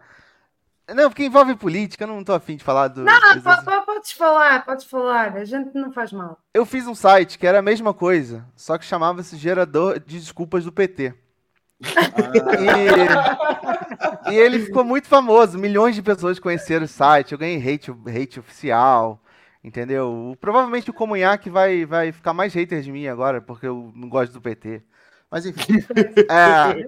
[0.95, 3.03] Não, porque envolve política, eu não tô afim de falar do.
[3.03, 3.65] Não, coisas po- assim.
[3.65, 5.35] po- podes falar, podes falar.
[5.35, 6.39] A gente não faz mal.
[6.53, 10.63] Eu fiz um site que era a mesma coisa, só que chamava-se Gerador de Desculpas
[10.63, 11.13] do PT.
[11.81, 13.86] E,
[14.29, 18.39] e ele ficou muito famoso, milhões de pessoas conheceram o site, eu ganhei hate, hate
[18.39, 19.21] oficial,
[19.63, 20.09] entendeu?
[20.31, 24.09] O- Provavelmente o Comunhac vai, vai ficar mais hater de mim agora, porque eu não
[24.09, 24.81] gosto do PT.
[25.29, 25.73] Mas enfim.
[26.29, 26.85] É,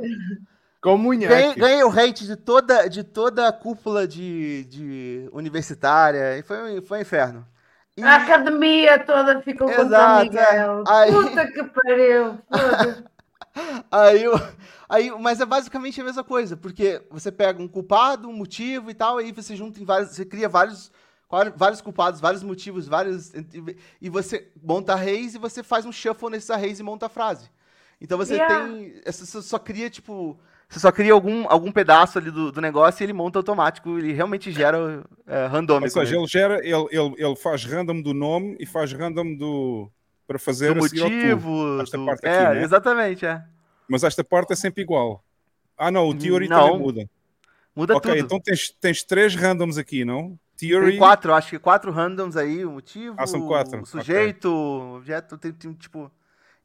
[0.82, 1.34] Comunhaque.
[1.34, 6.80] ganhei, ganhei o hate de toda, de toda a cúpula de, de universitária, e foi,
[6.80, 7.46] um- foi um inferno.
[7.98, 10.84] E- A academia toda ficou contra o Exato, Miguel.
[10.88, 10.92] é.
[10.92, 12.40] Aí- Puta que pariu.
[13.92, 14.34] Aí, eu-
[14.88, 18.94] aí, mas é basicamente a mesma coisa, porque você pega um culpado, um motivo e
[18.94, 20.92] tal, aí você junta em vários, você cria vários,
[21.56, 23.32] vários culpados, vários motivos, vários
[24.02, 27.50] e você monta arrays e você faz um shuffle nesses arrays e monta a frase.
[28.02, 28.40] Então você Yeah.
[28.40, 30.40] tem, você só- só cria tipo,
[30.70, 34.14] você só cria algum, algum pedaço ali do, do negócio e ele monta automático, ele
[34.14, 36.00] realmente gera é, randômico.
[36.00, 36.18] Ou seja, mesmo.
[36.18, 39.92] ele gera, ele, ele, ele faz random do nome e faz random do.
[40.30, 41.16] Para fazer do a seguir ao tu.
[41.16, 42.64] motivo, Esta do- parte é, aqui, né?
[42.64, 43.44] exatamente, é.
[43.90, 45.24] Mas esta parte é sempre igual.
[45.76, 47.10] Ah, não, o theory Não, também muda.
[47.76, 48.26] Muda ok, tudo.
[48.26, 50.38] então tens, tens três randoms aqui, não?
[50.56, 50.92] Theory.
[50.92, 54.98] Tem quatro, acho que quatro randoms aí, o motivo, Ah, são quatro, o sujeito, o
[54.98, 56.12] objeto, tem, tem, tipo...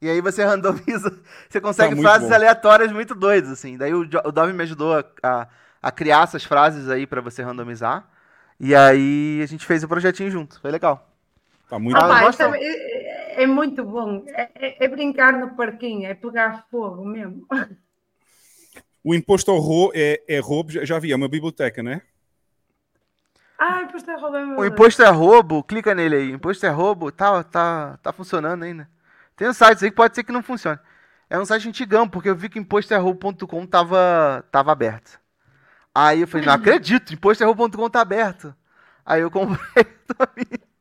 [0.01, 1.09] E aí você randomiza,
[1.49, 2.35] você Tá consegue muito frases bom.
[2.35, 3.77] aleatórias muito doidas, assim.
[3.77, 5.47] Daí o, o Dove me ajudou a, a,
[5.81, 8.07] a criar essas frases aí pra você randomizar.
[8.59, 11.09] E aí a gente fez o projetinho junto, foi legal.
[11.69, 12.43] Tá muito Ah, isso
[13.35, 14.23] é, é- é muito bom.
[14.27, 17.45] É, é- é brincar no parquinho, é pegar fogo mesmo.
[19.03, 22.01] O imposto ao roubo é, é roubo, já, vi, é uma biblioteca, né?
[23.57, 26.31] Ai, depois está roubando O imposto é roubo, clica nele aí.
[26.31, 28.89] Imposto é roubo, tá, tá, tá funcionando ainda.
[29.35, 30.79] Tem uns sites aí que pode ser que não funcione.
[31.29, 35.19] É um site antigão, porque eu vi que impostoerroubo.com tava, tava aberto.
[35.93, 38.55] Aí eu falei, não acredito, impostoerroubo.com tá aberto.
[39.05, 39.85] Aí eu comprei.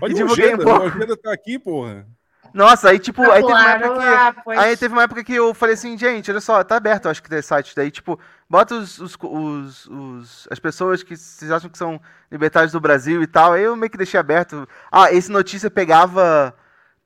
[0.00, 2.06] Olha, o divulguei um Ojeda, o Ojeda tá aqui, porra.
[2.52, 4.42] Nossa, aí tipo, aí teve uma época que.
[4.42, 4.58] pois.
[4.58, 7.22] Aí teve uma época que eu falei assim, gente, olha só, tá aberto, eu acho
[7.22, 7.76] que desse site.
[7.76, 8.18] Daí, tipo,
[8.48, 13.22] bota os, os, os- os- as pessoas que vocês acham que são libertários do Brasil
[13.22, 13.52] e tal.
[13.52, 14.68] Aí eu meio que deixei aberto.
[14.90, 16.52] Ah, esse notícia pegava.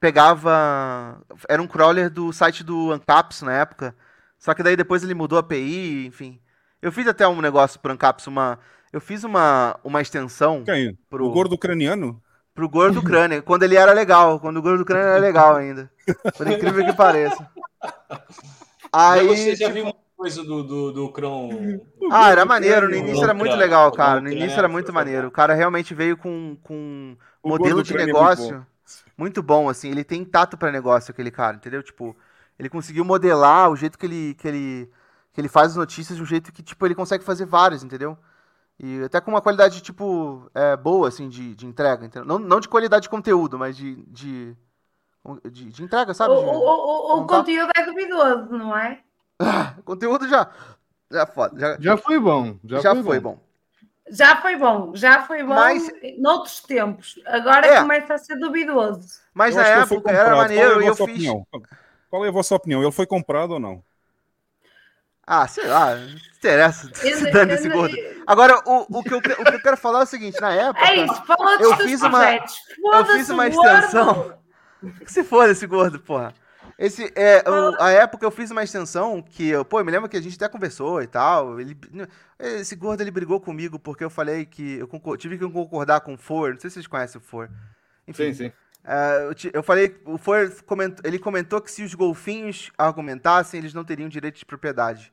[0.00, 1.20] Pegava.
[1.48, 3.94] Era um crawler do site do Ancaps na época.
[4.38, 6.40] Só que daí depois ele mudou a API, enfim.
[6.80, 8.58] Eu fiz até um negócio pro Ancaps, uma.
[8.92, 10.96] Eu fiz uma, uma extensão Quem?
[11.10, 12.22] pro, O gordo ucraniano?
[12.54, 15.90] Pro gordo crânio, quando ele era legal, quando o gordo crânio era legal ainda.
[16.36, 17.50] Por incrível que pareça.
[18.92, 21.50] Aí, você já tipo, viu uma coisa do, do, do Crão.
[22.12, 24.20] ah, era maneiro, no início era muito legal, cara.
[24.20, 25.28] No início era muito maneiro.
[25.28, 28.64] O cara realmente veio com, com um modelo de é negócio
[29.16, 29.90] muito bom, assim.
[29.90, 31.82] Ele tem tato pra negócio, aquele cara, entendeu?
[31.82, 32.16] Tipo,
[32.58, 34.90] ele conseguiu modelar o jeito que ele, que ele,
[35.32, 38.16] que ele faz as notícias de um jeito que, tipo, ele consegue fazer vários, entendeu?
[38.78, 42.26] E até com uma qualidade, tipo, é, boa, assim, de, de entrega, entendeu?
[42.26, 44.56] Não, não de qualidade de conteúdo, mas de, de,
[45.50, 46.34] de, de entrega, O, sabe?
[46.34, 47.36] o, De- o, o tá?
[47.36, 49.00] conteúdo é duvidoso, não é?
[49.84, 50.50] Conteúdo já.
[51.10, 51.58] Já foda.
[51.60, 52.56] Já, Já foi bom.
[52.64, 53.34] Já, já foi, foi bom.
[53.34, 53.44] bom.
[54.10, 57.18] Já foi bom, já foi bom Mas- noutros tempos.
[57.26, 57.80] Agora É.
[57.80, 59.20] começa a ser duvidoso.
[59.32, 60.42] Mas Eu na acho que ele foi época era comprado.
[60.42, 61.02] maneiro Qual é e a eu fiz.
[61.04, 61.46] opinião?
[62.10, 62.82] Qual é a vossa opinião?
[62.82, 63.82] Ele foi comprado ou não?
[65.26, 66.90] Ah, sei lá, não interessa.
[66.94, 67.96] Se dane esse gordo.
[68.26, 70.86] Agora, o, o, que eu, o que eu quero falar é o seguinte: na época.
[70.86, 72.34] É isso, fala Eu fiz uma-.
[72.34, 74.38] Eu fiz uma extensão.
[75.04, 76.34] Que se for esse gordo, porra.
[76.78, 80.08] Esse, é, o- a época eu fiz uma extensão que, eu- pô, eu me lembro
[80.08, 81.58] que a gente até conversou e tal.
[81.60, 81.76] Ele,
[82.38, 86.14] esse gordo ele brigou comigo porque eu falei que eu concor- tive que concordar com
[86.14, 86.52] o For.
[86.52, 87.48] Não sei se vocês conhecem o For.
[88.08, 88.52] Enfim, Sim, sim.
[88.86, 90.18] É, eu, falei, o
[90.66, 95.12] comentou, ele comentou que se os golfinhos argumentassem, eles não teriam direito de propriedade.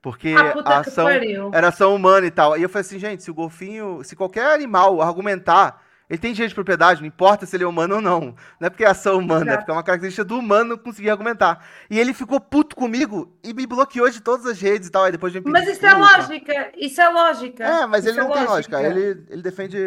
[0.00, 1.50] Porque Ah, a que ação pariu.
[1.52, 2.56] era ação humana e tal.
[2.56, 6.48] E eu falei assim, gente, se o golfinho, se qualquer animal argumentar, ele tem direito
[6.48, 8.34] de propriedade, não importa se ele é humano ou não.
[8.58, 11.64] Não é porque é ação humana, é porque é uma característica do humano conseguir argumentar.
[11.90, 15.04] E ele ficou puto comigo e me bloqueou de todas as redes e tal.
[15.04, 17.64] Aí depois me Mas isso é lógica, isso é lógica.
[17.64, 18.82] É, mas ele Isso é não tem lógica.
[18.82, 19.78] Ele, ele defende.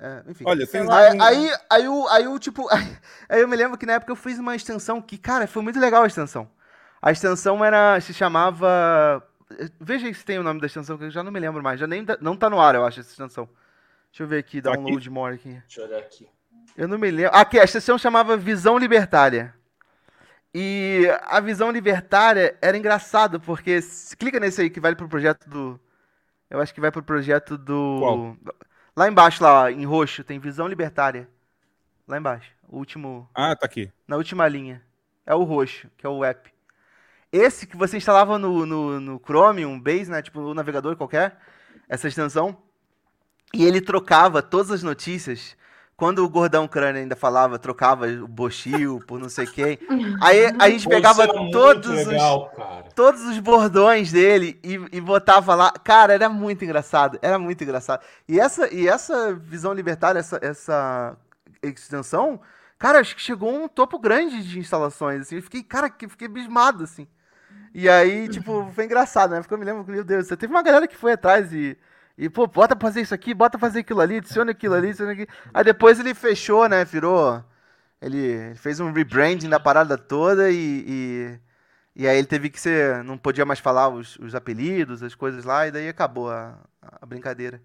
[0.00, 0.44] É, enfim.
[0.46, 2.66] Olha, tem Aí, um- aí, aí, o, aí tipo.
[3.28, 5.78] Aí eu me lembro que na época eu fiz uma extensão que, cara, foi muito
[5.78, 6.50] legal a extensão.
[7.02, 8.00] A extensão era.
[8.00, 9.22] se chamava.
[9.80, 11.78] Veja aí se tem o nome da extensão, que eu já não me lembro mais.
[11.80, 13.48] Já nem, não tá no ar, eu acho, essa extensão.
[14.10, 14.82] Deixa eu ver aqui, Tá aqui?
[14.82, 15.50] download more aqui.
[15.66, 16.28] Deixa eu olhar aqui.
[16.76, 17.34] Eu não me lembro.
[17.34, 19.54] Aqui, a extensão chamava Visão Libertária.
[20.54, 25.48] E a visão libertária era engraçado, porque se clica nesse aí que vai pro projeto
[25.48, 25.80] do.
[26.48, 27.98] Eu acho que vai pro projeto do.
[28.00, 28.36] Qual?
[28.96, 31.28] Lá embaixo, lá, em roxo, tem visão libertária.
[32.06, 32.50] Lá embaixo.
[32.68, 33.28] O último.
[33.34, 33.90] Ah, tá aqui.
[34.06, 34.82] Na última linha.
[35.24, 36.52] É o roxo, que é o app.
[37.32, 40.20] Esse que você instalava no, no, no Chromium, Base, né?
[40.20, 41.38] Tipo, no navegador qualquer,
[41.88, 42.56] essa extensão.
[43.54, 45.56] E ele trocava todas as notícias.
[46.00, 49.78] Quando o Gordão Crânio ainda falava, trocava o Bochil por não sei quem.
[50.22, 52.84] Aí a gente pegava muito todos os, legal, cara.
[52.94, 55.70] todos os bordões dele e, e botava lá.
[55.70, 57.18] Cara, era muito engraçado.
[57.20, 58.02] Era muito engraçado.
[58.26, 61.18] E essa, e essa visão libertária, essa, essa
[61.62, 62.40] extensão,
[62.78, 65.20] cara, acho que chegou a um topo grande de instalações.
[65.20, 65.36] Assim.
[65.36, 67.06] Eu fiquei, cara, que fiquei abismado, assim.
[67.74, 69.42] E aí, tipo, foi engraçado, né?
[69.42, 71.76] Porque eu me lembro, meu Deus, teve uma galera que foi atrás e.
[72.18, 74.88] E, pô, bota pra fazer isso aqui, bota pra fazer aquilo ali, adiciona aquilo ali,
[74.88, 75.28] adiciona aquilo.
[75.54, 76.84] Aí depois ele fechou, né?
[76.84, 77.42] Virou.
[78.00, 80.84] Ele fez um rebranding da parada toda e,
[81.96, 83.04] e, e aí ele teve que ser.
[83.04, 87.06] Não podia mais falar os, os apelidos, as coisas lá, e daí acabou a, a
[87.06, 87.62] brincadeira.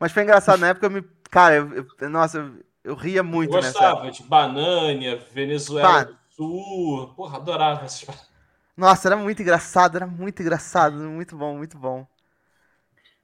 [0.00, 1.02] Mas foi engraçado, na época eu me.
[1.30, 6.18] Cara, eu, eu- nossa, eu, eu ria Eu muito nessa gostava de Banânia, Venezuela do
[6.30, 7.12] Sul.
[7.14, 8.32] Porra, adorava essas paradas.
[8.76, 12.06] Nossa, era muito engraçado, era muito engraçado, muito bom, muito bom.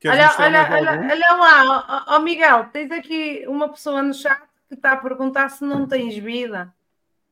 [0.06, 4.74] Olha, olha, olha, olha lá, ó, ó, Miguel, tens aqui uma pessoa no chat que
[4.74, 6.72] está a perguntar se não tens vida.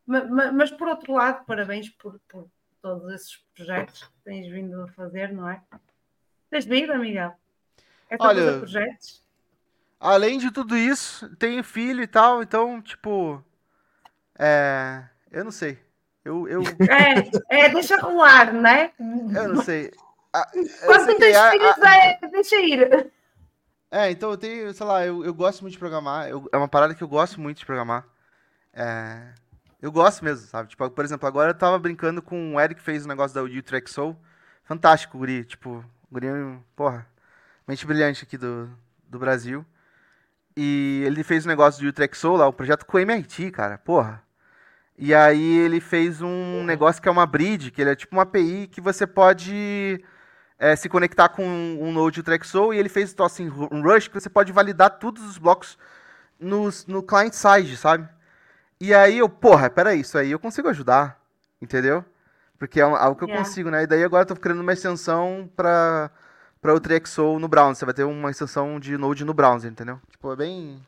[0.06, 2.46] Ma- ma- Mas, por outro lado, parabéns por, por
[2.82, 5.62] todos esses projetos que tens vindo a fazer, não é?
[6.50, 7.34] Tens vida, Miguel?
[8.10, 9.22] É Olha, fazer projetos?
[10.00, 13.42] Além de tudo isso, tenho filho e tal, então, tipo.
[14.38, 15.04] É.
[15.30, 15.78] Eu não sei.
[16.24, 16.62] Eu, eu,
[17.48, 18.92] É, é, deixa rolar, não é?
[18.98, 19.92] eu não sei.
[21.06, 23.12] Que tens a- filhos, é, deixa ir.
[23.90, 26.28] É, então eu tenho, sei lá, eu, eu gosto muito de programar.
[26.28, 28.04] eu- é uma parada que eu gosto muito de programar.
[28.74, 29.32] É,
[29.80, 30.68] eu gosto mesmo, sabe?
[30.68, 33.42] Tipo, por exemplo, agora eu tava brincando com o Eric que fez o negócio da
[33.42, 34.16] Utrecht Soul.
[34.64, 35.44] Fantástico, o guri.
[35.44, 35.70] Tipo,
[36.10, 36.26] o guri,
[36.76, 37.06] porra,
[37.66, 38.70] mente brilhante aqui do,
[39.08, 39.64] do Brasil.
[40.56, 43.78] E ele fez o negócio do Utrecht Soul lá, o projeto com o MIT, cara,
[43.78, 44.22] porra.
[44.98, 48.22] E aí ele fez um negócio que é uma bridge, que ele é tipo uma
[48.24, 50.04] API que você pode
[50.58, 54.14] é, se conectar com um Node Trexel e ele fez então, assim, um rush que
[54.20, 55.78] você pode validar todos os blocos
[56.40, 58.08] no, no client side, sabe?
[58.80, 61.20] E aí eu, porra, peraí, isso aí eu consigo ajudar,
[61.60, 62.04] entendeu?
[62.58, 63.48] Porque é um- algo que eu Yeah.
[63.48, 63.82] consigo, né?
[63.84, 66.10] E daí agora eu tô criando uma extensão para
[66.60, 67.76] para o Trexel no browser.
[67.76, 70.00] Você vai ter uma extensão de Node no browser, entendeu?
[70.10, 70.82] Tipo, é bem...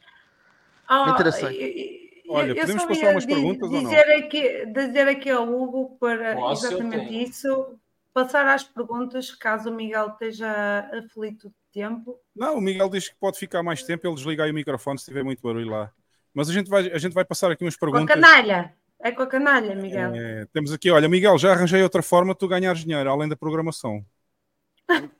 [0.88, 1.58] Ah, interessante.
[1.60, 3.90] e- e- Olha, eu podemos passar umas perguntas ou não?
[3.90, 7.78] dizer aqui, dizer aqui ao Hugo para eu exatamente isso,
[8.12, 12.18] passar às perguntas, caso o Miguel esteja aflito de tempo.
[12.34, 15.04] Não, o Miguel diz que pode ficar mais tempo, ele desliga aí o microfone se
[15.06, 15.92] tiver muito barulho lá.
[16.34, 18.14] Mas a gente vai, a gente vai passar aqui umas Com a perguntas.
[18.14, 18.74] canalha.
[19.02, 20.14] É com a canalha, Miguel.
[20.14, 23.36] É, temos aqui, olha, Miguel, já arranjei outra forma de tu ganhares dinheiro, além da
[23.36, 24.04] programação.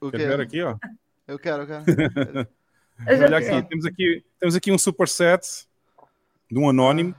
[0.01, 0.77] O Quer ver aqui, ó?
[1.27, 1.85] Eu quero, eu quero.
[3.07, 5.67] Olha aqui, temos aqui, temos aqui um superset
[6.51, 7.15] de um anónimo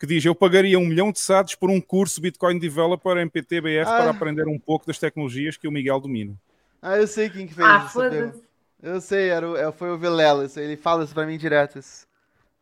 [0.00, 3.82] que diz: Eu pagaria um milhão de SATs por um curso Bitcoin Developer em PTBR
[3.86, 3.98] Ah.
[3.98, 6.34] para aprender um pouco das tecnologias que o Miguel domina.
[6.82, 8.42] Ah, eu sei quem que fez Ah, isso.
[8.82, 11.78] Eu sei, era o, é, foi o Vilela, ele fala isso pra mim direto.
[11.78, 12.06] Isso.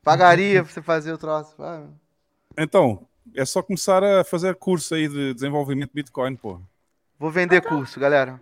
[0.02, 1.54] Pagaria pra você fazer o troço.
[1.60, 1.84] Ah,
[2.56, 3.06] Então,
[3.36, 6.60] é só começar a fazer curso aí de desenvolvimento de Bitcoin, pô.
[7.18, 8.40] vou vender curso, galera.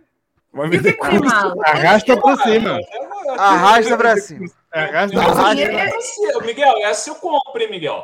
[0.51, 1.61] Vai vender é curso.
[1.65, 2.79] Arrasta pra cima.
[3.37, 4.47] Arrasta pra cima.
[4.71, 5.83] Arrasta pra cima.
[5.97, 8.03] Esse- Miguel, essa eu compro, hein, Miguel?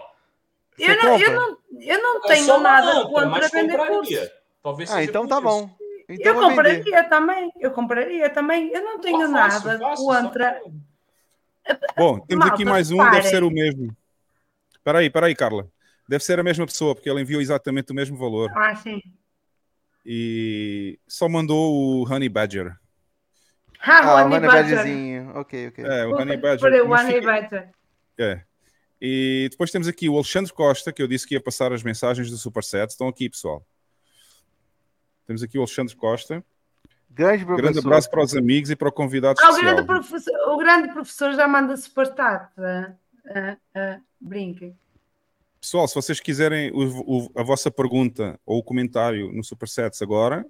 [0.80, 4.20] Eu não, eu não, eu não É tenho nada âncora, contra mas vender compraria.
[4.20, 4.32] curso.
[4.64, 5.44] Talvez Ah, então tá isso.
[5.44, 5.70] bom.
[6.10, 6.56] Então eu vou vender.
[6.84, 8.70] compraria também, eu compraria também.
[8.74, 10.62] Eu não tenho Pô, fácil, nada fácil, contra.
[11.98, 13.30] Bom, temos aqui Malta, mais um, deve reparem.
[13.32, 13.96] ser o mesmo.
[14.76, 15.68] Espera aí, espera aí, Carla.
[16.10, 18.52] Deve ser a mesma pessoa, porque ele enviou exatamente o mesmo valor.
[18.56, 19.02] Ah, sim.
[20.06, 22.76] E só mandou o Honey Badger.
[23.82, 24.76] Ah, Ah, o o Honey Honey Badger.
[24.76, 25.32] Badgerzinho.
[25.36, 25.86] Ok, ok.
[25.86, 26.86] É, o Honey Badger.
[26.86, 27.70] O Honey fica- Badger.
[28.18, 28.42] É.
[29.06, 32.30] E depois temos aqui o Alexandre Costa, que eu disse que ia passar as mensagens
[32.32, 32.90] do Superset.
[32.94, 33.62] Estão aqui, pessoal.
[35.28, 36.42] Temos aqui o Alexandre Costa.
[37.10, 37.44] Grande.
[37.44, 39.74] Grande abraço para os amigos e para o convidado Ah, o, especial.
[39.76, 42.52] grande professor, o grande professor já manda superstar.
[42.58, 42.92] Ah,
[43.28, 44.74] ah, ah, brinquem.
[45.60, 50.46] Pessoal, se vocês quiserem o- o- a vossa pergunta ou o comentário no Supersets agora,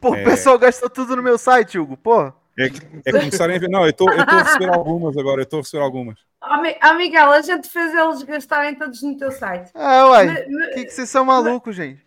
[0.00, 0.22] Pô, É.
[0.22, 1.96] o pessoal gastou tudo no meu site, Hugo.
[1.96, 2.32] Pô.
[2.58, 2.66] É,
[3.06, 3.68] é começarem a ver.
[3.68, 6.18] Não, eu estou a receber algumas agora, eu estou a receber algumas.
[6.42, 9.70] Oh, Mi- Miguel, a gente fez eles gastarem todos no teu site.
[9.74, 10.26] Ah, uai.
[10.26, 12.02] Me- me- Que que vocês são malucos, gente?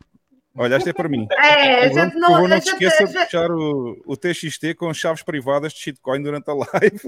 [0.60, 1.28] Olha, esta é para mim.
[1.32, 2.32] É, a gente não.
[2.32, 6.49] favor, não esqueça a de fechar o, o TXT com chaves privadas de shitcoin durante
[6.49, 6.99] a live.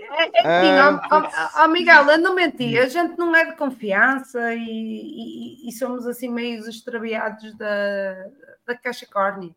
[0.00, 4.52] É, é Ah, assim, ó, Miguel, eu não menti, a gente não é de confiança
[4.54, 8.26] e, e- e somos assim meio extraviados da,
[8.66, 9.50] da caixa córnea.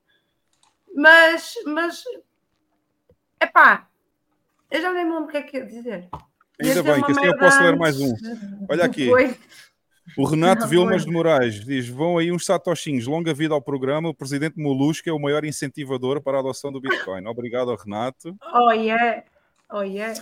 [0.95, 2.03] Mas, mas,
[3.43, 3.87] epá,
[4.71, 6.09] eu já nem me lembro o que é que ia dizer.
[6.61, 8.13] Ia Ainda bem, que assim eu posso ler mais um.
[8.69, 9.09] Olha aqui.
[9.09, 9.35] Foi.
[10.17, 11.05] O Renato Não, Vilmas foi.
[11.05, 14.09] de Moraes diz: vão aí uns satoshinhos, longa vida ao programa.
[14.09, 17.25] O presidente Molusco é o maior incentivador para a adoção do Bitcoin.
[17.25, 18.35] Obrigado ao Renato.
[18.53, 19.23] Oh yeah,
[19.71, 20.21] oh yeah.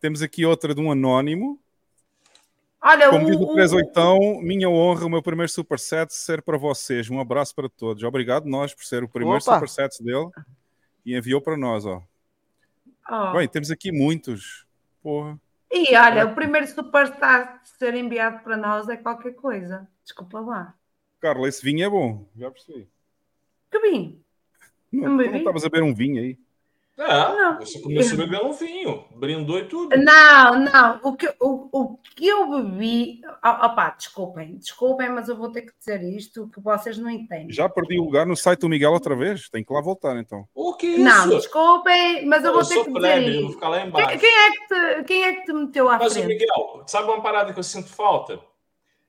[0.00, 1.58] Temos aqui outra de um anónimo.
[2.84, 6.58] Olha, Como diz o, o o, 38, minha honra, o meu primeiro superset ser para
[6.58, 7.08] vocês.
[7.08, 8.02] Um abraço para todos.
[8.02, 9.54] Obrigado nós por ser o primeiro Opa.
[9.54, 10.28] superset dele
[11.06, 11.86] e enviou para nós.
[11.86, 12.02] Ó.
[13.08, 13.32] oh.
[13.32, 14.66] Bem, temos aqui muitos.
[15.02, 15.38] Porra.
[15.70, 19.88] E olha, o primeiro superstar de ser enviado para nós é qualquer coisa.
[20.04, 20.74] Desculpa lá.
[21.18, 22.28] Carla, esse vinho é bom.
[22.36, 22.88] Já percebi.
[23.70, 24.22] Que bem.
[24.92, 26.38] Não, não estavas a beber um vinho aí.
[26.98, 27.58] É, Não.
[27.58, 29.96] você começou bebendo um vinho, brindou e tudo.
[29.96, 31.00] Não, não.
[31.02, 33.22] O que, o, o que eu bebi.
[33.38, 37.50] Opá, desculpem, desculpem, mas eu vou ter que dizer isto que vocês não entendem.
[37.50, 39.48] Já perdi o lugar no site do Miguel outra vez.
[39.48, 40.46] Tem que lá voltar então.
[40.54, 41.00] O que é isso?
[41.04, 43.52] Não, desculpem, mas eu eu vou ter que dizer eu vou isto.
[43.54, 44.18] ficar lá Quem, embaixo.
[44.18, 46.26] quem é que te, quem é que te meteu à Mas, frente?
[46.28, 48.38] Miguel, sabe uma parada que eu sinto falta?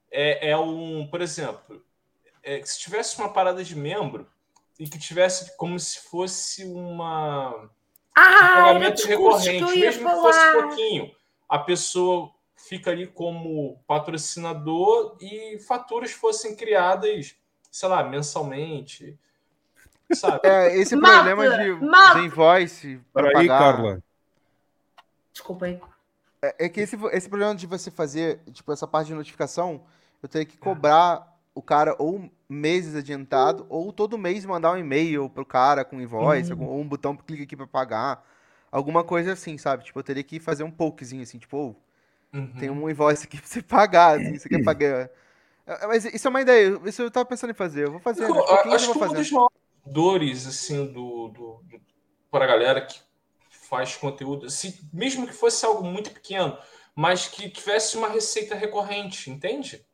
[0.09, 1.83] É, é um, por exemplo,
[2.41, 4.25] é que se tivesse uma parada de membro
[4.79, 7.69] e que tivesse como se fosse uma um
[8.15, 10.67] Ah, o pagamento que recorrente, mesmo que fosse falar.
[10.67, 11.11] pouquinho.
[11.47, 17.35] A pessoa fica ali como patrocinador e faturas fossem criadas,
[17.71, 19.19] sei lá, mensalmente.
[20.13, 20.41] Sabe?
[20.45, 22.19] É, esse Malta, problema de, malta.
[22.19, 23.59] de invoice aí, pagar...
[23.59, 24.03] Carla.
[25.31, 25.81] Desculpem.
[26.41, 29.83] É, é que esse, esse problema de você fazer, tipo, essa parte de notificação,
[30.21, 35.29] eu teria que cobrar o cara ou meses adiantado, ou todo mês mandar um e-mail
[35.29, 38.25] pro cara com invoice, algum- ou um botão clica aqui pra pagar.
[38.71, 39.83] Alguma coisa assim, sabe?
[39.85, 41.75] Tipo, eu teria que fazer um pokezinho assim, tipo, ô,
[42.33, 42.53] Uhum.
[42.57, 45.09] tem um invoice aqui pra você pagar, assim, você quer pagar.
[45.87, 48.45] Mas isso é uma ideia, isso eu tava pensando em fazer, eu vou fazer, aos
[48.47, 49.53] pouquinhos acho que uma das maiores
[49.85, 51.81] dores, assim, do, do, do,
[52.31, 52.99] para a galera que
[53.49, 56.57] faz conteúdo, se, mesmo que fosse algo muito pequeno,
[56.95, 59.85] mas que tivesse uma receita recorrente, entende?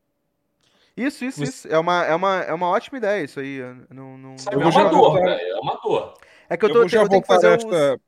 [1.05, 1.67] Isso, isso, isso.
[1.67, 3.55] É uma, é, uma, é uma ótima ideia isso aí.
[3.57, 4.37] eu Não, não...
[4.37, 4.55] Sabe?
[4.55, 6.13] Eu É vou já uma dor, voltar- é uma dor.
[6.49, 7.63] É que eu, Eu, tô, vou já eu tenho que fazer a uns...
[7.63, 8.01] esta.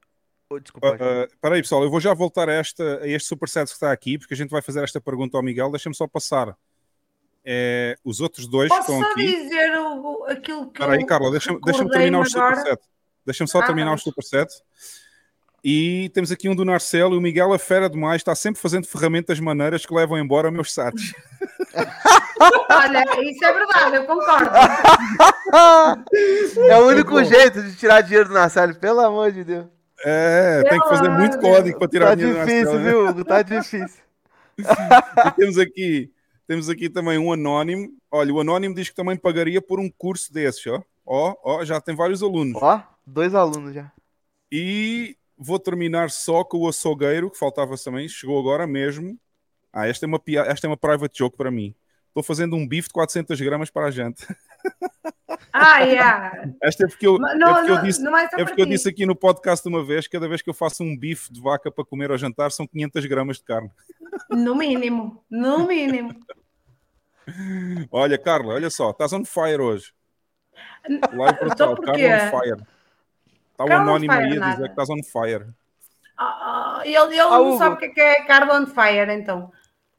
[0.50, 0.90] Oh, desculpa.
[0.98, 1.04] pode.
[1.04, 3.92] Uh, Espera aí, pessoal, eu vou já voltar a, esta, a este superset que está
[3.92, 5.72] aqui, porque a gente vai fazer esta pergunta ao Miguel.
[5.72, 6.56] Deixa-me só passar
[7.46, 9.26] é, os outros dois Posso estão só aqui.
[9.26, 12.30] dizer o, aquilo que Espera aí, eu Carla, deixa-me deixa terminar agora?
[12.30, 12.82] superset.
[13.26, 14.52] Deixa-me só Ah, terminar os superset.
[15.64, 18.88] E temos aqui um do Narcelo e o Miguel, a fera demais, está sempre fazendo
[18.88, 21.14] ferramentas maneiras que levam embora meus sates.
[22.70, 24.50] Olha, isso é verdade, eu concordo.
[26.70, 29.66] é o único jeito de tirar dinheiro do Nassali, pelo amor de Deus.
[30.04, 32.90] É, tem que fazer Pelo muito código para tirar Tá dinheiro do difícil, Narcelo, né?
[32.92, 33.26] viu, Hugo?
[33.26, 34.02] Tá difícil.
[34.58, 36.12] E temos aqui,
[36.48, 37.90] temos aqui também um anónimo.
[38.10, 40.82] Olha, o anónimo diz que também pagaria por um curso desses, ó.
[41.06, 42.60] Ó, ó, já tem vários alunos.
[42.62, 43.92] Ó, dois alunos já.
[44.52, 49.18] E vou terminar só com o açougueiro, que faltava também, chegou agora mesmo.
[49.72, 51.74] Ah, esta é uma, esta é uma private joke para mim.
[52.12, 54.28] Estou fazendo um bife de 400 gramas para a gente.
[55.54, 56.50] Ah, yeah.
[56.62, 58.88] Esta é porque eu, é Não, porque eu disse, não é é porque eu disse
[58.88, 61.84] aqui no podcast uma vez, cada vez que eu faço um bife de vaca para
[61.84, 63.70] comer ao jantar, são 500 gramas de carne.
[64.30, 66.14] No mínimo, no mínimo.
[67.92, 69.94] Olha, Carla, olha só, estás on fire hoje.
[70.88, 71.86] Live brutal, Então?
[71.86, 72.66] Carla on fire.
[73.52, 74.52] Está o Carla on anónimo aí a nada.
[74.54, 75.48] dizer que estás on fire.
[76.18, 77.58] Ah, ah, ele ele Ah, não Hugo.
[77.58, 79.52] sabe o que é, que é carbon fire, então.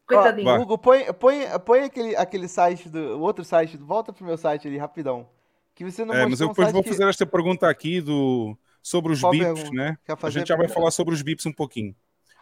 [0.06, 0.60] Coitadinho.
[0.60, 3.18] Hugo, põe, põe, põe aquele, aquele site do.
[3.18, 5.28] O outro site, volta pro meu site ali, rapidão.
[5.74, 8.00] Que você não É, mas eu um depois site vou que- fazer esta pergunta aqui
[8.00, 9.70] do, sobre os Qual bips, pergunta?
[9.76, 9.96] né?
[10.22, 11.94] A gente já vai falar sobre os bips um pouquinho.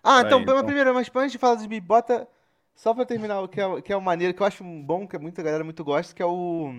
[0.02, 0.64] Ah, então, Aí, mas então.
[0.66, 2.26] primeiro, mas antes de falar dos bips, bota.
[2.74, 5.18] Só pra terminar, o que é, que é uma maneira que eu acho bom, que
[5.18, 6.72] muita galera muito gosta, que é o.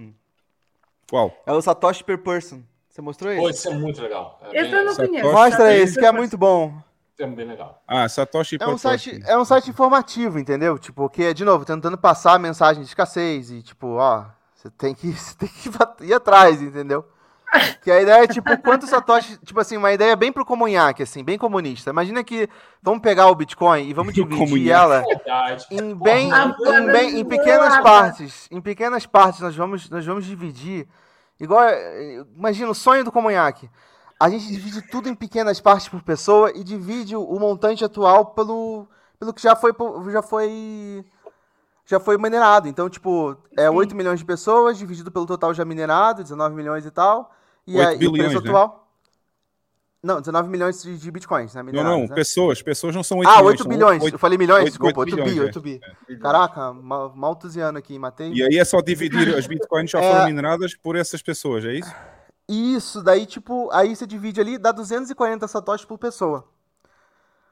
[1.10, 1.32] Qual?
[1.46, 2.62] É o Satoshi per person.
[2.90, 3.60] Você mostrou Pô, esse?
[3.60, 4.40] isso é muito legal.
[4.42, 5.32] É Esse bem, eu não Satoshi- conheço.
[5.32, 6.74] Mostra Satoshi esse, que é muito bom.
[7.20, 7.82] É bem legal.
[7.88, 10.78] Ah, Satoshi É um site, é um site informativo, entendeu?
[10.80, 14.26] Tipo, que é, de novo, tentando passar a mensagem de escassez e, tipo, ó,
[14.56, 15.70] você tem que, você tem que
[16.06, 17.06] ir atrás, entendeu?
[17.82, 21.22] Que a ideia é, tipo, quanto Satoshi, tipo assim, uma ideia bem pro comunhaque, assim,
[21.22, 21.90] bem comunista.
[21.90, 22.48] Imagina que
[22.82, 24.70] vamos pegar o Bitcoin e vamos dividir comunhaque.
[24.72, 25.66] ela Verdade.
[25.70, 28.48] em bem, Porra, em, bem- em pequenas partes.
[28.50, 30.88] Em pequenas partes nós vamos, nós vamos dividir.
[31.42, 31.66] Igual,
[32.38, 33.70] imagina o sonho do comunhaque.
[34.22, 38.88] A gente divide tudo em pequenas partes por pessoa e divide o, montante atual pelo,
[39.20, 39.72] pelo que já foi,
[40.12, 41.04] já foi,
[41.88, 42.68] já foi minerado.
[42.68, 46.92] Então, tipo, é 8 milhões de pessoas dividido pelo total já minerado, 19 milhões e
[46.92, 47.34] tal.
[47.66, 48.50] E, 8 aí, e o bilhões, preço né?
[48.52, 48.88] atual?
[50.04, 51.62] Não, 19 milhões de, de bitcoins, né?
[51.62, 52.16] Não, Minerados, não, né?
[52.16, 52.62] pessoas.
[52.62, 53.48] Pessoas não são 8 Ah, milhões.
[53.50, 54.04] 8 são bilhões.
[54.04, 55.00] oito- Eu falei milhões, oito- desculpa.
[55.02, 55.62] oito 8 bi, bilhões, 8 é.
[56.14, 56.18] bi.
[56.20, 58.32] Caraca, mal, maltusiano aqui, matei.
[58.34, 60.12] E aí é só dividir, as bitcoins já É.
[60.12, 61.92] foram mineradas por essas pessoas, é isso?
[62.52, 66.46] Isso, daí, tipo, aí você divide ali, dá 240 satoshis por pessoa.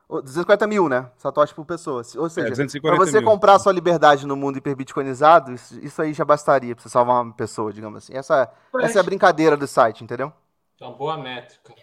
[0.09, 1.09] Ou 240 mil, né?
[1.15, 2.01] Satoshis por pessoa.
[2.17, 3.29] Ou seja, 240 pra você mil.
[3.29, 7.23] comprar a sua liberdade no mundo hiperbitcoinizado, isso, isso aí já bastaria pra você salvar
[7.23, 8.13] uma pessoa, digamos assim.
[8.13, 8.51] Essa,
[8.81, 10.33] essa é a brincadeira do site, entendeu?
[10.81, 11.73] É uma boa métrica.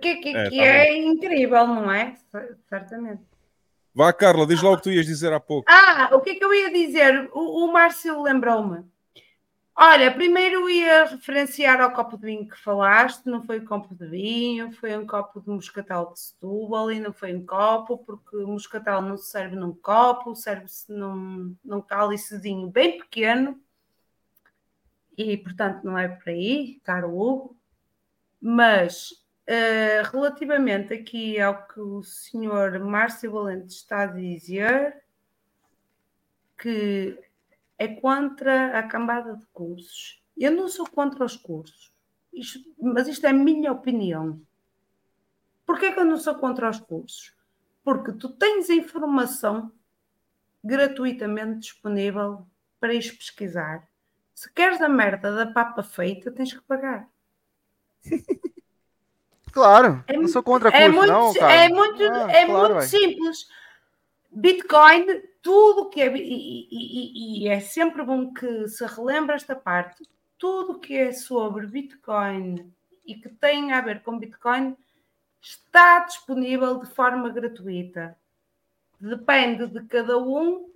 [0.00, 2.14] Que, que, É, que tá é incrível, não é?
[2.68, 3.22] Certamente.
[3.94, 5.70] Vá, Carla, diz lá o que tu ias dizer há pouco.
[5.70, 7.30] Ah, o que é que eu ia dizer?
[7.32, 8.84] O, o Márcio lembrou-me.
[9.76, 14.06] Olha, primeiro ia referenciar ao copo de vinho que falaste, não foi um copo de
[14.06, 19.02] vinho, foi um copo de moscatel de Setúbal e não foi um copo, porque moscatel
[19.02, 23.60] não se serve num copo, serve-se num, num cálicezinho bem pequeno
[25.18, 27.56] e, portanto, não é por aí, caro Hugo.
[28.40, 35.02] Mas, eh, relativamente aqui ao que o senhor Márcio Valente está a dizer,
[36.56, 37.18] que
[37.78, 40.22] é contra a cambada de cursos.
[40.36, 41.92] Eu não sou contra os cursos,
[42.32, 44.40] Isto- mas isto é a minha opinião.
[45.66, 47.34] Porquê que eu não sou contra os cursos?
[47.84, 49.72] Porque tu tens informação
[50.62, 52.46] gratuitamente disponível
[52.80, 53.88] para ires pesquisar.
[54.34, 57.08] Se queres a merda da papa feita, tens que pagar.
[59.52, 61.52] Claro, É não sou contra É curso, muito, não, cara.
[61.54, 63.46] é muito, Ah, é claro, muito simples.
[64.32, 65.06] Bitcoin,
[65.44, 66.06] tudo que é.
[66.16, 70.02] E, e- e- é sempre bom que se relembre esta parte.
[70.38, 72.72] Tudo que é sobre Bitcoin
[73.06, 74.74] e que tem a ver com Bitcoin
[75.40, 78.16] está disponível de forma gratuita.
[78.98, 80.72] Depende de cada um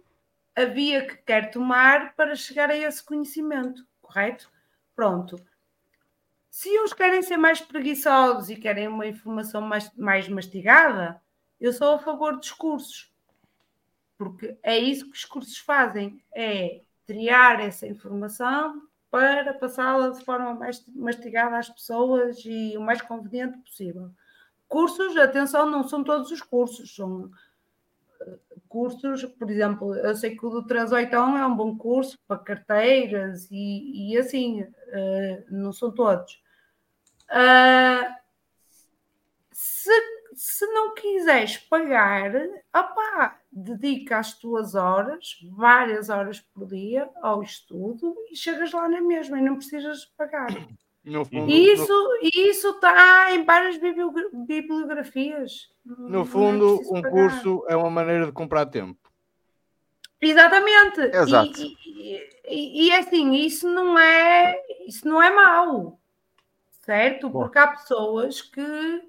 [0.54, 4.50] a via que quer tomar para chegar a esse conhecimento, correto?
[4.94, 5.40] Pronto.
[6.50, 11.22] Se uns querem ser mais preguiçosos e querem uma informação mais, mais mastigada,
[11.58, 13.10] eu sou a favor dos cursos.
[14.18, 20.52] Porque é isso que os cursos fazem, é triar essa informação para passá-la de forma
[20.54, 24.10] mais mastigada às pessoas e o mais conveniente possível.
[24.68, 27.30] Cursos, atenção, não são todos os cursos, são
[28.20, 28.38] eh,
[28.68, 33.48] cursos, por exemplo, eu sei que o do Transoitão é um bom curso para carteiras
[33.50, 36.42] e, e assim, eh, não são todos.
[37.30, 38.18] Ah,
[39.52, 39.90] se,
[40.34, 42.32] se não quiseres pagar,
[42.74, 49.00] opá, dedica as tuas horas, várias horas por dia, ao estudo e chegas lá na
[49.00, 50.48] mesma e não precisas pagar.
[51.04, 55.70] No fundo, E isso isso está em várias bibliogra- bibliografias.
[55.84, 57.10] no, é fundo um pagar.
[57.10, 58.98] curso é uma maneira de comprar tempo.
[60.20, 61.00] Exatamente.
[61.00, 61.60] E- Exato.
[61.62, 65.98] E, e, e, assim, isso não é isso não é mau,
[66.82, 67.28] certo?
[67.30, 67.42] Bom.
[67.42, 69.07] Porque há pessoas que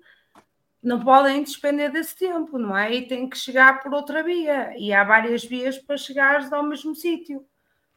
[0.81, 2.93] não podem despender desse tempo, não é?
[2.93, 4.73] E têm que chegar por outra via.
[4.77, 7.45] E há várias vias para chegares ao mesmo sítio.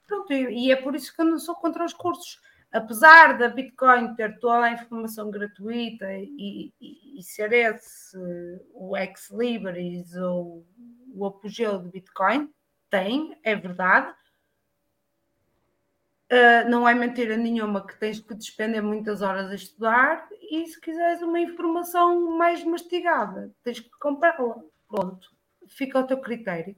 [0.07, 2.41] Pronto, e, é por isso que eu não sou contra os cursos.
[2.73, 8.17] Apesar da Bitcoin ter toda a informação gratuita e, e- e ser esse
[8.75, 10.67] o ex libris ou
[11.15, 12.51] o apogeu do Bitcoin,
[12.91, 14.15] tem, é verdade.
[16.33, 20.81] Uh, não é mentira nenhuma que tens que despender muitas horas a estudar e se
[20.81, 24.63] quiseres uma informação mais mastigada, tens que comprá-la.
[24.89, 25.31] Pronto,
[25.69, 26.75] fica ao teu critério.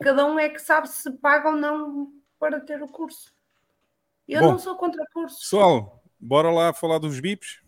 [0.00, 3.32] Cada um é que sabe se paga ou não para ter o curso.
[4.26, 4.52] Eu Bom.
[4.52, 5.40] não sou contra cursos.
[5.40, 7.62] Pessoal, bora lá falar dos bips?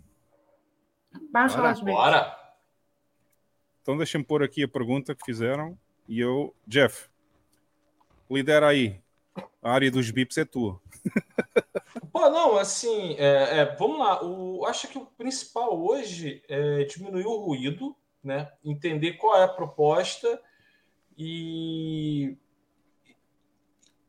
[1.32, 1.94] Vamos falar Bora, dos bens.
[1.94, 2.39] Bora!
[3.82, 5.78] Então deixa-me pôr aqui a pergunta que fizeram
[6.09, 7.09] e eu, Jeff,
[8.31, 9.02] lidera aí.
[9.62, 10.80] A área dos bips é tua.
[12.12, 14.22] Pô, não, assim, é, é, vamos lá.
[14.24, 18.51] O, acho que o principal hoje é diminuir o ruído, né?
[18.64, 20.40] Entender qual é a proposta
[21.16, 22.36] e,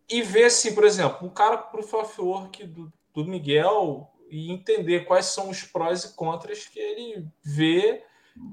[0.09, 4.51] e ver, assim, por exemplo, um cara para o Proof Work do, do Miguel e
[4.51, 8.03] entender quais são os prós e contras que ele vê.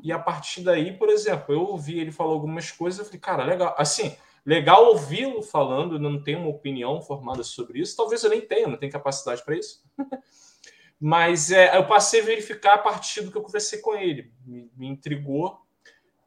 [0.02, 3.44] E a partir daí, por exemplo, eu ouvi ele falar algumas coisas, eu falei, cara,
[3.44, 3.74] legal.
[3.78, 4.14] Assim,
[4.44, 7.96] legal ouvi-lo falando, não tenho uma opinião formada sobre isso.
[7.96, 9.82] Talvez eu nem tenha, não tenho capacidade para isso.
[11.00, 14.30] Mas é, eu passei a verificar a partir do que eu conversei com ele.
[14.44, 15.58] Me, me intrigou.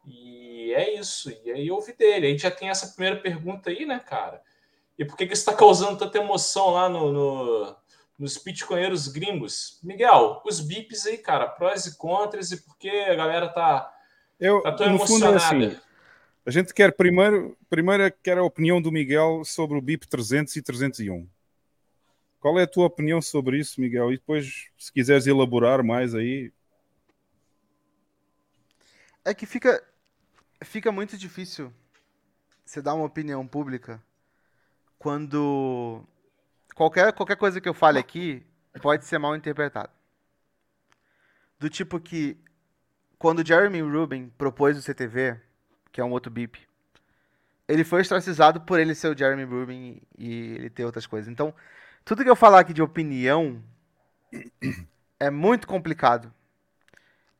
[0.06, 1.32] E é isso.
[1.46, 2.28] E aí eu ouvi dele.
[2.28, 4.42] A gente já tem essa primeira pergunta aí, né, cara?
[4.98, 7.76] E por que, que isso está causando tanta emoção lá no, no,
[8.18, 9.80] nos bitcoinheiros gringos?
[9.84, 13.92] Miguel, os bips aí, cara, prós e contras e por que a galera tá,
[14.40, 15.40] eu, tá tão no emocionada?
[15.40, 15.82] Fundo é assim,
[16.46, 20.62] a gente quer primeiro, primeiro quer a opinião do Miguel sobre o BIP 300 e
[20.62, 21.28] 301.
[22.40, 24.12] Qual é a tua opinião sobre isso, Miguel?
[24.12, 26.52] E depois, se quiseres elaborar mais aí.
[29.24, 29.82] É que fica,
[30.62, 31.74] fica muito difícil
[32.66, 34.04] você dar uma opinião pública
[35.00, 36.04] quando
[36.76, 38.46] qualquer, qualquer coisa que eu fale aqui
[38.82, 39.90] pode ser mal interpretada.
[41.58, 42.38] Do tipo que
[43.18, 45.40] quando Jeremy Rubin propôs o CTV,
[45.94, 46.60] que é um outro BIP,
[47.68, 51.32] ele foi ostracizado por ele ser o Jeremy Rubin e ele ter outras coisas.
[51.32, 51.54] Então,
[52.04, 53.64] tudo que eu falar aqui de opinião
[55.20, 56.34] é muito complicado.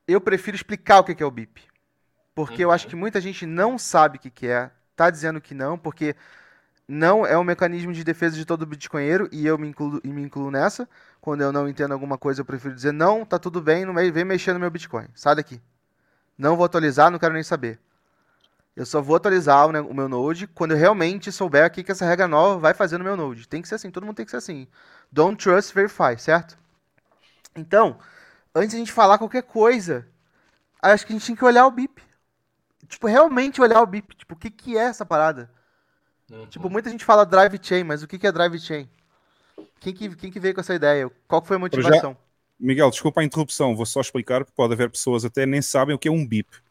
[0.08, 1.64] Eu prefiro explicar o que é o BIP.
[2.36, 5.78] Porque eu acho que muita gente não sabe o que é, tá dizendo que não,
[5.78, 6.16] porque
[6.88, 10.50] não é um mecanismo de defesa de todo bitcoinheiro e eu me incluo, me incluo
[10.50, 10.88] nessa.
[11.22, 14.26] Quando eu não entendo alguma coisa, eu prefiro dizer não, tá tudo bem, não vem
[14.26, 15.08] mexer no meu Bitcoin.
[15.14, 15.62] Sai daqui.
[16.38, 17.80] Não vou atualizar, não quero nem saber.
[18.76, 22.06] Eu só vou atualizar o, o meu Node quando eu realmente souber o que, essa
[22.06, 23.48] regra nova vai fazer no meu Node.
[23.48, 24.68] Tem que ser assim, todo mundo tem que ser assim.
[25.12, 26.58] Don't trust, verify, certo?
[27.56, 28.00] Então,
[28.54, 30.08] antes de a gente falar qualquer coisa,
[30.82, 32.02] acho que a gente tem que olhar o BIP.
[32.88, 34.16] Tipo, realmente olhar o BIP.
[34.16, 35.52] Tipo, o que, que é essa parada?
[36.32, 36.48] Uhum.
[36.48, 38.90] Tipo, muita gente fala drive chain, mas o que, que é drive chain?
[39.80, 41.12] Quem que, quem que veio com essa ideia?
[41.28, 42.12] Qual foi a motivação?
[42.12, 42.18] Já...
[42.60, 46.00] Miguel, desculpa a interrupção, vou só explicar, porque pode haver pessoas até nem sabem o
[46.00, 46.64] que é um BIP.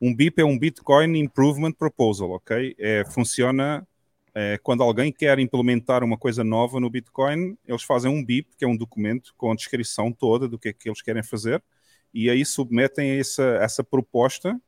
[0.00, 2.74] Um BIP é um Bitcoin Improvement Proposal, ok?
[2.78, 3.86] É, funciona
[4.34, 8.64] é, quando alguém quer implementar uma coisa nova no Bitcoin, eles fazem um BIP, que
[8.64, 11.62] é um documento com a descrição toda do que é que eles querem fazer,
[12.14, 14.58] e aí submetem essa, essa proposta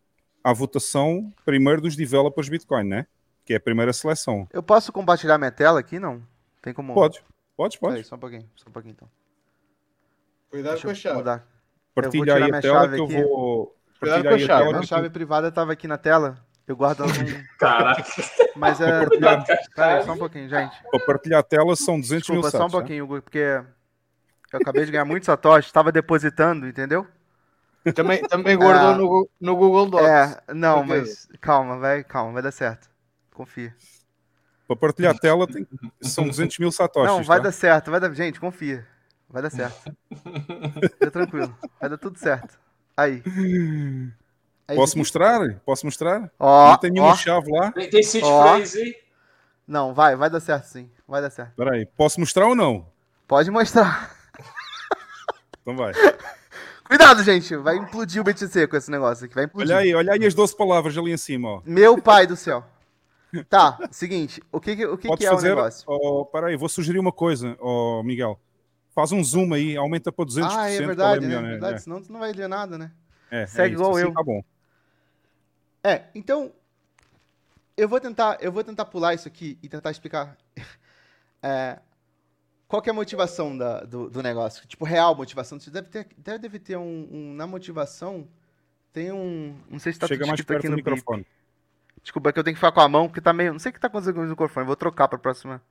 [0.45, 3.07] à votação primeiro dos developers Bitcoin, né?
[3.45, 4.47] Que é a primeira seleção.
[4.53, 6.23] Eu posso compartilhar minha tela aqui, não?
[6.61, 6.95] Tem como?
[6.95, 7.23] Pode,
[7.57, 7.97] pode, pode.
[7.97, 9.09] Aí, só um pouquinho, só um pouquinho então.
[10.51, 11.19] Cuidado Deixa com a chave.
[11.19, 11.49] Mudar.
[11.95, 13.15] Partilha aí a tela que aqui.
[13.15, 14.75] eu vou Com a chave.
[14.75, 16.37] A chave privada estava aqui na tela.
[16.67, 17.13] Eu guardo ela.
[17.59, 18.05] Caraca.
[18.57, 19.07] Mas é.
[19.75, 20.77] Pera aí, só um pouquinho, gente.
[20.91, 22.71] Para partilhar a tela são 200 Desculpa, mil só um né?
[22.71, 23.21] pouquinho, né?
[23.21, 23.63] porque
[24.53, 27.07] eu acabei de ganhar muito satoshi, estava depositando, entendeu?
[27.95, 28.97] Também, também guardou é...
[28.97, 30.09] no, no Google Docs.
[30.09, 32.89] É, não, mas calma, vai, calma, vai dar certo.
[33.33, 33.75] Confia.
[34.69, 35.67] Para partilhar a tela tem...
[36.01, 37.11] são 200 mil satoshis.
[37.11, 37.45] Não, vai tá?
[37.45, 38.13] dar certo, vai dar.
[38.15, 38.87] Gente, confia.
[39.29, 39.93] Vai dar certo.
[40.93, 41.57] Fica tranquilo.
[41.81, 42.59] Vai dar tudo certo.
[43.03, 43.23] Aí.
[44.69, 45.61] Aí Posso mostrar?
[45.65, 46.31] Posso mostrar?
[46.39, 47.17] Ó, Não tem nenhuma ó.
[47.17, 47.73] chave lá.
[47.73, 48.97] Tem, tem seed phrase aí?
[49.67, 50.91] Não, vai, vai dar certo sim.
[51.07, 51.55] Vai dar certo.
[51.57, 52.87] Peraí, posso mostrar ou não?
[53.27, 54.15] Pode mostrar.
[55.61, 55.93] Então vai.
[56.85, 57.57] Cuidado, gente.
[57.57, 59.35] Vai implodir o BTC com esse negócio aqui.
[59.35, 59.75] Vai implodir.
[59.75, 61.63] Olha aí, olha aí as 12 palavras ali em cima, ó.
[61.65, 62.65] Meu pai do céu.
[63.49, 64.43] Tá, seguinte.
[64.53, 65.85] O que, o que, que é fazer, o negócio?
[65.87, 68.39] Oh, peraí, vou sugerir uma coisa, oh, Miguel.
[68.95, 70.49] Faz um zoom aí, aumenta para 200%.
[70.51, 71.41] Ah, é verdade, é né?
[71.41, 71.75] verdade.
[71.75, 71.79] É.
[71.79, 72.93] Senão tu não vai ler nada, né?
[73.31, 74.13] É, Segue é igual assim eu.
[74.13, 74.45] Tá bom.
[75.83, 76.53] É, então
[77.77, 80.37] eu vou tentar, eu vou tentar pular isso aqui e tentar explicar
[81.43, 81.79] é,
[82.69, 84.67] qual é a motivação da, do, do, negócio.
[84.67, 85.59] Tipo, real motivação.
[85.59, 88.29] Você deve ter, deve, deve ter um, um, Na motivação,
[88.93, 89.57] tem um.
[89.71, 91.27] Não sei se está Chega mais perto aqui no microfone.
[92.03, 93.53] Desculpa, é que eu tenho que ficar com a mão, porque tá meio.
[93.53, 94.67] Não sei o que tá acontecendo com o microfone.
[94.67, 95.63] Vou trocar para a próxima.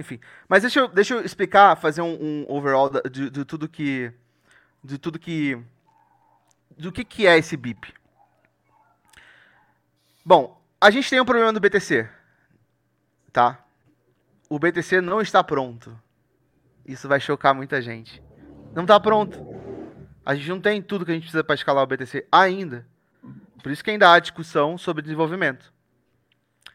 [0.00, 0.18] Enfim.
[0.48, 4.10] Mas deixa eu, deixa eu explicar, fazer um, um overall de, de, tudo que.
[4.82, 5.62] De tudo que.
[6.76, 7.92] Do que, que é esse BIP.
[10.24, 12.08] Bom, a gente tem um problema do BTC.
[13.30, 13.62] Tá?
[14.48, 15.94] O BTC não está pronto.
[16.86, 18.22] Isso vai chocar muita gente.
[18.74, 19.38] Não está pronto.
[20.24, 22.86] A gente não tem tudo que a gente precisa para escalar o BTC ainda.
[23.62, 25.70] Por isso que ainda há discussão sobre desenvolvimento.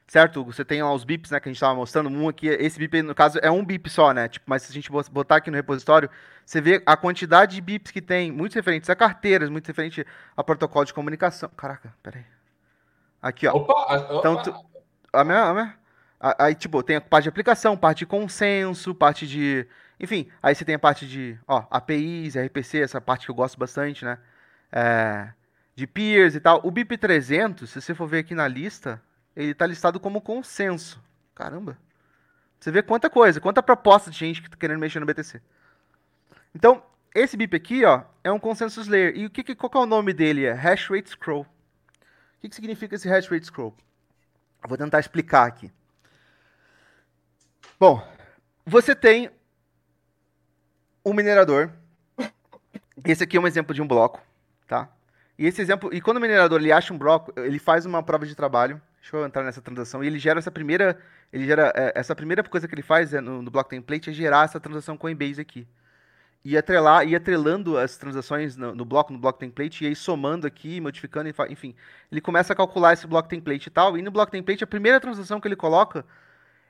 [0.08, 0.54] Certo, Hugo?
[0.54, 2.10] Você tem lá os bips, né, que a gente estava mostrando.
[2.10, 4.28] Um aqui, esse bip, no caso, é um bip só, né?
[4.28, 6.10] Tipo, mas se a gente botar aqui no repositório,
[6.46, 10.06] você vê a quantidade de bips que tem, muitos referentes a carteiras, muito referente
[10.38, 11.50] a protocolo de comunicação.
[11.58, 12.24] Caraca, peraí.
[13.20, 13.54] Aqui, ó.
[13.54, 14.16] Opa, opa.
[14.20, 14.54] Então, tu,
[15.12, 15.76] a minha, a minha,
[16.38, 19.68] aí, tipo, tem a parte de aplicação, parte de consenso, parte de
[20.00, 23.58] Enfim, aí você tem a parte de ó, APIs, RPC, essa parte que eu gosto
[23.58, 24.20] bastante, né?
[24.72, 25.30] É,
[25.76, 26.62] de peers e tal.
[26.64, 29.02] O BIP 300, se você for ver aqui na lista,
[29.36, 31.02] ele está listado como consenso.
[31.34, 31.78] Caramba.
[32.60, 35.42] Você vê quanta coisa, quanta proposta de gente que tá querendo mexer no BTC.
[36.54, 36.82] Então,
[37.14, 39.16] esse BIP aqui, ó, é um consensus layer.
[39.16, 40.46] E o que, que qual que é o nome dele?
[40.46, 41.42] É hash rate scroll.
[41.42, 41.48] O
[42.42, 43.76] que, que significa esse hash rate scroll?
[44.64, 45.72] Eu vou tentar explicar aqui.
[47.80, 48.06] Bom,
[48.66, 49.30] você tem
[51.06, 51.72] um minerador.
[53.06, 54.22] Esse aqui é um exemplo de um bloco,
[54.68, 54.90] tá?
[55.38, 58.26] E esse exemplo, e quando o minerador ele acha um bloco, ele faz uma prova
[58.26, 58.82] de trabalho.
[59.06, 60.98] Deixa eu entrar nessa transação e ele gera essa primeira,
[61.32, 64.14] ele gera é, essa primeira coisa que ele faz é, no, no bloco template é
[64.14, 65.68] gerar essa transação Coinbase aqui.
[66.44, 70.48] E atrelar, e atrelando as transações no, no, bloco, no bloco template, e aí somando
[70.48, 71.76] aqui, modificando, enfim.
[72.12, 73.96] Ele começa a calcular esse bloco template e tal.
[73.96, 76.04] E no bloco template, a primeira transação que ele coloca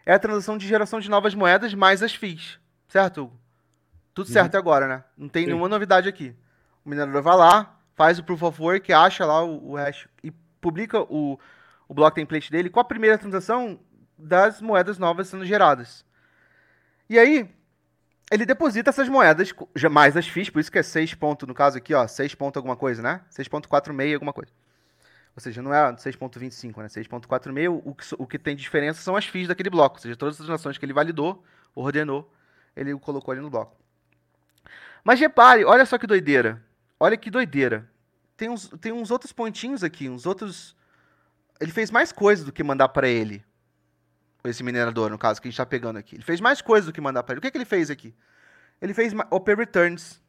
[0.06, 2.60] é a transação de geração de novas moedas mais as FIIs.
[2.90, 3.32] Certo,
[4.14, 4.60] Tudo certo uhum.
[4.60, 5.03] agora, né?
[5.18, 5.48] Não tem Sim.
[5.52, 6.36] nenhuma novidade aqui.
[6.84, 10.32] O minerador vai lá, faz o proof of work, acha lá o, o hash e
[10.60, 11.40] publica o,
[11.88, 13.80] o bloco template dele com a primeira transação
[14.18, 16.06] das moedas novas sendo geradas.
[17.10, 17.49] E aí,
[18.32, 19.53] ele deposita essas moedas,
[19.91, 22.57] mais as FIIs, por isso que é 6 ponto, no caso aqui, ó, 6 ponto
[22.57, 23.22] alguma coisa, né?
[23.32, 24.52] 6.46 alguma coisa.
[25.36, 26.88] Ou seja, não é 6.25, né?
[26.88, 29.98] 6.46, o, que, o que tem diferença são as FIIs daquele bloco.
[29.98, 31.44] Ou seja, todas as transações que ele validou,
[31.76, 32.32] ordenou,
[32.76, 33.76] ele colocou ali no bloco.
[35.03, 36.64] Mas repare, olha só que doideira.
[36.98, 37.88] Olha que doideira.
[38.38, 40.76] Tem uns, tem uns outros pontinhos aqui, uns outros...
[41.60, 43.44] Ele fez mais coisas do que mandar para ele
[44.44, 46.15] esse minerador, no caso, que a gente está pegando aqui.
[46.15, 47.40] Ele fez mais coisas do que mandar para ele.
[47.40, 48.14] O que, que ele fez aqui?
[48.82, 50.22] Ele fez Open Returns.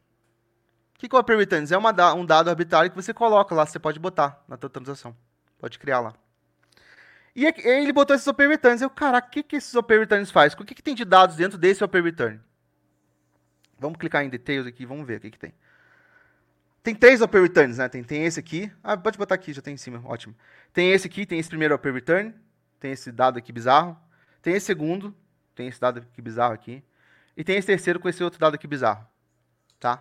[0.95, 1.73] O que, que é Open Returns?
[1.73, 5.15] É uma, um dado arbitrário que você coloca lá, você pode botar na tua transação.
[5.59, 6.15] Pode criar lá.
[7.35, 8.81] E ele botou esses Open Returns.
[8.81, 10.55] Eu, caraca, o que, que esses Open Returns faz?
[10.55, 12.41] O que, que tem de dados dentro desse Open Return?
[13.79, 15.53] Vamos clicar em Details aqui, vamos ver o que, que tem.
[16.87, 17.89] Tem três Open Returns, né?
[17.89, 18.71] Tem, tem esse aqui.
[18.81, 20.37] Ah, pode botar aqui, já tem em cima, ótimo.
[20.73, 22.33] Tem esse aqui, tem esse primeiro Open Return.
[22.79, 23.99] Tem esse dado aqui bizarro.
[24.41, 25.13] Tem esse segundo,
[25.53, 26.85] tem esse dado aqui bizarro aqui.
[27.37, 29.05] E tem esse terceiro com esse outro dado aqui bizarro.
[29.81, 30.01] Tá?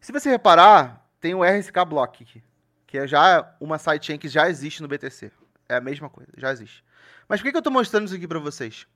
[0.00, 2.42] Se você reparar, tem o RSK Block aqui,
[2.84, 5.30] que é já uma sidechain que já existe no BTC.
[5.68, 6.84] É a mesma coisa, já existe.
[7.28, 8.88] Mas por que, eu estou mostrando isso aqui para vocês?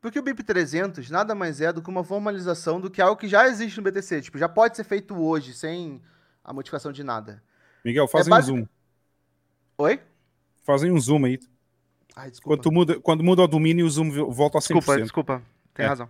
[0.00, 3.46] Porque o BIP300 nada mais é do que uma formalização do que algo que já
[3.46, 4.22] existe no BTC.
[4.22, 6.02] Tipo, já pode ser feito hoje, sem
[6.44, 7.42] a modificação de nada.
[7.84, 8.52] Miguel, fazem é basic...
[8.52, 8.68] um zoom.
[9.78, 10.00] Oi?
[10.62, 11.38] Fazem um zoom aí.
[12.14, 12.62] Ai, desculpa.
[12.62, 14.64] Quando, muda, quando muda o domínio, o zoom volta a 100%.
[14.64, 15.42] Desculpa, desculpa.
[15.74, 15.88] Tem é.
[15.88, 16.08] razão.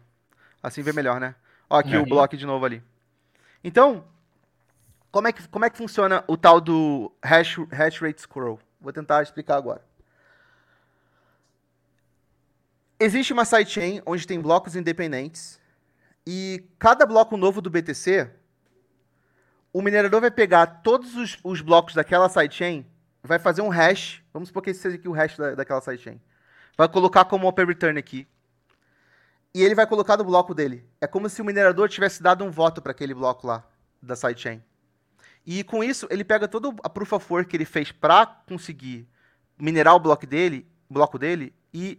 [0.63, 1.35] Assim vê melhor, né?
[1.69, 1.99] Ó, aqui é.
[1.99, 2.83] o bloco de novo ali.
[3.65, 4.05] Então,
[5.11, 8.59] como é, que, como é que funciona o tal do hash, hash rate scroll?
[8.81, 9.85] Vou tentar explicar agora.
[12.99, 15.61] Existe uma sidechain onde tem blocos independentes
[16.27, 18.31] e cada bloco novo do BTC,
[19.73, 22.87] o minerador vai pegar todos os, os blocos daquela sidechain
[23.23, 24.23] vai fazer um hash.
[24.33, 26.21] Vamos supor que esse seja aqui o hash da, daquela sidechain.
[26.77, 28.27] Vai colocar como open return aqui.
[29.55, 30.87] E ele vai colocar no bloco dele.
[31.01, 33.65] É como se o minerador tivesse dado um voto para aquele bloco lá
[34.01, 34.63] da sidechain.
[35.47, 39.09] E com isso, ele pega todo a proof of work que ele fez para conseguir
[39.59, 41.99] minerar o bloco dele, bloco dele e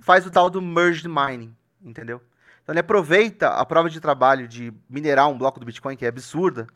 [0.00, 2.20] faz o tal do merged mining, entendeu?
[2.62, 6.08] Então ele aproveita a prova de trabalho de minerar um bloco do Bitcoin que é
[6.08, 6.66] absurda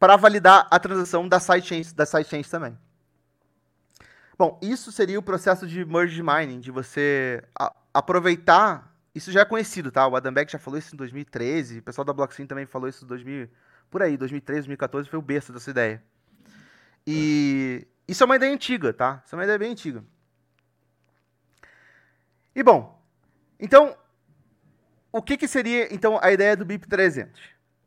[0.00, 2.76] para validar a transação das sidechains, das sidechains também.
[4.38, 7.44] Bom, isso seria o processo de merge mining, de você
[7.92, 8.96] aproveitar.
[9.14, 10.08] Isso já é conhecido, tá?
[10.08, 13.04] O Adam Beck já falou isso em 2013, o pessoal da Blockchain também falou isso
[13.04, 13.50] em 2000,
[13.90, 16.02] por aí, 2013, 2014 foi o berço dessa ideia.
[17.06, 19.22] E isso é uma ideia antiga, tá?
[19.26, 20.02] Isso é uma ideia bem antiga.
[22.54, 22.98] E bom,
[23.58, 23.94] então,
[25.12, 27.38] o que, que seria então a ideia do BIP 300?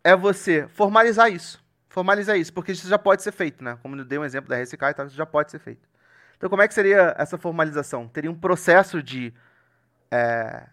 [0.03, 1.62] É você formalizar isso.
[1.93, 3.77] Formalizar isso, porque isso já pode ser feito, né?
[3.83, 5.87] Como eu dei um exemplo da RSK e tal, isso já pode ser feito.
[6.35, 8.07] Então, como é que seria essa formalização?
[8.07, 9.31] Teria um processo de
[10.09, 10.63] é,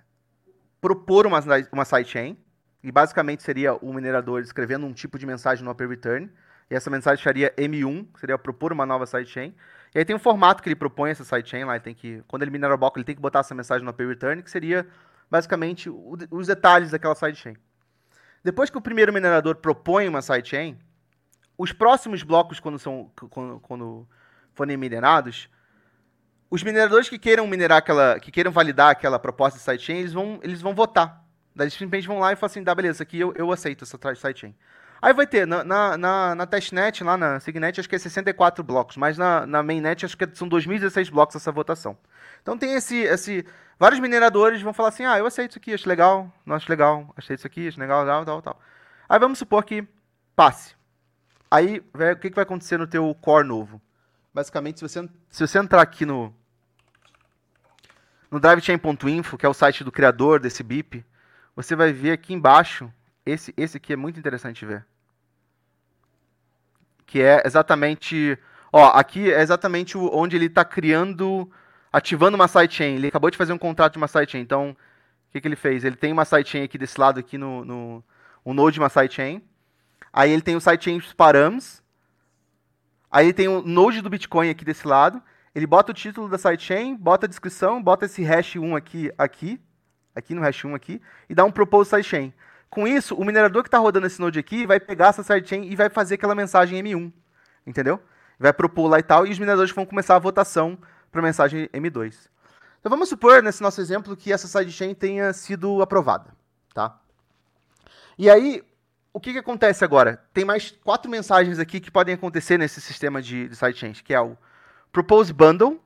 [0.81, 1.39] propor uma,
[1.71, 2.39] uma sidechain,
[2.83, 6.31] e basicamente seria o minerador escrevendo um tipo de mensagem no Open Return,
[6.71, 9.55] e essa mensagem seria M1, seria propor uma nova sidechain.
[9.95, 12.45] E aí tem um formato que ele propõe essa sidechain lá, ele tem que, quando
[12.45, 14.87] ele minera o bloco, ele tem que botar essa mensagem no Open Return, que seria
[15.31, 17.59] basicamente o, os detalhes daquela sidechain.
[18.43, 20.79] Depois que o primeiro minerador propõe uma sidechain,
[21.61, 24.09] os próximos blocos, quando, são, quando, quando
[24.55, 25.51] forem minerados,
[26.51, 30.41] os mineradores que queiram minerar aquela, que queiram validar aquela proposta de sidechain, eles vão,
[30.43, 31.23] eles vão votar.
[31.55, 33.99] Daí eles simplesmente vão lá e falam assim, dá beleza, aqui eu, eu aceito essa
[34.17, 34.55] sidechain.
[35.03, 38.65] Aí vai ter, na, na, na, na testnet, lá na Signet, acho que é 64
[38.65, 41.97] blocos, mas na, na mainnet acho que são 2016 blocos essa votação.
[42.41, 43.45] Então tem esse, esse.
[43.79, 47.13] Vários mineradores vão falar assim: ah, eu aceito isso aqui, acho legal, não acho legal,
[47.17, 48.61] achei isso aqui, acho legal, tal, tal, tal.
[49.09, 49.87] Aí vamos supor que
[50.35, 50.80] passe.
[51.51, 53.83] Aí, o que, que vai acontecer no teu core novo?
[54.33, 56.33] Basicamente, se você, se você entrar aqui no,
[58.31, 61.05] no drivechain.info, que é o site do criador desse BIP,
[61.57, 62.93] você vai ver aqui embaixo,
[63.27, 64.87] esse, esse aqui é muito interessante ver.
[67.05, 68.39] Que é exatamente,
[68.73, 71.51] ó, aqui é exatamente onde ele está criando,
[71.93, 72.95] ativando uma sidechain.
[72.95, 75.85] Ele acabou de fazer um contrato de uma sidechain, então, o que, que ele fez?
[75.85, 78.05] Ele tem uma sidechain aqui desse lado, aqui no, no
[78.47, 79.43] um node de uma sidechain.
[80.13, 81.83] Aí ele tem o sidechain params.
[83.11, 85.23] Aí ele tem o node do Bitcoin aqui desse lado.
[85.55, 89.61] Ele bota o título da sidechain, bota a descrição, bota esse hash 1 aqui, aqui,
[90.15, 92.33] aqui no hash 1 aqui, e dá um propose sidechain.
[92.69, 95.75] Com isso, o minerador que está rodando esse node aqui vai pegar essa sidechain e
[95.75, 97.13] vai fazer aquela mensagem M1,
[97.67, 98.01] entendeu?
[98.39, 100.79] Vai propor lá e tal, e os mineradores vão começar a votação
[101.11, 102.29] para a mensagem M2.
[102.79, 106.33] Então vamos supor, nesse nosso exemplo, que essa sidechain tenha sido aprovada,
[106.73, 106.97] tá?
[108.17, 108.63] E aí,
[109.13, 110.23] o que, que acontece agora?
[110.33, 114.21] Tem mais quatro mensagens aqui que podem acontecer nesse sistema de, de sidechains, que é
[114.21, 114.37] o
[114.93, 115.81] Propose Bundle,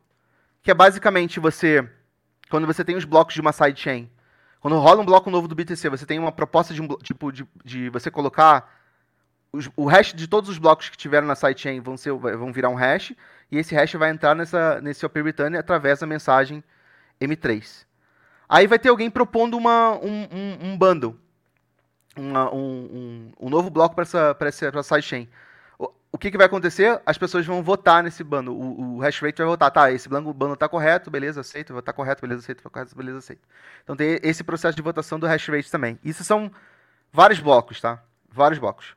[0.63, 1.89] que é basicamente você,
[2.51, 4.11] quando você tem os blocos de uma sidechain,
[4.61, 7.47] quando rola um bloco novo do BTC, você tem uma proposta de um tipo de,
[7.65, 8.83] de você colocar
[9.53, 12.71] os, o hash de todos os blocos que tiveram na sidechain vão ser vão virar
[12.71, 13.13] um hash
[13.53, 16.65] e esse hash vai entrar nessa nesse OP return através da mensagem
[17.21, 17.85] M3.
[18.49, 21.19] Aí vai ter alguém propondo uma, um, um, um bundle,
[22.16, 25.28] uma, um, um, um, novo bloco para essa, essa, sidechain
[26.15, 27.03] o que, que vai acontecer?
[27.05, 28.55] As pessoas vão votar nesse bando.
[28.55, 29.69] O, o hash rate vai votar.
[29.69, 31.82] Tá, esse bando está correto, beleza, aceito.
[31.82, 32.62] Tá correto, beleza, aceito.
[32.62, 33.43] Tá correto, beleza, aceito.
[33.82, 35.99] Então tem esse processo de votação do hash rate também.
[36.05, 36.53] Isso são
[37.12, 38.01] vários blocos, tá?
[38.31, 38.95] Vários blocos.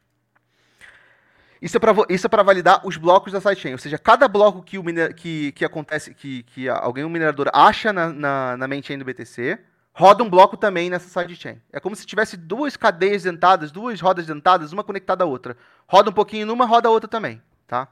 [1.59, 3.71] Isso é para é validar os blocos da sidechain.
[3.71, 7.49] Ou seja, cada bloco que, o miner, que, que acontece, que, que alguém, um minerador,
[7.51, 9.57] acha na, na, na main chain do BTC,
[9.97, 11.59] roda um bloco também nessa sidechain.
[11.73, 15.57] É como se tivesse duas cadeias dentadas, duas rodas dentadas, uma conectada à outra.
[15.87, 17.87] Roda um pouquinho numa, roda a outra também, tá?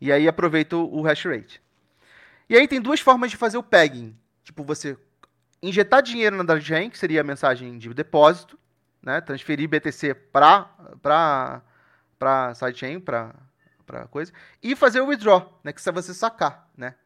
[0.00, 1.62] E aí aproveita o hash rate.
[2.48, 4.18] E aí tem duas formas de fazer o pegging.
[4.42, 4.98] Tipo, você
[5.62, 8.58] injetar dinheiro na sidechain, que seria a mensagem de depósito,
[9.00, 9.20] né?
[9.20, 10.64] Transferir BTC para
[11.00, 11.62] para
[12.18, 13.32] para sidechain, para
[13.86, 16.96] para coisa, e fazer o withdraw, né, que é você sacar, né?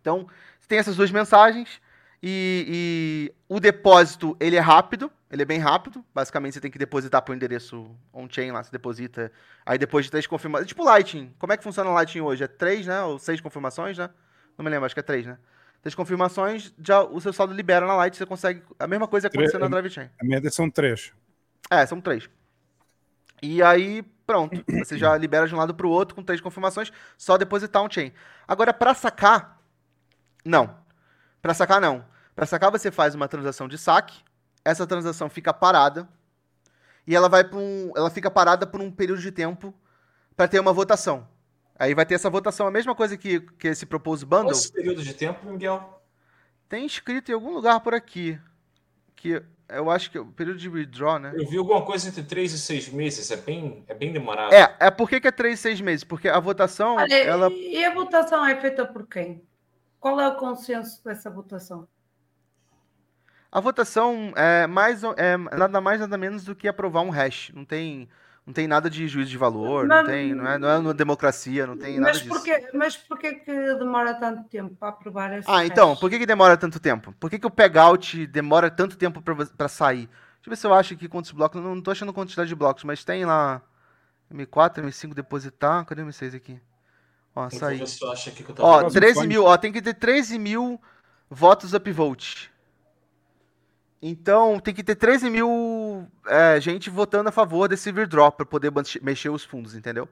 [0.00, 0.26] Então,
[0.66, 1.80] tem essas duas mensagens
[2.22, 6.04] e, e, o depósito, ele é rápido, ele é bem rápido.
[6.14, 9.30] Basicamente, você tem que depositar para o endereço on-chain lá, você deposita.
[9.64, 10.68] Aí depois de três confirmações.
[10.68, 11.32] Tipo Lightning.
[11.38, 12.44] Como é que funciona o Lightning hoje?
[12.44, 13.02] É três, né?
[13.02, 14.10] Ou seis confirmações, né?
[14.56, 15.38] Não me lembro, acho que é três, né?
[15.80, 18.62] Três confirmações, já o seu saldo libera na Light, você consegue.
[18.78, 20.10] A mesma coisa acontecendo na Drive Chain.
[20.20, 21.12] A média são três.
[21.70, 22.28] É, são três.
[23.40, 24.64] E aí, pronto.
[24.84, 28.12] Você já libera de um lado para o outro com três confirmações, só depositar on-chain.
[28.48, 29.60] Agora, para sacar,
[30.44, 30.74] não.
[31.48, 32.04] Para sacar, não.
[32.36, 34.22] Para sacar, você faz uma transação de saque,
[34.62, 36.06] essa transação fica parada,
[37.06, 37.90] e ela vai para um.
[37.96, 39.72] Ela fica parada por um período de tempo
[40.36, 41.26] para ter uma votação.
[41.78, 44.48] Aí vai ter essa votação, a mesma coisa que, que esse Propose Bundle.
[44.48, 46.02] Qual esse período de tempo, Miguel?
[46.68, 48.38] Tem escrito em algum lugar por aqui.
[49.16, 51.32] Que eu acho que é o período de withdraw, né?
[51.34, 54.52] Eu vi alguma coisa entre 3 e 6 meses, é bem, é bem demorado.
[54.52, 56.04] É, é por que, que é 3 e 6 meses?
[56.04, 56.96] Porque a votação.
[56.96, 57.50] Olha, ela...
[57.50, 59.47] E a votação é feita por quem?
[60.00, 61.88] Qual é o consenso dessa votação?
[63.50, 67.50] A votação é, mais, é nada mais nada menos do que aprovar um hash.
[67.54, 68.08] Não tem,
[68.46, 70.94] não tem nada de juízo de valor, mas, não tem, não é, não é uma
[70.94, 72.28] democracia, não tem nada disso.
[72.28, 73.42] Por que, mas por que,
[73.78, 77.14] demora tanto tempo para aprovar esse Ah, então, por que, que demora tanto tempo?
[77.18, 80.08] Por que, que o pegout demora tanto tempo para sair?
[80.08, 81.60] Deixa eu ver se eu acho aqui quantos blocos.
[81.60, 83.62] Não, tô achando quantidade de blocos, mas tem lá
[84.32, 85.84] M4, M5 depositar.
[85.86, 86.60] Cadê o M6 aqui?
[87.38, 87.84] Ó, sair.
[88.58, 90.80] Ó, 13 mil, ó, tem que ter 13 mil
[91.30, 92.50] votos upvote.
[94.02, 98.72] Então tem que ter 13 mil é, gente votando a favor desse withdraw para poder
[99.00, 100.08] mexer os fundos, entendeu?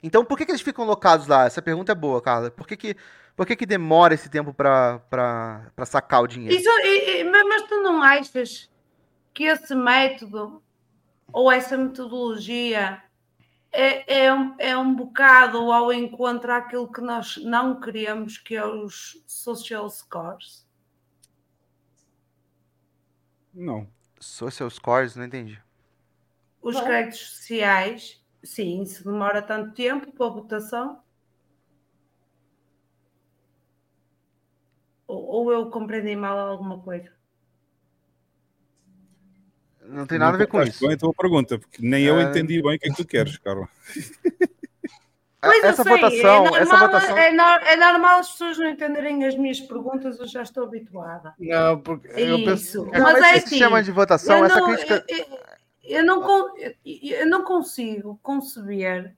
[0.00, 1.44] Então por que, que eles ficam locados lá?
[1.44, 2.52] Essa pergunta é boa, Carla.
[2.52, 2.96] Por que, que,
[3.34, 6.54] por que, que demora esse tempo para sacar o dinheiro?
[6.54, 8.70] Isso, e, mas tu não achas
[9.34, 10.62] que esse método
[11.32, 13.02] ou essa metodologia
[13.76, 18.64] é, é, um, é um bocado ao encontro àquilo que nós não queremos, que é
[18.64, 20.66] os social scores?
[23.52, 23.86] Não.
[24.18, 25.62] Social scores, não entendi.
[26.62, 31.02] Os créditos sociais, sim, se demora tanto tempo para a votação.
[35.06, 37.15] Ou, ou eu compreendi mal alguma coisa?
[39.88, 40.84] Não tem nada a ver com isso.
[40.86, 42.22] Bem a tua pergunta, porque nem eu É.
[42.24, 43.68] entendi bem o que é que tu queres, Carla.
[45.38, 47.18] Pois eu essa sei, votação, é normal, essa votação.
[47.18, 51.34] É, nor- é normal as pessoas não entenderem as minhas perguntas, eu já estou habituada.
[51.38, 52.62] Não, porque eu penso.
[52.84, 52.90] Isso.
[52.92, 55.04] É, Mas é esse assim, sistema de votação, eu essa não, crítica.
[55.08, 55.38] eu, eu-
[55.98, 59.14] eu não, con- eu- eu não consigo conceber,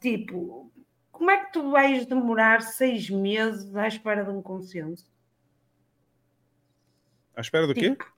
[0.00, 0.72] tipo,
[1.12, 5.06] como é que tu vais demorar seis meses à espera de um consenso?
[7.36, 7.90] À espera do quê?
[7.90, 8.10] Tipo, de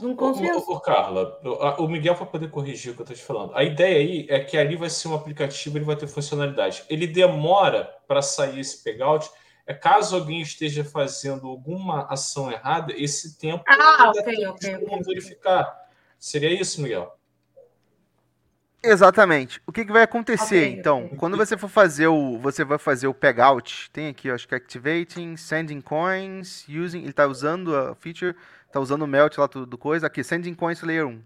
[0.00, 0.70] um Ô, consenso.
[0.70, 1.38] ô, ô, Carla,
[1.78, 3.54] o- Miguel vai poder corrigir o que eu estou te falando.
[3.54, 6.84] A ideia aí é que ali vai ser um aplicativo, ele vai ter funcionalidade.
[6.88, 9.30] Ele demora para sair esse pegout.
[9.66, 14.74] É caso alguém esteja fazendo alguma ação errada, esse tempo Ah, ainda ok, tem ok,
[14.78, 15.04] como ok.
[15.14, 15.80] verificar.
[16.18, 17.16] Seria isso, Miguel?
[18.84, 19.60] Exatamente.
[19.64, 21.08] O que, que vai acontecer, Ok, então?
[21.16, 22.36] Quando você for fazer o.
[22.40, 27.04] Você vai fazer o pegout, tem aqui, acho que activating, sending coins, using.
[27.04, 28.34] Ele tá usando a feature,
[28.72, 30.06] tá usando o melt lá do, do coisa.
[30.06, 31.22] Aqui, sending coins layer 1.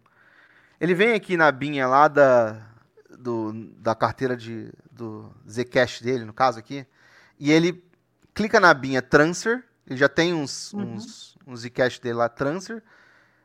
[0.80, 2.60] Ele vem aqui na binha lá da,
[3.18, 6.86] do, da carteira de, do Zcash dele, no caso aqui,
[7.38, 7.82] e ele
[8.34, 10.96] clica na binha transfer, ele já tem uns, Uhum.
[10.96, 12.82] uns, uns Zcash dele lá, transfer,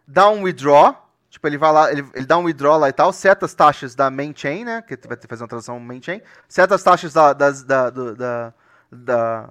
[0.05, 3.13] dá um withdraw, tipo, ele vai lá, ele, ele dá um withdraw lá e tal,
[3.13, 6.01] seta as taxas da main chain, né, que vai ter que fazer uma transação main
[6.01, 8.53] chain, seta as taxas da, das, da, do- da,
[8.91, 9.49] da,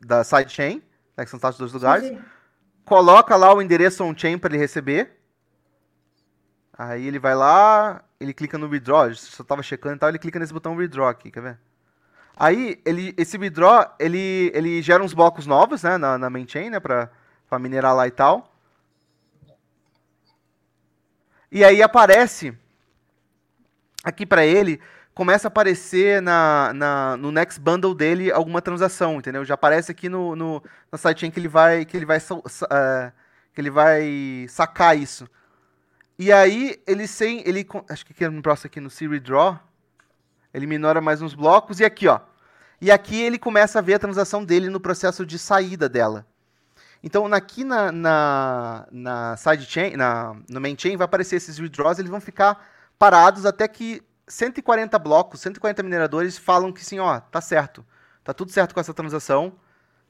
[0.00, 0.82] da side chain,
[1.14, 2.22] né, que são taxas dos lugares, Sim, sim.
[2.90, 5.16] Coloca lá o endereço on-chain para ele receber.
[6.76, 10.40] Aí ele vai lá, ele clica no withdraw, só tava checando e tal, ele clica
[10.40, 11.58] nesse botão withdraw aqui, quer ver?
[12.36, 16.68] Aí, ele, esse withdraw, ele, ele gera uns blocos novos, né, na, na main chain,
[16.68, 17.08] né, pra
[17.60, 18.52] minerar lá e tal.
[21.52, 22.58] E aí aparece,
[24.02, 24.80] aqui pra ele,
[25.20, 29.44] começa a aparecer na, na, no next bundle dele alguma transação, entendeu?
[29.44, 33.12] Já aparece aqui no, no, na sidechain que ele vai, que ele vai, eh,
[33.52, 35.28] que ele vai sacar isso.
[36.18, 39.60] E aí, ele sem, ele, acho que aqui no próximo aqui no Siri Draw,
[40.54, 42.20] ele minora mais uns blocos e aqui, ó.
[42.80, 46.24] E aqui ele começa a ver a transação dele no processo de saída dela.
[47.02, 52.10] Então, aqui na, na, na sidechain, na, no main chain, vai aparecer esses withdraws, eles
[52.10, 52.66] vão ficar
[52.98, 54.02] parados até que
[54.32, 57.84] 140 blocos, 140 mineradores falam que sim, ó, tá certo.
[58.22, 59.52] Tá tudo certo com essa transação.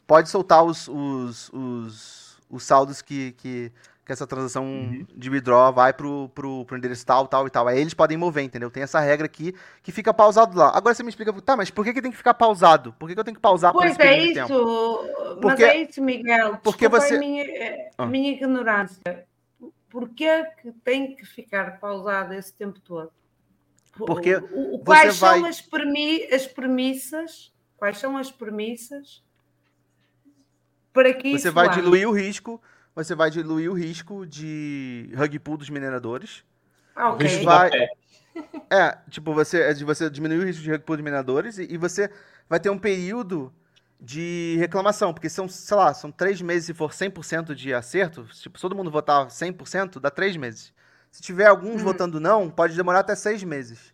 [0.07, 3.73] Pode soltar os, os, os, os saldos que, que,
[4.05, 7.69] que essa transação de withdraw vai pro, pro, pro endereço tal, tal e tal.
[7.69, 8.71] Aí eles podem mover, entendeu?
[8.71, 10.77] Tem essa regra aqui que fica pausado lá.
[10.77, 12.93] Agora você me explica, tá, mas por que, que tem que ficar pausado?
[12.99, 15.31] Por que, que eu tenho que pausar por Pois esse é período de isso, tempo?
[15.31, 16.59] mas Porque- é isso, Miguel.
[16.63, 18.07] porque Desculpa você- a minha, eh, Ah.
[18.07, 19.25] minha ignorância.
[19.89, 23.11] Porquê que tem que ficar pausado esse tempo todo?
[23.97, 27.53] Porque O- o- você quais vai- são as, premi- as premissas?
[27.77, 29.23] Quais são as premissas
[30.93, 31.77] para que Você isso vai ande?
[31.77, 32.61] diluir o risco,
[32.95, 36.45] você vai diluir o risco de rug pull dos mineradores.
[36.95, 37.27] Ah, O ok.
[37.27, 37.71] risco Vai-.
[38.71, 41.65] É, tipo, você, é de você diminuir o risco de rug pull de mineradores e,
[41.73, 42.09] e você
[42.49, 43.53] vai ter um período
[44.01, 48.57] de reclamação, porque são, sei lá, são três meses se for 100% de acerto, tipo,
[48.57, 50.73] se todo mundo votar 100%, dá três meses.
[51.11, 51.85] Se tiver alguns Uhum.
[51.85, 53.93] votando não, pode demorar até seis meses.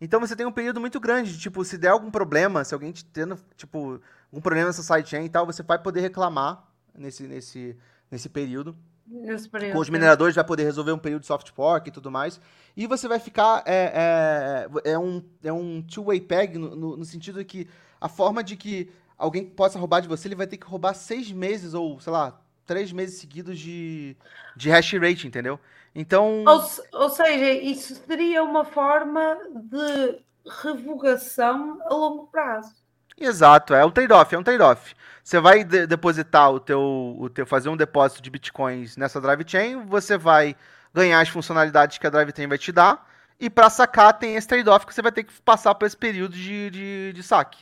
[0.00, 2.90] Então você tem um período muito grande, de, tipo, se der algum problema, se alguém
[2.92, 4.00] te tendo, tipo,
[4.30, 6.64] algum problema nessa sidechain e tal, você vai poder reclamar
[6.94, 7.76] nesse, nesse,
[8.10, 11.88] nesse período Nesse período, com os mineradores vai poder resolver um período de soft fork
[11.88, 12.40] e tudo mais.
[12.76, 13.62] E você vai ficar.
[13.66, 17.68] É, é, é um, é um two-way peg no, no, no sentido que
[18.00, 21.30] a forma de que alguém possa roubar de você, ele vai ter que roubar seis
[21.30, 24.16] meses ou, sei lá, três meses seguidos de,
[24.56, 25.60] de hash rate, entendeu?
[25.94, 26.44] Então.
[26.46, 26.64] Ou,
[27.00, 30.18] ou seja, isso seria uma forma de
[30.62, 32.74] revogação a longo prazo.
[33.18, 34.94] Exato, é um trade-off, é um trade-off.
[35.22, 39.44] Você vai de- depositar o teu, o teu, fazer um depósito de bitcoins nessa drive
[39.46, 40.56] chain, você vai
[40.92, 44.48] ganhar as funcionalidades que a drive chain vai te dar, e para sacar tem esse
[44.48, 47.58] trade-off que você vai ter que passar por esse período de, de, de saque.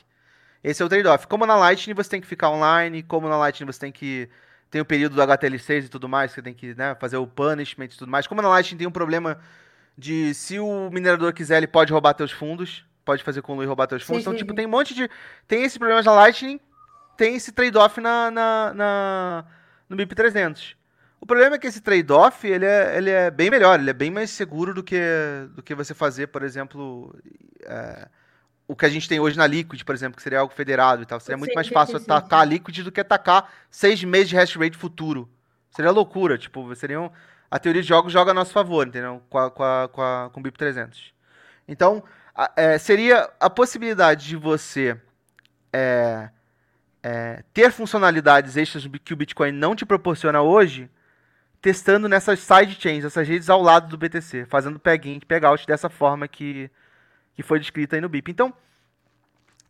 [0.62, 1.26] Esse é o trade-off.
[1.26, 4.28] Como na Lightning você tem que ficar online, como na Lightning você tem que
[4.70, 7.86] tem o período do HTL6 e tudo mais, você tem que né, fazer o punishment
[7.86, 8.26] e tudo mais.
[8.26, 9.38] Como na Lightning tem um problema
[9.98, 13.66] de se o minerador quiser, ele pode roubar teus fundos, pode fazer com o Lui
[13.66, 14.22] roubar teus fundos.
[14.22, 14.56] Sim, então, sim, tipo, sim.
[14.56, 15.10] tem um monte de.
[15.48, 16.60] Tem esse problema na Lightning,
[17.16, 19.44] tem esse trade-off na, na, na-
[19.88, 20.76] no BIP 300.
[21.20, 24.10] O problema é que esse trade-off, ele é, ele é bem melhor, ele é bem
[24.10, 24.98] mais seguro do que,
[25.54, 27.14] do que você fazer, por exemplo,
[27.62, 28.08] é,
[28.70, 31.06] o que a gente tem hoje na Liquid, por exemplo, que seria algo federado e
[31.06, 31.18] tal.
[31.18, 34.76] Seria muito mais fácil atacar a Liquid do que atacar seis meses de hash rate
[34.76, 35.28] futuro.
[35.72, 37.10] Seria loucura, tipo, seriam...
[37.50, 39.20] A teoria de jogos joga a nosso favor, entendeu?
[39.28, 41.12] Com, a, com, a, com, a, com o BIP 300.
[41.66, 42.00] Então,
[42.32, 44.96] a- é, seria a possibilidade de você
[45.72, 46.30] é,
[47.02, 50.88] é, ter funcionalidades extras que o Bitcoin não te proporciona hoje,
[51.60, 56.70] testando nessas sidechains, essas redes ao lado do BTC, fazendo peg-in, peg-out dessa forma que,
[57.40, 58.30] que foi descrita aí no BIP.
[58.30, 58.52] Então,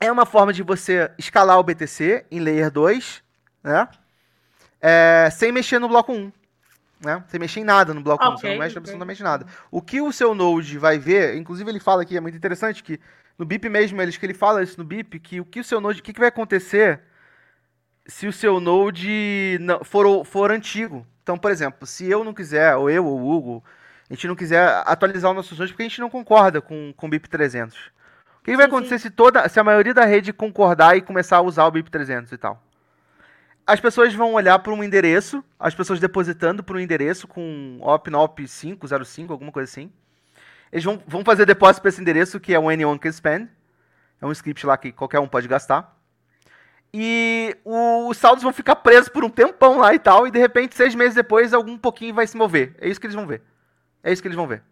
[0.01, 3.23] é uma forma de você escalar o BTC em Layer 2,
[3.63, 3.89] né?
[4.81, 6.33] É, sem mexer no bloco 1.
[7.05, 7.25] Né?
[7.29, 8.79] Sem mexer em nada no bloco okay, 1, você não mexe okay.
[8.79, 9.47] absolutamente nada.
[9.71, 12.99] O que o seu Node vai ver, inclusive ele fala aqui, é muito interessante, que
[13.39, 15.81] no BIP mesmo, eles, que ele fala isso no BIP, que o que o seu
[15.81, 17.01] Node, o que, que vai acontecer
[18.07, 21.07] se o seu Node não, for, for antigo.
[21.23, 23.65] Então, por exemplo, se eu não quiser, ou eu ou o Hugo,
[24.11, 27.07] a gente não quiser atualizar os nossos nodes porque a gente não concorda com, com
[27.07, 27.77] o BIP 300.
[28.41, 31.43] O que, vai acontecer se toda, se a maioria da rede concordar e começar a
[31.43, 32.61] usar o BIP 300 e tal?
[33.65, 38.11] As pessoas vão olhar para um endereço, as pessoas depositando para um endereço com OP
[38.45, 39.93] 505, alguma coisa assim.
[40.73, 43.49] Eles vão, vão fazer depósito para esse endereço que é o anyone can spend.
[44.21, 45.97] É um script lá que qualquer um pode gastar.
[46.93, 50.39] E o, os saldos vão ficar presos por um tempão lá e tal, e de
[50.41, 52.75] repente, seis meses depois, algum pouquinho vai se mover.
[52.81, 53.43] É isso que eles vão ver.
[54.03, 54.63] É isso que eles vão ver.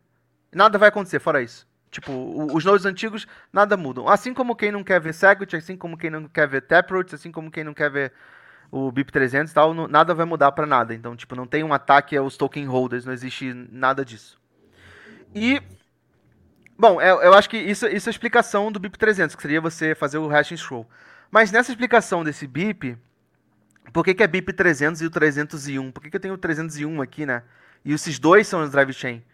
[0.52, 1.66] Nada vai acontecer fora isso.
[1.90, 2.12] Tipo,
[2.54, 4.08] os nodes antigos, nada mudam.
[4.08, 7.32] Assim como quem não quer ver Segwit, assim como quem não quer ver Taproot, assim
[7.32, 8.12] como quem não quer ver
[8.70, 10.94] o BIP300 e tal, não, nada vai mudar para nada.
[10.94, 14.38] Então, tipo, não tem um ataque aos token holders, não existe nada disso.
[15.34, 15.62] E,
[16.78, 19.94] bom, eu, eu acho que isso, isso é a explicação do BIP300, que seria você
[19.94, 20.86] fazer o hashing scroll.
[21.30, 22.98] Mas nessa explicação desse BIP,
[23.92, 25.90] por que, que é BIP 300 e o 301?
[25.90, 27.42] Por que, que eu tenho o 301 aqui, né?
[27.88, 29.24] E esses dois são os drive chain?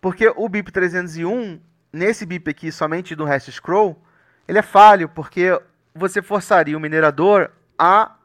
[0.00, 1.60] Porque o BIP 301,
[1.92, 4.02] nesse BIP aqui, somente do hash scroll,
[4.48, 5.56] ele é falho, porque
[5.94, 8.16] você forçaria o minerador a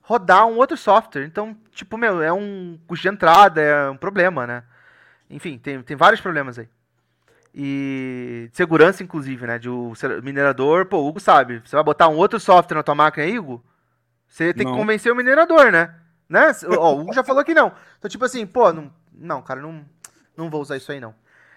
[0.00, 1.24] rodar um outro software.
[1.24, 4.62] Então, tipo, meu, é um custo de entrada, é um problema, né?
[5.28, 6.68] Enfim, tem, tem vários problemas aí
[7.54, 9.58] e segurança, inclusive, né?
[9.58, 11.60] De o minerador, pô, o Hugo sabe.
[11.64, 13.62] Você vai botar um outro software na tua máquina aí, Hugo?
[14.26, 14.72] Você tem não.
[14.72, 15.94] que convencer o minerador, né?
[16.28, 16.52] Né?
[16.78, 17.72] Ó, o Hugo já falou que não.
[17.98, 19.84] Então, tipo assim, pô, não, não, cara, não,
[20.36, 21.14] não vou usar isso aí, não.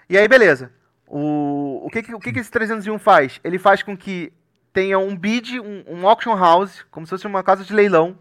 [0.09, 0.71] E aí, beleza.
[1.07, 3.39] O, o, que, o que, que esse 301 faz?
[3.43, 4.33] Ele faz com que
[4.73, 8.17] tenha um bid, um, um auction house, como se fosse uma casa de leilão,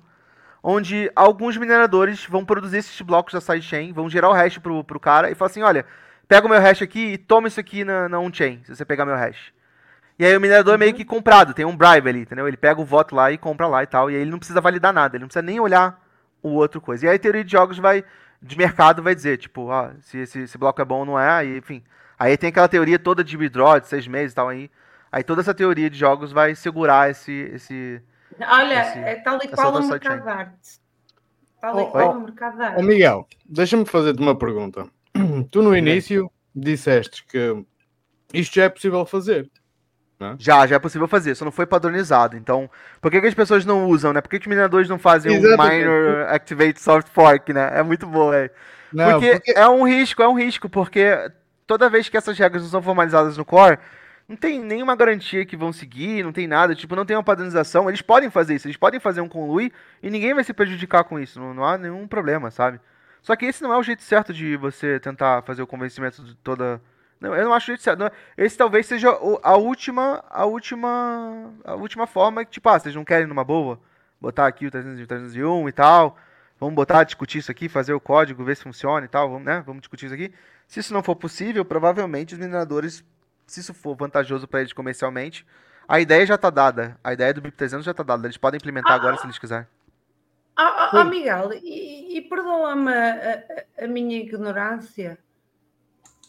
[0.62, 5.00] onde alguns mineradores vão produzir esses blocos da sidechain, vão gerar o hash pro, pro
[5.00, 5.84] cara e falar assim, olha,
[6.28, 9.04] pega o meu hash aqui e toma isso aqui na, na on-chain, se você pegar
[9.04, 9.52] meu hash.
[10.18, 10.96] E aí o minerador é meio uhum.
[10.96, 12.46] que comprado, tem um bribe ali, entendeu?
[12.46, 14.60] Ele pega o voto lá e compra lá e tal, e aí ele não precisa
[14.60, 16.00] validar nada, ele não precisa nem olhar
[16.44, 17.06] o outro coisa.
[17.06, 18.04] E aí a teoria de jogos vai,
[18.40, 21.30] de mercado vai dizer, tipo, ó, se esse, esse bloco é bom ou não é,
[21.30, 21.82] aí, enfim.
[22.18, 24.70] Aí tem aquela teoria toda de withdraw, de seis meses e tal, aí.
[25.10, 27.32] Aí toda essa teoria de jogos vai segurar esse...
[27.32, 28.02] esse
[28.40, 30.80] Olha, esse, é tal e qual o mercado de arte.
[31.60, 32.80] Tal e qual o mercado de arte.
[32.80, 34.86] Ô Miguel, deixa-me fazer-te uma pergunta.
[35.50, 37.64] Tu no início disseste que
[38.32, 39.50] isto já é possível fazer.
[40.20, 40.34] É?
[40.38, 42.36] Já, já é possível fazer, só não foi padronizado.
[42.36, 42.70] Então,
[43.00, 44.20] por que, que as pessoas não usam, né?
[44.20, 47.70] Por que, que os mineradores não fazem o um minor activate soft fork, né?
[47.74, 48.50] É muito bom, é.
[48.92, 51.30] Não, porque, porque, é um risco, é um risco, porque
[51.66, 53.78] toda vez que essas regras não são formalizadas no core,
[54.28, 57.88] não tem nenhuma garantia que vão seguir, não tem nada, tipo, não tem uma padronização.
[57.88, 61.18] Eles podem fazer isso, eles podem fazer um conlui e ninguém vai se prejudicar com
[61.18, 62.80] isso, não, não há nenhum problema, sabe?
[63.20, 66.34] Só que esse não é o jeito certo de você tentar fazer o convencimento de
[66.36, 66.80] toda.
[67.24, 67.98] Não, eu não acho o jeito certo.
[67.98, 69.08] Não, esse talvez seja
[69.42, 73.80] a última, a última, a última forma que, tipo, ah, vocês não querem numa boa
[74.20, 76.18] botar aqui o 301 e tal.
[76.60, 79.62] Vamos botar, discutir isso aqui, fazer o código, ver se funciona e tal, vamos, né?
[79.66, 80.32] Vamos discutir isso aqui.
[80.68, 83.02] Se isso não for possível, provavelmente os mineradores,
[83.46, 85.46] se isso for vantajoso para eles comercialmente,
[85.88, 86.98] a ideia já está dada.
[87.02, 88.26] A ideia do BIP 300 já está dada.
[88.26, 89.66] Eles podem implementar ah, agora se eles quiserem.
[90.56, 93.42] Ah, oh, oh, Miguel, e, e perdoa-me a,
[93.80, 95.18] a, a, minha ignorância,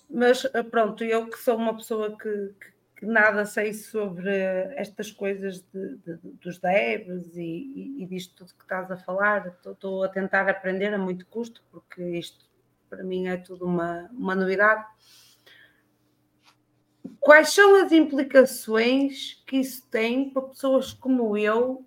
[0.09, 4.31] mas ah, pronto, eu que sou uma pessoa que, que, que nada sei sobre
[4.75, 9.55] estas coisas de, de, dos devs e, e, e, disto tudo que estás a falar,
[9.65, 12.45] estou a tentar aprender a muito custo, porque isto
[12.89, 14.85] para mim é tudo uma, uma novidade.
[17.19, 21.85] Quais são as implicações que isso tem para pessoas como eu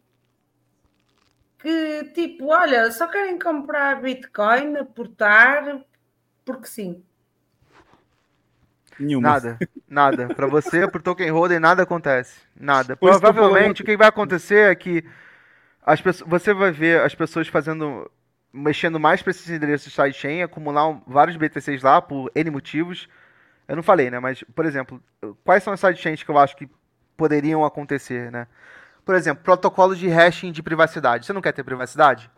[1.59, 5.85] que tipo, olha, só querem comprar Bitcoin, aportar,
[6.45, 7.05] porque sim.
[8.99, 9.29] Nenhuma.
[9.29, 10.35] Nada, nada.
[10.35, 12.41] Para você, por token holder, nada acontece.
[12.59, 12.97] Nada.
[12.97, 15.05] Pois Provavelmente o que vai acontecer é que
[15.85, 18.11] as pessoas, você vai ver as pessoas fazendo,
[18.53, 23.09] mexendo mais para esses endereços sidechain, acumular vários BTCs lá por N motivos.
[23.67, 24.19] Eu não falei, né?
[24.19, 25.01] Mas, por exemplo,
[25.45, 26.69] quais são as sidechains que eu acho que
[27.17, 28.47] poderiam acontecer, né?
[29.05, 31.25] Por exemplo, protocolo de hashing de privacidade.
[31.25, 32.31] Você não quer ter privacidade?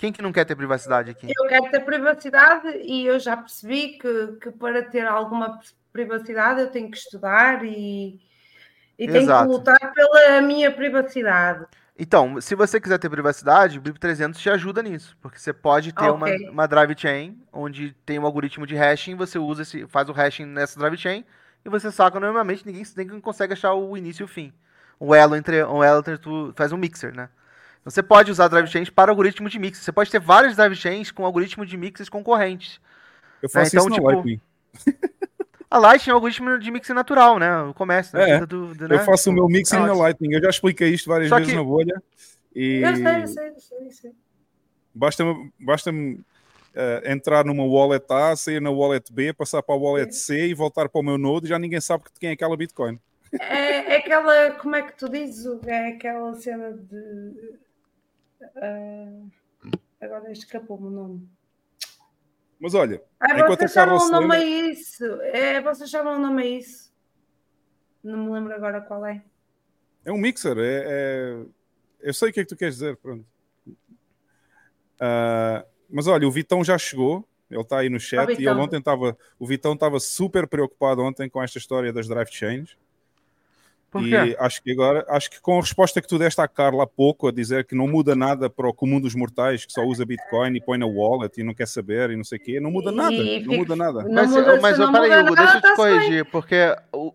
[0.00, 1.26] Quem que não quer ter privacidade aqui?
[1.28, 5.60] Eu quero ter privacidade e eu já percebi que, que para ter alguma
[5.92, 8.18] privacidade eu tenho que estudar e,
[8.98, 11.66] e tenho que lutar pela minha privacidade.
[11.98, 16.10] Então, se você quiser ter privacidade, o BIP300 te ajuda nisso, porque você pode ter
[16.10, 16.48] uma, Ok.
[16.48, 20.46] uma drive chain onde tem um algoritmo de hashing, você usa esse, faz o hashing
[20.46, 21.26] nessa drive chain
[21.62, 24.50] e você saca normalmente, ninguém, ninguém consegue achar o início e o fim.
[24.98, 27.28] Um elo entre, um elo entre tu faz um mixer, né?
[27.80, 29.82] Então, Você pode usar drive chains para algoritmo de mixer.
[29.82, 32.80] Você pode ter várias drive chains com algoritmo de mixers concorrentes.
[33.42, 34.40] Eu faço então, isso tipo, Lightning.
[35.70, 37.62] A Lightning é um algoritmo de mixer natural, né?
[37.62, 38.30] O comércio, né?
[38.32, 38.98] É, Do- do- Eu né?
[38.98, 40.34] faço o meu mixing Ah, na Lightning.
[40.34, 42.02] Eu já expliquei isto várias Só vezes que- na bolha.
[42.54, 44.12] E Eu sei, eu sei, eu sei, eu sei.
[44.94, 45.90] basta-me basta
[47.04, 50.88] entrar numa wallet A, sair na wallet B, passar para a wallet C e voltar
[50.88, 52.98] para o meu node e já ninguém sabe que- quem é aquela Bitcoin.
[53.38, 55.46] É, é aquela, como é que tu dizes?
[55.66, 57.54] É aquela cena de.
[58.56, 59.22] Ah,
[60.00, 61.28] agora escapou-me o nome.
[62.58, 65.04] Mas olha, Ah, enquanto a vocês chamam o nome a lembra, isso.
[65.22, 66.92] É, vocês chamam o nome a isso.
[68.02, 69.22] Não me lembro agora qual é.
[70.04, 70.56] é um mixer.
[70.58, 71.46] É, é-
[72.00, 72.96] Eu sei o que é que tu queres dizer.
[72.96, 73.24] Pronto.
[74.98, 77.26] Ah, mas olha, o Vitão já chegou.
[77.50, 79.16] Ele está aí no chat e ele ontem estava.
[79.38, 82.76] O Vitão estava super preocupado ontem com esta história das drive chains.
[83.90, 86.84] Por e acho que agora, acho que com a resposta que tu deste à Carla
[86.84, 89.82] há pouco, a dizer que não muda nada para o comum dos mortais, que só
[89.82, 92.60] usa Bitcoin e põe na wallet e não quer saber e não sei o quê,
[92.60, 94.02] não muda nada, E não fica- muda nada.
[94.04, 95.94] Não Mas, muda- mas não peraí, muda Hugo, deixa eu te tá-se bem.
[95.98, 96.56] corrigir, porque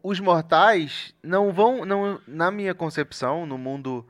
[0.03, 4.05] os mortais não vão, não, na minha concepção, no mundo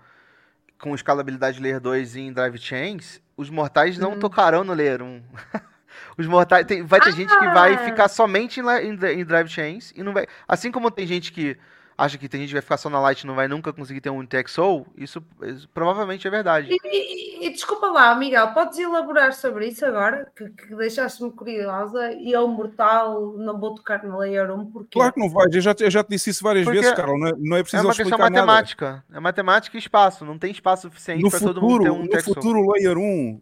[0.79, 4.19] com escalabilidade Layer 2 em Drive Chains, os mortais não Hum.
[4.19, 5.21] tocarão no Layer 1.
[6.17, 7.77] Os mortais, tem- vai ter gente que vai Ah!
[7.79, 11.57] ficar somente em, em em Drive Chains e não vai, assim como tem gente que
[11.97, 14.01] acha que tem gente que vai ficar só na Light e não vai nunca conseguir
[14.01, 16.69] ter um TXO, isso, isso provavelmente é verdade.
[16.71, 20.31] E, e- e desculpa lá, Miguel, podes elaborar sobre isso agora?
[20.35, 25.13] Que, que deixaste-me curiosa e eu, mortal, não vou tocar no Layer 1 porque Claro
[25.13, 27.17] que não vais, eu já, te- eu já te disse isso várias Porque vezes, Carla,
[27.17, 28.45] não é, não é É preciso uma explicar questão nada.
[28.45, 29.03] matemática.
[29.13, 30.25] É matemática e espaço.
[30.25, 33.41] Não tem espaço suficiente No para todo mundo futuro, ter um no futuro, Layer 1,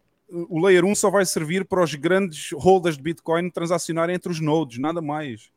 [0.49, 4.39] o Layer 1 só vai servir para os grandes holders de Bitcoin transacionarem entre os
[4.39, 5.49] nodes, nada mais.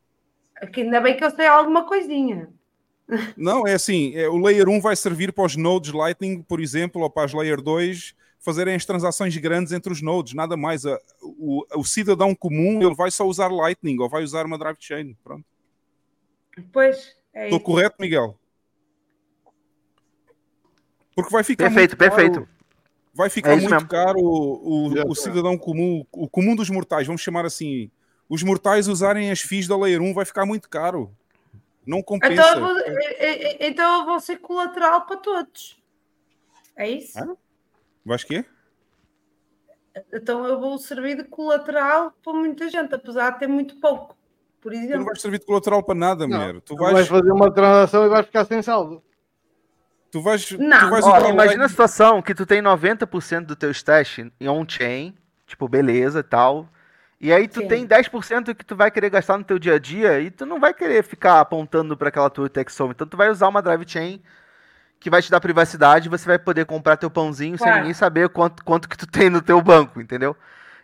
[0.73, 2.49] que ainda bem que eu sei alguma coisinha.
[3.37, 7.01] Não, é assim, é, o Layer 1 vai servir para os nodes Lightning, por exemplo,
[7.01, 10.85] ou para as Layer 2 fazerem as transações grandes entre os nodes, nada mais.
[10.85, 14.77] A- O, o cidadão comum, ele vai só usar Lightning ou vai usar uma drive
[14.79, 15.45] chain, pronto.
[16.71, 18.37] Pois, é Estou correto, Miguel?
[21.15, 22.49] Porque vai ficar Perfeito, muito caro- perfeito.
[23.13, 23.87] Vai ficar É muito mesmo.
[23.87, 27.89] caro o, o- o cidadão comum, o comum dos mortais, vamos chamar assim.
[28.29, 31.11] Os mortais usarem as FIIs da Layer 1 vai ficar muito caro.
[31.87, 32.33] Não compensa.
[32.33, 32.83] Então eu, vou,
[33.61, 35.81] então eu vou ser colateral para todos.
[36.75, 37.17] É isso?
[37.17, 37.35] Ah,
[38.05, 38.45] Vais quê?
[40.13, 44.15] Então eu vou servir de colateral para muita gente, apesar de ter muito pouco.
[44.61, 45.05] Por Tu não exemplo.
[45.05, 46.53] vais servir de colateral para nada, Não, mulher.
[46.61, 49.01] Tu Tu vais, vais fazer uma transação e vais ficar sem saldo.
[50.11, 50.79] tu vais, Não.
[50.79, 55.15] tu vais Ó, imagina a situação que tu tem 90% do teu stash em on-chain,
[55.47, 56.67] tipo, beleza e tal.
[57.19, 57.67] E aí tu Sim.
[57.67, 60.59] tem 10% que tu vai querer gastar no teu dia a dia e tu não
[60.59, 62.91] vai querer ficar apontando para aquela tua TXO.
[62.91, 64.21] Então tu vai usar uma drive chain
[64.99, 67.79] que vai te dar privacidade, você vai poder comprar teu pãozinho sem Claro.
[67.79, 70.35] ninguém saber quanto, quanto que tu tem no teu banco, entendeu?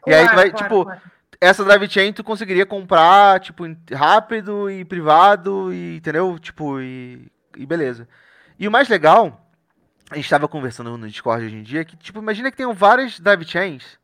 [0.05, 1.01] e aí tu Claro, vai, claro, tipo, claro.
[1.41, 6.37] essa drive chain tu conseguiria comprar, tipo, rápido e privado, e, entendeu?
[6.39, 8.07] Tipo, e, e beleza.
[8.59, 9.49] E o mais legal,
[10.11, 13.19] a gente tava conversando no Discord hoje em dia, que, tipo, imagina que tenham várias
[13.19, 13.97] drive chains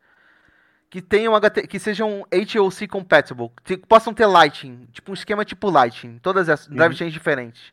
[0.90, 5.70] que tenham HT, que sejam HOC compatible, que possam ter Lightning, tipo um esquema tipo
[5.70, 6.98] Lightning, todas essas drive Uhum.
[6.98, 7.72] chains diferentes.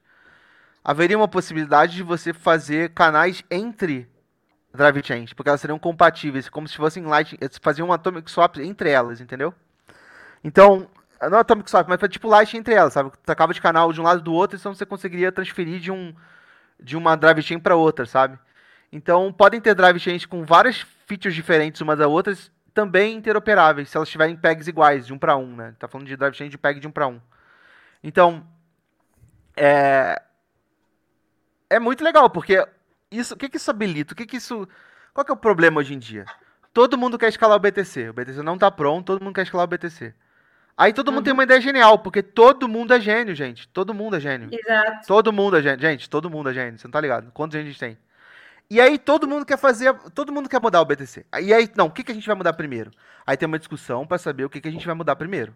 [0.85, 4.09] Haveria uma possibilidade de você fazer canais entre
[4.73, 8.91] drive chains, porque elas seriam compatíveis, como se fossem Lightning, faziam um atomic swap entre
[8.91, 9.55] elas, entendeu?
[10.45, 10.89] Então,
[11.31, 13.11] não atomic swap, mas tipo Lightning entre elas, sabe?
[13.25, 16.15] Tu acaba de canal de um lado do outro, então você conseguiria transferir de um
[16.79, 18.39] de uma drive chain para outra, sabe?
[18.93, 23.97] Então, podem ter drive chains com várias features diferentes umas das outras, também interoperáveis, se
[23.97, 25.75] elas tiverem pegs iguais, de um para um, né?
[25.79, 27.19] Tá falando de drive chain de peg de um para um.
[28.05, 28.47] Então,
[29.57, 30.21] é
[31.71, 32.65] é muito legal, porque
[33.11, 34.13] isso, o que que isso habilita?
[34.13, 34.69] O que que isso
[35.15, 36.27] Qual que é o problema hoje em dia?
[36.71, 38.11] Todo mundo quer escalar o BTC.
[38.11, 40.15] O BTC não tá pronto, todo mundo quer escalar o BTC.
[40.77, 43.67] Aí todo mundo tem uma ideia genial, porque todo mundo é gênio, gente.
[43.69, 44.51] Todo mundo é gênio.
[44.53, 45.07] Exato.
[45.07, 45.81] Todo mundo é gênio.
[45.81, 46.79] Gente, todo mundo é gênio.
[46.79, 47.33] Você não tá ligado?
[47.33, 47.97] Quantos gente a gente tem?
[48.69, 49.95] E aí todo mundo quer fazer.
[50.15, 51.25] Todo mundo quer mudar o BTC.
[51.41, 52.91] E aí, não, o que, que a gente vai mudar primeiro?
[53.27, 55.55] Aí tem uma discussão pra saber o que, que a gente vai mudar primeiro.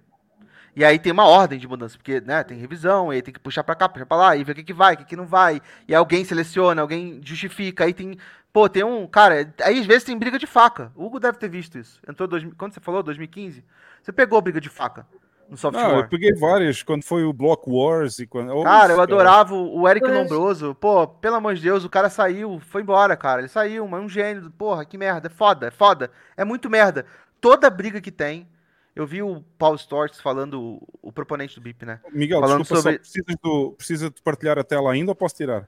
[0.74, 3.64] E aí tem uma ordem de mudança, porque né, tem revisão, aí tem que puxar
[3.64, 5.26] pra cá, puxar pra lá, e ver o que, que vai, o que, que não
[5.26, 5.60] vai.
[5.88, 8.16] E alguém seleciona, alguém justifica, aí tem.
[8.52, 9.06] Pô, tem um.
[9.06, 10.92] Cara, aí às vezes tem briga de faca.
[10.94, 12.00] O Hugo deve ter visto isso.
[12.08, 12.28] Entrou.
[12.28, 13.64] Dois, quando você falou, 2015?
[14.02, 15.06] Você pegou briga de faca.
[15.50, 15.82] No software.
[15.82, 18.48] Não, eu peguei várias, quando foi o Block Wars e quando.
[18.62, 20.06] Cara, eu Oxe, adorava o o Eric.
[20.06, 20.74] Lombroso.
[20.76, 23.40] Pô, pelo amor de Deus, o cara saiu, foi embora, cara.
[23.40, 24.50] Ele saiu, mas é um gênio.
[24.52, 25.26] Porra, que merda.
[25.26, 26.10] É foda, é foda.
[26.36, 27.04] É muito merda.
[27.40, 28.46] Toda briga que tem.
[28.94, 32.00] Eu vi o Paul Storrs falando, o, proponente do BIP, né?
[32.12, 35.36] Miguel, falando desculpa, sobre- só precisas, do, precisa de partilhar a tela ainda ou posso
[35.36, 35.66] tirar?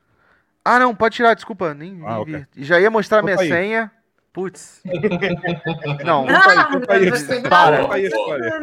[0.64, 1.72] Ah, não, pode tirar, desculpa.
[1.72, 2.46] Nem, nem Ah.
[2.56, 3.48] Já ia mostrar minha aí.
[3.48, 3.90] senha.
[4.32, 4.80] Putz.
[6.04, 7.76] Não, Ah, conta aí, você para.
[7.78, 8.60] não- Conta aí a história.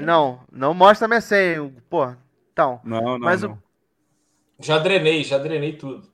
[0.00, 1.72] Não, não, não mostra minha senha.
[1.88, 2.12] Pô,
[2.52, 2.80] então.
[2.82, 3.62] Não, não, Mas o- não.
[4.58, 6.08] Já drenei, já drenei tudo.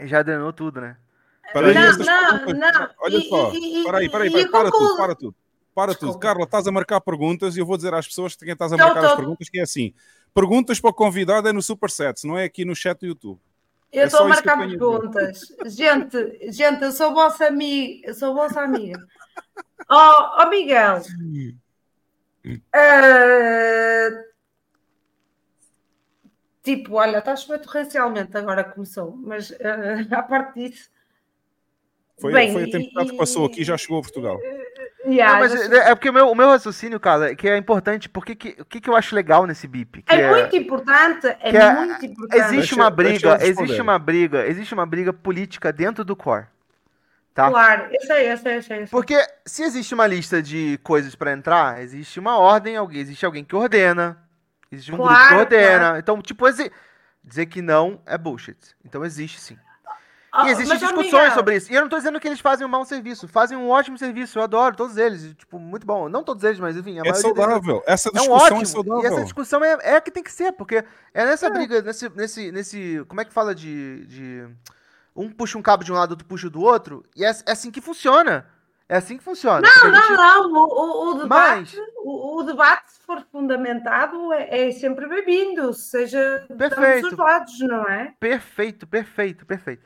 [0.00, 0.96] Já drenou tudo, né?
[1.52, 2.90] Peraí, Não, essas não, não.
[3.00, 5.34] Olha E- só, e- e- peraí, peraí, peraí, para concluo- tudo, para tudo.
[5.72, 5.98] Para tudo.
[6.06, 6.18] Desculpa.
[6.18, 8.76] Carla, estás a marcar perguntas e eu vou dizer às pessoas que quem estás a
[8.76, 9.16] Tô, marcar as tô.
[9.18, 9.94] perguntas que é assim.
[10.34, 13.40] Perguntas para o convidado é no Superset, não é aqui no chat do YouTube.
[13.96, 15.40] Eu É estou a marcar perguntas.
[15.66, 18.08] Gente, gente, eu sou vossa amiga.
[18.08, 19.02] Eu sou vossa amiga.
[19.90, 21.00] Oh, oh Miguel.
[22.72, 24.10] eh,
[26.62, 30.90] tipo, olha, está a chover torrencialmente, agora começou, mas eh, à parte disso.
[32.18, 34.38] Foi, Bem, foi a tempestade que passou aqui e já chegou a Portugal.
[35.06, 37.56] yeah, Não, mas é, é porque o meu, o meu raciocínio, cara, é que é
[37.58, 38.08] importante.
[38.08, 40.02] Porque que, o que, que eu acho legal nesse BIP?
[40.02, 42.42] Que é, muito importante, é, é- muito importante.
[42.54, 46.46] Existe uma briga, existe uma briga, existe uma briga política dentro do core.
[47.34, 47.50] Tá?
[47.50, 48.56] Claro, eu sei, eu sei.
[48.56, 48.86] eu sei.
[48.86, 49.14] Porque
[49.44, 53.54] se existe uma lista de coisas pra entrar, existe uma ordem, alguém, existe alguém que
[53.54, 54.16] ordena,
[54.72, 55.78] existe um grupo que Claro, ordena.
[55.78, 55.98] claro.
[55.98, 56.46] Então, tipo,
[57.22, 58.56] dizer que não é bullshit.
[58.82, 59.58] Então existe sim.
[60.44, 61.72] E existem mas, oh, discussões Miguel, sobre isso.
[61.72, 64.38] E eu não tô dizendo que eles fazem um mau serviço, fazem um ótimo serviço.
[64.38, 66.08] Eu adoro todos eles, tipo, muito bom.
[66.08, 67.82] Não todos eles, mas enfim, a É saudável.
[67.86, 68.56] Essa É um discussão ótimo.
[68.56, 69.24] é e essa saudável.
[69.24, 70.84] discussão é, é a que tem que ser, porque
[71.14, 73.04] é nessa briga, nesse, nesse, nesse.
[73.08, 74.04] Como é que fala de.
[74.06, 74.46] de
[75.14, 77.70] um puxa um cabo de um lado, outro puxa do outro, e é, é assim
[77.70, 78.46] que funciona.
[78.88, 79.62] É assim que funciona.
[79.66, 84.68] Não, gente- não, o, o, o Mas- debate, o, o debate, se for fundamentado, é,
[84.68, 87.06] é sempre bem-vindo, seja de ambos Perfeito.
[87.08, 88.12] os lados, não é?
[88.20, 89.82] Perfeito, perfeito, perfeito.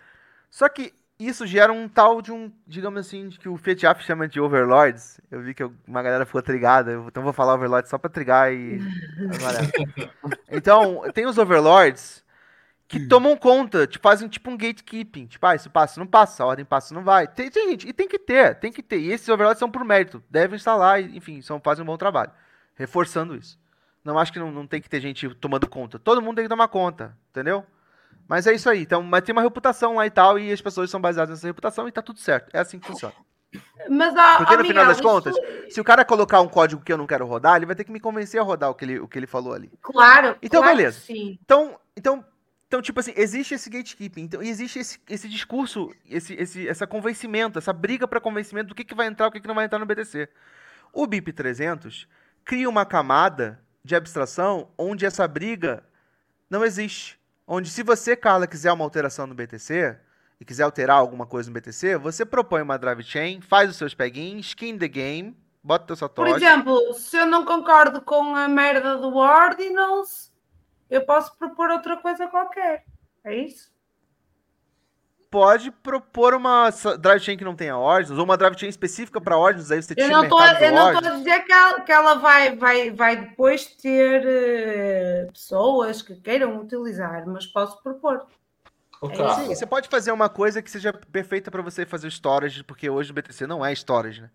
[0.50, 4.40] Só que isso gera um tal de um, digamos assim, que o Fiat chama de
[4.40, 5.20] overlords.
[5.30, 8.52] Eu vi que eu- uma galera ficou trigada, então vou falar overlords só pra trigar
[8.52, 8.78] e.
[10.50, 12.24] então, tem os overlords
[12.88, 15.26] que tomam conta, tipo, fazem tipo um gatekeeping.
[15.26, 17.28] Tipo, ah, isso passa, não passa, a ordem passa, não vai.
[17.28, 18.98] Tem, tem gente, e tem que ter, tem que ter.
[18.98, 22.32] E esses overlords são por mérito, devem e, enfim, são, fazem um bom trabalho.
[22.74, 23.58] Reforçando isso.
[24.04, 25.98] Não acho que não, não tem que ter gente tomando conta.
[25.98, 27.64] Todo mundo tem que tomar conta, entendeu?
[28.30, 28.82] Mas é isso aí.
[28.82, 31.88] Então, mas tem uma reputação lá e tal, e as pessoas são baseadas nessa reputação
[31.88, 32.48] e tá tudo certo.
[32.54, 33.12] É assim que funciona.
[33.88, 35.34] Mas, ó, Porque no final das isso- contas,
[35.68, 37.90] se o cara colocar um código que eu não quero rodar, ele vai ter que
[37.90, 39.68] me convencer a rodar o que ele, o que ele falou ali.
[39.82, 41.00] Claro, Então, claro beleza.
[41.00, 41.36] Sim.
[41.44, 42.24] Então, então,
[42.68, 46.86] então, tipo assim, existe esse gatekeeping, então, e existe esse, esse discurso, esse, esse essa
[46.86, 49.64] convencimento, essa briga para convencimento do que, que vai entrar, o que, que não vai
[49.64, 50.28] entrar no BTC.
[50.92, 52.06] O BIP 300
[52.44, 55.82] cria uma camada de abstração onde essa briga
[56.48, 57.18] não existe.
[57.52, 59.98] Onde se você, Carla, quiser uma alteração no BTC
[60.38, 63.92] e quiser alterar alguma coisa no BTC, você propõe uma drive chain, faz os seus
[63.92, 66.32] peguins, skin the game, bota teu Por satoshi.
[66.36, 70.32] exemplo, se eu não concordo com a merda do Ordinals,
[70.88, 72.84] eu posso propor outra coisa qualquer.
[73.24, 73.69] É isso?
[75.30, 79.36] Pode propor uma drive chain que não tenha ordens, ou uma drive chain específica para
[79.36, 81.06] ordens, aí você Eu não o estou mercado do eu não ordens.
[81.12, 86.60] a dizer que ela, que ela vai, vai, vai depois ter eh, pessoas que queiram
[86.60, 88.26] utilizar, mas posso propor.
[89.00, 92.90] Ô, É você pode fazer uma coisa que seja perfeita para você fazer storage, porque
[92.90, 94.30] hoje o BTC não é storage, né?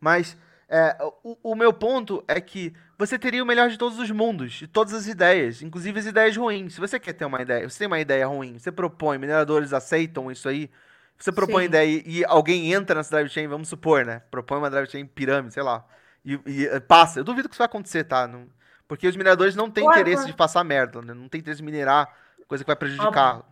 [0.00, 0.36] Mas
[0.68, 4.52] é, o, o meu ponto é que você teria o melhor de todos os mundos,
[4.52, 6.74] de todas as ideias, inclusive as ideias ruins.
[6.74, 10.30] Se você quer ter uma ideia, você tem uma ideia ruim, você propõe, mineradores aceitam
[10.30, 10.70] isso aí,
[11.16, 11.68] você propõe Sim.
[11.68, 14.22] ideia e, e alguém entra nessa drive chain, vamos supor, né?
[14.30, 15.84] Propõe uma drive chain pirâmide, sei lá,
[16.24, 17.20] e, e, eh, passa.
[17.20, 18.26] Eu duvido que isso vai acontecer, tá?
[18.26, 18.48] Não-
[18.88, 20.30] porque os mineradores não têm Claro, interesse claro.
[20.30, 21.12] de passar merda, né?
[21.14, 22.08] Não tem interesse de minerar
[22.46, 23.42] coisa que vai prejudicar.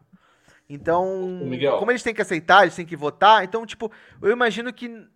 [0.69, 1.79] Então, Miguel.
[1.79, 3.91] como eles têm que aceitar, eles têm que votar, então, tipo,
[4.23, 5.07] eu imagino que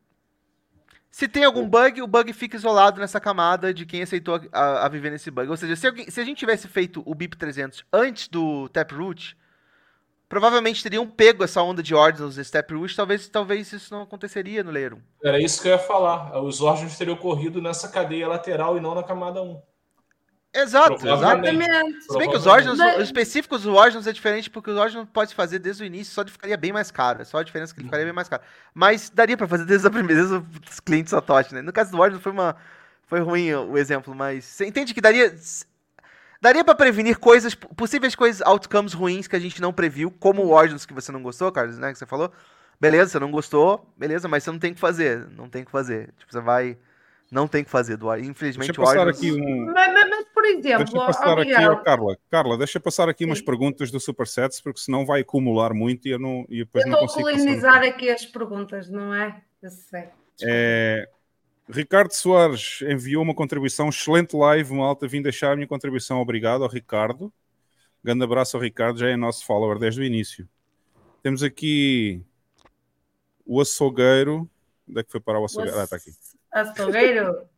[1.11, 4.89] se tem algum bug, o bug fica isolado nessa camada de quem aceitou a, a
[4.89, 5.49] viver nesse bug.
[5.51, 9.37] Ou seja, se, alguém- se a gente tivesse feito o BIP 300 antes do Taproot,
[10.29, 14.71] provavelmente teriam pego essa onda de ordens nesse Taproot, talvez, talvez isso não aconteceria no
[14.71, 15.01] Layer 1.
[15.25, 16.39] era isso que eu ia falar.
[16.43, 19.61] Os órgãos teriam ocorrido nessa cadeia lateral e não na camada 1.
[20.61, 21.07] Exato.
[21.07, 22.03] Exatamente.
[22.03, 25.07] Se bem que os órgãos, Mas- os específicos dos órgãos é diferente, porque os órgãos
[25.13, 27.23] pode fazer desde o início, só ficaria bem mais caro.
[27.23, 28.43] É só a diferença que ele ficaria bem mais caro.
[28.75, 31.63] Mas daria pra fazer desde a primeira, desde os clientes Satoshi, né?
[31.63, 32.57] No caso do órgão foi uma
[33.07, 35.35] foi ruim o exemplo, mas você entende que daria
[36.41, 40.51] daria para prevenir coisas possíveis coisas outcomes ruins que a gente não previu, como o
[40.51, 42.31] órgãos que você não gostou, Carlos, né, que você falou.
[42.81, 45.67] Beleza, você não gostou, beleza, mas você não tem o que fazer, não tem o
[45.67, 46.11] que fazer.
[46.19, 46.79] Tipo, você vai
[47.31, 49.67] Não tem o que fazer, do Infelizmente, Deixa eu passar o aqui um.
[49.73, 49.93] Mas,
[50.49, 52.19] exemplo, Deixa eu passar aqui, ó, Carla.
[52.31, 53.45] Carla, deixa eu passar aqui umas Sim.
[53.45, 57.05] perguntas do Supersets, porque senão vai acumular muito e eu não e eu depois não
[57.05, 59.43] estou a colonizar aqui as perguntas, não é?
[59.63, 60.05] Eu sei.
[60.43, 61.09] É,
[61.69, 65.07] Ricardo Soares enviou uma contribuição, excelente live, malta.
[65.07, 66.21] Vim deixar a minha contribuição.
[66.21, 67.33] Obrigado ao Ricardo.
[68.03, 70.49] Grande abraço ao Ricardo, já é nosso follower desde o início.
[71.23, 72.23] Temos aqui
[73.45, 74.49] o açougueiro.
[74.89, 75.79] Onde é que foi parar o açougueiro?
[75.79, 76.11] Ah, está aqui.
[76.51, 77.49] Açougueiro.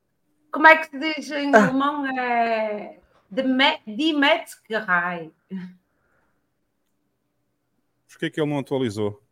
[0.50, 2.06] Como é que se diz em alemão?
[2.18, 2.98] É
[3.30, 5.32] Die Metzgerei.
[8.08, 9.22] Porquê é que ele não atualizou?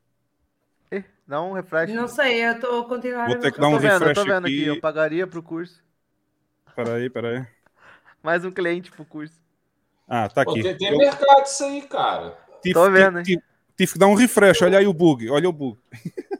[0.90, 1.92] Eh, Dá um refresh.
[1.92, 3.26] Não sei, eu estou a continuar.
[3.26, 4.60] Vou ter que dar um tô vendo, eu tô refresh vendo aqui.
[4.60, 4.66] aqui.
[4.68, 5.82] Eu pagaria pro curso.
[6.68, 7.46] Espera aí, espera aí.
[8.22, 9.34] Mais um cliente pro curso.
[10.06, 10.62] Ah, está Pô, aqui.
[10.62, 12.38] tem, tem Eu mercado isso aí, cara.
[12.62, 14.62] tive, Tô vendo, tive- tive- tive que dar um refresh.
[14.62, 15.28] Olha aí o bug.
[15.30, 15.78] Olha o bug.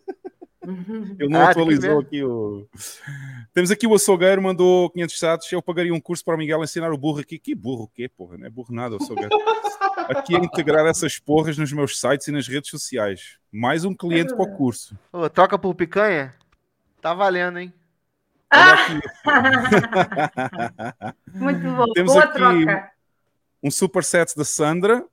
[1.18, 2.68] Ele não Ah, atualizou aqui o.
[3.54, 5.52] Temos aqui o açougueiro, mandou 500 satos.
[5.52, 7.38] Eu pagaria um curso para o Miguel ensinar o burro aqui.
[7.38, 8.36] Que burro o quê, porra?
[8.36, 9.30] Não é burro nada, o açougueiro.
[10.08, 13.36] Aqui é integrar essas porras nos meus sites e nas redes sociais.
[13.52, 14.98] Mais um cliente para o curso.
[15.12, 16.32] Ô, troca por picanha?
[17.02, 17.72] Tá valendo, hein?
[18.50, 18.76] Ah,
[21.34, 21.92] muito bom.
[21.92, 22.90] Temos Boa aqui- troca.
[23.62, 25.04] Um superset da Sandra.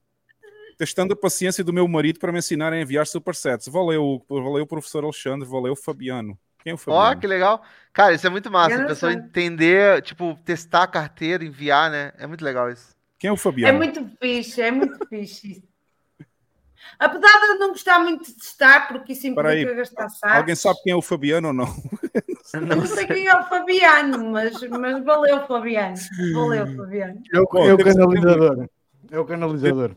[0.78, 3.68] Testando a paciência do meu marido para me ensinar a enviar supersets.
[3.68, 5.48] Valeu, valeu, professor Alexandre.
[5.48, 6.38] Valeu, Fabiano.
[6.64, 7.06] Quem é o Fabiano?
[7.12, 7.62] Ó, que legal.
[7.94, 8.82] Cara, isso é muito massa.
[8.82, 12.12] A pessoa entender, tipo, testar a carteira, enviar, né?
[12.18, 12.94] É muito legal isso.
[13.18, 13.78] Quem é o É Fabiano?
[13.78, 15.52] muito fixe, é muito fixe.
[15.52, 15.64] isso.
[17.00, 20.38] Apesar de eu não gostar muito de testar, porque isso implica gastar sacos.
[20.38, 21.66] Alguém sabe quem é o Fabiano ou não?
[22.54, 25.96] Não Não sei quem é o Fabiano, mas, mas valeu, Fabiano.
[26.34, 27.22] Valeu, Fabiano.
[27.34, 28.70] É o, Bom, é temos- canalizador.
[29.12, 29.96] É o canalizador.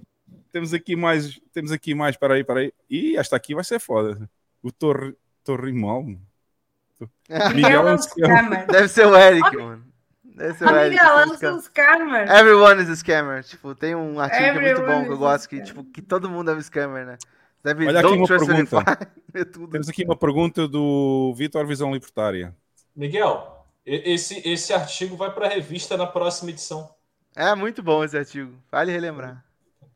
[0.58, 2.72] Temos aqui mais, temos aqui mais, peraí, peraí.
[2.90, 4.28] Ih, esta aqui vai ser foda.
[4.60, 5.14] O Torre,
[5.44, 6.02] Torrimal.
[7.54, 8.66] Miguel é um.
[8.66, 9.84] Deve ser o Eric, mano.
[10.24, 10.96] Deve ser o Eric.
[10.96, 12.28] Miguel, que eu é um scammer.
[12.28, 13.44] Everyone is a scammer.
[13.44, 16.02] Tipo, tem um artigo que é muito Everyone bom que eu gosto, que, tipo, que
[16.02, 17.18] todo mundo é um scammer, né?
[17.62, 19.08] Deve Olha aqui uma pergunta.
[19.52, 19.68] tudo.
[19.68, 22.52] Temos aqui uma pergunta do Vitor Visão Libertária.
[22.96, 26.90] Miguel, e- esse, esse artigo vai para a revista na próxima edição.
[27.36, 28.52] É muito bom esse artigo.
[28.72, 29.47] Vale relembrar.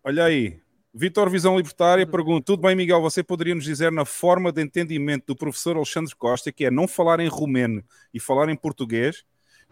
[0.04, 0.60] Olha aí.
[0.94, 3.00] Vitor Visão Libertária pergunta: Tudo bem, Miguel?
[3.00, 6.86] Você poderia nos dizer na forma de entendimento do professor Alexandre Costa, que é não
[6.86, 7.82] falar em romeno
[8.12, 9.24] e falar em português,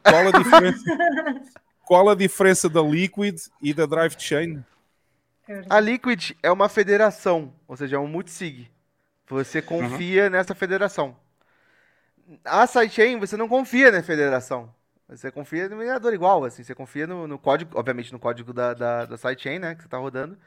[0.02, 0.84] qual a diferença,
[1.84, 4.64] qual a diferença da Liquid e da Drive Chain?
[5.68, 8.70] A Liquid é uma federação, ou seja, é um multisig.
[9.28, 11.16] Você confia nessa federação.
[12.44, 14.72] A sidechain, você não confia na federação.
[15.10, 16.62] Você confia no minerador igual, assim.
[16.62, 19.86] Você confia no, no código, obviamente no código da, da, da sidechain, né, que você
[19.88, 20.38] está rodando.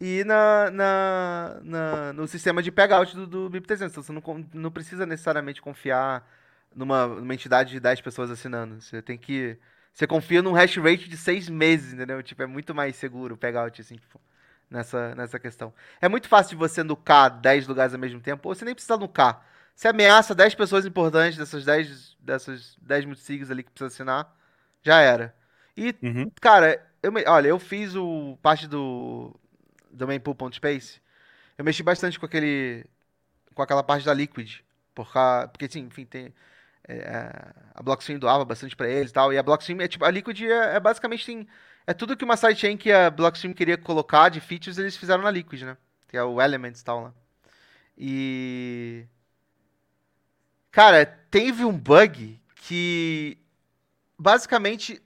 [0.00, 3.92] E na, na, na- no sistema de payout do, do BIP300.
[3.92, 6.28] Então, você não, não precisa necessariamente confiar
[6.74, 8.80] numa, numa entidade de 10 pessoas assinando.
[8.80, 9.58] Você tem que...
[9.92, 12.22] Você confia num hash rate de 6 meses, entendeu?
[12.22, 14.20] Tipo, é muito mais seguro o payout, assim, tipo,
[14.70, 15.72] nessa, nessa questão.
[16.00, 18.96] É muito fácil de você nucar 10 lugares ao mesmo tempo, ou você nem precisa
[18.98, 19.44] nucar.
[19.76, 24.34] Você ameaça 10 pessoas importantes dessas 10, dessas 10 multisigs ali que precisa assinar,
[24.82, 25.36] já era.
[25.76, 26.30] E, Uhum.
[26.40, 29.34] cara, eu olha, eu fiz o parte do
[29.92, 31.00] do mainpool.space.
[31.58, 32.86] Eu mexi bastante com aquele
[33.54, 34.60] com aquela parte da Liquid,
[34.94, 36.34] por ca- porque assim, enfim, tem
[36.88, 37.30] é,
[37.74, 40.40] a Blockstream doava bastante pra eles e tal, e a Blockstream é tipo a Liquid
[40.42, 41.48] é, é basicamente tem
[41.86, 45.30] é tudo que uma sidechain que a Blockstream queria colocar de features, eles fizeram na
[45.30, 45.76] Liquid, né?
[46.08, 47.14] Que é o Elements e tal lá.
[47.98, 49.06] E
[50.76, 53.38] Cara, teve um bug que
[54.18, 55.02] basicamente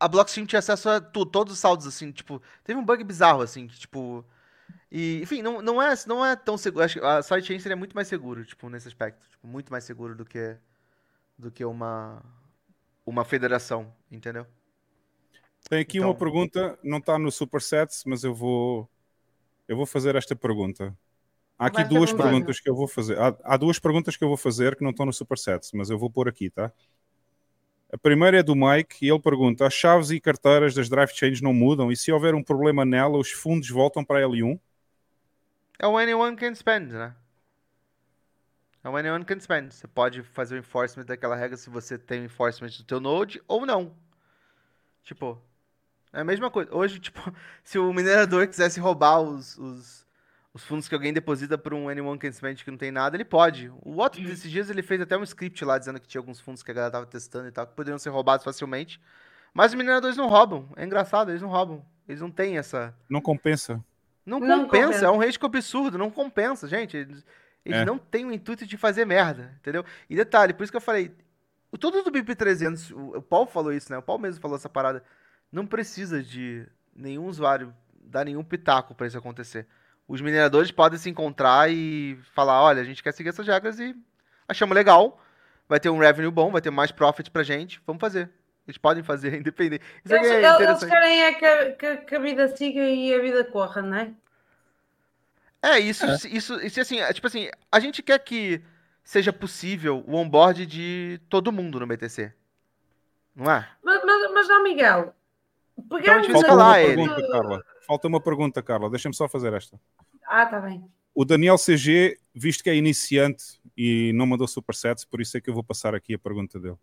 [0.00, 3.40] a Blockstream tinha acesso a tu- todos os saldos, assim, tipo, teve um bug bizarro,
[3.40, 4.24] assim, que, tipo,
[4.90, 7.94] e, enfim, não, não, é, não é tão seguro, acho que a sidechain seria muito
[7.94, 10.56] mais seguro, tipo, nesse aspecto, tipo, muito mais seguro do que,
[11.38, 12.20] do que uma,
[13.06, 14.48] uma federação, entendeu?
[15.70, 18.90] Tem aqui Então- uma pergunta, não está no Supersets, mas eu vou,
[19.68, 20.92] eu vou fazer esta pergunta.
[21.58, 23.18] Há aqui Vai duas perguntas que eu vou fazer.
[23.18, 25.98] Há, há duas perguntas que eu vou fazer que não estão no Supersets, mas eu
[25.98, 26.72] vou pôr aqui, tá?
[27.90, 31.40] A primeira é do Mike e ele pergunta: as chaves e carteiras das drive chains
[31.40, 34.60] não mudam e se houver um problema nela, os fundos voltam para a L1?
[35.78, 37.14] É o anyone can spend, né?
[38.84, 39.72] É o anyone can spend.
[39.72, 43.42] Você pode fazer o enforcement daquela regra se você tem o enforcement do teu node
[43.48, 43.96] ou não.
[45.02, 45.40] Tipo,
[46.12, 46.74] é a mesma coisa.
[46.74, 47.20] Hoje, tipo,
[47.64, 50.06] se o minerador quisesse roubar os, os,
[50.58, 53.24] os fundos que alguém deposita por um anyone can spend que não tem nada, ele
[53.24, 53.70] pode.
[53.82, 56.62] O Otto, desses dias, ele fez até um script lá dizendo que tinha alguns fundos
[56.64, 59.00] que a galera tava testando e tal, que poderiam ser roubados facilmente.
[59.54, 60.68] Mas os mineradores não roubam.
[60.76, 61.84] É engraçado, eles não roubam.
[62.08, 62.92] Eles não têm essa...
[63.08, 63.82] Não compensa.
[64.26, 65.06] Não, Não compensa, compensa.
[65.06, 66.96] é um risco absurdo, não compensa, gente.
[66.96, 67.24] Eles,
[67.64, 67.84] Eles É.
[67.84, 69.84] não têm o intuito de fazer merda, entendeu?
[70.10, 71.14] E detalhe, por isso que eu falei,
[71.70, 73.98] o todo do BIP300, o, o Paulo falou isso, né?
[73.98, 75.04] O Paulo mesmo falou essa parada.
[75.52, 77.72] Não precisa de nenhum usuário
[78.02, 79.66] dar nenhum pitaco pra isso acontecer.
[80.08, 83.94] Os mineradores podem se encontrar e falar, olha, a gente quer seguir essas regras e
[84.48, 85.20] achamos legal,
[85.68, 88.30] vai ter um revenue bom, vai ter mais profit pra gente, vamos fazer.
[88.66, 89.84] Eles podem fazer, independente.
[90.04, 93.44] Isso Eles, é eles querem é que, que- que a vida siga e a vida
[93.44, 94.10] corra, não é?
[95.60, 98.62] É, isso, isso, isso, assim, é, tipo assim, a gente quer que
[99.02, 102.32] seja possível o onboard de todo mundo no BTC.
[103.34, 103.68] Não é?
[103.82, 105.14] Mas, mas, mas não, Miguel.
[105.78, 106.96] Então Pegamos Falta uma ele.
[106.96, 107.64] pergunta, Carla.
[107.86, 108.90] Falta uma pergunta, Carla.
[108.90, 109.80] Deixa-me só fazer esta.
[110.26, 110.84] Ah, tá bem.
[111.14, 115.48] O Daniel CG, visto que é iniciante e não mandou supersets, por isso é que
[115.48, 116.76] eu vou passar aqui a pergunta dele.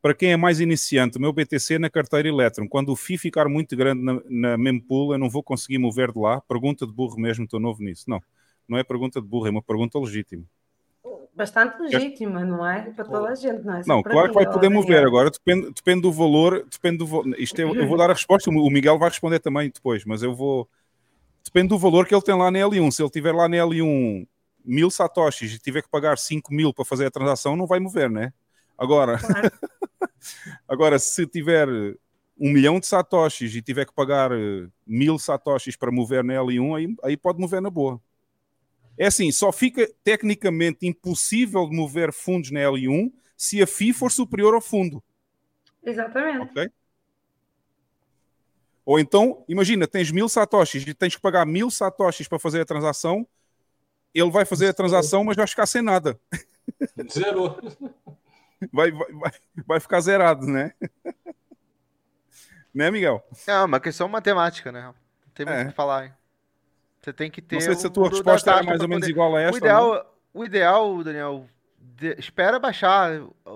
[0.00, 3.48] Para quem é mais iniciante, o meu BTC na carteira Electron, quando o FI ficar
[3.48, 6.40] muito grande na, na mempool, eu não vou conseguir mover de lá.
[6.42, 8.04] Pergunta de burro mesmo, estou novo nisso.
[8.08, 8.22] Não,
[8.68, 10.44] não é pergunta de burro, é uma pergunta legítima.
[11.38, 12.82] Bastante legítima, não é?
[12.90, 13.82] Para toda a gente, não é?
[13.82, 15.08] Só Não, claro que vai poder mover Daniel.
[15.08, 18.50] agora, depende, depende do valor, depende do vo- isto é- eu vou dar a resposta,
[18.50, 20.68] o Miguel vai responder também depois, mas eu vou
[21.44, 24.26] depende do valor que ele tem lá na L1, se ele tiver lá na L1
[24.64, 28.10] mil satoshis e tiver que pagar 5 mil para fazer a transação, não vai mover,
[28.10, 28.32] né?
[28.76, 29.50] Agora, Claro.
[30.68, 31.68] agora se tiver
[32.38, 34.30] um milhão de satoshis e tiver que pagar
[34.86, 38.00] mil satoshis para mover na L1, aí, aí pode mover na boa.
[38.98, 44.10] É assim, só fica tecnicamente impossível de mover fundos na L1 se a FI for
[44.10, 45.02] superior ao fundo,
[45.82, 46.52] Exatamente.
[46.52, 46.70] ok?
[48.84, 52.64] Ou então, imagina, tens mil satoshis e tens que pagar mil satoshis para fazer a
[52.64, 53.26] transação,
[54.14, 56.18] ele vai fazer a transação, mas vai ficar sem nada.
[57.12, 57.58] Zerou.
[58.72, 59.30] Vai, vai, vai,
[59.66, 60.72] vai ficar zerado, né?
[62.74, 63.22] né, Miguel?
[63.46, 64.82] É uma questão matemática, né?
[64.82, 64.94] Não
[65.34, 65.64] tem muito o É.
[65.66, 66.06] que falar.
[66.06, 66.12] hein?
[67.00, 67.56] Você tem que ter.
[67.56, 69.44] Não sei se a o tua resposta é mais ou menos poder- igual a O
[69.46, 69.56] ou não?
[69.58, 71.46] ideal, o ideal, Daniel,
[71.78, 73.10] de- espera baixar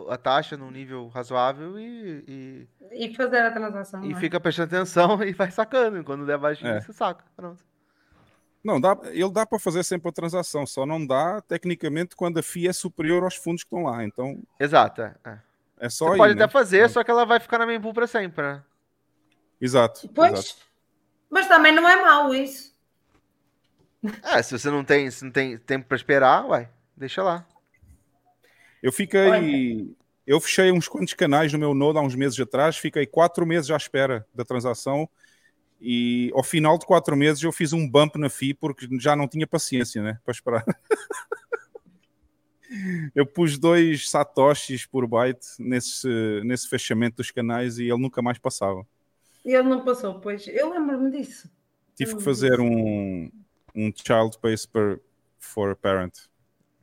[0.09, 4.05] a taxa num nível razoável e, e, E fazer a transação.
[4.05, 4.21] e não é?
[4.21, 6.03] fica prestando atenção e vai sacando.
[6.05, 6.81] Quando der baixinho, É.
[6.81, 7.25] você saca.
[7.37, 7.63] Pronto.
[8.65, 12.43] Não, dá, ele dá para fazer sempre a transação, só não dá tecnicamente quando a
[12.45, 14.05] FI é superior aos fundos que estão lá.
[14.05, 15.03] Então Exato.
[15.03, 15.15] É.
[15.25, 15.39] é.
[15.81, 16.45] é só Você aí, pode né?
[16.45, 18.63] até fazer, só que ela vai ficar na mempool pra sempre, né?
[19.61, 20.09] Exato.
[20.15, 20.61] Pois, exato.
[21.29, 22.72] mas também não é mau isso.
[24.23, 27.47] É, se você não tem, se não tem tempo pra esperar, uai, deixa lá.
[28.83, 29.95] Eu fiquei.
[30.27, 33.71] Eu fechei uns quantos canais no meu Node há uns meses atrás, fiquei quatro meses
[33.71, 35.09] à espera da transação
[35.81, 39.27] e ao final de quatro meses eu fiz um bump na FI porque já não
[39.27, 40.21] tinha paciência, né?
[40.25, 40.65] Para esperar.
[43.17, 46.09] eu pus dois satoshis por byte nesse,
[46.45, 48.87] nesse fechamento dos canais e ele nunca mais passava.
[49.45, 50.47] E ele não passou, pois.
[50.47, 51.51] Eu lembro-me disso.
[51.97, 53.29] Tive que fazer um,
[53.75, 55.01] um child pays per,
[55.39, 56.15] for parent.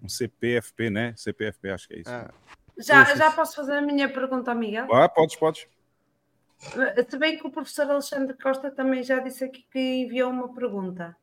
[0.01, 1.13] Um CPFP, né?
[1.17, 2.09] CPFP, acho que é isso.
[2.09, 2.27] É.
[2.77, 4.87] Já, já posso fazer a minha pergunta ao Miguel?
[4.93, 5.67] Ah, podes, podes.
[7.09, 11.15] Se bem que o professor Alexandre Costa também já disse aqui que enviou uma pergunta.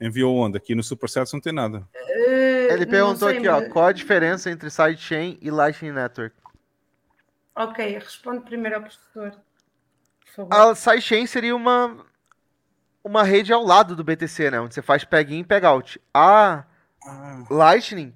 [0.00, 0.56] Enviou onde?
[0.56, 1.86] Aqui no Supersets não tem nada.
[1.94, 6.34] Eh, Ele perguntou sei, aqui, ó, mas- qual a diferença entre sidechain e Lightning Network?
[7.54, 9.38] Ok, responde primeiro ao professor.
[10.50, 12.06] A sidechain seria uma
[13.02, 16.00] uma rede ao lado do BTC, né, onde você faz peg-in e peg-out.
[16.12, 16.64] A
[17.50, 18.14] Lightning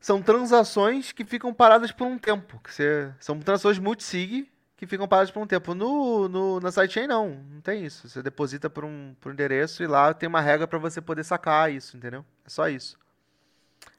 [0.00, 5.08] são transações que ficam paradas por um tempo, que você, são transações multisig que ficam
[5.08, 5.74] paradas por um tempo.
[5.74, 8.08] No, no na sidechain não, não tem isso.
[8.08, 11.24] Você deposita por um, por um endereço e lá tem uma regra para você poder
[11.24, 12.24] sacar isso, entendeu?
[12.44, 12.98] É só isso.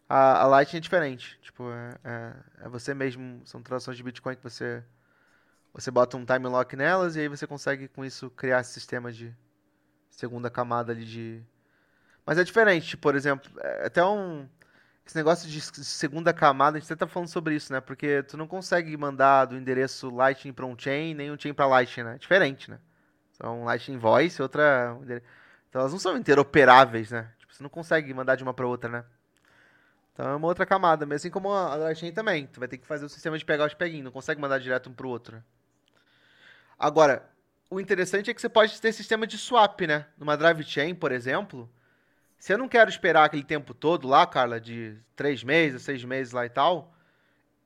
[0.07, 1.39] A, a Lightning é diferente.
[1.41, 2.33] Tipo, é, é,
[2.65, 3.41] é você mesmo.
[3.45, 4.83] São transações de Bitcoin que você.
[5.73, 9.11] Você bota um time lock nelas e aí você consegue com isso criar esse sistema
[9.11, 9.35] de
[10.17, 11.43] segunda camada ali de.
[12.25, 14.49] Mas é diferente, por exemplo, é até um.
[15.05, 17.79] Esse negócio de segunda camada, a gente até tá falando sobre isso, né?
[17.79, 21.65] Porque tu não consegue mandar do endereço Lightning para um chain, nem um chain para
[21.65, 22.15] Lightning, né?
[22.15, 22.77] É diferente, né?
[23.31, 24.97] São Lightning Voice, outra.
[25.69, 27.31] Então elas não são interoperáveis, né?
[27.39, 29.05] Tipo, você não consegue mandar de uma para outra, né?
[30.11, 32.47] Então é uma outra camada, mas assim como a Lightning também.
[32.47, 34.89] Tu vai ter que fazer o sistema de pegar os peguinhos, não consegue mandar direto
[34.89, 35.37] um pro outro.
[35.37, 35.43] né?
[36.77, 37.29] Agora,
[37.69, 40.05] o interessante é que você pode ter sistema de swap, né?
[40.17, 41.69] Numa drive chain, por exemplo,
[42.37, 46.33] se eu não quero esperar aquele tempo todo lá, Carla, de três meses, seis meses
[46.33, 46.93] lá e tal,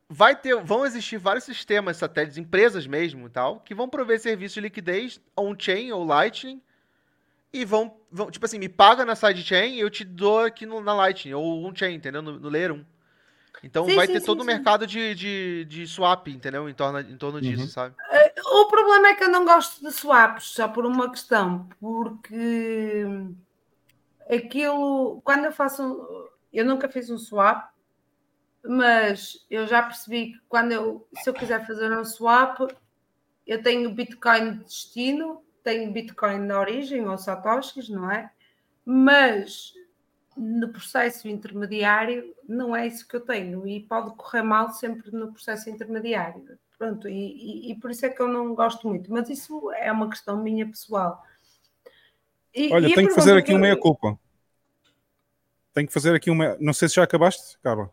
[0.10, 4.56] vai ter, vão existir vários sistemas satélites, empresas mesmo e tal, que vão prover serviço
[4.56, 6.62] de liquidez on-chain ou Lightning
[7.54, 10.82] e vão, vão, tipo assim, me paga na sidechain e eu te dou aqui no-
[10.82, 12.22] na Lightning ou on-chain, entendeu?
[12.22, 12.86] No, no Layer 1.
[13.64, 16.70] Então Sim, vai sim, ter sim, todo o mercado de, de, de swap, entendeu?
[16.70, 17.70] Em torno, em torno disso, Uhum.
[17.70, 17.96] sabe?
[18.54, 23.04] O problema é que eu não gosto de swaps, só por uma questão, porque
[24.30, 27.72] aquilo, quando eu faço eu nunca fiz um swap,
[28.64, 32.60] mas eu já percebi que quando eu, se eu quiser fazer um swap,
[33.48, 38.32] eu tenho Bitcoin de destino, tenho Bitcoin na origem ou Satoshis, não é?
[38.86, 39.74] Mas
[40.36, 45.32] no processo intermediário não é isso que eu tenho e pode correr mal sempre no
[45.32, 46.58] processo intermediário.
[46.78, 49.92] Pronto, e, e, e por isso é que eu não gosto muito, mas isso é
[49.92, 51.24] uma questão minha pessoal.
[52.54, 53.54] E, Olha, tenho que fazer aqui que...
[53.54, 54.20] uma meia-culpa.
[55.74, 56.58] Tenho que fazer aqui uma.
[56.60, 57.90] Não sei se já acabaste, Carla.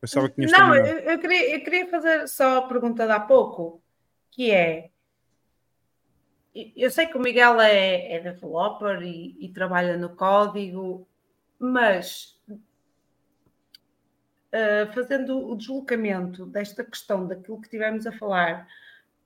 [0.00, 3.18] Pensava que tinhas Não, eu, eu, queria, eu queria fazer só a pergunta de há
[3.18, 3.82] pouco,
[4.30, 4.90] que é.
[6.54, 11.06] Eu sei que o Miguel é, é developer e, e trabalha no código,
[11.58, 12.38] mas
[14.52, 18.68] uh, fazendo o deslocamento desta questão daquilo que tivemos a falar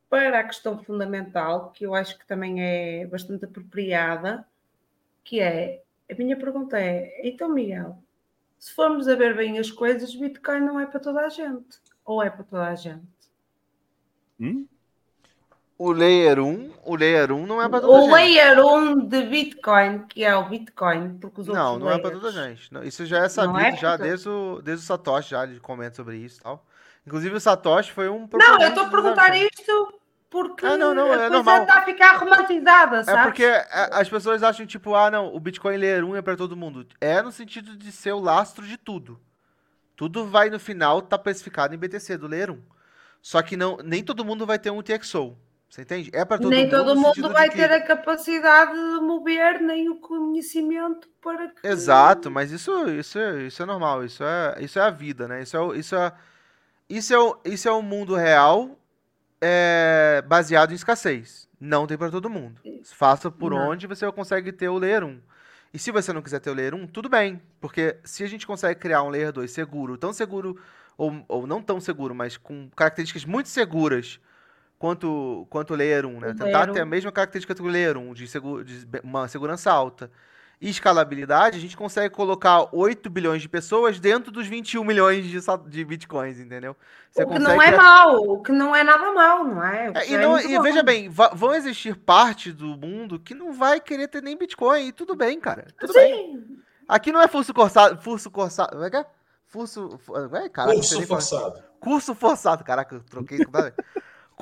[0.09, 4.47] para a questão fundamental, que eu acho que também é bastante apropriada,
[5.25, 8.03] que é a minha pergunta é: então, Miguel,
[8.59, 11.81] se formos a ver bem as coisas, Bitcoin não é para toda a gente.
[12.05, 13.07] Ou é para toda a gente?
[14.39, 14.67] Hum?
[15.85, 18.09] O Layer 1, o Layer 1 não é para toda a gente.
[18.09, 21.99] O Layer 1 de Bitcoin, que é o Bitcoin, porque os Não, não layers...
[21.99, 22.73] é para toda a gente.
[22.73, 25.97] Não, isso já é sabido é já desde o, desde o Satoshi, já ele comenta
[25.97, 26.65] sobre isso e tal.
[27.05, 29.99] Inclusive o Satoshi foi um Não, eu estou a perguntar isto
[30.31, 31.63] porque ah, não, não, a é coisa normal.
[31.63, 33.19] está a ficar romantizada, sabe?
[33.19, 33.45] É porque
[33.91, 36.87] as pessoas acham, tipo, ah, não, o Bitcoin Layer 1 é para todo mundo.
[37.01, 39.21] É no sentido de ser o lastro de tudo.
[39.97, 42.63] Tudo vai, no final, tá especificado em BTC do Layer 1.
[43.21, 45.37] Só que não, nem todo mundo vai ter um TXO.
[45.73, 46.11] Você entende?
[46.13, 46.71] É para todo nem mundo.
[46.71, 47.57] Todo mundo vai que...
[47.57, 51.67] ter a capacidade de mover, nem o conhecimento para que...
[51.67, 54.05] Exato, mas isso, isso, é, isso é normal.
[54.05, 55.41] Isso é, isso é a vida, né?
[55.41, 56.13] Isso é, isso é,
[56.91, 58.79] isso é, o, isso é o mundo real
[59.41, 61.49] é baseado em escassez.
[61.59, 62.61] Não tem para todo mundo.
[62.85, 63.71] Faça por não.
[63.71, 65.23] onde você consegue ter o Layer 1.
[65.73, 67.41] E se você não quiser ter o Layer 1, tudo bem.
[67.63, 70.61] Porque se a gente consegue criar um Layer 2 seguro, tão seguro,
[70.99, 74.21] ou, ou não tão seguro, mas com características muito seguras
[74.83, 76.29] quanto, quanto o Layer 1, né?
[76.31, 80.11] O Tentar ter a mesma característica do Layer 1, de, seguro, de uma segurança alta
[80.61, 85.39] e escalabilidade, a gente consegue colocar 8 bilhões de pessoas dentro dos 21 milhões de,
[85.69, 86.77] de bitcoins, entendeu?
[87.13, 87.81] Você o que não é criar...
[87.81, 89.93] mal, o que não é nada mal, não é?
[89.95, 93.79] é e, é não, e veja bem, vão existir parte do mundo que não vai
[93.79, 95.69] querer ter nem bitcoin, e tudo bem, cara.
[95.79, 96.01] Tudo Sim.
[96.01, 96.45] bem.
[96.89, 99.07] Aqui não é furso forçado, furso forçado, como é que é?
[99.47, 100.01] Furso,
[100.43, 101.63] é, caraca, curso forçado.
[101.79, 103.39] Curso forçado, caraca, eu troquei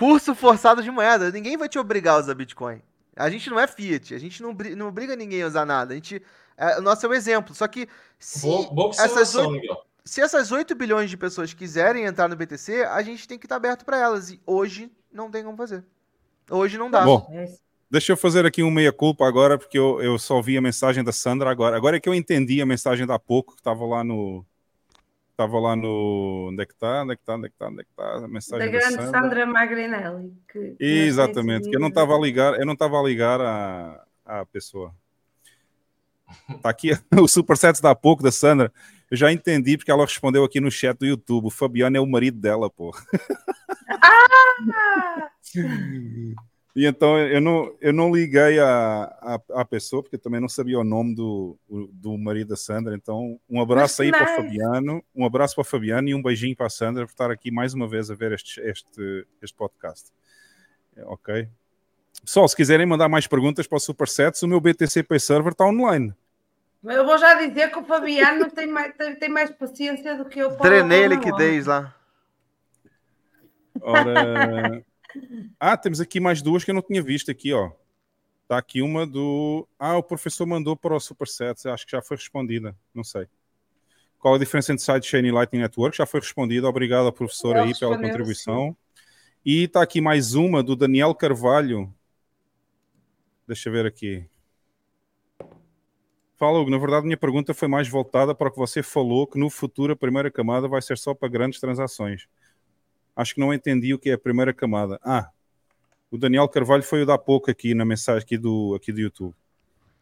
[0.00, 1.30] Curso forçado de moeda.
[1.30, 2.80] Ninguém vai te obrigar a usar Bitcoin.
[3.14, 5.92] A gente não é Fiat, a gente não, não obriga ninguém a usar nada.
[5.92, 6.22] A gente,
[6.56, 7.54] é, o nosso é o exemplo.
[7.54, 7.86] Só que
[8.18, 12.82] se, boa, boa essas 8, se essas 8 bilhões de pessoas quiserem entrar no BTC,
[12.84, 14.30] a gente tem que estar aberto para elas.
[14.30, 15.84] E hoje não tem como fazer.
[16.50, 17.04] Hoje não dá.
[17.04, 17.28] Bom,
[17.90, 21.12] deixa eu fazer aqui um meia-culpa agora, porque eu, eu só vi a mensagem da
[21.12, 21.76] Sandra agora.
[21.76, 24.46] Agora é que eu entendi a mensagem da pouco, que estava lá no,
[25.40, 26.50] Estava lá no.
[26.50, 27.02] Onde é que está?
[27.02, 27.34] Onde é que está?
[27.34, 27.68] Onde é que está?
[27.68, 28.24] Onde é que está?
[28.26, 30.34] A mensagem da grande da Sandra, Sandra Magrinelli.
[30.52, 34.44] Que, Exatamente, que eu não estava a ligar, eu não estava a ligar à, à
[34.44, 34.94] pessoa.
[36.50, 38.70] Está aqui o superset da pouco da Sandra.
[39.10, 41.46] Eu já entendi porque ela respondeu aqui no chat do YouTube.
[41.46, 42.94] O Fabiano é o marido dela, pô.
[43.88, 45.30] Ah!
[46.74, 50.78] E então eu não, eu não liguei à, à, pessoa, porque eu também não sabia
[50.78, 52.94] o nome do, do marido da Sandra.
[52.94, 56.54] Então, um abraço aí para o Fabiano, um abraço para o Fabiano e um beijinho
[56.54, 60.10] para a Sandra por estar aqui mais uma vez a ver este, este, este podcast.
[61.04, 61.48] Ok?
[62.24, 65.64] Pessoal, se quiserem mandar mais perguntas para o Supersets, o meu BTC Pay Server está
[65.64, 66.14] online.
[66.84, 70.38] Eu vou já dizer que o Fabiano tem mais, tem, tem mais paciência do que
[70.38, 70.56] eu.
[70.56, 71.94] Treinei liquidez lá.
[73.82, 74.84] Ora.
[75.58, 77.70] Ah, temos aqui mais duas que eu não tinha visto aqui, ó.
[78.48, 79.66] Tá aqui uma do.
[79.78, 83.26] Ah, o professor mandou para o Superset, acho que já foi respondida, não sei.
[84.18, 85.96] Qual a diferença entre Sidechain e Lightning Network?
[85.96, 88.70] Já foi respondida, obrigado ao professor aí pela contribuição.
[88.70, 88.76] Sim.
[89.44, 91.92] E está aqui mais uma do Daniel Carvalho.
[93.46, 94.26] Deixa eu ver aqui.
[96.36, 96.70] Fala, Hugo.
[96.70, 99.92] Na verdade, minha pergunta foi mais voltada para o que você falou, que no futuro
[99.92, 102.26] a primeira camada vai ser só para grandes transações.
[103.14, 104.98] Acho que não entendi o que é a primeira camada.
[105.02, 105.28] Ah,
[106.10, 109.34] o Daniel Carvalho foi o da pouco aqui na mensagem aqui do, aqui do YouTube.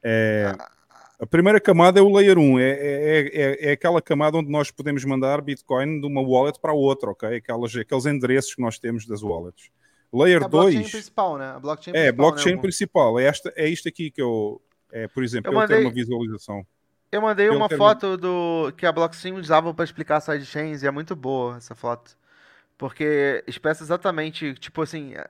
[0.02, 0.54] É,
[1.20, 4.70] a primeira camada é o Layer 1, é, é, é, é, aquela camada onde nós
[4.70, 7.36] podemos mandar Bitcoin de uma wallet para outra, ok?
[7.36, 9.70] Aquelas, aqueles endereços que nós temos das wallets.
[10.12, 10.74] Layer é a 2.
[10.74, 11.50] blockchain principal, né?
[11.50, 12.60] A blockchain é, principal, blockchain né?
[12.60, 13.18] principal.
[13.18, 14.62] É, esta, é isto aqui que eu.
[14.90, 16.66] É, por exemplo, eu, eu mandei, tenho uma visualização.
[17.10, 20.90] Eu mandei eu uma foto do que a blockchain usava para explicar sidechains e é
[20.90, 22.16] muito boa essa foto.
[22.78, 25.12] Porque expressa exatamente, tipo assim.
[25.14, 25.28] É,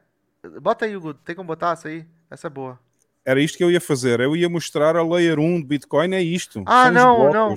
[0.61, 2.07] bota aí, Hugo, tem como botar essa aí?
[2.31, 2.79] Essa é boa.
[3.25, 4.21] Era isto que eu ia fazer.
[4.21, 6.63] Eu ia mostrar a layer 1 de Bitcoin, é isto.
[6.67, 7.55] Ah, não, não.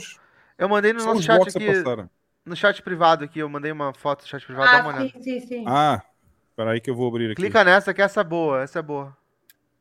[0.58, 2.08] Eu mandei no São nosso os chat aqui,
[2.46, 5.10] no chat privado aqui, eu mandei uma foto no chat privado, dá uma Ah, olhada.
[5.10, 5.64] sim, sim, sim.
[5.68, 6.02] Ah,
[6.50, 7.36] espera aí que eu vou abrir aqui.
[7.36, 9.16] Clica nessa que essa é boa, essa é boa.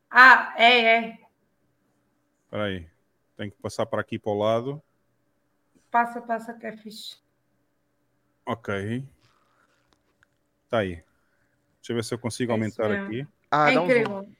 [0.09, 1.19] Ah, é, é.
[2.45, 2.87] Espera aí.
[3.37, 4.81] Tenho que passar para aqui para o lado.
[5.89, 7.17] Passa, passa que é fixe.
[8.45, 9.03] Ok.
[10.71, 11.03] Está aí.
[11.79, 13.27] Deixa eu ver se eu consigo É aumentar aqui.
[13.51, 14.33] Ah, é dá um zoom.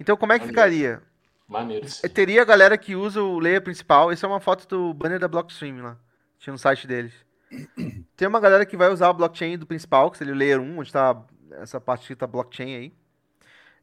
[0.00, 0.60] Então como é que Maneiro.
[0.60, 1.02] ficaria?
[1.46, 1.86] Maneiro.
[2.02, 4.10] Eh, Teria a galera que usa o layer principal.
[4.10, 5.96] Essa é uma foto do banner da Blockstream lá.
[6.40, 7.12] Tinha no site deles.
[8.16, 10.78] Tem uma galera que vai usar o blockchain do principal, que seria o layer 1,
[10.80, 12.92] onde tá essa parte que tá blockchain aí.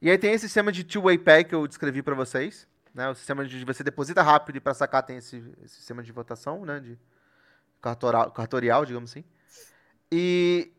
[0.01, 2.67] E aí tem esse sistema de two-way pay que eu descrevi para vocês.
[2.93, 3.09] Né?
[3.09, 6.65] O sistema de você deposita rápido e para sacar tem esse, esse sistema de votação,
[6.65, 6.81] né?
[6.81, 6.99] De
[7.81, 9.23] cartorial, cartorial, digamos assim.
[10.11, 10.71] E,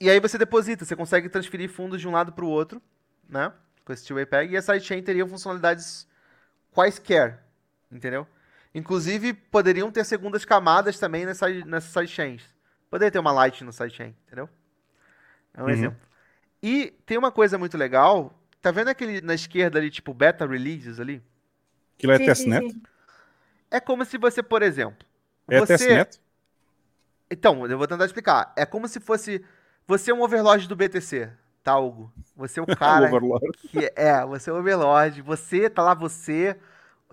[0.00, 2.80] e aí você deposita, você consegue transferir fundos de um lado para o outro,
[3.28, 3.52] né?
[3.84, 4.52] Com esse two-way peg.
[4.52, 6.06] E a sidechain teria funcionalidades
[6.72, 7.42] quaisquer,
[7.90, 8.26] entendeu?
[8.74, 12.42] Inclusive, poderiam ter segundas camadas também nessa, nessas sidechains.
[12.90, 14.48] Poderia ter uma light no sidechain, entendeu?
[15.52, 15.70] É um Uhum.
[15.70, 16.00] exemplo.
[16.62, 18.36] E tem uma coisa muito legal.
[18.60, 21.22] Tá vendo aquele na esquerda ali, tipo, beta releases ali?
[21.96, 22.80] Aquilo é testnet?
[23.70, 25.06] É como se você, por exemplo.
[25.48, 25.76] É você...
[25.76, 26.20] testnet?
[27.30, 28.52] Então, eu vou tentar explicar.
[28.56, 29.44] É como se fosse.
[29.86, 31.30] Você é um overlord do BTC,
[31.62, 32.12] tá, Hugo?
[32.36, 33.46] Você é o cara Overlord.
[33.58, 35.20] que é, você é o overlord.
[35.22, 36.58] Você, tá lá você,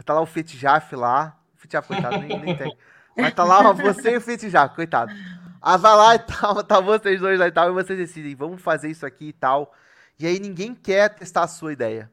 [0.06, 1.38] tá lá o Fetijaf lá.
[1.56, 2.78] O Fetijaf, coitado, nem, nem tem.
[3.18, 5.12] Mas tá lá você e o Fetijaf, coitado.
[5.62, 8.62] Ah, vai lá e tal, tá vocês dois lá e tal, e vocês decidem, vamos
[8.62, 9.74] fazer isso aqui e tal.
[10.18, 12.10] E aí ninguém quer testar a sua ideia.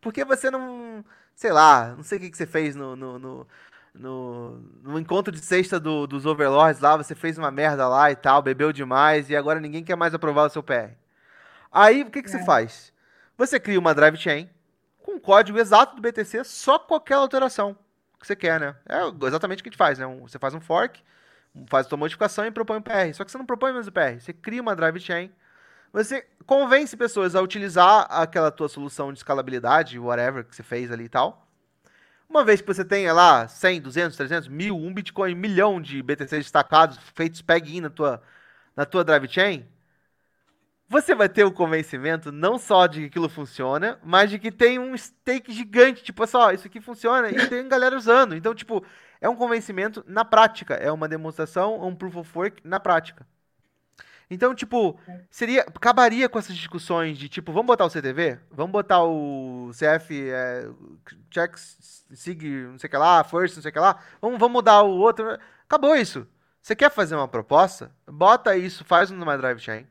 [0.00, 1.04] Porque você não.
[1.34, 3.46] Sei lá, não sei o que, que você fez no, no, no,
[3.94, 8.16] no, no encontro de sexta do- dos Overlords lá, você fez uma merda lá e
[8.16, 10.96] tal, bebeu demais, e agora ninguém quer mais aprovar o seu PR.
[11.70, 12.92] Aí o que, que você faz?
[13.36, 14.48] Você cria uma drive chain
[15.02, 17.76] com o código exato do BTC, só com qualquer alteração
[18.20, 18.76] que você quer, né?
[18.88, 20.06] É exatamente o que a gente faz, né?
[20.22, 21.02] Você faz um fork,
[21.68, 23.12] faz a sua modificação e propõe um PR.
[23.14, 25.30] Só que você não propõe mais o PR, você cria uma drive chain,
[25.92, 31.04] você convence pessoas a utilizar aquela tua solução de escalabilidade, whatever que você fez ali
[31.04, 31.46] e tal.
[32.32, 36.02] Uma vez que você tenha lá 100, 200, 300, mil, um Bitcoin, um milhão de
[36.02, 38.22] BTC destacados, feitos peg-in na tua,
[38.74, 39.68] na tua drive chain,
[40.88, 44.78] você vai ter o convencimento não só de que aquilo funciona, mas de que tem
[44.78, 48.34] um stake gigante, tipo, só, isso aqui funciona e tem galera usando.
[48.34, 48.82] Então, tipo,
[49.20, 53.26] é um convencimento na prática, é uma demonstração, um proof of work na prática.
[54.32, 54.98] Então, tipo,
[55.30, 58.38] seria, acabaria com essas discussões de tipo, vamos botar o CTV?
[58.50, 60.70] Vamos botar o CF, é,
[61.30, 64.54] check, sig, não sei o que lá, first, não sei o que lá, vamos, vamos
[64.54, 65.38] mudar o outro.
[65.66, 66.26] Acabou isso.
[66.62, 67.92] Você quer fazer uma proposta?
[68.06, 69.86] Bota isso, faz numa drive chain,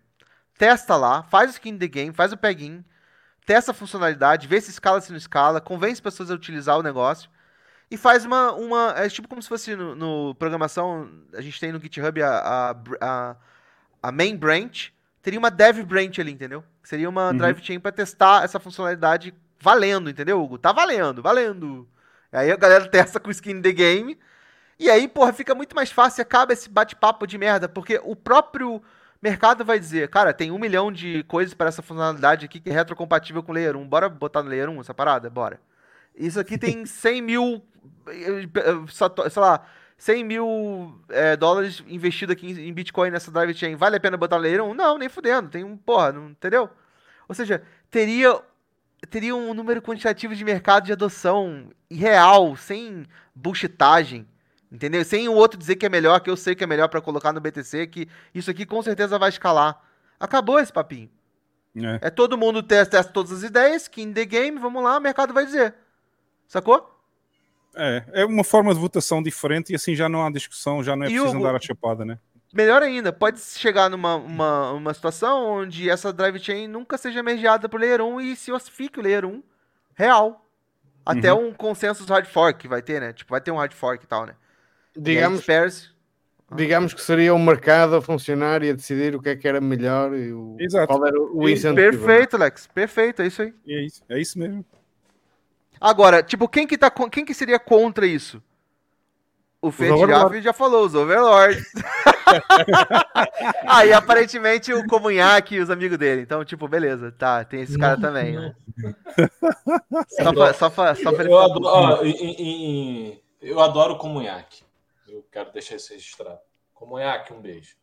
[0.57, 2.83] testa lá, faz o skin the game, faz o peg-in,
[3.45, 7.29] testa a funcionalidade, vê se escala, se não escala, convence pessoas a utilizar o negócio
[7.91, 8.53] e faz uma.
[8.53, 12.29] uma é tipo como se fosse no, no programação, a gente tem no GitHub a,
[12.29, 13.35] a, a,
[14.01, 16.63] a main branch, teria uma dev branch ali, entendeu?
[16.83, 17.37] Seria uma Uhum.
[17.37, 20.57] drive chain para testar essa funcionalidade valendo, entendeu, Hugo?
[20.57, 21.87] Tá valendo, valendo.
[22.31, 24.17] Aí a galera testa com skin the game.
[24.79, 28.81] E aí, porra, fica muito mais fácil, acaba esse bate-papo de merda, porque o próprio
[29.21, 32.73] mercado vai dizer, cara, tem um milhão de coisas para essa funcionalidade aqui que é
[32.73, 33.87] retrocompatível com o Layer 1.
[33.87, 35.29] Bora botar no Layer 1 essa parada?
[35.29, 35.59] Bora.
[36.15, 37.61] Isso aqui tem 100 mil,
[38.07, 39.63] eh, eh, sei lá,
[40.01, 43.75] 100 mil eh, dólares investido aqui em em Bitcoin nessa drive chain.
[43.75, 44.73] Vale a pena botar no 1?
[44.73, 45.47] Não, nem fudendo.
[45.47, 46.71] Tem um, porra, não, entendeu?
[47.29, 48.41] Ou seja, teria,
[49.11, 53.05] teria um número quantitativo de mercado de adoção real, sem
[53.35, 54.27] bullshitagem.
[54.71, 55.05] Entendeu?
[55.05, 57.31] Sem o outro dizer que é melhor, que eu sei que é melhor pra colocar
[57.31, 59.79] no BTC, que isso aqui com certeza vai escalar.
[60.19, 61.11] Acabou esse papinho.
[61.75, 62.07] É.
[62.07, 65.01] É todo mundo testa, testa todas as ideias, que in the game, vamos lá, o
[65.01, 65.75] mercado vai dizer.
[66.47, 66.89] Sacou?
[67.75, 71.03] É, é uma forma de votação diferente e assim já não há discussão, já não
[71.05, 72.19] é E preciso Hugo- andar a chapada, né?
[72.53, 77.69] Melhor ainda, pode chegar numa uma, uma situação onde essa drive chain nunca seja mergeada
[77.69, 79.41] por Layer 1 e se ossifique o Layer 1
[79.95, 80.45] real.
[81.05, 83.13] Até um consensus hard fork vai ter, né?
[83.13, 84.35] Tipo, vai ter um hard fork e tal, né?
[84.95, 85.89] Digamos, espera-se-
[86.53, 89.61] digamos que seria o mercado a funcionar e a decidir o que é que era
[89.61, 90.87] melhor e o, Exato.
[90.87, 91.75] qual era o incentivo.
[91.75, 92.67] Perfeito, Lex.
[92.67, 93.53] Perfeito, é isso aí.
[93.65, 94.65] É isso, é isso mesmo.
[95.81, 98.41] Agora, tipo, quem que, tá, quem que seria contra isso?
[99.59, 99.89] O Fed
[100.41, 101.63] já, falou, os Overlords.
[103.67, 106.21] Aí, aparentemente, o Comunhaque e os amigos dele.
[106.21, 108.33] Então, tipo, beleza, tá, tem esse cara também.
[108.33, 108.55] né?
[110.09, 114.63] Só pra, só pra, só pra ele Eu adoro, ó, em- em- eu adoro comunhaque.
[115.07, 116.39] Eu quero deixar isso registrado.
[116.73, 117.75] Comunhaque, um beijo.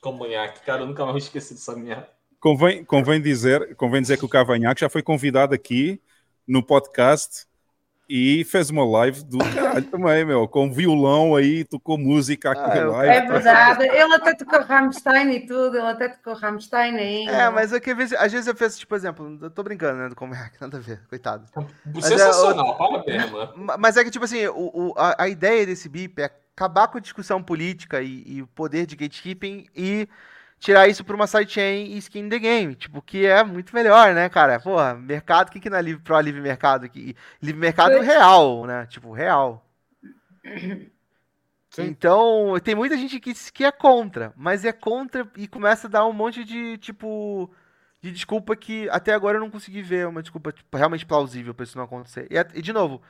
[0.00, 2.08] Comunhaque, cara, eu nunca mais esqueci dessa merda.
[2.42, 6.00] Convém, convém, dizer, convém dizer que o Cavanhaque já foi convidado aqui
[6.46, 7.46] no podcast
[8.08, 12.82] e fez uma live do caralho também, meu, com violão aí, tocou música aqui Ah,
[12.82, 13.14] eu- live.
[13.14, 13.84] É verdade.
[13.84, 15.76] Ele até tocou Rammstein e tudo.
[15.78, 17.26] Ele até tocou Rammstein aí.
[17.28, 19.98] É, mas é que às vezes, às vezes eu penso, tipo, exemplo, eu tô brincando,
[20.00, 21.46] né, do Comerc, nada a ver, coitado.
[22.02, 23.52] Sensacional, parabéns, mano.
[23.56, 26.88] Ma- Mas é que, tipo assim, o, o- a, a ideia desse BIP é acabar
[26.88, 30.08] com a discussão política e, e o poder de gatekeeping e
[30.62, 32.76] tirar isso pra uma sidechain e skin the game.
[32.76, 34.60] Tipo, que é muito melhor, né, cara?
[34.60, 37.16] Porra, mercado, o que que não é livre, pro livre mercado aqui?
[37.42, 38.06] Livre mercado Pois.
[38.06, 38.86] real, né?
[38.86, 39.66] Tipo, real.
[41.68, 41.84] Sim.
[41.84, 46.06] Então, tem muita gente que, que é contra, mas é contra e começa a dar
[46.06, 47.50] um monte de, tipo,
[48.00, 51.64] de desculpa que até agora eu não consegui ver uma desculpa tipo, realmente plausível pra
[51.64, 52.28] isso não acontecer.
[52.30, 53.00] E, de novo,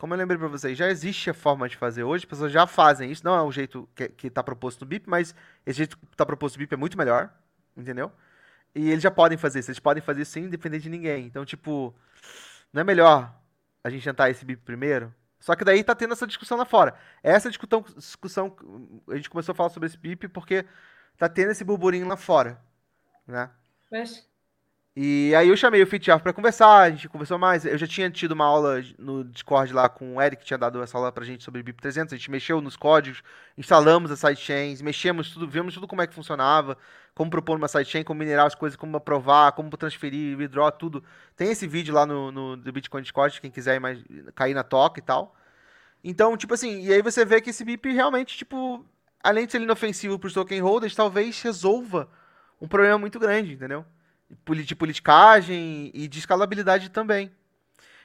[0.00, 2.66] como eu lembrei pra vocês, já existe a forma de fazer hoje, as pessoas já
[2.66, 5.34] fazem isso, não é o jeito que, que tá proposto no BIP, mas
[5.66, 7.30] esse jeito que tá proposto no BIP é muito melhor,
[7.76, 8.10] entendeu?
[8.74, 11.26] E eles já podem fazer isso, eles podem fazer isso sem depender de ninguém.
[11.26, 11.94] Então, tipo,
[12.72, 13.30] não é melhor
[13.84, 15.14] a gente tentar esse BIP primeiro?
[15.38, 16.94] Só que daí tá tendo essa discussão lá fora.
[17.22, 18.56] Essa discussão, discussão
[19.06, 20.64] a gente começou a falar sobre esse BIP porque
[21.18, 22.58] tá tendo esse burburinho lá fora,
[23.26, 23.50] né?
[23.90, 24.29] Pois.
[24.96, 27.64] E aí eu chamei o Fitiaf pra conversar, a gente conversou mais.
[27.64, 30.82] Eu já tinha tido uma aula no Discord lá com o Eric, que tinha dado
[30.82, 32.12] essa aula pra gente sobre BIP 300.
[32.12, 33.22] A gente mexeu nos códigos,
[33.56, 36.76] instalamos as sidechains, mexemos tudo, vimos tudo como é que funcionava,
[37.14, 41.04] como propor uma sidechain, como minerar as coisas, como aprovar, como transferir, withdraw, tudo.
[41.36, 44.02] Tem esse vídeo lá no, no do Bitcoin Discord, quem quiser mais,
[44.34, 45.36] cair na toca e tal.
[46.02, 48.84] Então, tipo assim, e aí você vê que esse BIP realmente, tipo,
[49.22, 52.08] além de ser inofensivo pros token holders, talvez resolva
[52.60, 53.84] um problema muito grande, entendeu?
[54.64, 57.30] De politicagem e de escalabilidade também.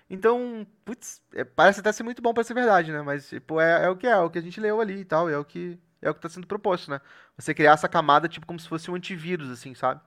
[0.10, 3.02] Então, putz, é, parece até ser muito bom pra ser verdade, né?
[3.02, 5.06] Mas, tipo, é, é o que é, é o que a gente leu ali e
[5.06, 7.02] tal, é o que é o que tá sendo proposto, né?
[7.38, 10.02] Você criar essa camada, tipo, como se fosse um antivírus, assim, sabe?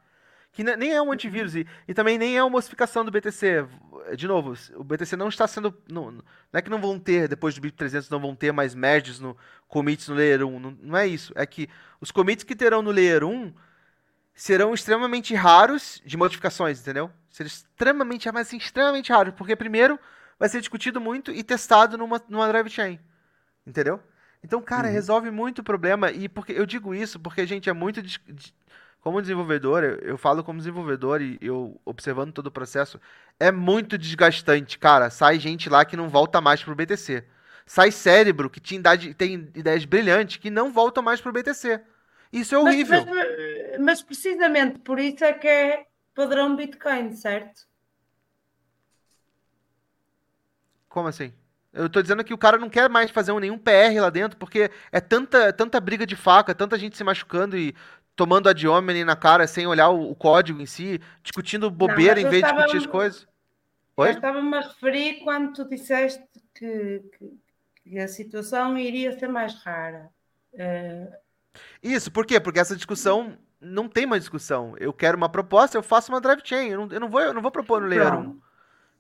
[0.53, 3.67] Que ne- nem é um antivírus e, e também nem é uma ossificação do BTC.
[4.17, 5.75] De novo, o BTC não está sendo.
[5.91, 8.75] Não, não é que não vão ter, depois do BIP 300, não vão ter mais
[8.75, 9.37] merges no
[9.69, 10.59] commits no Layer 1.
[10.61, 11.33] Não, não é isso.
[11.37, 11.69] É que
[12.01, 13.53] os commits que terão no Layer 1
[14.41, 17.11] serão extremamente raros de modificações, entendeu?
[17.29, 19.99] Serão extremamente, mas assim, extremamente raros, porque primeiro
[20.39, 23.01] vai ser discutido muito e testado numa, numa drive chain,
[23.67, 24.01] entendeu?
[24.45, 28.01] Então, cara, resolve muito o problema e porque eu digo isso porque gente é muito
[28.01, 28.55] dis- di-
[29.01, 33.01] como desenvolvedor, eu, eu falo como desenvolvedor e eu observando todo o processo,
[33.41, 35.11] é muito desgastante, cara.
[35.11, 37.25] Sai gente lá que não volta mais pro BTC.
[37.67, 41.81] Sai cérebro que tinha idade- tem ideias brilhantes que não voltam mais pro BTC.
[42.33, 43.05] Isso é horrível.
[43.07, 43.29] mas- mas
[44.03, 47.67] precisamente por isso é que é padrão Bitcoin, certo?
[50.89, 51.33] Como assim?
[51.73, 54.39] Eu tô dizendo que o cara não quer mais fazer um- nenhum PR lá dentro,
[54.39, 57.75] porque é tanta, tanta briga de faca, tanta gente se machucando e
[58.17, 62.21] tomando ad hominem na cara sem olhar o, o código em si, discutindo bobeira mas
[62.21, 63.27] em eu vez de discutir as coisas.
[64.03, 64.15] Eu Oi?
[64.15, 66.23] estava-me a referir quando tu disseste
[66.55, 67.39] que, que-
[67.83, 70.11] que a situação iria ser mais rara.
[70.55, 71.09] Eh,
[71.83, 72.41] Isso, por quê?
[72.41, 74.75] Porque essa discussão não tem mais discussão.
[74.79, 76.69] Eu quero uma proposta, eu faço uma drive chain.
[76.69, 78.11] Eu não, eu não vou, eu não vou propor no Layer 1.
[78.23, 78.43] Pronto.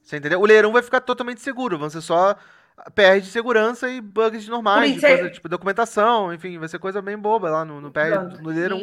[0.02, 0.40] Você entendeu?
[0.40, 1.78] O Layer 1 vai ficar totalmente seguro.
[1.78, 2.34] Vão ser só
[2.94, 7.02] PR de segurança e bugs normais, de é- coisa, tipo documentação, enfim, vai ser coisa
[7.02, 8.76] bem boba lá no, no PR, no Layer 1.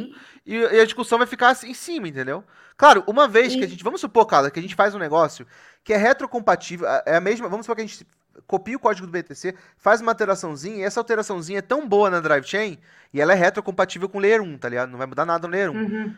[0.45, 2.43] E- E, a discussão vai ficar assim, em cima, entendeu?
[2.77, 3.83] Claro, uma vez que a gente.
[3.83, 5.47] Vamos supor, cara, que a gente faz um negócio
[5.83, 6.85] que é retrocompatível.
[7.05, 7.47] É a mesma.
[7.47, 8.05] Vamos supor que a gente
[8.47, 12.19] copia o código do BTC, faz uma alteraçãozinha, e essa alteraçãozinha é tão boa na
[12.19, 12.77] Drive Chain,
[13.13, 14.89] e ela é retrocompatível com o Layer 1, tá ligado?
[14.89, 16.15] Não vai mudar nada no Layer 1 Uhum.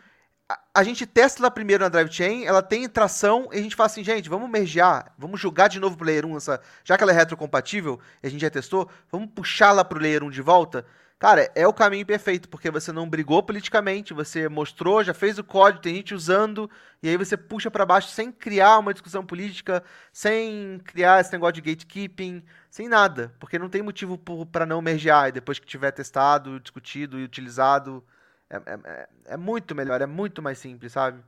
[0.50, 3.76] a- a gente testa ela primeiro na Drive Chain, ela tem tração, e a gente
[3.76, 7.02] fala assim, gente, vamos mergear, vamos jogar de novo pro Layer 1, essa, já que
[7.02, 10.84] ela é retrocompatível, e a gente já testou, vamos puxá-la pro Layer 1 de volta.
[11.18, 15.42] Cara, é o caminho perfeito, porque você não brigou politicamente, você mostrou, já fez o
[15.42, 16.70] código, tem gente usando,
[17.02, 19.82] e aí você puxa pra baixo sem criar uma discussão política,
[20.12, 24.16] sem criar esse negócio de gatekeeping, sem nada, porque não tem motivo
[24.46, 28.04] pra não mergear, e depois que tiver testado, discutido e utilizado,
[28.48, 31.20] é, é- é- é muito melhor, é muito mais simples, sabe?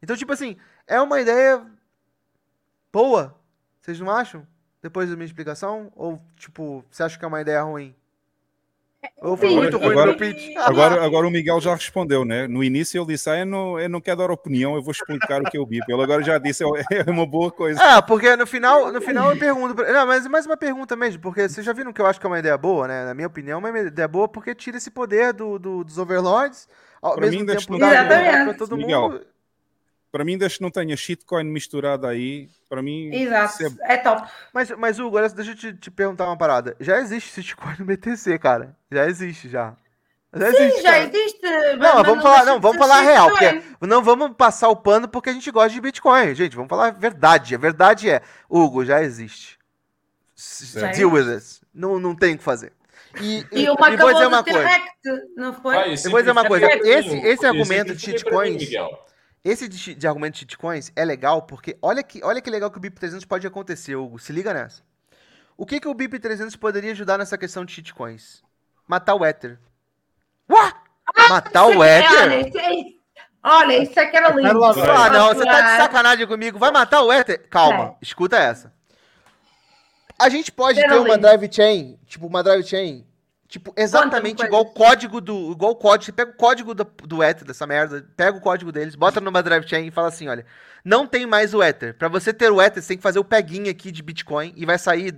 [0.00, 0.56] Então, tipo assim,
[0.86, 1.66] é uma ideia
[2.92, 3.34] boa,
[3.80, 4.46] vocês não acham?
[4.80, 5.92] Depois da minha explicação?
[5.94, 7.94] Ou, tipo, você acha que é uma ideia ruim?
[9.20, 10.56] Ou foi Sim, muito ruim agora- no pitch?
[10.56, 12.46] Agora, agora o Miguel já respondeu, né?
[12.48, 15.40] No início ele disse: ah, eu, não, eu não quero dar opinião, eu vou explicar
[15.40, 15.80] o que eu vi.
[15.88, 17.82] Ele agora já disse: é uma boa coisa.
[17.82, 19.74] É, porque no final, no final eu pergunto.
[19.74, 22.26] pra- Não, mas mais uma pergunta mesmo, porque vocês já viram que eu acho que
[22.26, 23.04] é uma ideia boa, né?
[23.04, 26.68] Na minha opinião, é uma ideia boa porque tira esse poder do, do- dos overlords,
[27.00, 28.58] ao Pra mesmo mim, tempo dá Exatamente.
[28.58, 29.26] todo Miguel, mundo.
[30.12, 33.08] Para mim, desde que não tenha shitcoin misturado aí, para mim.
[33.14, 34.30] Exato, é- é top.
[34.52, 36.76] Mas, mas Hugo, olha, deixa eu te, te perguntar uma parada.
[36.78, 38.76] Já existe Sitcoin no BTC, cara.
[38.90, 39.74] Já existe, já.
[40.34, 41.04] Já existe, Sim, já cara.
[41.04, 41.40] existe.
[41.42, 44.68] Não, mas mas vamos falar, deixa não, vamos falar a real, porque não vamos passar
[44.68, 46.54] o pano porque a gente gosta de Bitcoin, gente.
[46.56, 47.54] Vamos falar a verdade.
[47.54, 49.58] A verdade é, Hugo, já existe.
[50.36, 51.60] S- Deal with it.
[51.74, 52.72] Não, não tem o que fazer.
[53.20, 54.66] E, E e, uma e vou dizer acabou uma coisa.
[54.68, 54.90] rect,
[55.36, 55.74] não foi?
[55.74, 56.66] Vai, Eu vou dizer uma coisa.
[56.66, 59.06] exemplifica Esse, mim, esse argumento de mim, shitcoins, Miguel.
[59.44, 62.78] Esse de, de argumento de shitcoins é legal porque olha que, olha que legal que
[62.78, 64.18] o BIP 300 pode acontecer, Hugo.
[64.18, 64.82] Se liga nessa.
[65.56, 68.42] O que, que o BIP 300 poderia ajudar nessa questão de shitcoins?
[68.86, 69.58] Matar o Ether.
[70.50, 70.72] Uá!
[71.28, 72.46] Matar o Olha, Ether?
[72.48, 72.84] isso é-
[73.42, 74.60] olha, isso é que era lindo.
[74.60, 76.58] Carla, Ah, não, você tá de Ah, sacanagem comigo.
[76.58, 77.48] Vai matar o Ether?
[77.48, 77.94] Calma, É.
[78.00, 78.72] escuta essa.
[80.18, 81.18] A gente pode Era ter uma lindo.
[81.20, 83.04] drive chain, tipo, uma drive chain,
[83.52, 85.52] tipo, exatamente igual o código do.
[85.52, 86.06] Igual o código.
[86.06, 89.42] Você pega o código do, do Ether, dessa merda, pega o código deles, bota numa
[89.42, 90.46] drive chain e fala assim: olha,
[90.82, 91.94] não tem mais o Ether.
[91.94, 94.64] Pra você ter o Ether, você tem que fazer o peguinho aqui de Bitcoin e
[94.64, 95.14] vai sair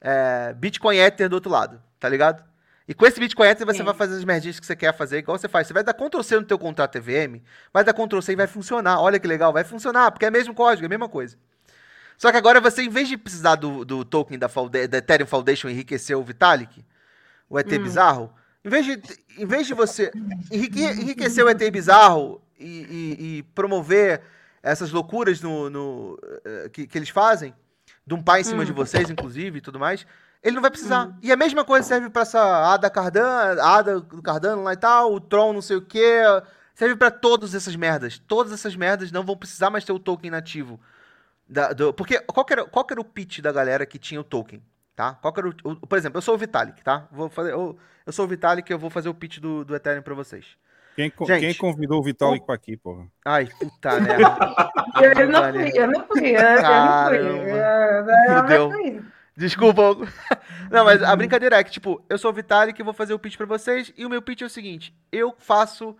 [0.00, 2.44] é, Bitcoin Ether do outro lado, tá ligado?
[2.86, 3.84] E com esse Bitcoin Ether você Sim.
[3.84, 5.66] vai fazer as merdinhas que você quer fazer, igual você faz.
[5.66, 8.46] Você vai dar Ctrl C no teu contrato EVM, vai dar Ctrl C e vai
[8.46, 9.00] funcionar.
[9.00, 11.36] Olha que legal, vai funcionar, porque é o mesmo código, é a mesma coisa.
[12.16, 14.46] Só que agora você, em vez de precisar do, do token da,
[14.88, 16.84] da Ethereum Foundation enriquecer o Vitalik,
[17.52, 18.32] o ET bizarro,
[18.64, 19.02] em vez de,
[19.38, 20.10] em vez de você
[20.50, 22.64] enrique- enriquecer o ET bizarro e,
[23.20, 24.22] e- e promover
[24.62, 27.54] essas loucuras no, no, eh, que, que eles fazem,
[28.06, 30.06] de um pai em cima de vocês, inclusive, e tudo mais,
[30.42, 31.06] ele não vai precisar.
[31.22, 32.40] E a mesma coisa serve para essa
[32.72, 36.22] Ada Cardano, Ada do Cardano lá e tal, o Tron não sei o quê,
[36.74, 38.18] serve para todas essas merdas.
[38.26, 40.80] Todas essas merdas não vão precisar mais ter o token nativo.
[41.48, 44.24] Da- do- porque qual que, era, qual era o pitch da galera que tinha o
[44.24, 44.62] token?
[44.94, 45.14] Tá?
[45.14, 47.08] Qual que era o, o- por exemplo, eu sou o Vitalik, tá?
[47.10, 50.02] Vou fazer, eu, eu sou o Vitalik eu vou fazer o pitch do, do Ethereum
[50.02, 50.46] pra vocês.
[50.94, 51.40] Quem, Gente.
[51.40, 53.06] quem convidou o Vitalik para aqui, porra?
[53.24, 54.36] Ai, puta merda.
[55.00, 56.62] Eu não fui, eu não fui, eu não fui.
[56.62, 58.12] Caramba.
[58.28, 59.02] Eu não fui.
[59.34, 59.82] Desculpa.
[60.70, 63.18] Não, mas a brincadeira é que, tipo, eu sou o Vitalik e vou fazer o
[63.18, 63.90] pitch pra vocês.
[63.96, 65.96] E o meu pitch é o seguinte: eu faço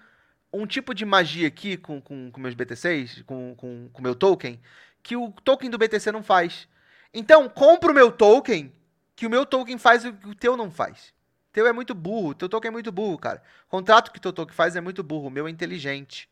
[0.52, 4.14] um tipo de magia aqui com, com, com meus BTCs, com o com, com meu
[4.14, 4.60] token,
[5.02, 6.68] que o token do BTC não faz.
[7.12, 8.70] Então, compra o meu token,
[9.14, 11.08] que o meu token faz o que o teu não faz.
[11.50, 13.42] O teu é muito burro, o teu token é muito burro, cara.
[13.66, 16.28] O contrato que o teu token faz é muito burro, o meu é inteligente.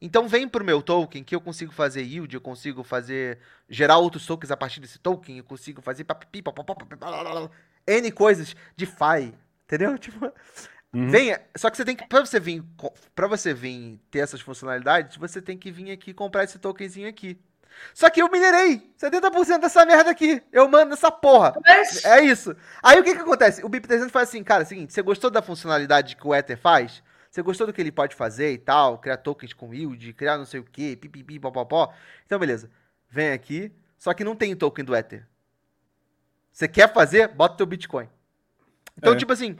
[0.00, 4.24] Então vem pro meu token que eu consigo fazer yield, eu consigo fazer gerar outros
[4.24, 6.42] tokens a partir desse token, eu consigo fazer papipi,
[7.86, 9.98] N coisas de FI, entendeu?
[9.98, 10.32] Tipo,
[10.92, 12.62] venha, só que você tem que para você vir
[13.14, 17.36] para você vir ter essas funcionalidades, você tem que vir aqui comprar esse tokenzinho aqui.
[17.94, 20.42] Só que eu minerei 70% dessa merda aqui.
[20.52, 21.54] Eu mando essa porra.
[21.64, 22.54] Mas, É isso.
[22.82, 23.64] Aí o que que acontece?
[23.64, 26.58] O BIP300 faz assim, cara, é o seguinte, você gostou da funcionalidade que o Ether
[26.58, 27.02] faz?
[27.30, 28.98] Você gostou do que ele pode fazer e tal?
[28.98, 31.92] Criar tokens com yield, criar não sei o que, pipipi, popopó.
[32.24, 32.70] Então, beleza.
[33.10, 35.26] Vem aqui, só que não tem token do Ether.
[36.52, 37.28] Você quer fazer?
[37.28, 38.08] Bota teu Bitcoin.
[38.96, 39.16] Então, É.
[39.16, 39.56] tipo assim,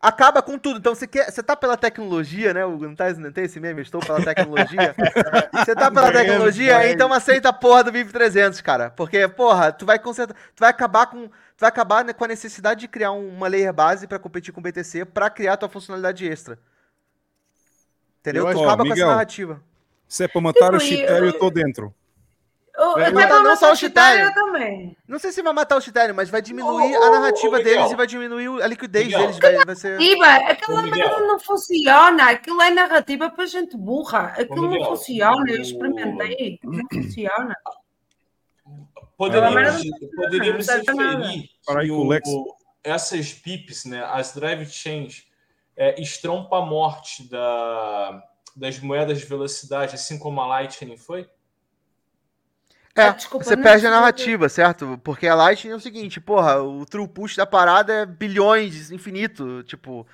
[0.00, 0.78] acaba com tudo.
[0.78, 2.64] Então, você quer, você tá pela tecnologia, né?
[2.64, 2.86] Hugo?
[2.86, 3.82] Não, tá, não tem esse meme?
[3.82, 4.94] Estou pela tecnologia.
[5.54, 8.90] você tá pela tecnologia, então aceita a porra do BIP 300, cara.
[8.90, 12.28] Porque, porra, tu vai consertar, tu vai acabar com, tu vai acabar né, com a
[12.28, 15.68] necessidade de criar um- uma layer base pra competir com o BTC pra criar tua
[15.68, 16.58] funcionalidade extra.
[18.20, 18.46] Entendeu?
[18.48, 19.62] Eu Tu acho- acaba Ó, com essa narrativa.
[20.08, 21.94] Se é para matar o Chitério, eu- eu estou dentro.
[22.80, 24.34] O- até mas pra não matar só o Chitário Chitário.
[24.52, 24.96] também.
[25.06, 27.74] Não sei se vai matar o Ethereum, mas vai diminuir Ô, a narrativa Miguel.
[27.74, 29.20] deles e vai diminuir a liquidez Miguel.
[29.20, 29.38] deles.
[29.38, 29.98] Vai, vai ser...
[30.48, 32.30] Aquela merda não funciona.
[32.30, 34.34] Aquilo é narrativa para gente burra.
[34.38, 35.50] Aquilo não funciona.
[35.50, 36.58] Eu experimentei.
[36.64, 37.56] Não funciona.
[39.16, 39.82] Poderíamos,
[40.16, 42.28] poderíamos aí que o Lex.
[42.28, 45.26] o- essas pips, né, as drive chains,
[45.76, 48.22] é, estrompa a morte da,
[48.56, 51.28] das moedas de velocidade, assim como a Lightning foi?
[52.96, 55.00] É, Ah, desculpa, você perde a narrativa, certo?
[55.04, 59.62] Porque a Lightning é o seguinte, porra, o true push da parada é bilhões, infinito.
[59.62, 60.06] Tipo,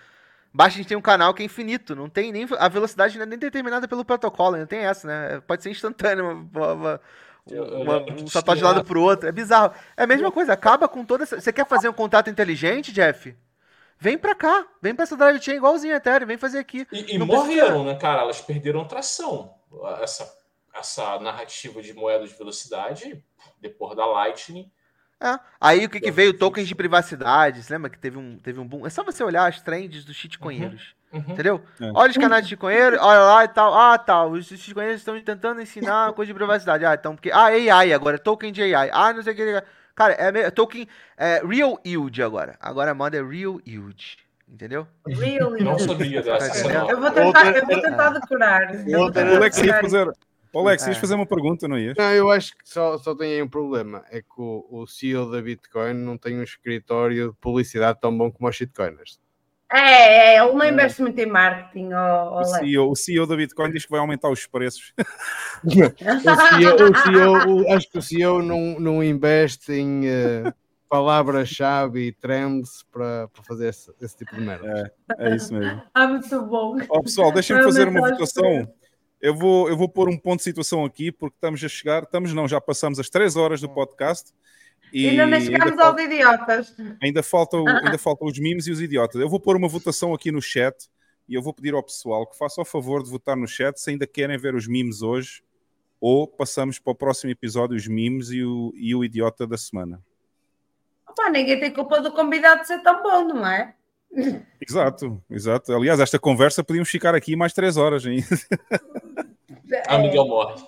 [0.55, 2.47] Baixa a gente tem um canal que é infinito, não tem nem.
[2.59, 5.41] A velocidade não é nem determinada pelo protocolo, não tem essa, né?
[5.47, 7.01] Pode ser instantâneo, uma, uma,
[7.51, 9.29] uma- um saltar de lado pro outro.
[9.29, 9.73] É bizarro.
[9.97, 11.41] É a mesma coisa, acaba com toda essa.
[11.41, 13.37] Você quer fazer um contato inteligente, Jeff?
[13.99, 16.87] Vem pra cá, vem pra essa drive chain igualzinho a Ethereum, vem fazer aqui.
[16.93, 18.23] E, e Não morreram, né, cara?
[18.23, 19.55] Elas perderam tração.
[20.03, 20.31] Essa,
[20.79, 23.23] essa narrativa de moeda de velocidade,
[23.61, 24.71] depois da Lightning.
[25.21, 25.39] É.
[25.61, 26.35] Aí o que, que veio?
[26.35, 27.63] Tokens de privacidade.
[27.63, 28.87] Você lembra que teve um, teve um boom?
[28.87, 30.95] É só você olhar as trends dos shitcoinheiros.
[31.11, 31.21] Uhum.
[31.29, 31.63] Entendeu?
[31.81, 31.91] É.
[31.95, 33.73] Olha os canais de shitcoinheiros, olha lá e tal.
[33.75, 34.33] Ah, tal.
[34.33, 36.85] Os shitcoinheiros estão tentando ensinar coisa de privacidade.
[36.85, 37.31] Ah, então, porque.
[37.31, 38.91] Ah, AI agora, token de AI.
[38.93, 39.63] Ah, não sei o que.
[39.95, 40.87] Cara, é me- token.
[41.17, 42.57] É Real Yield agora.
[42.61, 44.19] Agora a moda é Real Yield.
[44.49, 44.87] Entendeu?
[45.07, 45.65] Really?
[45.65, 46.47] Não sabia dessa.
[46.47, 46.91] essa não.
[46.91, 48.89] Eu vou tentar, eu vou tentar decorar.
[48.89, 50.13] Eu vou tentar O
[50.61, 51.01] Alex Alex, ias É.
[51.01, 51.95] fazer uma pergunta, não ias?
[51.97, 54.05] Não, eu acho que só, só tem aí um problema.
[54.11, 58.31] É que o, o CEO da Bitcoin não tem um escritório de publicidade tão bom
[58.31, 59.19] como os shitcoiners.
[59.73, 62.45] É, é, ele não investe muito em marketing, ó, O.
[62.45, 64.93] CEO, o CEO da Bitcoin diz que vai aumentar os preços.
[65.65, 70.53] O CEO, o CEO o- acho que o CEO não, não investe em, eh,
[70.89, 74.93] palavra-chave e trends para, para fazer esse, esse tipo de merda.
[75.19, 75.83] É, é isso mesmo.
[75.93, 76.77] Ah, muito bom.
[76.89, 78.69] Ó, pessoal, deixem-me fazer uma votação.
[79.21, 82.33] Eu vou, eu vou pôr um ponto de situação aqui, porque estamos a chegar, estamos
[82.35, 84.33] não, já passamos as três horas do podcast.
[84.93, 86.75] E ainda nem chegamos ainda, aos idiotas.
[87.03, 89.21] ainda, falta, o- ainda faltam os memes e os idiotas.
[89.21, 90.89] Eu vou pôr uma votação aqui no chat
[91.29, 93.91] e eu vou pedir ao pessoal que faça o favor de votar no chat se
[93.91, 95.43] ainda querem ver os memes hoje
[96.01, 100.01] ou passamos para o próximo episódio os memes e o, e o idiota da semana.
[101.09, 103.75] Opa, ninguém tem culpa do convidado ser tão bom, não é?
[104.61, 105.73] Exato, exato.
[105.75, 108.27] Aliás, esta conversa podíamos ficar aqui mais três horas ainda.
[109.87, 110.63] Ah, Miguel morre.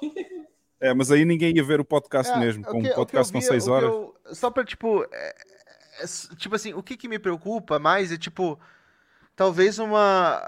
[0.80, 3.66] É, mas aí ninguém ia ver o podcast É, mesmo, com um podcast com seis
[3.66, 3.88] horas.
[3.90, 5.02] eu- só pra, tipo.
[5.12, 5.34] é-
[6.00, 8.58] é- é- tipo assim, o que, que me preocupa mais é, tipo.
[9.34, 10.42] Talvez uma.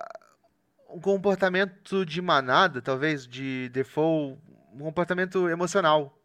[0.88, 4.38] Um comportamento de manada, talvez, de default.
[4.74, 6.16] Um comportamento emocional.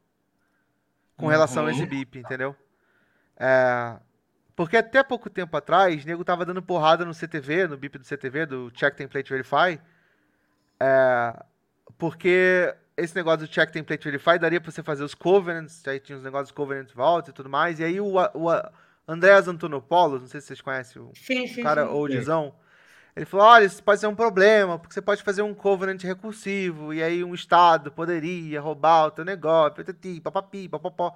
[1.17, 1.87] Com relação a esse Uhum.
[1.87, 2.55] BIP, entendeu?
[3.37, 3.95] É,
[4.56, 8.06] porque até pouco tempo atrás, o nego tava dando porrada no CTV, no BIP do
[8.06, 9.80] CTV, do Check Template Verify.
[10.80, 11.43] É,
[11.98, 16.17] porque esse negócio do Check Template Verify daria pra você fazer os covenants, aí tinha
[16.17, 17.80] os negócios covenant vault e tudo mais.
[17.80, 18.50] E aí o, o
[19.08, 21.93] Andreas Antonopoulos, não sei se vocês conhecem o Sim, sim, cara sim.
[21.93, 22.56] oldzão,
[23.16, 26.93] ele falou, olha, isso pode ser um problema, porque você pode fazer um covenant recursivo,
[26.93, 29.84] e aí um estado poderia roubar o teu negócio,
[30.22, 31.16] papapi, papapó.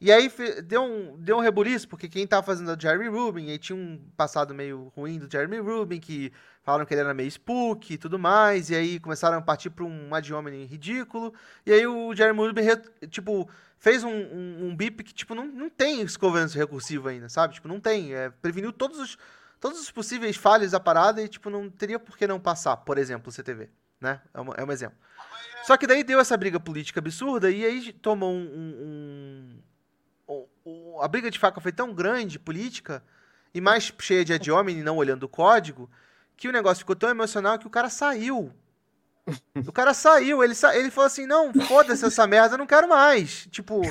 [0.00, 0.30] E aí
[0.64, 3.74] deu um, deu um rebuliço, porque quem tava fazendo é o Jeremy Rubin, aí tinha
[3.74, 7.98] um passado meio ruim do Jeremy Rubin, que falaram que ele era meio spook e
[7.98, 11.34] tudo mais, e aí começaram a partir pra um ad hominem ridículo,
[11.66, 12.62] e aí o Jeremy Rubin,
[13.10, 17.28] tipo, fez um, um, um BIP que, tipo, não, não tem esse covenant recursivo ainda,
[17.28, 17.54] sabe?
[17.54, 19.18] Tipo, não tem, é, preveniu todos os,
[19.58, 22.98] todos os possíveis falhas da parada e, tipo, não teria por que não passar, por
[22.98, 23.68] exemplo, o CTV,
[24.00, 24.20] né?
[24.32, 24.96] É, é um exemplo.
[25.64, 28.44] Só que daí deu essa briga política absurda e aí tomou um.
[28.44, 29.67] um-
[30.66, 33.02] um- a briga de faca foi tão grande, política,
[33.54, 35.90] e mais cheia de ad hominem, não olhando o código,
[36.36, 38.52] que o negócio ficou tão emocional que o cara saiu.
[39.66, 40.74] O cara saiu, ele, sa...
[40.76, 43.46] ele falou assim: não, foda-se essa merda, eu não quero mais.
[43.50, 43.82] Tipo.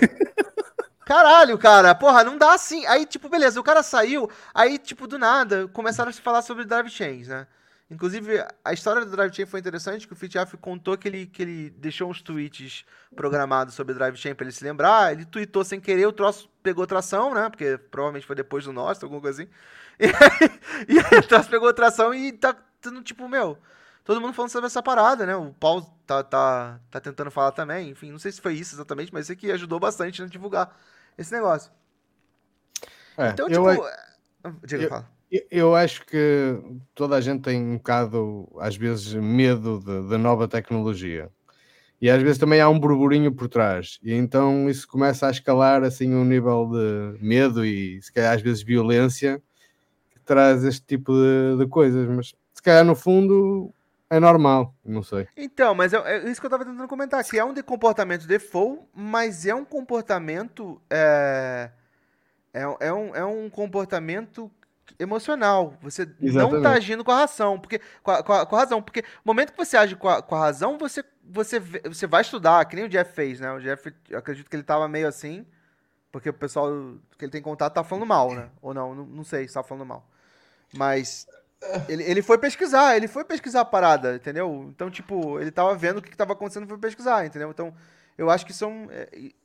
[1.06, 2.86] Caralho, cara, porra, não dá assim.
[2.86, 6.66] Aí, tipo, beleza, o cara saiu, aí, tipo, do nada, começaram a se falar sobre
[6.66, 7.48] drive chains, né?
[7.90, 11.42] Inclusive, a história do drive chain foi interessante, que o Fitjaf contou que ele, que
[11.42, 12.84] ele deixou uns tweets
[13.16, 16.86] programados sobre drive chain pra ele se lembrar, ele tweetou sem querer, o troço pegou
[16.86, 17.50] tração, né?
[17.50, 19.52] Porque provavelmente foi depois do nosso, alguma coisa assim.
[20.00, 23.58] E aí, e aí o troço pegou tração e tá tendo, tipo, meu,
[24.04, 25.36] todo mundo falando sobre essa parada, né?
[25.36, 29.14] O Paulo tá, tá, tá tentando falar também, enfim, não sei se foi isso exatamente,
[29.14, 30.78] mas isso aqui ajudou bastante a divulgar
[31.18, 31.72] esse negócio.
[33.18, 33.84] É, Então, eu, tipo.
[34.44, 35.17] a- Diga, eu- fala.
[35.52, 36.60] Eu- acho que
[36.96, 41.30] toda a gente tem um bocado, às vezes, medo da nova tecnologia.
[42.02, 44.00] E às vezes também há um burburinho por trás.
[44.04, 48.42] E então isso começa a escalar assim um nível de medo e se calhar às
[48.42, 49.42] vezes violência
[50.12, 52.08] que traz este tipo de, de coisas.
[52.08, 53.74] Mas se calhar no fundo
[54.10, 55.28] é normal, não sei.
[55.36, 58.28] Então, mas é, é isso que eu tava tentando comentar, que é um de comportamento
[58.28, 60.80] default, mas é um comportamento.
[60.90, 61.72] É,
[62.54, 64.52] é, é um, é um comportamento
[65.00, 65.74] emocional.
[65.82, 66.68] Você não tá Exatamente.
[66.68, 67.60] agindo com a razão.
[67.60, 68.82] Porque, com, a, com a- com a razão.
[68.82, 72.22] Porque no momento que você age com a, com a razão, você, você, você vai
[72.22, 73.52] estudar, que nem o Jeff fez, né?
[73.52, 75.46] O Jeff, eu acredito que ele tava meio assim,
[76.12, 76.70] porque o pessoal
[77.18, 78.50] que ele tem contato tá falando mal, né?
[78.62, 80.08] Ou não, não, não sei se tá falando mal.
[80.74, 81.28] Mas
[81.88, 84.68] ele, ele foi pesquisar, ele foi pesquisar a parada, entendeu?
[84.70, 87.50] Então, tipo, ele tava vendo o que, que tava acontecendo foi pesquisar, entendeu?
[87.50, 87.74] Então,
[88.18, 88.88] eu acho que são.
[88.92, 89.36] é, e-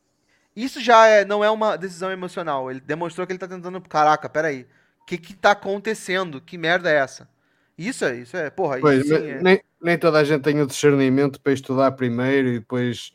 [0.55, 2.71] isso já é, não é uma decisão emocional.
[2.71, 3.81] Ele demonstrou que ele tá tentando.
[3.81, 4.67] Caraca, peraí.
[5.03, 6.41] O que que tá acontecendo?
[6.41, 7.29] Que merda é essa?
[7.77, 9.43] Isso é, isso é, porra, Pois, isso é.
[9.43, 13.13] nem, nem toda a gente tem o discernimento para estudar primeiro e depois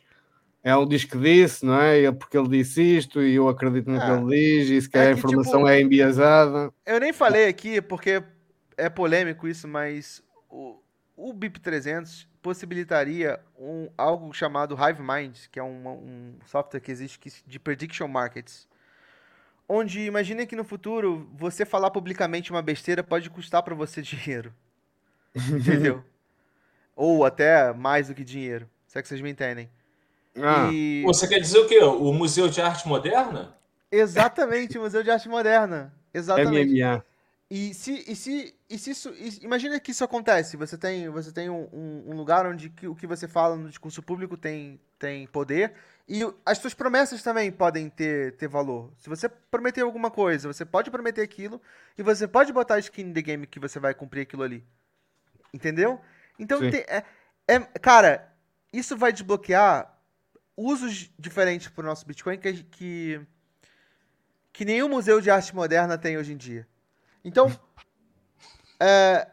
[0.63, 1.97] é um diz que disse, não é?
[1.99, 4.13] Ele- Porque ele disse isto e eu acredito no que É.
[4.17, 4.25] ele
[4.65, 6.73] diz e se É a que, informação tipo, é enviesada.
[6.85, 8.21] Eu nem falei aqui porque
[8.75, 10.77] é polêmico isso, mas o,
[11.15, 16.91] o BIP 300 possibilitaria um, algo chamado Hive Mind, que é um, um software que
[16.91, 18.67] existe que- de prediction markets.
[19.69, 24.53] Onde imagina que no futuro você falar publicamente uma besteira pode custar para você dinheiro.
[25.35, 26.03] Entendeu?
[26.95, 28.67] Ou até mais do que dinheiro.
[28.87, 29.69] Se é que vocês me entendem.
[30.35, 31.03] Ah, E...
[31.05, 31.79] Você quer dizer o quê?
[31.79, 33.55] O Museu de Arte Moderna?
[33.91, 35.93] Exatamente, Museu de Arte Moderna.
[36.13, 36.73] Exatamente.
[36.73, 37.03] MMA.
[37.49, 41.31] E se, e se, e se isso, e- imagina que isso acontece, você tem, você
[41.31, 44.81] tem um, um- um lugar onde que, o que você fala no discurso público tem,
[44.99, 45.73] tem poder
[46.09, 48.91] e as suas promessas também podem ter, ter valor.
[48.97, 51.61] Se você prometer alguma coisa, você pode prometer aquilo
[51.97, 54.61] e você pode botar skin in the game que você vai cumprir aquilo ali.
[55.53, 56.01] Entendeu?
[56.37, 57.03] Então, tem- é,
[57.47, 58.29] é- cara,
[58.73, 59.97] isso vai desbloquear
[60.55, 63.21] usos diferentes pro nosso Bitcoin que, a que,
[64.51, 66.67] que nenhum museu de arte moderna tem hoje em dia.
[67.27, 67.51] Então,
[68.79, 69.27] é,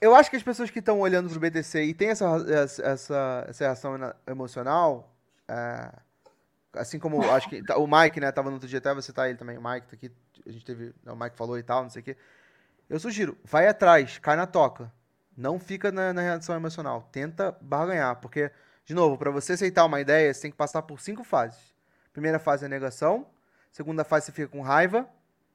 [0.00, 2.24] eu acho que as pessoas que estão olhando pro BTC e tem essa,
[2.84, 3.98] essa, essa reação
[4.28, 5.12] emocional,
[5.48, 5.92] é,
[6.72, 9.36] assim como acho que o Mike, né, tava no outro dia, até você tá ele
[9.36, 10.12] também, o Mike tá aqui,
[10.46, 12.16] a gente teve, o Mike falou e tal, não sei o quê.
[12.88, 14.92] Eu sugiro, vai atrás, cai na toca.
[15.36, 17.08] Não fica na, na reação emocional.
[17.10, 18.52] Tenta barganhar, porque,
[18.84, 21.74] de novo, para você aceitar uma ideia, você tem que passar por cinco fases.
[22.12, 23.26] Primeira fase é negação,
[23.72, 25.08] segunda fase você fica com raiva,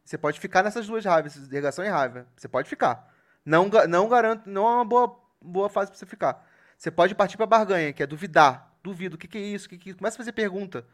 [0.04, 2.28] você pode ficar nessas duas raivas, negação e raiva.
[2.36, 3.12] Você pode ficar.
[3.46, 6.46] Não, não garanto, não é uma boa, boa fase para você ficar.
[6.78, 8.74] Você pode partir para barganha, que é duvidar.
[8.84, 9.70] Duvido, o que, que é isso?
[9.70, 9.94] Que, que...
[9.94, 10.86] Começa a fazer pergunta.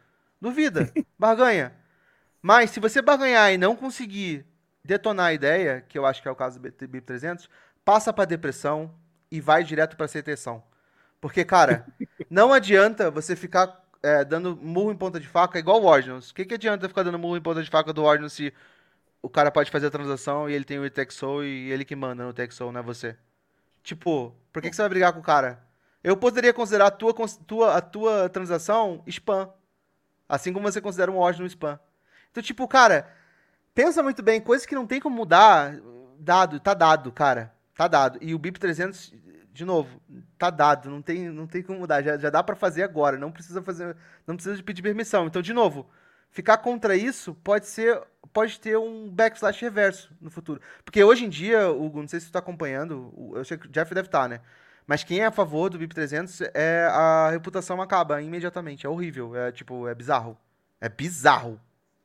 [0.41, 1.73] Duvida, barganha.
[2.41, 4.45] Mas se você barganhar e não conseguir
[4.83, 7.49] detonar a ideia, que eu acho que é o caso do BIP 300,
[7.83, 8.93] passa para depressão
[9.31, 10.63] e vai direto para aceitação.
[11.19, 11.85] Porque, cara,
[12.29, 16.29] não adianta você ficar é, dando murro em ponta de faca igual o Ordinals.
[16.29, 18.53] O que, que adianta ficar dando murro em ponta de faca do Ordinals se
[19.21, 22.23] o cara pode fazer a transação e ele tem o Itexo e ele que manda
[22.23, 23.17] no Itexo, não é você?
[23.83, 25.63] Tipo, por que, que você vai brigar com o cara?
[26.03, 27.13] Eu poderia considerar a tua,
[27.45, 29.49] tua, a tua transação spam.
[30.27, 31.79] Assim como você considera um ordem no spam.
[32.31, 33.09] Então, tipo, cara,
[33.73, 35.73] pensa muito bem, coisas que não tem como mudar,
[36.19, 37.53] dado, tá dado, cara.
[37.75, 38.19] Tá dado.
[38.21, 39.13] E o BIP 300,
[39.53, 40.01] de novo,
[40.37, 43.31] tá dado, não tem, não tem como mudar, já, já dá para fazer agora, não
[43.31, 45.27] precisa fazer, não precisa de pedir permissão.
[45.27, 45.89] Então, de novo,
[46.37, 47.99] ficar contra isso pode ser
[48.31, 50.61] pode ter um backslash reverso no futuro.
[50.85, 53.69] Porque hoje em dia, Hugo, não sei se você está acompanhando, eu sei que o
[53.71, 54.41] Jeff deve estar, tá, né?
[54.85, 58.85] Mas quem é a favor do BIP 300 é a reputação acaba imediatamente.
[58.85, 59.35] É horrível.
[59.35, 60.37] É tipo, é bizarro.
[60.79, 61.59] É bizarro.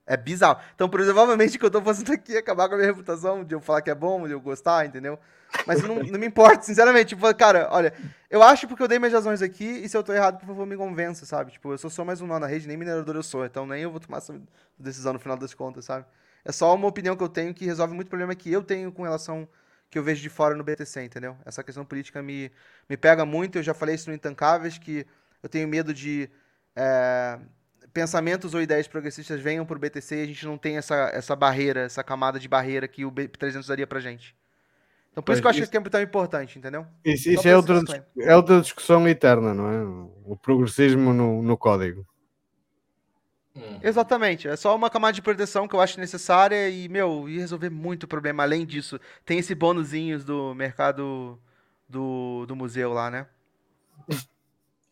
[0.07, 0.61] É bizarro.
[0.75, 3.55] Então, provavelmente, o que eu tô fazendo aqui é acabar com a minha reputação, de
[3.55, 5.19] eu falar que é bom, de eu gostar, entendeu?
[5.67, 7.11] Mas não, não me importa, sinceramente.
[7.11, 7.93] Tipo, cara, olha,
[8.29, 10.67] eu acho porque eu dei minhas razões aqui, e se eu tô errado, por favor,
[10.67, 11.53] me convença, sabe?
[11.53, 13.83] Tipo, eu sou só mais um nó na rede, nem minerador eu sou, então nem
[13.83, 14.35] eu vou tomar essa
[14.79, 16.05] decisão no final das contas, sabe?
[16.45, 19.05] É só uma opinião que eu tenho que resolve muito problema que eu tenho com
[19.05, 19.49] relação
[19.89, 21.37] que eu vejo de fora no BTC, entendeu?
[21.45, 22.51] Essa questão política me,
[22.89, 25.07] me pega muito, eu já falei isso no Intancáveis, que
[25.43, 26.29] eu tenho medo de...
[26.75, 27.39] É,
[27.93, 31.37] pensamentos ou ideias progressistas venham para o BTC e a gente não tem essa, essa
[31.37, 34.35] barreira, essa camada de barreira que o B300 daria para gente.
[35.12, 36.87] Então, por isso que eu acho isso, que é tão importante, entendeu?
[37.05, 37.83] Isso, isso é, outra,
[38.19, 40.11] é outra discussão eterna, não é?
[40.25, 42.07] O progressismo no, no código.
[43.55, 43.79] Hum.
[43.83, 47.69] Exatamente, é só uma camada de proteção que eu acho necessária e, meu, ia resolver
[47.69, 48.43] muito problema.
[48.43, 51.39] Além disso, tem esse bônusinhos do mercado
[51.87, 53.27] do, do museu lá, né?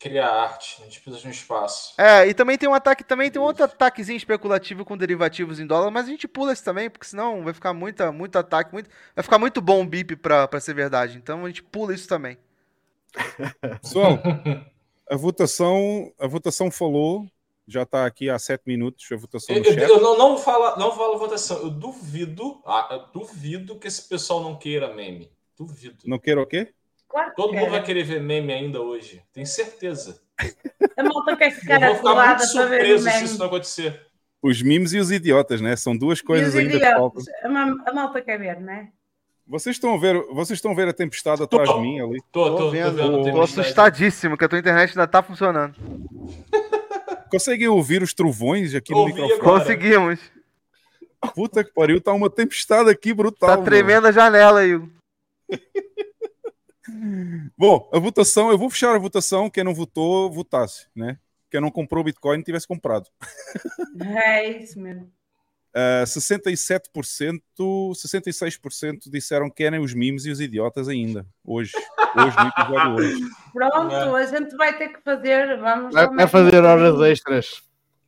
[0.01, 1.93] criar arte, a gente precisa de um espaço.
[1.99, 5.67] É, e também tem um ataque, também tem um outro ataquezinho especulativo com derivativos em
[5.67, 8.89] dólar, mas a gente pula esse também, porque senão vai ficar muita, muito ataque, muito,
[9.15, 11.19] vai ficar muito bom o BIP pra, pra ser verdade.
[11.19, 12.39] Então a gente pula isso também.
[13.83, 14.19] Pessoal,
[15.09, 17.27] a votação, a votação falou,
[17.69, 20.97] já está aqui há sete minutos a votação eu, eu, eu, não, não falo, não
[20.97, 25.31] falo votação, eu duvido, ah, eu duvido que esse pessoal não queira meme.
[25.59, 25.99] Duvido.
[26.07, 26.73] Não queira o quê?
[27.11, 30.21] Claro Todo mundo vai querer ver meme ainda hoje, tenho certeza.
[30.97, 34.07] A malta quer ficar Eu vou ficar muito surpreso se isso não acontecer.
[34.41, 35.75] Os memes e os idiotas, né?
[35.77, 37.23] São duas coisas ainda que faltam.
[37.45, 38.91] A malta quer ver, né?
[39.47, 42.23] Vocês estão a ver, vocês estão a ver a tempestade atrás tô, de mim ali?
[42.31, 42.97] Tô, tô, tô vendo.
[42.97, 45.75] Tô, vendo tô assustadíssimo que a tua internet ainda tá funcionando.
[47.29, 49.41] Conseguem ouvir os trovões aqui no microfone?
[49.41, 49.59] Agora.
[49.59, 50.21] Conseguimos.
[51.35, 53.49] Puta que pariu, tá uma tempestade aqui brutal.
[53.49, 54.81] Tá tremendo a janela aí.
[57.57, 59.51] Bom, a votação, eu vou fechar a votação.
[59.51, 61.19] Quem não votou, votasse, né?
[61.51, 63.07] Quem não comprou Bitcoin tivesse comprado.
[64.01, 65.10] É isso mesmo.
[65.73, 71.25] Uh, 67%, 66% disseram que querem os memes e os idiotas ainda.
[71.44, 71.73] Hoje,
[72.17, 73.20] hoje no episódio hoje.
[73.52, 74.23] Pronto, é.
[74.23, 75.59] a gente vai ter que fazer.
[75.59, 77.62] Vamos vai, vai fazer horas extras.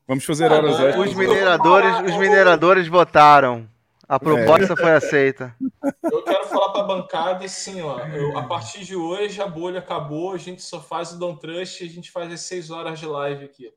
[0.08, 1.08] Vamos fazer horas extras.
[1.08, 3.68] Os mineradores, os mineradores votaram.
[4.12, 4.76] A proposta é.
[4.76, 5.56] foi aceita.
[6.02, 7.98] Eu quero falar para a bancada assim, ó.
[8.08, 11.82] Eu, a partir de hoje a bolha acabou, a gente só faz o Don't Trust
[11.82, 13.72] e a gente faz as seis horas de live aqui.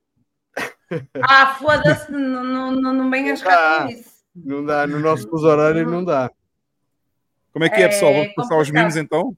[1.19, 4.23] Ah, foda-se, não, não, não venhas cá isso.
[4.35, 6.29] Não dá, no nosso fuso horário não dá.
[7.51, 8.13] Como é que é, pessoal?
[8.13, 9.35] Vamos passar os memes então?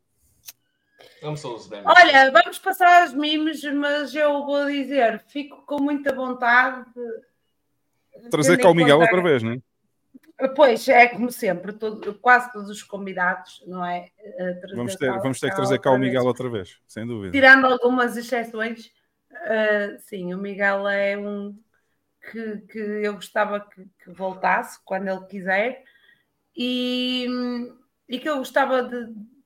[1.22, 1.86] Vamos os memes.
[1.86, 6.86] Olha, vamos passar os memes, mas eu vou dizer, fico com muita vontade
[8.22, 9.62] de trazer cá o Miguel outra vez, não é?
[10.56, 14.12] Pois, é como sempre, todo, quase todos os convidados, não é?
[14.76, 16.26] Vamos ter, vamos ter que trazer cá o Miguel vez.
[16.26, 17.32] outra vez, sem dúvida.
[17.32, 18.92] Tirando algumas exceções,
[19.32, 21.58] uh, sim, o Miguel é um
[22.32, 25.84] que, que eu gostava que, que, voltasse quando ele quiser
[26.56, 27.26] e,
[28.08, 29.06] e que eu gostava de,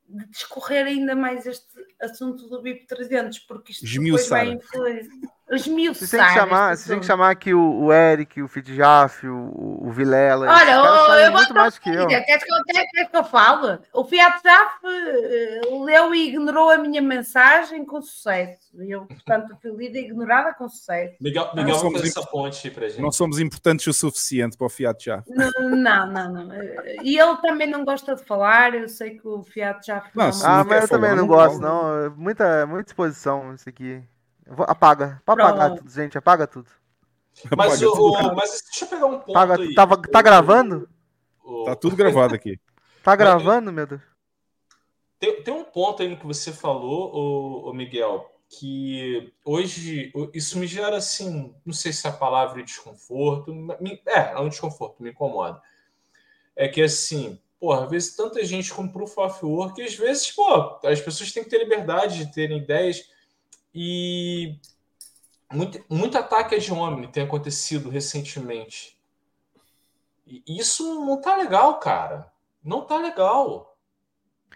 [0.10, 1.70] de discorrer ainda mais este
[2.02, 6.08] assunto do BIP 300, porque isto depois vai influenciar esmiuçar.
[6.08, 9.80] Você tem que chamar, você tem que chamar aqui o, o Eric, o Fitjaf, o,
[9.82, 10.48] o Vilela.
[10.48, 12.08] Olha, caras eu, muito vou mais que eu.
[12.08, 13.80] Queres que eu, queres, que eu fale?
[13.94, 18.72] O Fiat Jaf eh, leu e ignorou a minha mensagem com sucesso.
[18.80, 21.16] Eu, portanto, fui lida e ignorada com sucesso.
[21.20, 23.02] Miguel, Miguel vai fazer essa ponte pra gente.
[23.02, 25.24] Não somos importantes o suficiente para o Fiat já.
[25.28, 26.50] Não, não, não.
[27.04, 28.74] E ele também não gosta de falar.
[28.74, 32.10] Eu sei que o Fiat Jaf Não, Ah, mas eu também não gosto, não.
[32.16, 34.02] Muita, muita exposição isso aqui.
[34.56, 35.22] Vou- apaga.
[35.26, 36.18] Pode apagar tudo, gente.
[36.18, 36.70] Apaga tudo.
[37.58, 38.28] Mas, Apaga o, tudo.
[38.32, 39.74] o- mas deixa eu pegar um ponto Apaga, aí.
[39.74, 40.90] tava, tá O- gravando?
[41.44, 42.60] o- Tá tudo gravado aqui.
[43.04, 44.02] Tá gravando, meu Deus?
[45.20, 50.30] Tem, tem um ponto aí no que você falou, ô, ô Miguel, que hoje o-
[50.34, 54.40] isso me gera assim, não sei se é a palavra é desconforto, me- é, é
[54.40, 55.62] um desconforto, me incomoda.
[56.56, 60.80] É que assim, pô, às vezes tanta gente com proof of work, às vezes, pô,
[60.84, 63.04] as pessoas têm que ter liberdade de terem ideias
[63.74, 64.60] e
[65.52, 68.98] muito, muito ataque ad hominem tem acontecido recentemente.
[70.26, 72.32] E isso não tá legal, cara.
[72.64, 73.78] Não tá legal.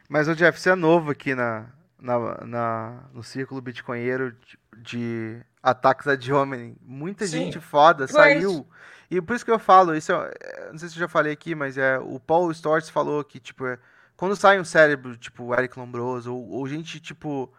[0.09, 1.67] Mas o Jeff, você é novo aqui na,
[1.99, 6.75] na, na- no círculo bitcoinheiro de, de ataques ad hominem.
[6.81, 7.27] Muita Sim.
[7.27, 8.07] gente foda Pois.
[8.07, 8.67] saiu.
[9.09, 11.33] E por isso que eu falo, isso é, é, não sei se eu já falei
[11.33, 13.79] aqui, mas é o Paul Storrs falou que, tipo, é,
[14.15, 17.51] quando sai um cérebro, tipo, Eric Lombroso, ou, ou gente, tipo.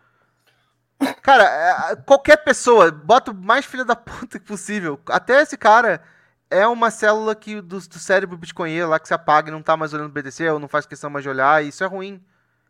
[1.22, 1.44] Cara,
[1.92, 5.00] é, qualquer pessoa, bota o mais filha da puta possível.
[5.08, 6.02] Até esse cara
[6.50, 9.76] é uma célula que do, do cérebro bitcoinheiro lá que se apaga e não tá
[9.76, 12.24] mais olhando o BTC, ou não faz questão mais de olhar, e isso é ruim.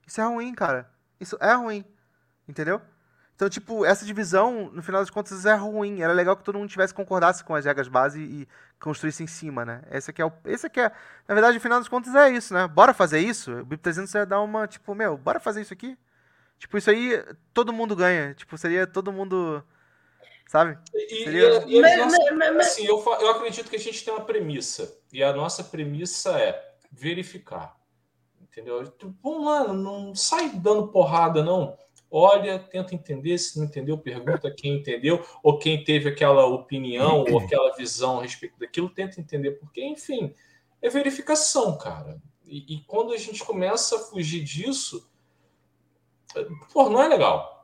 [0.06, 0.90] Isso é ruim, cara.
[1.20, 1.84] Isso é ruim.
[2.48, 2.80] Entendeu?
[3.34, 6.00] Então, tipo, essa divisão, no final das contas, é ruim.
[6.00, 8.48] Era legal que todo mundo tivesse concordasse com as regras base e
[8.80, 9.82] construísse em cima, né?
[9.90, 10.32] Esse aqui é o.
[10.46, 10.90] Esse aqui é.
[11.28, 12.66] Na verdade, no final das contas, é isso, né?
[12.66, 13.52] Bora fazer isso?
[13.52, 15.98] O BIP 300 ia dar uma, tipo, meu, bora fazer isso aqui?
[16.58, 18.34] Tipo, isso aí, todo mundo ganha.
[18.34, 19.62] Tipo, seria todo mundo.
[20.48, 20.78] Sabe?
[20.94, 24.96] E, Seria- e- e nossa- assim, eu, eu acredito que a gente tem uma premissa.
[25.12, 27.76] E a nossa premissa é verificar.
[28.40, 28.84] Entendeu?
[28.84, 31.76] Tipo, Vamos lá, não sai dando porrada, não.
[32.10, 33.36] Olha, tenta entender.
[33.38, 38.22] Se não entendeu, pergunta quem entendeu, ou quem teve aquela opinião ou aquela visão a
[38.22, 39.52] respeito daquilo, tenta entender.
[39.52, 40.32] Porque, enfim,
[40.80, 42.18] é verificação, cara.
[42.44, 45.10] E, e quando a gente começa a fugir disso,
[46.72, 47.56] pô, não é legal.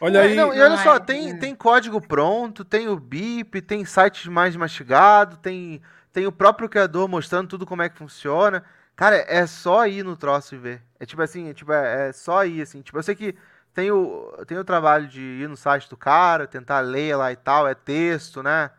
[0.00, 1.36] Olha aí, Não, e olha só, é, tem, é.
[1.36, 7.06] tem código pronto, tem o BIP, tem sites mais mastigado, tem, tem o próprio criador
[7.06, 8.64] mostrando tudo como é que funciona.
[8.96, 10.82] Cara, é só ir no troço e ver.
[10.98, 12.80] É tipo assim, é, tipo, é, é só ir, assim.
[12.80, 13.36] Tipo, eu sei que
[13.74, 17.36] tem o, tem o trabalho de ir no site do cara, tentar ler lá e
[17.36, 18.70] tal, é texto, né?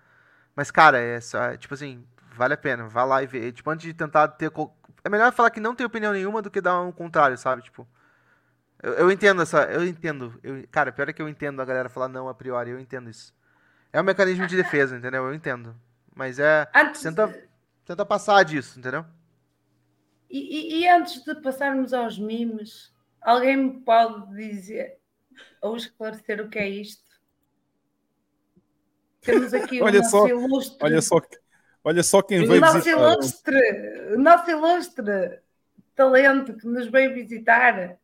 [0.56, 2.04] Mas, cara, é só, é, tipo assim,
[2.36, 3.52] vale a pena, vá lá e vê.
[3.52, 4.52] Tipo, antes de tentar ter.
[5.04, 7.62] É melhor falar que não tem opinião nenhuma do que dar um contrário, sabe?
[7.62, 7.88] Tipo.
[8.82, 9.64] Eu, eu entendo essa.
[9.72, 10.40] Eu entendo.
[10.44, 13.10] Eu, cara, pior é que eu entendo a galera falar não a priori, eu entendo
[13.10, 13.34] isso.
[13.94, 15.26] É um mecanismo de defesa, entendeu?
[15.26, 15.76] Eu entendo.
[16.16, 16.68] Mas é.
[16.74, 17.36] Antes, Tenta,
[17.86, 19.06] tenta passar disso, entendeu?
[20.30, 25.00] e, e- e antes de passarmos aos memes, alguém me pode dizer
[25.62, 27.10] ou esclarecer o que é isto?
[29.24, 30.78] Temos aqui o Olha nosso só, ilustre.
[30.82, 31.18] olha só,
[31.84, 32.90] olha só quem o veio nosso visitar.
[32.90, 35.42] ilustre, o nosso ilustre
[35.96, 38.00] talento que nos veio visitar.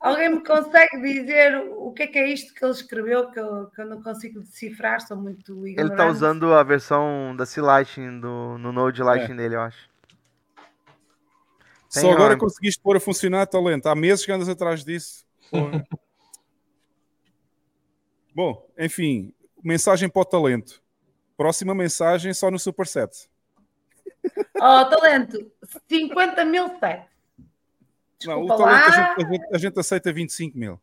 [0.00, 3.66] Alguém me consegue dizer o que é que é isto que ele escreveu que eu,
[3.66, 5.80] que eu não consigo decifrar, sou muito ignorante.
[5.80, 9.88] Ele tá usando a versão da C-Lighting do, no Node Lighting dele, eu acho.
[11.88, 12.38] Só Tem, agora ó.
[12.38, 13.86] conseguiste pôr a funcionar talento.
[13.86, 15.26] Há meses que andas atrás disso.
[18.34, 20.82] Bom, enfim, mensagem para o talento.
[21.36, 23.28] Próxima mensagem só no Superset.
[24.56, 25.52] Oh, talento,
[25.88, 26.78] 50 mil
[28.22, 28.28] sete.
[28.28, 29.08] Não, o Desculpa talento a lá.
[29.08, 30.80] gente, a, gente, a gente aceita 25 mil.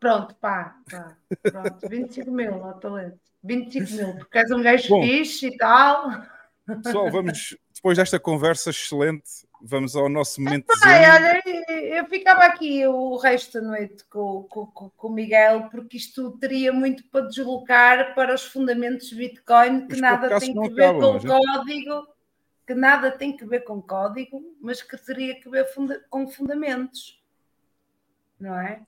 [0.00, 1.16] Pronto, pá, pá.
[1.42, 3.18] Pronto, 25 mil, ó, talento.
[3.42, 5.02] 25 mil, porque és um gajo Bom.
[5.02, 6.10] fixe e tal.
[6.82, 10.88] Pessoal, vamos, depois desta conversa excelente, vamos ao nosso momento zen.
[10.88, 11.42] olha,
[11.98, 14.66] eu ficava aqui o resto da noite com, com,
[14.96, 19.92] com, o Miguel, porque isto teria muito para deslocar para os fundamentos de Bitcoin, que
[19.92, 22.06] Os nada tem que ver acabam, com a gente- código,
[22.66, 27.22] que nada tem que ver com código, mas que teria que ver funda- com fundamentos,
[28.40, 28.82] não é?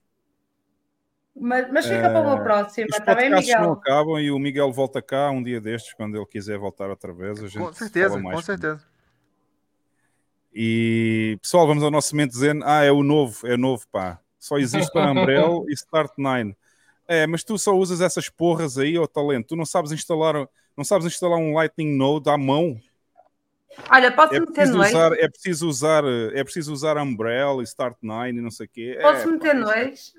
[1.39, 3.73] Mas, mas fica para uma próxima, Os está bem, podcasts não Miguel?
[3.73, 7.39] acabam e o Miguel volta cá um dia destes, quando ele quiser voltar outra vez.
[7.43, 8.83] A gente Com certeza, com certeza.
[10.51, 12.61] E pessoal, vamos ao nosso momento zen.
[12.63, 14.19] Ah, é o novo, é novo, pá.
[14.39, 16.55] Só existe para Umbrel e Start9.
[17.07, 19.49] É, mas tu só usas essas porras aí, ó talento.
[19.49, 22.79] Tu não sabes instalar, não sabes instalar um Lightning Node à mão.
[23.89, 24.97] Olha, posso É meter preciso no eixo?
[24.97, 28.95] usar, é preciso usar, é preciso usar Umbrel e Start9 e não sei o quê.
[28.97, 30.13] É, Posso pá, meter isso- no eixo?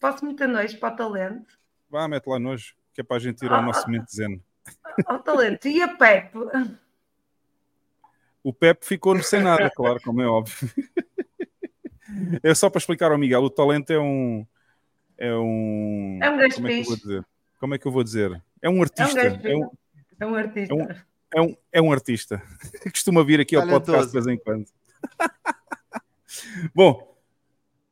[0.00, 1.58] Posso meter no eixo para o talento?
[1.90, 2.74] Vá, mete lá nojo.
[2.92, 4.40] que é para a gente ir ao nosso momento zen.
[5.08, 6.38] Ó talento, e a Pepe?
[8.42, 10.70] O Pepe ficou sem nada, claro, como é óbvio.
[12.42, 14.46] É só para explicar ao Miguel, o talento é um.
[15.18, 16.18] É um.
[16.22, 17.24] É um gajo como é que eu vou dizer?
[17.58, 18.42] Como é que eu vou dizer?
[18.62, 19.14] É um artista.
[19.28, 19.70] gajo É um,
[20.20, 20.72] É um artista.
[20.74, 20.88] É um-
[21.34, 22.42] é um, é um artista.
[22.90, 24.66] Costuma vir aqui ao podcast de vez em quando.
[26.74, 27.14] Bom,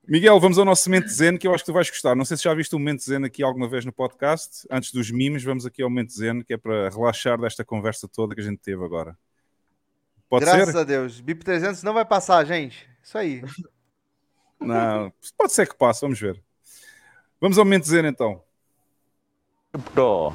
[0.06, 2.14] Miguel, vamos ao nosso momento zen que eu acho que tu vais gostar.
[2.14, 4.66] Não sei se já viste o momento zen aqui alguma vez no podcast.
[4.70, 8.34] Antes dos mimos, vamos aqui ao momento zen, que é para relaxar desta conversa toda
[8.34, 9.16] que a gente teve agora.
[10.28, 10.78] Pode Graças ser?
[10.78, 11.20] a Deus.
[11.20, 12.88] BIP 300 não vai passar, gente.
[13.02, 13.42] Isso aí.
[14.64, 16.40] Não, pode ser que passe, vamos ver.
[17.40, 18.40] Vamos ao momento zen então.
[19.72, 20.32] crypto,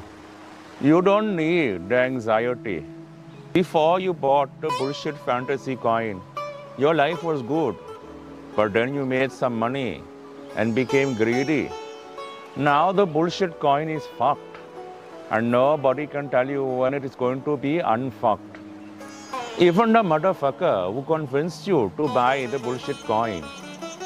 [0.81, 2.83] you don't need the anxiety.
[3.57, 6.21] Before you bought the bullshit fantasy coin,
[6.77, 7.75] your life was good.
[8.55, 10.03] But then you made some money
[10.55, 11.71] and became greedy.
[12.55, 14.59] Now the bullshit coin is fucked.
[15.31, 18.59] And nobody can tell you when it is going to be unfucked.
[19.69, 23.41] Even the motherfucker who convinced you to buy the bullshit coin,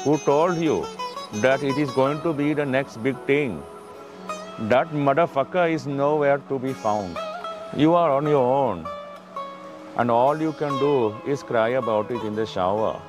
[0.04, 0.86] who told you
[1.46, 3.62] that it is going to be the next big thing,
[4.74, 7.18] that motherfucker is nowhere to be found.
[7.76, 8.86] You are on your own.
[9.96, 13.00] And all you can do is cry about it in the shower.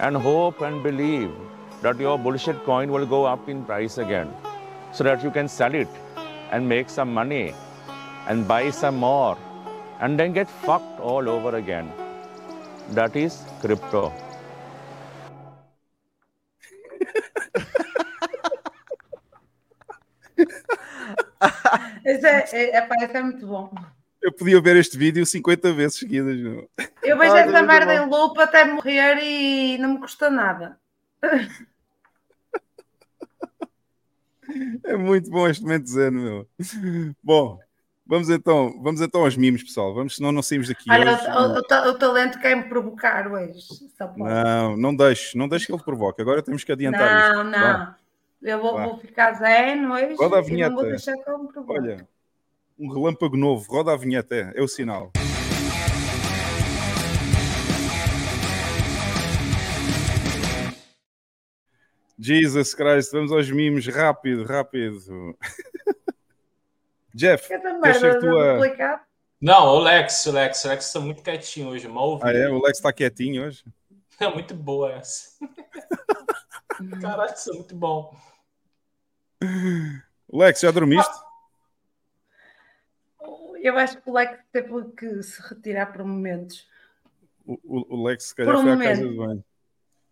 [0.00, 1.30] And hope and believe
[1.82, 4.32] that your bullshit coin will go up in price again.
[4.92, 5.88] So that you can sell it
[6.50, 7.54] and make some money
[8.26, 9.38] and buy some more.
[10.00, 11.92] And then get fucked all over again.
[12.90, 14.12] That is crypto.
[22.04, 23.70] Esse é, eh, é, epá, eh, esse é muito bom.
[24.22, 26.36] Eu podia ver este vídeo 50 vezes seguidas.
[26.36, 26.68] meu.
[27.02, 30.78] Eu vejo Ah, essa merda em loop até morrer e não me custa nada.
[34.84, 36.46] É muito bom este momento zen, meu.
[37.22, 37.58] Bom,
[38.04, 39.94] vamos então, vamos então aos mimos, pessoal.
[39.94, 41.26] Vamos, senão não saímos daqui Olha, hoje.
[41.28, 43.60] o, o o talento quer me provocar hoje.
[44.16, 46.20] Não, não deixe, não deixe que ele provoque.
[46.20, 47.50] Agora temos que adiantar Não, isto.
[47.50, 47.60] não.
[47.78, 47.96] Vá.
[48.42, 50.82] Eu vou, vou ficar zen hoje Roda a e não vou vinheta.
[50.82, 51.78] deixar que ele me provoque.
[51.78, 52.08] Olha,
[52.80, 55.12] um relâmpago novo, roda a vinheta, é, é o sinal.
[62.18, 65.36] Jesus Christ, vamos aos mimos, rápido, rápido.
[67.14, 69.04] Jeff, queres ser tu a...
[69.40, 72.24] Não, o Lex, o Lex, o Lex está muito quietinho hoje, mal ouvi.
[72.24, 72.48] Ah, é?
[72.48, 73.64] O Lex está quietinho hoje?
[74.18, 75.30] É muito boa essa.
[77.00, 78.14] Caralho, isso é muito bom.
[80.30, 81.29] Lex, já dormiste?
[83.62, 86.66] Eu acho que o Lex teve que se retirar por momentos.
[87.46, 89.44] O, o- o Lex, se calhar, Por um foi à casa de banho.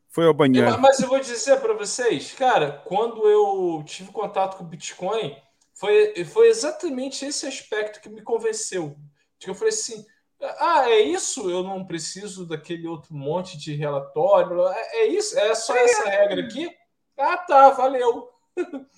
[0.09, 0.69] Foi ao banheiro.
[0.69, 5.37] Eu- mas eu vou dizer para vocês, cara, quando eu tive contato com o Bitcoin,
[5.75, 8.97] foi, foi exatamente esse aspecto que me convenceu.
[9.39, 10.05] Que eu falei assim:
[10.41, 11.49] ah, é isso?
[11.51, 14.67] Eu não preciso daquele outro monte de relatório.
[14.69, 15.39] É, é isso?
[15.39, 16.69] É só essa regra aqui?
[17.17, 18.29] Ah, tá, valeu.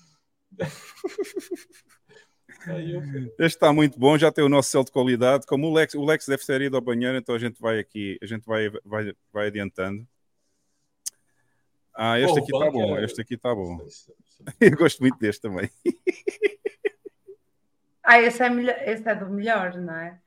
[3.39, 5.45] Este está muito bom, já tem o nosso selo de qualidade.
[5.47, 8.17] Como o Lex, o Lex deve ter ido ao banheiro, então a gente vai aqui,
[8.21, 10.07] a gente vai, vai, vai adiantando.
[11.93, 13.79] Ah, este Pô, aqui está banco bom, é- este aqui está bom.
[14.59, 15.69] Eu gosto muito deste também.
[18.03, 20.19] Ah, esse é, melhor, esse é do melhor, não é?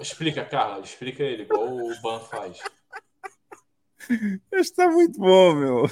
[0.00, 2.58] Explica, Carla, explica ele, igual o Ban faz.
[4.08, 5.84] Este está muito bom, meu.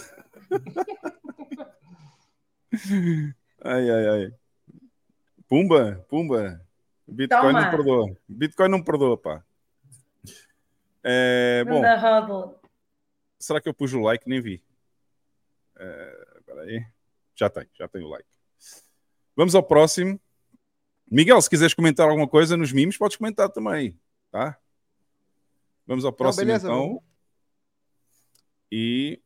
[3.64, 4.34] Ai, ai, ai.
[5.48, 6.60] Pumba, pumba.
[7.06, 7.60] Bitcoin Toma.
[7.60, 8.16] não perdoa.
[8.28, 9.44] Bitcoin não perdoa, pá.
[11.04, 11.82] É, bom,
[13.38, 14.28] será que eu pus o like?
[14.28, 14.62] Nem vi.
[15.76, 16.84] É, Espera aí.
[17.34, 18.28] Já tem, já tem o like.
[19.34, 20.20] Vamos ao próximo.
[21.10, 23.98] Miguel, se quiseres comentar alguma coisa nos mimos, podes comentar também,
[24.30, 24.58] tá?
[25.86, 26.86] Vamos ao próximo beleza, então.
[26.86, 27.02] vamos.
[28.70, 29.20] E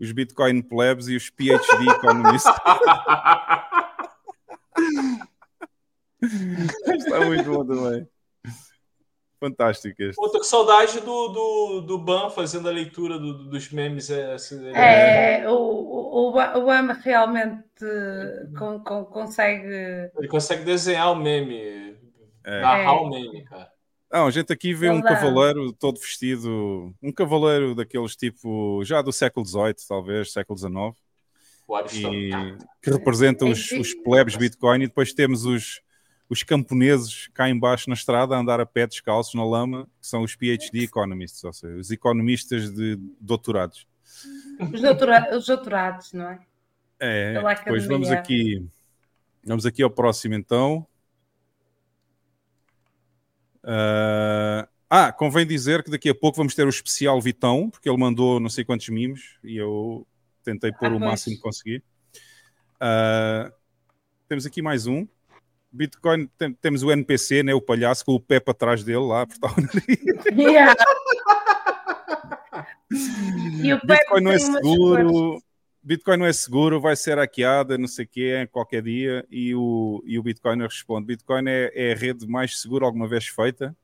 [0.00, 2.54] os Bitcoin plebs e os PhD economistas.
[6.22, 8.08] Está muito bom também.
[9.40, 10.16] Fantástico este.
[10.16, 14.10] Pô, tô com saudade do, do, do Ban fazendo a leitura do- do- dos memes.
[14.10, 17.62] É, assim, É, o, o, o o Am realmente
[18.58, 20.10] con- con- consegue.
[20.16, 21.96] Ele consegue desenhar o meme,
[22.44, 22.60] É.
[22.60, 22.98] narrar É.
[23.00, 23.70] o meme, cara.
[24.10, 25.08] Não, a gente aqui vê um Ele dá.
[25.10, 30.72] cavaleiro todo vestido, um cavaleiro daqueles tipo, já do século XVIII, talvez, século XIX,
[31.66, 32.34] O Aristóteles.
[32.34, 35.82] e que representa os, os plebes Bitcoin, e depois temos os,
[36.30, 40.22] os camponeses cá embaixo na estrada a andar a pé descalços na lama, que são
[40.22, 43.86] os PhD economists, ou seja, os economistas de doutorados.
[44.72, 46.40] Os, doutora- os doutorados, não é?
[46.98, 48.66] É, depois vamos aqui.
[49.44, 50.84] Vamos aqui ao próximo então.
[53.70, 57.98] Ah, ah, convém dizer que daqui a pouco vamos ter o especial Vitão, porque ele
[57.98, 60.06] mandou não sei quantos mimos e eu
[60.42, 61.82] tentei pôr Ah, o máximo que consegui.
[62.80, 63.52] Ah,
[64.26, 65.06] temos aqui mais um.
[65.70, 69.18] Bitcoin, tem- temos o NPC, né, o palhaço com o pé para trás dele lá,
[69.18, 70.24] a apertar o nariz.
[70.32, 70.74] Yeah.
[73.62, 75.42] E o Bitcoin não é seguro,
[75.88, 79.26] Bitcoin não é seguro, vai ser hackeada, não sei o quê, qualquer dia.
[79.30, 83.26] E o, e o Bitcoin responde: Bitcoin é, é a rede mais segura alguma vez
[83.26, 83.74] feita.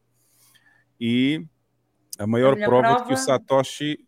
[1.00, 1.42] E
[2.18, 3.22] a maior a prova, de que o prova.
[3.22, 4.04] Satoshi.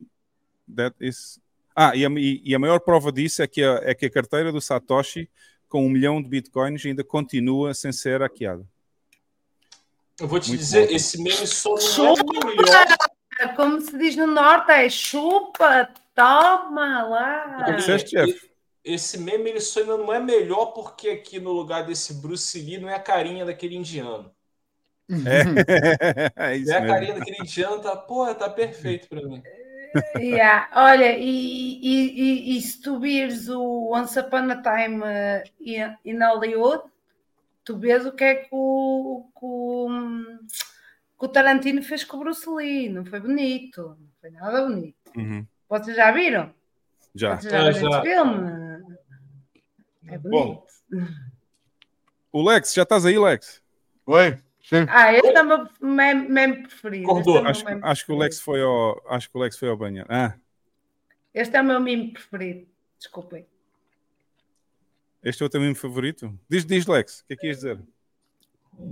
[0.76, 1.40] That is...
[1.74, 4.52] Ah, e a, e- a maior prova disso é que a, é que a carteira
[4.52, 5.30] do Satoshi,
[5.66, 8.68] com um milhão de bitcoins, ainda continua sem ser hackeada.
[10.20, 10.94] Eu vou te Muito dizer, bom.
[10.94, 12.46] esse meme só não é Chupa!
[12.46, 13.56] melhor.
[13.56, 17.58] Como se diz no norte, é chupa, toma lá.
[17.60, 18.50] O que disseste, Jeff?
[18.82, 22.78] Esse meme ele só ainda não é melhor porque aqui no lugar desse Bruce Lee
[22.78, 24.32] não é a carinha daquele indiano.
[25.08, 25.42] É,
[26.52, 26.94] é isso É a mesmo.
[26.94, 29.42] carinha daquele indiano, tá, porra, tá perfeito pra mim.
[30.16, 30.68] Yeah.
[30.74, 35.96] Olha, e, e, e, e se tu vires o Once Upon a Time uh, in,
[36.04, 36.82] in Hollywood,
[37.64, 39.88] tu vês o que é que o, que o,
[41.18, 42.88] que o Tarantino fez com o Bruce Lee.
[42.88, 44.96] Não foi bonito, não foi nada bonito.
[45.16, 46.54] Uhum, Vocês já viram?
[47.14, 47.36] já.
[47.40, 47.98] Vocês já Ah, viram já.
[47.98, 48.98] esse filme?
[50.08, 50.62] É bonito.
[52.32, 53.62] O Lex, já estás aí, Lex?
[54.06, 54.38] Oi?
[54.62, 54.84] Sim.
[54.88, 57.04] Ah, este é o meu meme, meme preferido.
[57.10, 57.38] Acordou.
[57.46, 58.44] É, Acho, meme acho que o Lex preferido.
[58.44, 60.06] foi ao, acho que o Lex foi ao banheiro.
[60.10, 60.34] Ah,
[61.32, 62.66] Este é o meu meme preferido.
[62.98, 63.46] Desculpem.
[65.22, 66.38] este é o teu meme favorito?
[66.48, 67.78] Diz, diz Lex, o que é que ias dizer?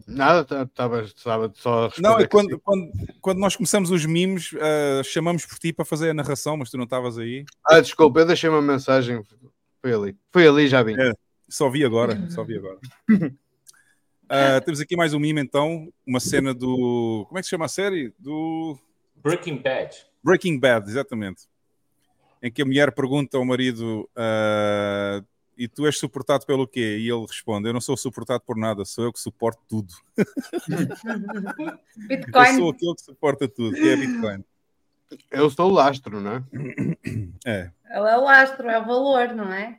[0.06, 2.90] Nada, estava estava só a responder Não, é quando, quando,
[3.20, 6.76] quando nós começamos os memes, ah, chamamos por ti para fazer a narração, mas tu
[6.76, 7.44] não estavas aí.
[7.66, 9.22] Ah, desculpa, eu deixei uma mensagem.
[9.82, 10.16] Foi ali.
[10.32, 10.94] Foi ali, já vim.
[10.98, 11.12] É.
[11.48, 12.78] Só vi agora, só vi agora.
[14.28, 17.26] Ah, temos aqui mais um meme então, uma cena do.
[17.28, 18.12] Como é que se chama a série?
[18.18, 18.78] Do
[19.22, 19.96] Breaking Bad.
[20.22, 21.42] Breaking Bad, exatamente.
[22.42, 25.22] Em que a mulher pergunta ao marido: ah,
[25.56, 26.98] E tu és suportado pelo quê?
[26.98, 29.94] E ele responde: Eu não sou suportado por nada, sou eu que suporto tudo.
[31.96, 32.56] Eu Bitcoin.
[32.56, 34.44] sou aquele que suporta tudo, que é Bitcoin.
[35.30, 36.44] Eu sou o lastro, não é?
[37.46, 37.70] É.
[37.84, 39.78] Ela é o lastro, é o valor, não é?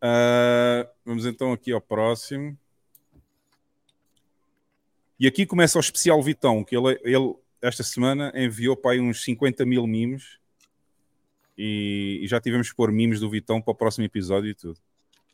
[0.00, 2.56] Ah, vamos então aqui ao próximo.
[5.18, 9.22] E aqui começa o especial Vitão, que ele, ele esta semana enviou para aí uns
[9.24, 10.38] 50 mil memes
[11.56, 14.78] e, e já tivemos que pôr memes do Vitão para o próximo episódio e tudo.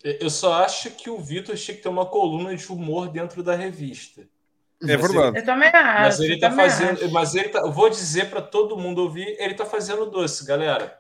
[0.05, 3.55] Eu só acho que o Vitor tinha que ter uma coluna de humor dentro da
[3.55, 4.23] revista.
[4.83, 5.39] É Mas verdade.
[5.39, 6.03] Eu também acho.
[6.03, 6.93] Mas ele tá fazendo.
[7.05, 7.11] acho.
[7.13, 7.61] Mas ele tá.
[7.61, 10.99] Eu vou dizer para todo mundo ouvir, ele tá fazendo doce, galera.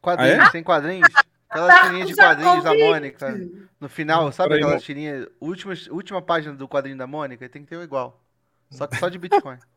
[0.00, 0.50] Quadrinhos, Ah, é?
[0.50, 1.08] tem quadrinhos?
[1.50, 2.74] Aquelas Tá, tirinhas de quadrinhos da.
[2.74, 3.40] Mônica.
[3.78, 4.78] No final, sabe não.
[4.78, 5.26] tirinhas?
[5.38, 8.22] Última, última página do quadrinho da Mônica, tem que ter o igual.
[8.70, 9.58] Só que só de Bitcoin.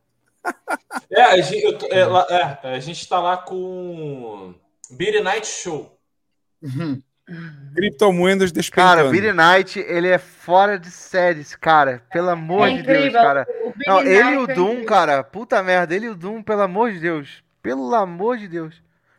[1.10, 4.53] É, a gente, eu é, é, a gente tá lá com
[4.92, 5.98] Beer Night Show.
[7.76, 8.88] Criptomoedas despencando.
[8.98, 12.03] Cara, o Billy Knight, ele é fora de série, esse cara.
[12.12, 13.48] Pelo amor É de Deus, cara.
[13.88, 14.86] Não, ele e o é Doom, incrível.
[14.86, 15.24] cara.
[15.24, 17.44] Puta merda, ele e o Doom, pelo amor de Deus.
[17.62, 18.76] Pelo amor de Deus.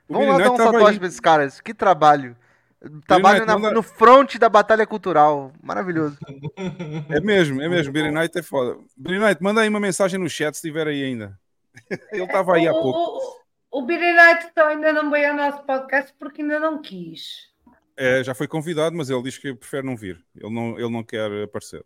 [0.08, 1.60] O Vamos Billy lá dar um tava satoshi pra esses caras.
[1.60, 2.36] Que trabalho.
[3.06, 5.50] Trabalho na- manda- no front da batalha cultural.
[5.62, 6.18] Maravilhoso.
[7.08, 7.90] É mesmo, é mesmo.
[7.90, 8.76] Billy Knight é foda.
[8.94, 11.38] Billy Knight, manda aí uma mensagem no chat se estiver aí ainda.
[12.12, 13.43] Ele estava aí há O- pouco.
[13.74, 16.80] O, o, o Billy Knight só ainda não veio ao nosso podcast porque ainda não
[16.80, 17.52] quis.
[17.96, 20.24] É, já foi convidado, mas ele diz que prefere não vir.
[20.36, 21.84] Ele não, ele não quer aparecer.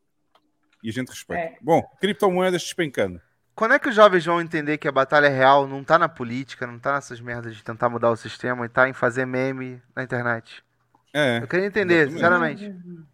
[0.83, 1.43] E a gente respeita.
[1.43, 1.57] É.
[1.61, 3.21] Bom, criptomoedas despencando.
[3.55, 6.67] Quando é que os jovens vão entender que a batalha real não tá na política,
[6.67, 10.05] não tá nessas merdas de tentar mudar o sistema e tá em fazer meme na
[10.05, 10.65] internet?
[11.13, 11.39] É.
[11.43, 12.61] Eu queria entender, Exatamente.
[12.61, 13.09] sinceramente.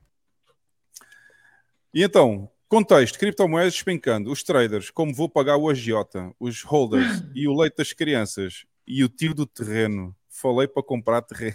[1.95, 4.31] E então, contexto: criptomoedas despencando.
[4.31, 9.05] Os traders, como vou pagar o agiota, os holders e o leite das crianças e
[9.05, 10.15] o tio do terreno.
[10.29, 11.55] Falei para comprar terreno.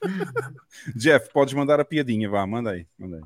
[0.96, 2.86] Jeff, podes mandar a piadinha, vá, manda aí.
[2.98, 3.22] Manda aí.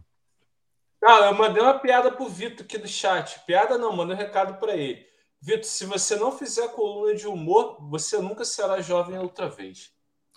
[1.04, 3.40] Ah, eu mandei uma piada pro Vitor aqui do chat.
[3.44, 5.04] Piada não, mandei um recado para ele.
[5.40, 9.92] Vitor, se você não fizer coluna de humor, você nunca será jovem outra vez.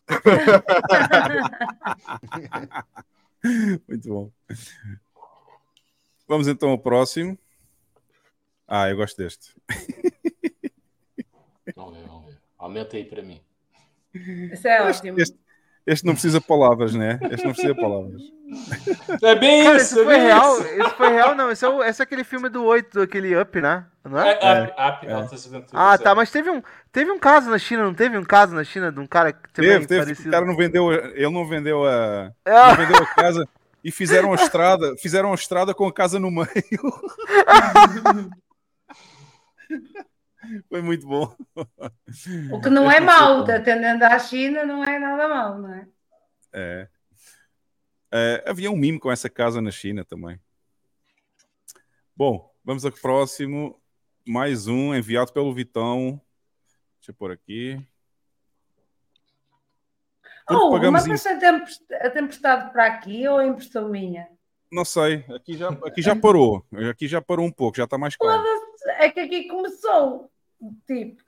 [3.87, 4.31] Muito bom.
[6.27, 7.37] Vamos então ao próximo.
[8.67, 9.53] Ah, eu gosto deste.
[11.75, 12.37] Vamos ver, vamos ver.
[12.57, 13.41] Aumenta aí para mim.
[14.13, 15.19] Isso é Este, ótimo.
[15.19, 15.45] este-
[15.87, 17.19] Este não precisa de palavras, né?
[17.29, 18.19] Este não precisa de palavras.
[19.21, 19.99] É bem Cara, isso.
[19.99, 20.59] é foi bem real.
[20.59, 20.67] isso.
[20.79, 21.51] Isso foi real, não.
[21.51, 23.85] Esse é, o- esse é aquele filme do 8, aquele Up, né?
[24.03, 24.31] Não é?
[24.41, 24.71] É, Up,
[25.05, 25.69] Up, Altas Aventuras.
[25.73, 25.97] Ah, é.
[25.99, 26.59] tá, mas teve um,
[26.91, 29.47] teve um caso na China, não teve um caso na China de um cara que
[29.53, 30.01] também Teve, teve.
[30.05, 30.29] parecido?
[30.29, 32.69] O cara não vendeu, ele não vendeu a, Ah.
[32.69, 33.47] não vendeu a casa
[33.85, 36.47] e fizeram a estrada, fizeram a estrada com a casa no meio.
[40.67, 41.35] Foi muito bom.
[42.51, 43.51] O que não é foi bom.
[43.51, 45.87] atendendo à China, não é nada mau, não é?
[46.51, 46.87] É.
[48.11, 50.39] É, havia um mimo com essa casa na China também.
[52.15, 53.79] Bom, vamos ao próximo.
[54.27, 56.19] Mais um enviado pelo Vitão.
[56.99, 57.79] Deixa eu pôr aqui.
[60.49, 64.27] Oh, pagamos mas a tempest- a tempestade para aqui ou a impressão minha?
[64.71, 66.65] Não sei, aqui já, aqui já parou.
[66.89, 68.43] Aqui já parou um pouco, já está mais calmo.
[68.97, 70.29] É que aqui começou,
[70.85, 71.23] tipo,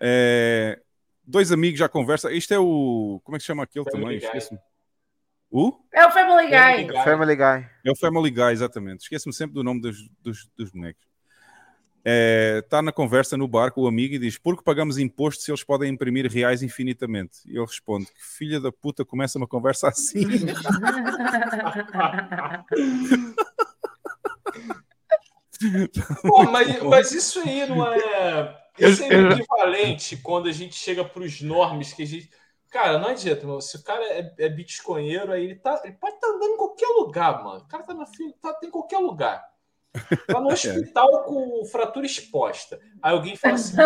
[0.00, 0.80] É,
[1.22, 2.30] dois amigos já conversam.
[2.30, 3.20] Isto é o.
[3.24, 4.16] Como é que chama aquele Family também?
[4.18, 4.60] Esqueço-me.
[5.50, 5.72] O?
[5.92, 6.46] é o Family.
[6.48, 7.04] Guy.
[7.04, 7.70] Family Guy.
[7.86, 9.02] É o Family Guy, exatamente.
[9.02, 11.04] Esqueço-me sempre do nome dos, dos, dos bonecos.
[12.04, 15.50] Está na conversa no bar com o amigo e diz: Por que pagamos imposto se
[15.50, 17.38] eles podem imprimir reais infinitamente?
[17.46, 20.24] E ele responde: Que filha da puta começa uma conversa assim.
[26.22, 28.60] Pô, mas, mas isso aí não é.
[28.78, 32.28] Isso é equivalente quando a gente chega para os normes que a gente.
[32.70, 33.62] Cara, não adianta, mano.
[33.62, 36.88] Se o cara é, é bitcoinheiro, aí ele, tá, ele pode estar andando em qualquer
[36.88, 37.60] lugar, mano.
[37.60, 39.53] O cara tá, na fila, tá em qualquer lugar.
[40.26, 42.80] Tá no hospital com fratura exposta.
[43.02, 43.76] Aí alguém fala assim: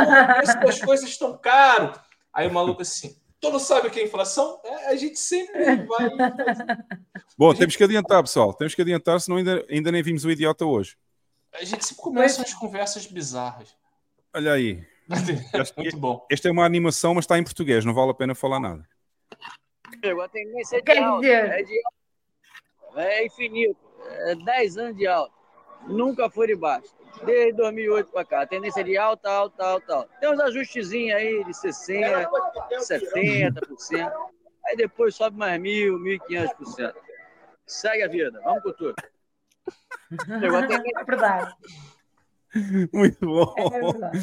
[0.60, 1.92] "Pô, as coisas estão caro.
[2.32, 3.16] Aí o maluco assim.
[3.40, 4.60] Tu não sabe o que é inflação?
[4.64, 6.10] É, a gente sempre vai.
[7.38, 8.52] Bom, temos que adiantar, pessoal.
[8.52, 10.96] Temos que adiantar, senão ainda, ainda nem vimos o idiota hoje.
[11.52, 13.76] A gente sempre começa umas conversas bizarras.
[14.34, 14.84] Olha aí.
[15.76, 16.26] Muito bom.
[16.30, 18.86] Esta é uma animação, mas está em português, não vale a pena falar nada.
[20.24, 21.26] A tendência é de alta.
[21.26, 21.82] É, de
[22.84, 23.02] alta.
[23.02, 23.80] é infinito.
[24.26, 25.37] É 10 anos de alta.
[25.88, 26.94] Nunca foi de baixo.
[27.24, 28.42] Desde 2008 para cá.
[28.42, 30.10] A tendência é de alta, alta, alta, alta.
[30.20, 32.28] Tem uns ajustezinhos aí de 60%,
[32.78, 34.12] 70%.
[34.66, 36.94] Aí depois sobe mais 1.000, 1.500%.
[37.66, 38.40] Segue a vida.
[38.44, 38.94] Vamos com tudo.
[40.28, 41.54] É verdade.
[42.92, 43.54] Muito bom.
[43.58, 44.18] É verdade.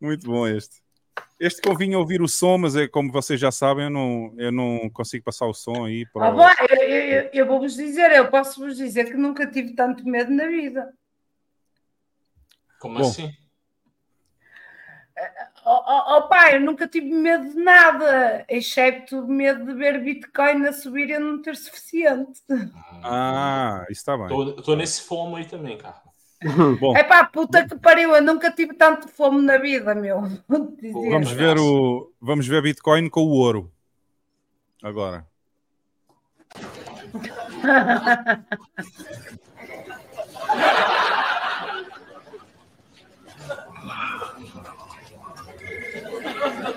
[0.00, 0.82] Muito bom este.
[1.44, 4.88] Este convinha ouvir o som, mas é como vocês já sabem, eu não, eu não
[4.90, 6.28] consigo passar o som aí para.
[6.28, 10.30] Ah, bom, eu, eu- eu vou-vos dizer, eu posso-vos dizer que nunca tive tanto medo
[10.30, 10.94] na vida.
[12.78, 13.00] Como Bom.
[13.08, 13.32] assim?
[15.66, 20.64] Oh, oh, oh, pai, eu nunca tive medo de nada, excepto medo de ver Bitcoin
[20.66, 22.40] a subir e eu não ter suficiente.
[23.04, 24.28] Ah, isso está bem.
[24.28, 26.00] Tô, tô nesse fomo aí também, cara.
[26.80, 30.22] Bom, É pá, puta que pariu, eu nunca tive tanto fome na vida, meu.
[30.48, 32.12] Vamos ver o.
[32.20, 33.70] Vamos ver Bitcoin com o ouro.
[34.82, 35.26] Agora.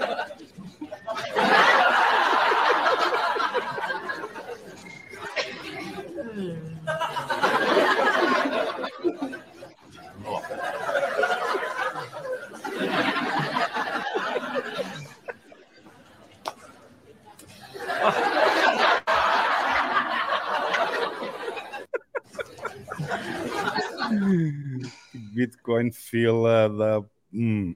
[25.35, 27.03] Bitcoin fila da.
[27.33, 27.75] Hum,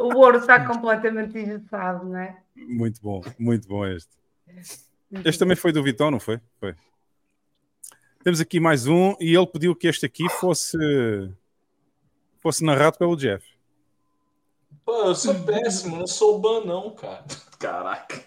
[0.00, 2.36] O ouro está completamente engessado, não é?
[2.56, 4.10] muito bom, muito bom este.
[5.24, 6.40] Este também foi do Vitão, não foi?
[6.58, 6.74] Foi.
[8.24, 10.76] Temos aqui mais um e ele pediu que este aqui fosse
[12.40, 13.46] fosse narrado pelo Jeff.
[14.84, 17.24] Pô, eu sou péssimo, não sou o ban, não, cara.
[17.58, 18.24] Caraca.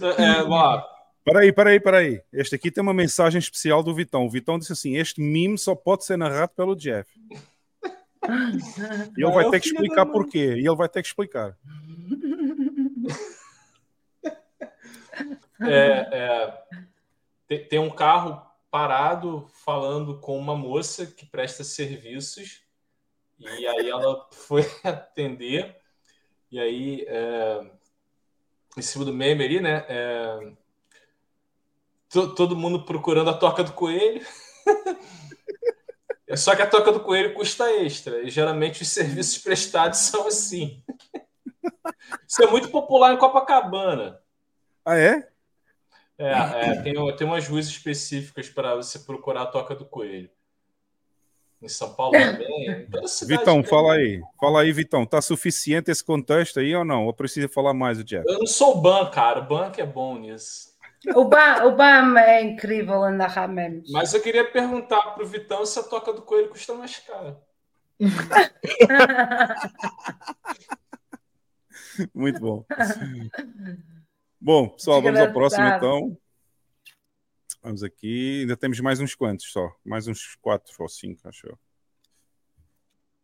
[0.00, 0.42] É, é,
[1.24, 2.22] Peraí, peraí, peraí.
[2.32, 4.26] Este aqui tem uma mensagem especial do Vitão.
[4.26, 7.10] O Vitão disse assim: este meme só pode ser narrado pelo Jeff.
[9.16, 10.56] E ele vai É ter que explicar porquê.
[10.56, 11.56] E ele vai ter que explicar.
[15.60, 16.62] é, é,
[17.46, 22.64] tem, tem um carro parado falando com uma moça que presta serviços
[23.38, 25.76] e aí ela foi atender
[26.50, 27.70] e aí é,
[28.76, 29.84] em cima do meme ali, né?
[29.88, 30.52] é,
[32.34, 34.24] todo mundo procurando a toca do coelho.
[36.36, 38.22] Só que a toca do coelho custa extra.
[38.22, 40.82] E geralmente os serviços prestados são assim.
[42.26, 44.20] Isso é muito popular em Copacabana.
[44.84, 45.28] Ah, é?
[46.16, 50.30] É, é, tem, tem umas ruas específicas para você procurar a toca do coelho.
[51.60, 52.86] em São Paulo também.
[52.86, 54.22] toda cidade Vitão, fala aí.
[54.40, 55.04] Fala aí, Vitão.
[55.04, 57.06] Tá suficiente esse contexto aí ou não?
[57.06, 58.24] Ou precisa falar mais o Jeff?
[58.26, 59.40] Eu não sou o Ban, cara.
[59.40, 60.73] O Ban que é bom nisso.
[61.14, 63.90] O Bam, o Bam é incrível a narrar memes.
[63.90, 67.36] Mas eu queria perguntar pro Vitão se a toca do coelho custa mais caro.
[72.14, 72.64] Muito bom.
[74.40, 76.16] Bom, pessoal, vamos ao próximo então.
[77.62, 78.42] Vamos aqui.
[78.42, 79.74] Ainda temos mais uns quantos só.
[79.84, 81.58] Mais uns quatro ou cinco, acho eu.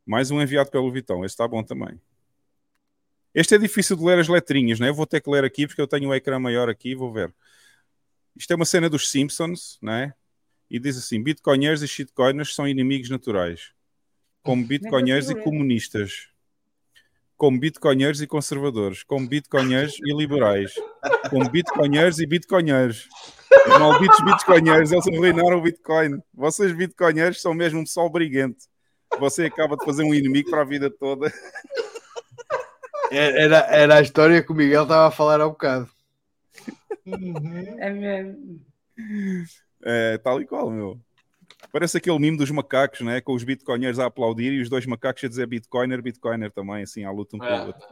[0.06, 1.24] Mais um enviado pelo Vitão.
[1.24, 2.00] Esse está bom também.
[3.34, 4.88] Este é difícil de ler as letrinhas, né?
[4.88, 6.94] Eu vou ter que ler aqui porque eu tenho o ecrã maior aqui.
[6.94, 7.32] Vou ver.
[8.36, 10.14] Isto é uma cena dos Simpsons, né?
[10.70, 13.72] E diz assim: Bitcoinheiros e shitcoiners são inimigos naturais,
[14.42, 16.28] como bitcoinheiros e comunistas,
[17.36, 20.74] como bitcoinheiros e conservadores, como bitcoinheiros e liberais,
[21.28, 23.08] como bitcoinheiros e bitcoinheiros.
[23.66, 26.22] Os malditos bitcoinheiros, eles arruinaram o Bitcoin.
[26.32, 28.68] Vocês bitcoinheiros são mesmo um pessoal briguente.
[29.18, 31.32] Você acaba de fazer um inimigo para a vida toda.
[33.10, 35.90] Era, era a história que o Miguel estava a falar há um bocado.
[37.78, 38.60] É mesmo.
[39.82, 41.00] É, tal e qual, meu.
[41.72, 43.20] Parece aquele mimo dos macacos, né?
[43.20, 47.04] Com os bitcoinheiros a aplaudir e os dois macacos a dizer bitcoiner, bitcoiner também, assim,
[47.04, 47.64] à luta um pelo É.
[47.66, 47.88] outro.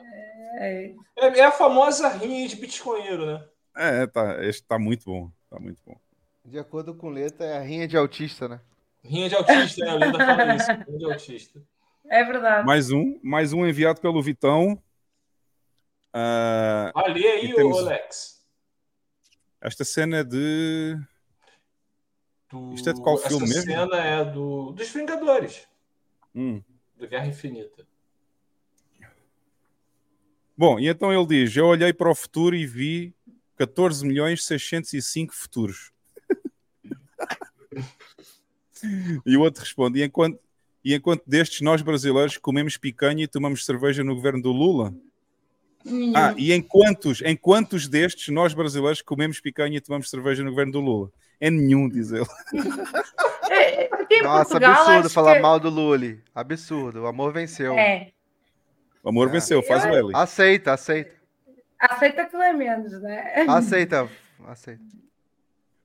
[0.61, 0.95] É.
[1.17, 3.45] É, é a famosa rinha de bitcoinheiro, né?
[3.77, 5.31] É, tá, este tá muito bom.
[5.51, 5.97] Tá muito bom.
[6.45, 8.61] De acordo com letra, é a rinha de autista, né?
[9.05, 10.07] Rinha de autista, né?
[10.07, 10.73] A fala isso.
[10.73, 11.63] Rinha de autista.
[12.11, 12.67] É verdade.
[12.67, 14.83] Mais um, mais um enviado pelo Vitão.
[16.13, 18.38] Ali aí, temos- ô Alex.
[19.61, 20.97] Esta cena é de.
[22.51, 22.73] Do...
[22.73, 23.63] Isto é de qual Essa filme mesmo?
[23.63, 24.73] cena é do...
[24.73, 25.67] dos Vingadores,
[26.35, 26.63] Hum.
[26.97, 27.87] do Guerra Infinita.
[30.57, 33.15] Bom, e então ele diz: Eu olhei para o futuro e vi
[33.57, 35.93] 14 milhões 605 futuros.
[39.25, 40.41] e o outro responde: e enquanto,
[40.85, 44.95] e enquanto destes, nós brasileiros comemos picanha e tomamos cerveja no governo do Lula?
[45.87, 46.13] Hum.
[46.15, 50.51] Ah, e em quantos, em quantos destes, nós brasileiros comemos picanha e tomamos cerveja no
[50.51, 51.11] governo do Lula?
[51.41, 52.27] É nenhum, diz ele.
[53.51, 56.23] É, Nossa, Portugal, absurdo falar que- mal do Lully.
[56.35, 57.03] Absurdo.
[57.03, 57.73] O amor venceu.
[57.79, 58.11] É.
[59.03, 59.31] O amor Ah.
[59.33, 60.11] venceu, faz o L.
[60.15, 61.13] Aceita, aceita.
[61.79, 63.45] Aceita que é menos, né?
[63.49, 64.09] Aceita.
[64.47, 64.83] Aceita.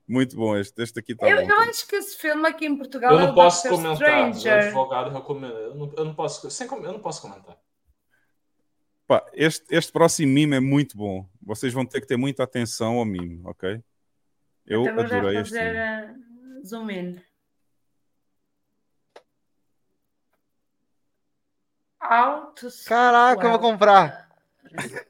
[0.08, 1.52] Muito bom, este, este aqui está Eu, bom.
[1.54, 4.30] eu acho que esse filme aqui em Portugal Eu é não o posso Doctor comentar.
[4.30, 4.66] O Stranger.
[4.68, 5.54] advogado recomenda.
[5.56, 6.50] Eu não, eu não posso.
[6.52, 7.58] Sem, eu não posso comentar.
[9.14, 11.30] Pá, este, este próximo mime é muito bom.
[11.40, 13.80] Vocês vão ter que ter muita atenção ao mime, ok?
[14.66, 16.60] Eu Então vou já adorei este fazer mime.
[16.60, 17.22] uh, zoom in.
[22.00, 22.68] Alto.
[22.88, 24.30] Caraca, eu vou comprar.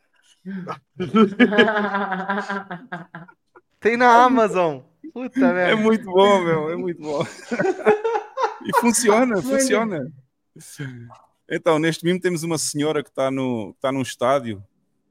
[3.79, 4.81] Tem na Amazon.
[5.13, 7.23] Puta É muito bom, meu, é muito bom.
[8.67, 10.11] e funciona, funciona.
[11.49, 14.63] Então, neste mimo temos uma senhora que está no, está num estádio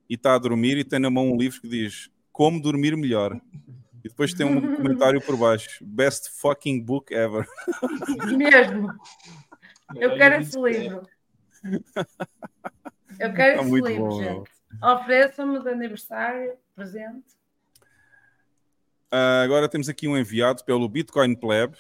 [0.09, 3.41] e está a dormir e tem na mão um livro que diz Como Dormir Melhor.
[4.05, 7.47] E depois tem um comentário por baixo: Best fucking book ever.
[8.37, 8.89] Mesmo.
[9.95, 11.07] Eu quero esse livro.
[13.19, 14.51] Eu quero Tá esse muito livro, bom, gente.
[14.83, 17.27] Ofereçam-me de aniversário, presente.
[19.11, 21.77] Ah, agora temos aqui um enviado pelo Bitcoin Pleb.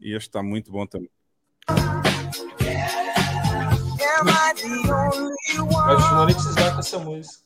[0.00, 1.10] E este está muito bom também.
[4.24, 7.42] Mas monetizar com essa música.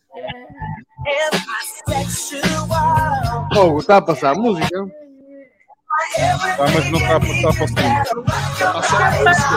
[3.57, 4.87] Oh, está a passar a música?
[6.59, 8.25] Ah, mas não está a passar para o segundo.
[8.73, 9.57] Passar a música.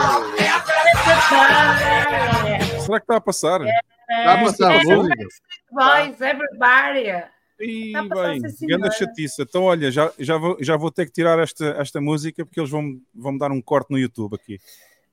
[2.80, 3.60] Será que está a passar?
[3.62, 5.26] Está a passar a música?
[5.70, 7.10] Boys, everybody.
[7.10, 9.42] A passar, bem, grande chatice.
[9.42, 12.70] Então, olha, já, já, vou, já vou ter que tirar esta, esta música porque eles
[12.70, 14.58] vão, vão me dar um corte no YouTube aqui.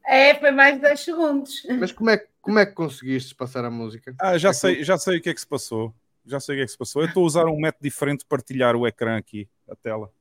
[0.08, 1.64] É, foi mais de 10 segundos.
[1.80, 4.16] Mas como é, que- como é que conseguiste passar a música?
[4.20, 5.94] Ah, já É sei, já sei o que é que se passou.
[6.26, 7.02] Já sei o que é que se passou.
[7.02, 10.12] Eu estou a usar um método diferente de partilhar o ecrã aqui, a tela.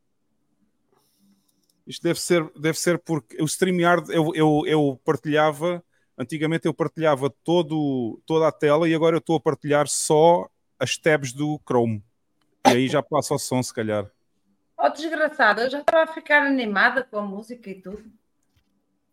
[1.87, 5.83] Isto deve ser, deve ser porque o StreamYard eu, eu, eu partilhava,
[6.19, 10.49] antigamente eu partilhava todo, toda a tela e agora eu estou a partilhar só
[10.81, 12.03] as tabs do Chrome.
[12.67, 14.11] E aí já passa o som, se calhar.
[14.77, 18.05] Oh, desgraçado, eu já estava a ficar animada com a música e tudo.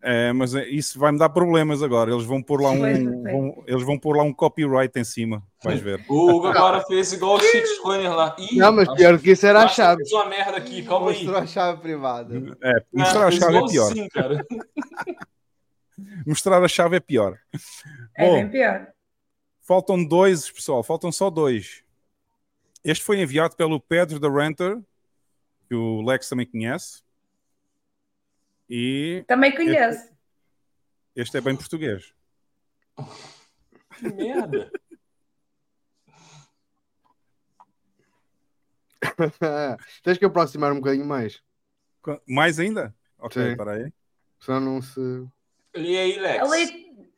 [0.06, 2.12] É, mas é- isso vai me dar problemas agora.
[2.12, 5.42] Eles vão pôr lá um, vão- eles vão pôr lá um copyright em cima.
[5.64, 6.04] Vais ver.
[6.10, 8.36] O Hugo agora fez igual o shitcoiner lá.
[8.38, 10.04] Ih, Não, mas pior que isso era a chave.
[10.04, 11.16] Fiz uma merda aqui, calma aí.
[11.24, 12.36] Mostrou a chave privada.
[12.62, 13.70] É, mostrar a fez chave é pior.
[13.72, 14.46] igualzinho, cara.
[16.26, 17.38] Mostrar a chave é pior.
[18.18, 18.88] É Bom, bem pior.
[19.62, 20.84] faltam dois, pessoal.
[20.84, 21.84] Faltam só dois.
[22.84, 24.80] Este foi enviado pelo Pedro da Renter,
[25.70, 27.02] que o Lex também conhece.
[28.76, 30.10] E Também conheço.
[31.16, 32.12] este é bem português.
[33.96, 34.72] Que merda.
[40.04, 41.40] Tens que aproximar um bocadinho mais.
[42.28, 42.96] Mais ainda?
[43.20, 43.52] Ok, Sim.
[43.52, 43.94] espera aí.
[44.40, 45.00] Só não se.
[45.76, 46.52] Ali aí, Lex.
[46.52, 47.14] Ali...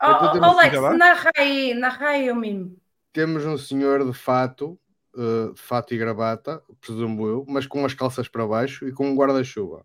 [0.00, 2.80] Oh, oh, narra aí, narra aí o mimo.
[3.12, 4.78] Temos um senhor de fato,
[5.16, 9.08] eh, de fato e gravata, presumo eu, mas com as calças para baixo e com
[9.08, 9.84] um guarda-chuva.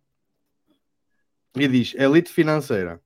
[1.60, 3.00] E diz: elite financeira.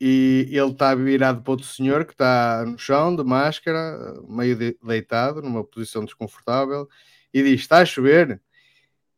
[0.00, 4.76] E ele está virado para outro senhor que está no chão, de máscara, meio de-
[4.82, 6.88] deitado, numa posição desconfortável,
[7.32, 8.40] e diz: Está a chover?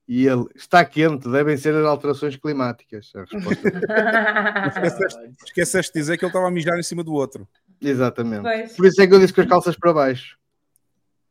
[0.06, 3.10] E ele: Está quente, devem ser as alterações climáticas.
[3.14, 3.68] A resposta
[4.68, 7.48] Esqueceste, esqueceste de dizer que ele estava a mijar em cima do outro.
[7.80, 8.42] Exatamente.
[8.42, 10.38] Pois, Por isso é que eu disse com as calças para baixo.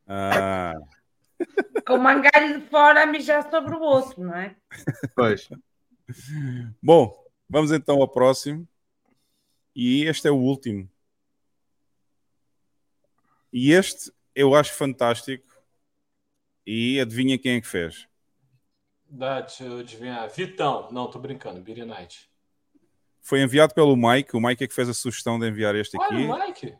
[0.08, 0.74] Ah,
[1.86, 4.54] com o mangalho de fora a mijar sobre o outro, não é?
[5.14, 5.48] Pois.
[6.82, 7.14] Bom,
[7.48, 8.68] vamos então ao próximo.
[9.74, 10.88] E este é o último.
[13.52, 15.46] E este eu acho fantástico.
[16.66, 18.08] E adivinha quem é que fez?
[19.08, 20.28] Dá, deixa eu adivinhar.
[20.28, 20.90] Vitão.
[20.90, 21.60] Não, tô brincando.
[21.60, 22.28] Beery Night.
[23.20, 24.36] Foi enviado pelo Mike.
[24.36, 26.14] O Mike é que fez a sugestão de enviar este aqui.
[26.14, 26.74] Olha, o Mike.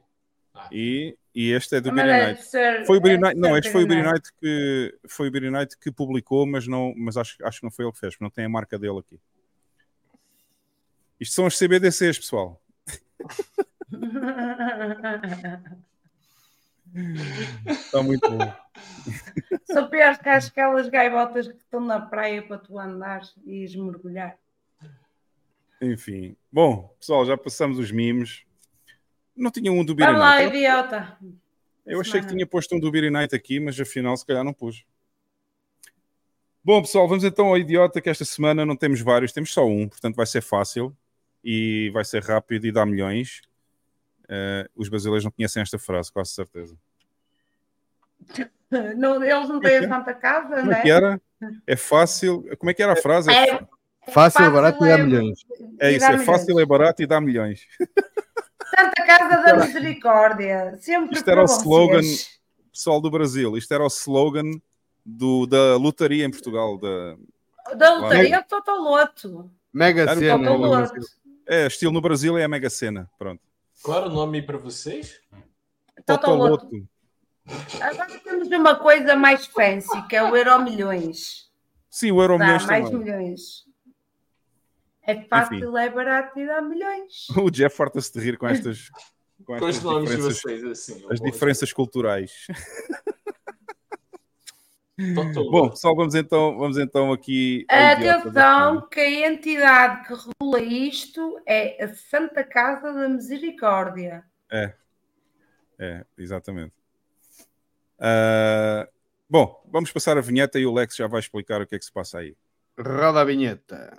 [0.71, 2.45] E, e este é do Mas Beery deve Night.
[2.47, 5.29] ser- Foi o Beery deve Night, não, este foi o Beery Beery Night que foi
[5.29, 7.99] o Beery Night que publicou, mas não, mas acho, acho que não foi ele que
[7.99, 9.19] fez, porque não tem a marca dele aqui.
[11.19, 12.61] Isto são as CBDCs, pessoal.
[17.67, 18.55] Está muito bom.
[19.65, 24.37] São piores que aquelas gaivotas que estão na praia para tu andares e esmergulhar.
[25.81, 26.37] Enfim.
[26.53, 28.45] Bom, pessoal, já passamos os memes.
[29.37, 30.57] Não tinha um do Beery Vamos lá, Night.
[30.57, 31.19] idiota.
[31.87, 34.53] Eu achei que tinha posto um do Beery Night aqui, mas afinal se calhar não
[34.53, 34.85] pus.
[36.63, 39.87] Bom, pessoal, vamos então ao idiota que esta semana não temos vários, temos só um,
[39.87, 40.97] portanto vai ser fácil
[41.45, 43.43] e vai ser rápido e dá milhões.
[44.27, 46.75] Eh, os brasileiros não conhecem esta frase, quase certeza.
[48.97, 51.21] Não, eles não têm a Santa Casa, Como não é que era?
[51.65, 52.45] É fácil.
[52.59, 53.31] Como é que era a frase?
[53.31, 53.65] É-
[54.11, 55.47] Fácil, barato e dá é- milhões.
[55.79, 57.69] É isso, é fácil, é barato e dá milhões.
[58.77, 60.77] Santa Casa da Misericórdia.
[60.81, 62.41] Sempre Isto era o para slogan, vocês.
[62.73, 64.51] pessoal do Brasil, isto era o slogan
[65.05, 66.79] do, da lotaria em Portugal.
[66.79, 67.17] Da,
[67.77, 69.51] Da lotaria do Totoloto.
[69.73, 70.39] Mega Era o cena.
[70.39, 70.63] Totoloto.
[70.63, 71.03] no Brasil.
[71.47, 73.11] É, estilo no Brasil é a Mega Sena.
[73.19, 73.43] Pronto.
[73.83, 75.21] Qual era o nome aí pra vocês?
[76.07, 76.65] Totoloto.
[76.67, 76.89] Totoloto.
[77.83, 81.51] Agora temos uma coisa mais fancy, que é o Euro Milhões.
[81.91, 83.05] Sim, o Euro Dá Milhões mais também.
[83.05, 83.64] milhões.
[85.07, 87.27] É fácil, é barato e dá milhões.
[87.37, 88.91] O Jeff farta-se de rir com estas,
[89.45, 91.07] com estas nomes de vocês, assim.
[91.11, 92.47] as diferenças culturais.
[95.51, 97.67] Bom, pessoal, vamos então, vamos então aqui.
[97.69, 104.25] Atenção, que a entidade que regula isto é a Santa Casa da Misericórdia.
[104.51, 104.73] É,
[105.79, 106.73] é, exatamente.
[107.99, 108.89] Ah,
[109.29, 111.85] bom, vamos passar a vinheta e o Lex já vai explicar o que é que
[111.85, 112.37] se passa aí.
[112.79, 113.97] Roda a vinheta.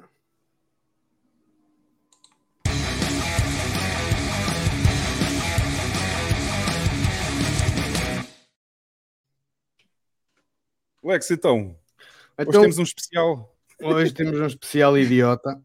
[11.06, 11.76] Lex, então,
[12.36, 13.56] hoje Então- temos um especial.
[13.80, 15.62] Hoje temos um especial idiota.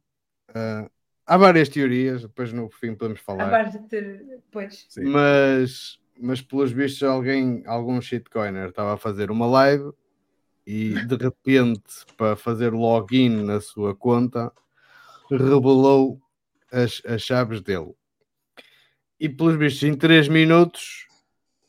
[0.54, 0.90] Ah,
[1.26, 3.44] há várias teorias, depois no fim podemos falar.
[3.44, 4.42] Agora de ter.
[4.50, 4.84] Pois.
[4.90, 5.04] Sim.
[5.04, 9.90] Mas, mas pelos vistos, alguém, algum shitcoiner estava a fazer uma live
[10.66, 14.52] e de repente, para fazer login na sua conta,
[15.30, 16.20] revelou
[16.70, 17.94] as, as chaves dele.
[19.18, 21.06] E pelos vistos, em 3 minutos,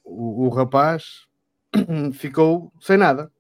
[0.04, 1.26] o, o rapaz
[2.14, 3.32] ficou sem nada.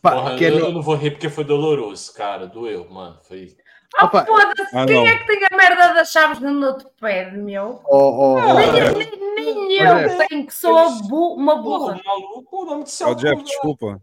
[0.00, 2.46] Porra, que é eu, eu não vou rir porque foi doloroso, cara.
[2.46, 3.20] Doeu, mano.
[3.22, 3.56] Foi.
[4.00, 4.24] Oh, Opa.
[4.24, 5.06] foda-se, Ah, quem não.
[5.06, 7.80] é que tem a merda das chaves no notepad, meu?
[7.84, 10.26] Oh, oh, oh, Nem, nem- nem eu Jeff.
[10.28, 12.00] tenho, que sou a bu- uma burra.
[12.04, 13.10] maluco, o nome do céu.
[13.10, 14.02] Oh, Jeff, desculpa.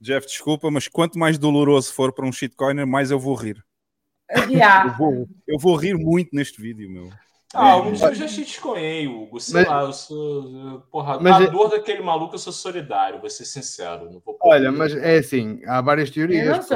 [0.00, 3.62] Jeff, desculpa, mas quanto mais doloroso for para um shitcoiner, mais eu vou rir.
[4.30, 4.86] Eu Já.
[4.96, 7.10] vou, eu vou rir muito neste vídeo, meu.
[7.54, 9.40] Ah, um dia eu já shitcoinei, Hugo.
[9.40, 10.80] Sei Mas- lá, eu sou.
[10.90, 14.10] Porra, Mas a é- dor daquele maluco eu sou solidário, vou ser sincero.
[14.10, 16.68] Não vou Olha, mas é assim, há várias Eu teorias.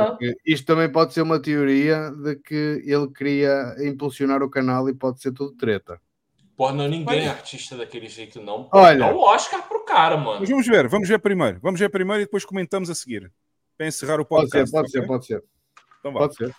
[0.46, 5.20] Isto também pode ser uma teoria de que ele queria impulsionar o canal e pode
[5.20, 6.00] ser tudo treta.
[6.56, 8.64] Porra, não, ninguém é artista daquele jeito, não.
[8.64, 8.98] Pô, Olha.
[8.98, 10.40] Dá um Oscar pro cara, mano.
[10.40, 11.60] Mas vamos ver, vamos ver primeiro.
[11.62, 13.30] Vamos ver primeiro e depois comentamos a seguir.
[13.76, 14.70] Para encerrar o Pode podcast.
[14.70, 15.44] ser, pode ser, pode ser.
[16.00, 16.20] Então vá.
[16.20, 16.52] Pode ser.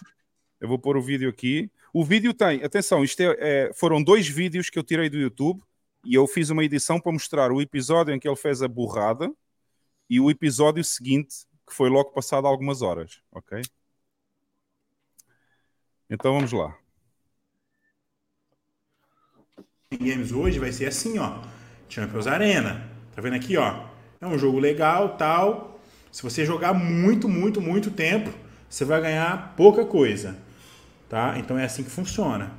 [0.61, 1.69] Eu vou pôr o vídeo aqui.
[1.93, 5.61] O vídeo tem, atenção, isto é, é- foram dois vídeos que eu tirei do YouTube
[6.05, 9.31] e eu fiz uma edição para mostrar o episódio em que ele fez a burrada
[10.09, 13.61] e o episódio seguinte que foi logo passado algumas horas, ok?
[16.09, 16.75] Então vamos lá.
[19.91, 21.41] Games hoje vai ser assim, ó.
[21.87, 22.87] Champions Arena.
[23.15, 23.85] Tá vendo aqui, ó?
[24.19, 25.79] É um jogo legal, tal.
[26.11, 28.31] Se você jogar muito, muito, muito tempo,
[28.67, 30.37] você vai ganhar pouca coisa,
[31.09, 31.37] tá?
[31.37, 32.51] Então é assim que funciona.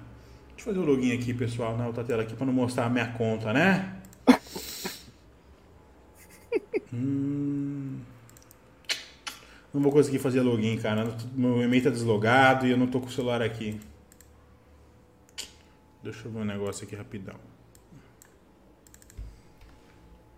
[0.57, 2.91] Deixa eu fazer o login aqui, pessoal, na outra tela aqui para não mostrar a
[2.91, 3.97] minha conta, né?
[6.93, 8.01] hum...
[9.73, 11.17] Não vou conseguir fazer login, cara.
[11.33, 13.81] Meu e-mail tá deslogado e eu não tô com o celular aqui.
[16.03, 17.37] Deixa eu ver um negócio aqui rapidão.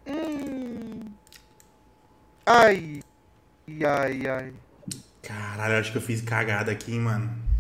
[0.06, 1.00] Hum.
[2.44, 3.00] Ai.
[3.68, 4.52] Ai, ai.
[5.22, 7.51] Caralho, acho que eu fiz cagada aqui, mano.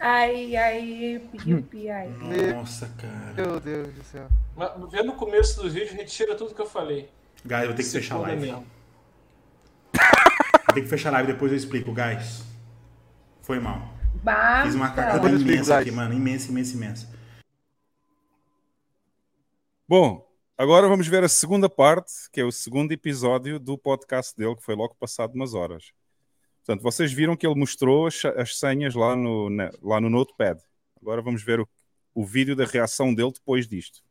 [0.00, 2.08] Ai, ai, pipi, ai.
[2.54, 3.32] Nossa, cara.
[3.34, 4.28] Meu Deus do céu.
[4.56, 7.10] Mas vê no começo do vídeo, retira tudo que eu falei.
[7.44, 8.40] Guys, eu vou ter que Se fechar a for live.
[8.42, 8.66] mesmo.
[10.66, 12.44] Vou ter que fechar a live, depois eu explico, guys.
[13.42, 13.92] Foi mal.
[14.22, 14.66] Basta.
[14.66, 16.14] Fiz uma cagada eu explico, imensa aqui, mano.
[16.14, 17.08] Imensa, imensa, imensa.
[19.88, 24.54] Bom, agora vamos ver a segunda parte, que é o segundo episódio do podcast dele,
[24.56, 25.92] que foi logo passado umas horas.
[26.68, 30.60] Portanto, vocês viram que ele mostrou as, as senhas lá no, na- lá no Notepad.
[31.00, 31.68] Agora vamos ver o,
[32.14, 34.02] o vídeo da reação dele depois disto.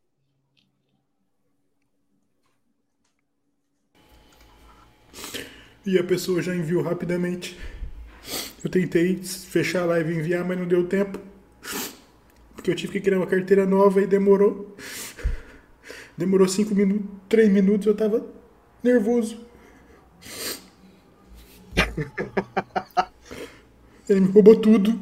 [5.85, 7.55] E a pessoa já enviou rapidamente.
[8.63, 11.19] Eu tentei fechar a live e enviar, mas não deu tempo.
[12.55, 14.75] Porque eu tive que criar uma carteira nova e demorou.
[16.17, 18.25] Demorou 5 minutos, 3 minutos, eu tava
[18.83, 19.46] nervoso.
[24.07, 24.97] Ele me roubou tudo.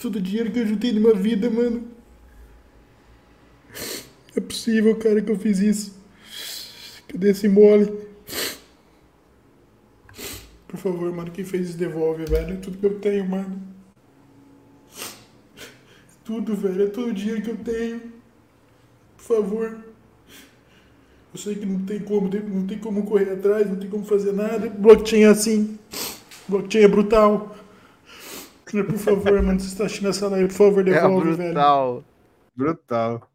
[0.00, 1.88] Todo o dinheiro que eu juntei numa vida, mano.
[4.36, 5.96] É possível, cara, que eu fiz isso.
[7.08, 7.86] Cadê esse mole?
[10.68, 12.54] Por favor, mano, quem fez isso devolve, velho.
[12.54, 13.60] É tudo que eu tenho, mano.
[16.24, 16.84] Tudo, velho.
[16.84, 18.00] É todo o dinheiro que eu tenho.
[19.16, 19.85] Por favor.
[21.36, 24.32] Eu sei que não tem como, não tem como correr atrás, não tem como fazer
[24.32, 24.70] nada.
[24.70, 25.78] Blockchain é assim.
[26.48, 27.54] Blockchain é brutal.
[28.64, 31.52] Por favor, mano, se você tá assistindo essa live, por favor, É devolve, velho.
[31.52, 32.04] brutal.
[32.56, 33.30] Brutal.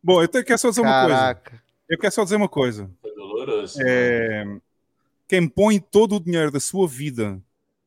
[0.00, 1.16] Bom, eu te- quero só dizer uma coisa.
[1.16, 1.62] Caraca.
[1.88, 2.88] Eu quero só dizer uma coisa.
[3.02, 3.80] Foi doloroso.
[3.84, 4.44] É,
[5.26, 7.42] quem põe todo o dinheiro da sua vida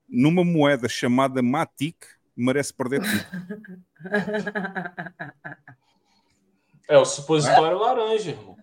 [0.10, 1.96] numa moeda chamada Matic
[2.36, 3.26] merece perder tudo.
[6.88, 8.58] É o supositório laranja, irmão.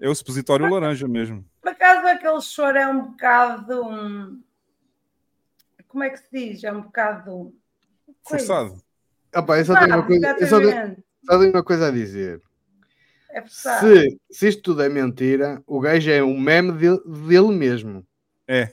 [0.00, 1.44] É o supositório laranja mesmo.
[1.60, 3.82] Por acaso aquele choro é um bocado.
[3.84, 4.42] hum,
[5.88, 6.64] Como é que se diz?
[6.64, 7.54] É um bocado.
[8.26, 8.76] Forçado.
[9.34, 11.90] Opa, eu só tenho uma Ah, coisa, eu só tenho, só tenho uma coisa a
[11.90, 12.40] dizer.
[13.30, 13.44] É.
[13.48, 18.06] Se, se isto tudo é mentira, o gajo é um meme de- dele mesmo.
[18.46, 18.66] É.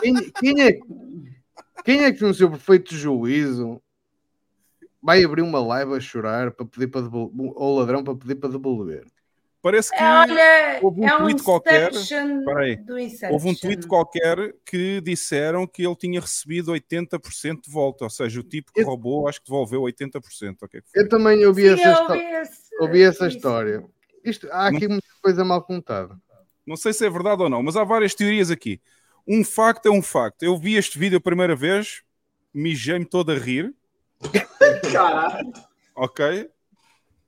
[0.00, 0.78] Quem, quem é,
[1.84, 3.82] quem é que no seu perfeito juízo
[5.06, 8.50] vai abrir uma live a chorar para pedir para devolver, ou ladrão para pedir para
[8.50, 9.04] devolver?
[9.62, 11.90] Parece que É, olha, houve um é um tweet qualquer.
[11.90, 12.76] Inception Espera aí.
[12.76, 13.32] do Inception.
[13.32, 18.38] Houve um tweet qualquer que disseram que ele tinha recebido 80% de volta, ou seja,
[18.40, 20.62] o tipo que roubou acho que devolveu 80%.
[20.62, 20.80] ok?
[20.94, 23.36] Eu também ouvi Sim, essa, eu ouvi esse- ouvi essa isso.
[23.36, 23.84] história.
[24.24, 26.16] Isto, há aqui muita coisa mal contada.
[26.66, 28.80] Não sei se é verdade ou não, mas há várias teorias aqui.
[29.26, 30.42] Um facto é um facto.
[30.44, 32.02] Eu vi este vídeo a primeira vez,
[32.54, 33.74] mijei-me todo a rir,
[34.92, 35.52] Caralho.
[35.94, 36.48] ok?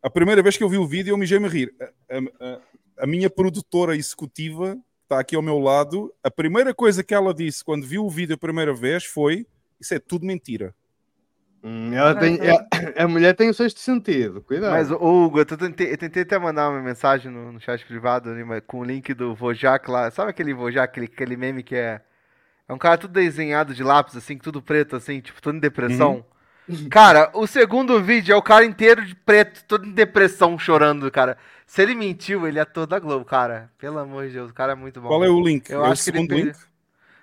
[0.02, 1.74] A primeira vez que eu vi o vídeo, eu mijei-me a rir.
[1.80, 2.60] A, a- a-
[3.00, 6.12] a minha produtora executiva está aqui ao meu lado.
[6.22, 9.46] A primeira coisa que ela disse quando viu o vídeo a primeira vez foi:
[9.80, 10.74] Isso é tudo mentira.
[11.62, 14.70] Hum, Ela tem, ela- a mulher tem o sexto sentido, cuidado.
[14.70, 18.44] Mas, Hugo, eu tentei, eu tentei até mandar uma mensagem no, no chat privado ali,
[18.44, 20.08] mas com o link do Vojak lá.
[20.10, 22.00] Sabe aquele Vojak, aquele, aquele meme que é.
[22.68, 26.24] É um cara tudo desenhado de lápis, assim, tudo preto, assim, tipo, todo em depressão.
[26.90, 31.36] Cara, o segundo vídeo é o cara inteiro de preto, todo em depressão, chorando, cara.
[31.66, 33.70] Se ele mentiu, ele é todo da Globo, cara.
[33.78, 35.08] Pelo amor de Deus, o cara é muito bom.
[35.08, 35.70] Qual é o link?
[35.70, 36.56] Eu é o acho que ele perde- link?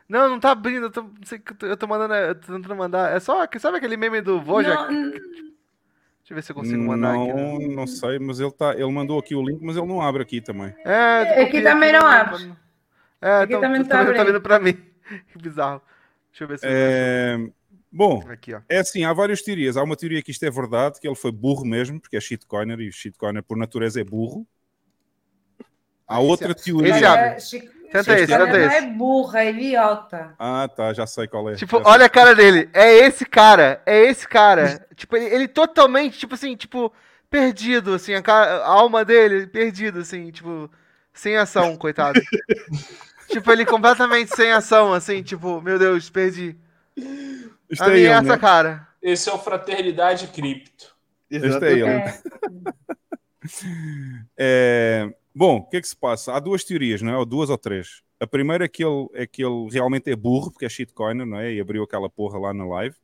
[0.07, 3.15] Não, não tá abrindo, eu tô, não o eu tô- mandando, eu tô tentando mandar.
[3.15, 4.93] É só, sabe aquele meme do Vojak?
[4.93, 7.33] Não, Deixa eu ver se eu consigo mandar aqui.
[7.33, 7.33] né?
[7.33, 10.21] Não, não sei, mas ele, tá, ele mandou aqui o link, mas ele não abre
[10.23, 10.73] aqui também.
[10.83, 12.53] É, Aqui copiei também não no- abre.
[13.21, 14.25] É, Aqui então, também não tá, tá tá abrindo.
[14.25, 14.75] vindo pra mim.
[15.31, 15.81] Que bizarro.
[16.31, 17.37] Deixa eu ver se eu É,
[17.95, 18.59] Bom, Aqui, ó.
[18.67, 19.77] é assim, há várias teorias.
[19.77, 22.77] Há uma teoria que isto é verdade, que ele foi burro mesmo, porque é shitcoiner
[22.81, 24.45] e o shitcoiner por natureza é burro.
[26.05, 26.93] Há outra teoria.
[26.93, 27.25] esse abre.
[27.25, 28.87] É, Tenta esse, tenta não é esse.
[28.87, 30.35] burra, é idiota.
[30.37, 31.55] Ah, tá, já sei qual é.
[31.55, 31.93] Tipo, Já sei.
[31.93, 32.69] olha a cara dele.
[32.73, 33.81] É esse cara.
[33.85, 34.85] É esse cara.
[34.95, 36.91] tipo, ele, ele totalmente, tipo assim, tipo,
[37.29, 40.69] perdido, assim, a, cara- a alma dele perdida, assim, tipo,
[41.13, 42.19] sem ação, coitado.
[43.29, 46.57] tipo, ele completamente sem ação, assim, tipo, meu Deus, perdi.
[47.69, 48.37] Isto é Ameaça, né?
[48.37, 48.87] cara.
[49.01, 50.95] Esse é o Fraternidade Cripto.
[51.29, 51.85] Este é ele.
[54.37, 55.05] É.
[55.07, 56.33] É, Bom, o que é que se passa?
[56.33, 57.17] Há duas teorias, não é?
[57.17, 58.01] Ou duas ou três.
[58.19, 61.37] A primeira é que ele, é que ele realmente é burro, porque é shitcoiner, não
[61.37, 61.53] é?
[61.53, 62.95] E abriu aquela porra lá na live.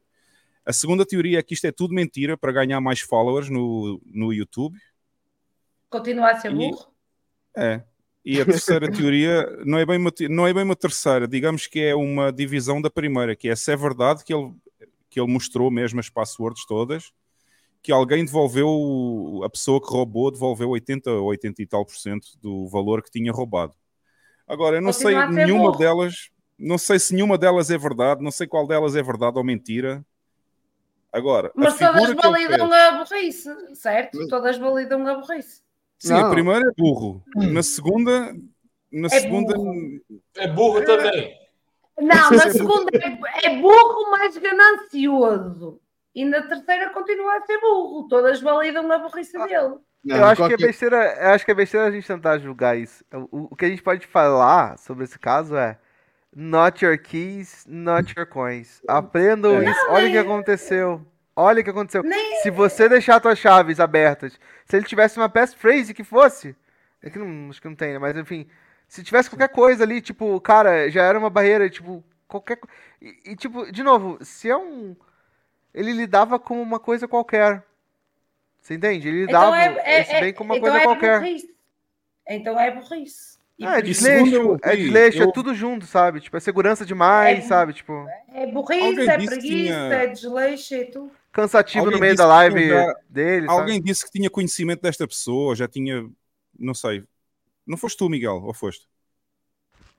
[0.65, 4.31] A segunda teoria é que isto é tudo mentira para ganhar mais followers no, no
[4.31, 4.77] YouTube.
[5.89, 6.87] Continua a ser E- burro.
[7.57, 7.83] É.
[8.23, 11.79] E a terceira teoria não é, bem uma, não é bem uma terceira, digamos que
[11.79, 14.53] é uma divisão da primeira, que é se é verdade que ele,
[15.09, 17.11] que ele mostrou mesmo as passwords todas,
[17.81, 22.27] que alguém devolveu, a pessoa que roubou devolveu 80 ou 80 e tal por cento
[22.39, 23.73] do valor que tinha roubado.
[24.47, 25.77] Agora, eu não sei nenhuma burro.
[25.77, 29.43] delas, não sei se nenhuma delas é verdade, não sei qual delas é verdade ou
[29.43, 30.05] mentira.
[31.11, 34.27] Agora, a Mas todas validam a burrice, certo?
[34.27, 35.61] Todas validam a burrice.
[36.01, 36.31] Sim, a Não.
[36.31, 37.23] primeira é burro.
[37.35, 38.33] Na segunda,
[38.91, 39.73] na É segunda burro.
[40.35, 41.37] É burro também.
[41.99, 45.79] Não, na segunda é, é burro mais ganancioso.
[46.15, 48.07] E na terceira continua a ser burro.
[48.09, 49.45] Todas validam a burrice Ah.
[49.45, 49.75] dele.
[50.03, 52.75] Não, eu acho que é besteira, eu acho que é besteira a gente tentar julgar
[52.75, 53.05] isso.
[53.31, 55.77] O, o que a gente pode falar sobre esse caso é
[56.35, 58.81] not your keys, not your coins.
[58.87, 59.69] Aprendam É.
[59.69, 59.85] isso.
[59.89, 61.05] Olha o que aconteceu.
[61.35, 62.03] Olha o que aconteceu.
[62.03, 66.55] Nem- Se você deixar suas chaves abertas, se ele tivesse uma passphrase que fosse,
[67.01, 67.99] é que não, acho que não tem, né?
[67.99, 68.47] Mas enfim,
[68.87, 72.59] se tivesse qualquer coisa ali, tipo, cara, já era uma barreira, tipo, qualquer
[73.01, 74.95] e, e, tipo, de novo, se é um
[75.73, 77.63] ele lidava como uma coisa qualquer.
[78.59, 79.07] Você entende?
[79.07, 81.19] Ele lidava esse bem como uma então coisa é qualquer.
[81.19, 81.55] burrice.
[82.27, 83.39] Então é burrice.
[83.57, 86.19] E Ah, é isso desleixo, eu é desleixo, eu- é tudo junto, sabe?
[86.19, 87.73] Tipo, é segurança demais, É- sabe?
[87.73, 91.11] Tipo, É burrice, é preguiça, tinha- é desleixo e tudo.
[91.31, 93.61] Cansativo Alguém no meio da live já- dele, sabe?
[93.61, 96.09] Alguém disse que tinha conhecimento desta pessoa, já tinha,
[96.57, 97.03] não sei.
[97.65, 98.87] Não foste tu, Miguel, ou foste?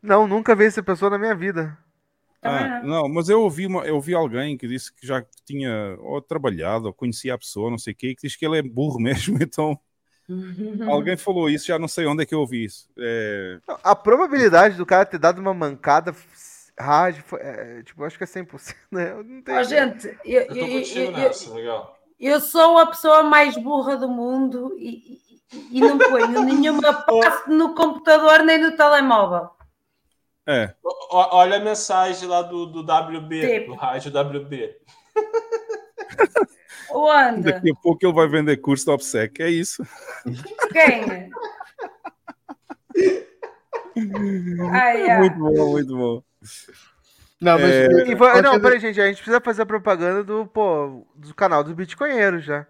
[0.03, 1.77] Não, nunca vi essa pessoa na minha vida.
[2.43, 6.21] Ah, não, mas eu ouvi, uma, eu ouvi alguém que disse que já tinha ou
[6.21, 8.99] trabalhado ou conhecia a pessoa, não sei o quê, que diz que ele é burro
[9.01, 9.39] mesmo.
[9.41, 9.79] Então,
[10.89, 12.89] alguém falou isso, já não sei onde é que eu ouvi isso.
[12.99, 16.13] É, A probabilidade do cara ter dado uma mancada
[16.79, 19.13] hard, foi, é, tipo, acho que é 100%, né?
[19.13, 19.59] Eu não tenho...
[19.59, 20.67] Ó, gente, eu, Eu tô
[20.99, 21.99] eu- nessa, legal.
[22.41, 25.21] sou a pessoa mais burra do mundo e,
[25.53, 29.51] e- e não ponho nenhuma passe no computador nem no telemóvel.
[30.47, 33.73] é, O- Olha a mensagem lá do, do WB, Tipo.
[33.73, 34.77] do rádio WB.
[36.91, 37.43] Onde?
[37.53, 39.83] daqui a pouco ele vai vender curso de OPSEC, é isso.
[40.73, 41.31] Quem?
[44.73, 45.19] Ai, ai.
[45.19, 46.23] Muito bom, muito bom.
[47.41, 47.71] Não, mas.
[47.71, 51.35] É, E qualquer- não, peraí, gente, a gente precisa fazer a propaganda do, pô, do
[51.35, 52.67] canal dos Bitcoinheiros já.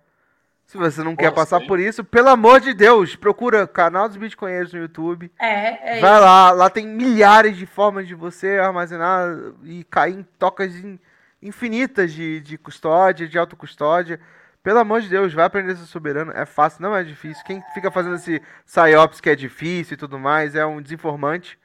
[0.67, 1.67] Se você não quer Nossa, passar hein?
[1.67, 5.31] por isso, pelo amor de Deus, procura canal dos Bitcoinheiros no YouTube.
[5.39, 6.21] É, é Vai isso.
[6.25, 10.99] lá, lá tem milhares de formas de você armazenar e cair em tocas in-
[11.43, 14.19] infinitas de, de custódia, de autocustódia.
[14.63, 16.33] Pelo amor de Deus, vai aprender a ser soberano.
[16.35, 17.45] É fácil, não é difícil.
[17.45, 21.59] Quem fica fazendo esse psyops que é difícil e tudo mais é um desinformante.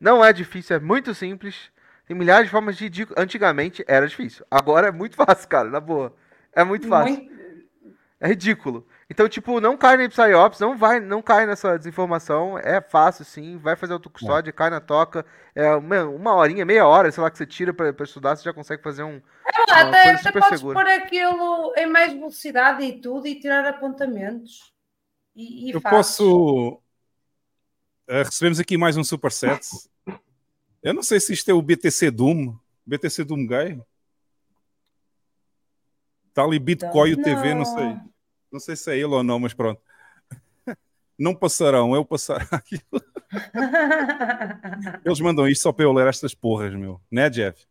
[0.00, 1.70] Não é difícil, é muito simples.
[2.06, 3.20] Tem milhares de formas de ridículo.
[3.20, 4.44] Antigamente era difícil.
[4.50, 6.14] Agora é muito fácil, cara, na boa.
[6.52, 7.18] É muito fácil.
[7.18, 7.38] Muito-
[8.20, 8.86] É ridículo.
[9.08, 12.58] Então, tipo, não cai na Psyops, não vai, não cai nessa desinformação.
[12.58, 13.56] É fácil, sim.
[13.58, 15.24] Vai fazer autocustódia, cai na toca.
[15.54, 18.42] É uma, uma horinha, meia hora, sei lá, que você tira pra, pra estudar, você
[18.42, 19.20] já consegue fazer um.
[19.70, 20.74] Ah, uma até, coisa até podes segura.
[20.74, 24.72] pôr aquilo em mais velocidade e tudo e tirar apontamentos.
[25.36, 26.80] E, e Eu posso.
[28.08, 29.66] Eh, recebemos aqui mais um superset.
[30.82, 32.54] Eu não sei se isto é o BTC Doom.
[32.86, 33.80] BTC Doom Gay.
[36.28, 37.22] Está ali Bitcoin Não.
[37.22, 37.96] TV, não sei.
[38.50, 39.80] Não sei se é ele ou não, mas pronto.
[41.18, 42.46] Não passarão, é o passarão.
[45.04, 47.00] Eles mandam isto só para eu ler estas porras, meu.
[47.10, 47.66] Né, Jeff?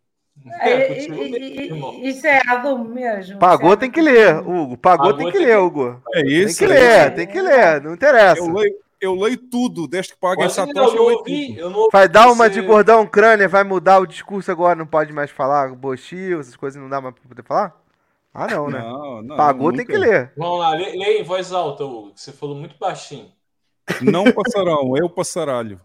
[0.60, 2.00] É, e- e- e- irmão.
[2.04, 3.40] isso é Adão mesmo.
[3.40, 4.36] Pagou, é tem que ler.
[4.40, 4.78] Hugo.
[4.78, 6.04] Pagou, Pagou, tem que tem ler, Hugo.
[6.14, 6.58] É Tem isso.
[6.60, 7.16] que é ler, isso.
[7.16, 7.82] tem que ler.
[7.82, 8.40] Não interessa.
[8.42, 11.60] Eu leio, eu leio tudo, desde que Quase essa taxa, eu eu ouvi, tudo.
[11.60, 14.76] eu não ouvi Vai dar uma de você- gordão crânio, vai mudar o discurso agora,
[14.76, 17.76] não pode mais falar bochil, essas coisas não dá mais pra poder falar?
[18.34, 18.80] Ah, não, né?
[18.80, 19.94] Não, não, Pagou, tem nunca.
[19.94, 20.32] que ler.
[20.38, 23.32] Vamos lá, lê, lê em voz alta, Hugo, que você falou muito baixinho.
[24.02, 25.80] Não passarão, é o passaralho.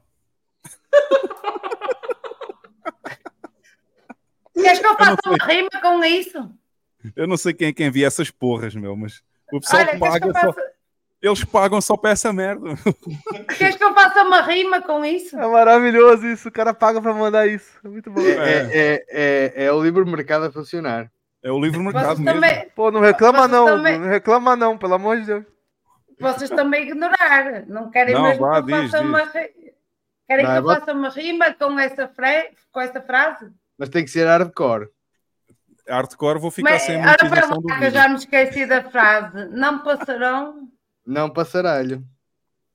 [4.55, 6.51] Queres que eu faça não uma rima com isso?
[7.17, 10.27] Eu não sei quem é que envia essas porras, meu, mas o pessoal Olha, paga
[10.29, 10.41] eu só.
[10.41, 10.72] faça...
[11.23, 12.71] Eles pagam só para essa merda.
[13.57, 15.39] queres que eu faça uma rima com isso?
[15.39, 17.79] É maravilhoso isso, o cara paga pra mandar isso.
[17.85, 18.21] É muito bom.
[18.21, 21.09] É, é, é, é o livre mercado a funcionar.
[21.41, 22.41] É o livre mercado Vocês mesmo.
[22.41, 25.45] também, Pô, não reclama Vocês não, também- não reclama não, pelo amor de Deus.
[26.21, 27.67] vocês também ignorar.
[27.69, 29.09] Não querem Não, mesmo vá, que eu diz, faça diz.
[29.09, 29.49] uma rima.
[30.29, 33.51] Querem Vai, que eu bota- faça uma rima com essa, fre- com essa frase?
[33.79, 34.89] Mas tem que ser hardcore.
[35.89, 38.01] Hardcore, vou ficar Mas, sem ora, para monetização do lá que eu vídeo.
[38.03, 39.45] já me esqueci da frase.
[39.51, 40.69] Não passarão.
[41.07, 42.05] Não passaralho.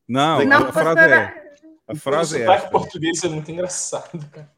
[0.07, 1.47] Não, Não a frase é.
[1.87, 2.69] A frase o é esta.
[2.69, 4.51] português é muito engraçado, cara.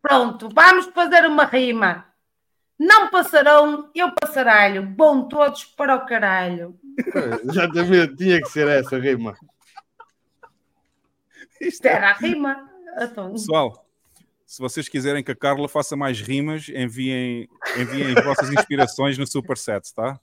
[0.00, 2.06] Pronto, vamos fazer uma rima.
[2.78, 4.82] Não passarão, eu passaralho.
[4.82, 6.78] Bom todos para o caralho.
[7.44, 9.34] Exatamente, tinha que ser essa rima.
[11.60, 12.70] Isto era a rima.
[12.98, 13.86] Então, Pessoal,
[14.46, 19.26] se vocês quiserem que a Carla faça mais rimas, enviem, enviem as vossas inspirações no
[19.26, 20.18] Superset, tá?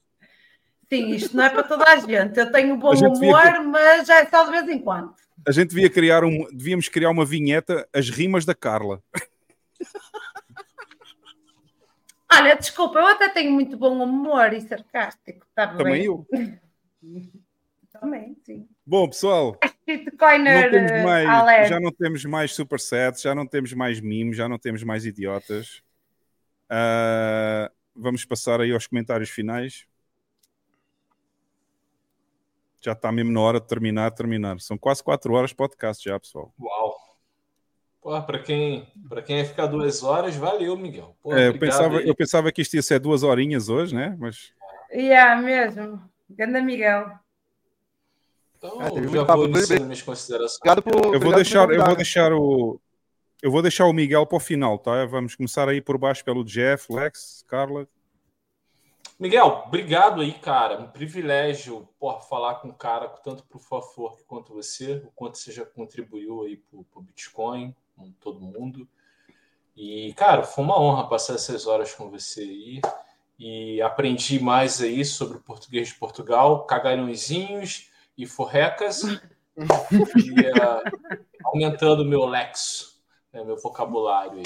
[0.94, 2.40] Sim, isto não é para toda a gente.
[2.40, 5.16] Eu tenho bom gente devia humor, mas já é só de vez em quando.
[5.46, 9.02] A gente devia criar um, devíamos criar uma vinheta, as rimas da Carla.
[12.32, 15.46] Olha, desculpa, eu até tenho muito bom humor e sarcástico.
[15.50, 15.78] Está bem?
[15.78, 16.26] Também eu.
[18.00, 18.68] Também, sim.
[18.86, 21.70] Bom, pessoal, Bitcoiner não temos eh, mais, alert.
[21.70, 25.82] já não temos mais supersets, já não temos mais mimos, já não temos mais idiotas.
[26.70, 29.86] Ah, vamos passar aí aos comentários finais.
[32.84, 34.60] Já está mesmo na hora de terminar, terminar.
[34.60, 36.54] São quase 4 horas de podcast já, pessoal.
[36.60, 37.02] Uau.
[38.26, 41.16] Para quem, pra quem ia ficar duas horas, valeu, Miguel.
[41.24, 42.08] Porra, É, eu, pensava, aí.
[42.08, 44.16] eu pensava que isto ia ser duas horinhas hoje, né?
[44.20, 44.52] Mas
[44.92, 46.02] Yeah, mesmo.
[46.30, 47.10] Ganda Miguel.
[48.58, 50.58] Então, Ah, teve já vou iniciando minhas considerações.
[50.60, 50.94] Obrigado por.
[50.96, 52.82] eu vou obrigado por deixar, eu vou deixar o
[53.42, 55.06] eu vou deixar o Miguel para o final, tá?
[55.06, 57.88] Vamos começar aí por baixo pelo Jeff, Lex, Carla.
[59.20, 60.80] Miguel, obrigado aí, cara.
[60.80, 65.52] Um privilégio porra, falar com um cara tanto pro favor quanto você, o quanto você
[65.52, 68.88] já contribuiu aí pro, pro Bitcoin, com todo mundo.
[69.76, 72.82] E, cara, foi uma honra passar essas horas com você aí.
[73.40, 79.04] E aprendi mais aí sobre o português de Portugal, cagalhõezinhos e forrecas.
[79.04, 80.84] e ah,
[81.46, 83.02] aumentando meu lexo,
[83.32, 84.44] né, meu vocabulário aí.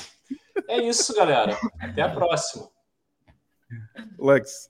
[0.68, 1.58] É isso, galera.
[1.80, 2.70] Até a próxima.
[4.20, 4.70] Lex.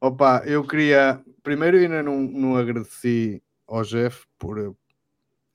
[0.00, 1.22] Opa, eu queria.
[1.42, 4.76] Primeiro, ainda não, não agradeci ao Jeff por.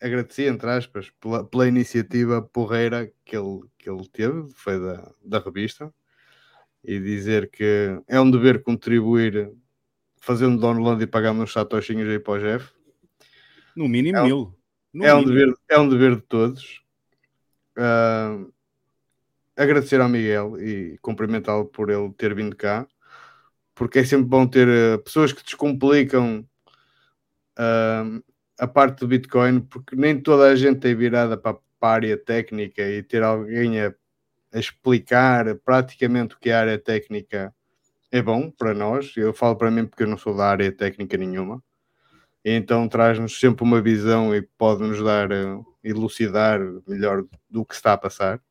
[0.02, 5.40] Agradeci, entre aspas, pela, pela iniciativa porreira que ele, que ele teve, foi da, da
[5.40, 5.94] revista,
[6.84, 9.52] e dizer que é um dever contribuir
[10.22, 12.72] fazendo download e pagando uns satoshinhos aí para o Jeff.
[13.76, 14.56] No mínimo É um- mil.
[14.94, 15.34] No é, um mínimo.
[15.38, 16.82] dever, é um dever de todos.
[17.78, 18.40] Ah,
[19.60, 22.88] agradecer ao Miguel e cumprimentá-lo por ele ter vindo cá,
[23.76, 26.48] porque é sempre bom ter eh, pessoas que descomplicam
[27.58, 28.06] ah,
[28.60, 32.82] a parte do Bitcoin, porque nem toda a gente é virada para, a área técnica
[32.84, 33.94] e ter alguém a,
[34.54, 37.54] a explicar praticamente o que é a área técnica
[38.12, 39.14] é bom para nós.
[39.18, 41.64] Eu falo para mim porque eu não sou da área técnica nenhuma.
[42.44, 47.98] Então traz-nos sempre uma visão e pode-nos dar, eh, elucidar melhor do que está a
[47.98, 48.42] passar.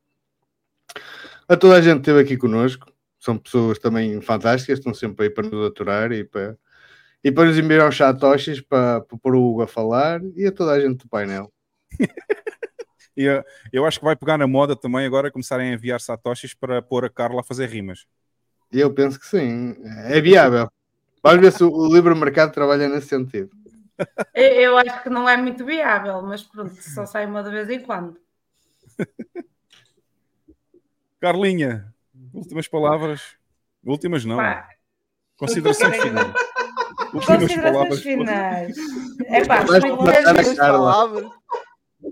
[1.47, 5.29] A toda a gente que esteve aqui connosco, são pessoas também fantásticas, estão sempre aí
[5.29, 6.57] para nos aturar e para,
[7.23, 10.51] e para nos enviar os satoshis para, para pôr o Hugo a falar e a
[10.51, 11.51] toda a gente do painel.
[13.21, 13.43] Eu,
[13.73, 17.03] eu acho que vai pegar na moda também agora começarem a enviar satoshis para pôr
[17.03, 18.05] a Carla a fazer rimas.
[18.71, 20.71] Eu penso que sim, é viável.
[21.21, 23.49] Vamos ver se o, livre mercado trabalha nesse sentido.
[24.33, 27.81] Eu acho que não é muito viável, mas pronto, só sai uma de vez em
[27.81, 28.17] quando.
[31.19, 31.93] Carlinha,
[32.33, 33.35] últimas palavras.
[33.83, 34.37] Últimas não.
[34.37, 34.69] Pá.
[35.37, 36.33] Considerações finais.
[37.13, 37.99] Últimas Considerações palavras.
[38.01, 38.75] finais.
[39.27, 40.55] É pá, Acabaste de matar a privilégio.
[40.55, 41.31] Carla.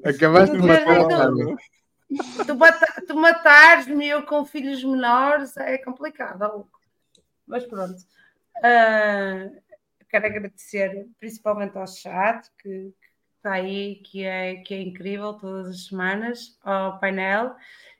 [0.05, 1.55] Acabaste de matar a Carla.
[2.45, 6.69] Tu, mata- tu matares-me eu com filhos menores é complicado, Hugo.
[7.47, 7.95] mas pronto.
[8.63, 9.49] Ah,
[10.09, 12.93] quero agradecer principalmente ao chat que, que
[13.37, 17.55] está aí, que é, que é incrível todas as semanas, ao painel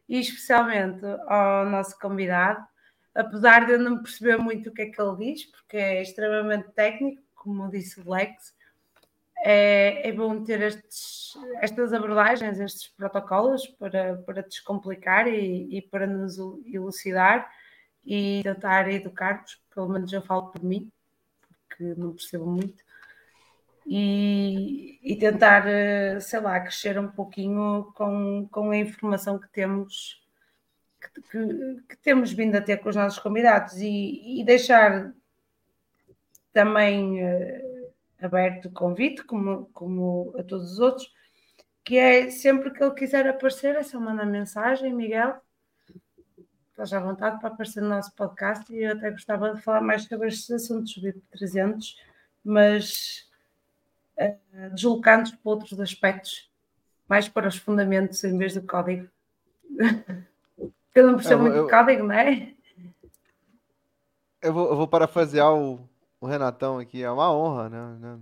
[0.08, 2.66] e especialmente ao nosso convidado.
[3.14, 6.70] Apesar de eu não perceber muito o que é que ele diz, porque é extremamente
[6.72, 8.56] técnico, como disse o Lex,
[9.40, 16.08] é, é bom ter estes, estas abordagens, estes protocolos para, para descomplicar e, e para
[16.08, 17.50] nos elucidar
[18.06, 20.92] e tentar educar-nos, pelo menos eu falo por mim,
[21.68, 22.84] porque não percebo muito,
[23.88, 30.22] e, e tentar, eh, sei lá, crescer um pouquinho com, com a informação que temos
[31.02, 35.14] que, que- que temos vindo a ter com os nossos convidados e, e deixar
[36.54, 37.90] também eh,
[38.22, 41.12] aberto o convite, como, como a todos os outros,
[41.84, 45.36] que é sempre que ele quiser aparecer, é só mandar mensagem, Miguel.
[46.72, 50.04] Estás à vontade para aparecer no nosso podcast e eu até gostava de falar mais
[50.04, 51.96] sobre estes assuntos VIP 300,
[52.44, 53.27] mas
[54.18, 54.38] eh,
[54.74, 56.50] deslocando-os para outros aspectos
[57.08, 59.08] mais para os fundamentos em vez do código.
[60.96, 62.54] eu não percebo É, eu- muito eu- código, não é?
[64.42, 65.80] Eu vou, eu vou parafrasear o,
[66.22, 67.04] o Renatão aqui.
[67.04, 67.98] É uma honra, né?
[68.00, 68.20] né?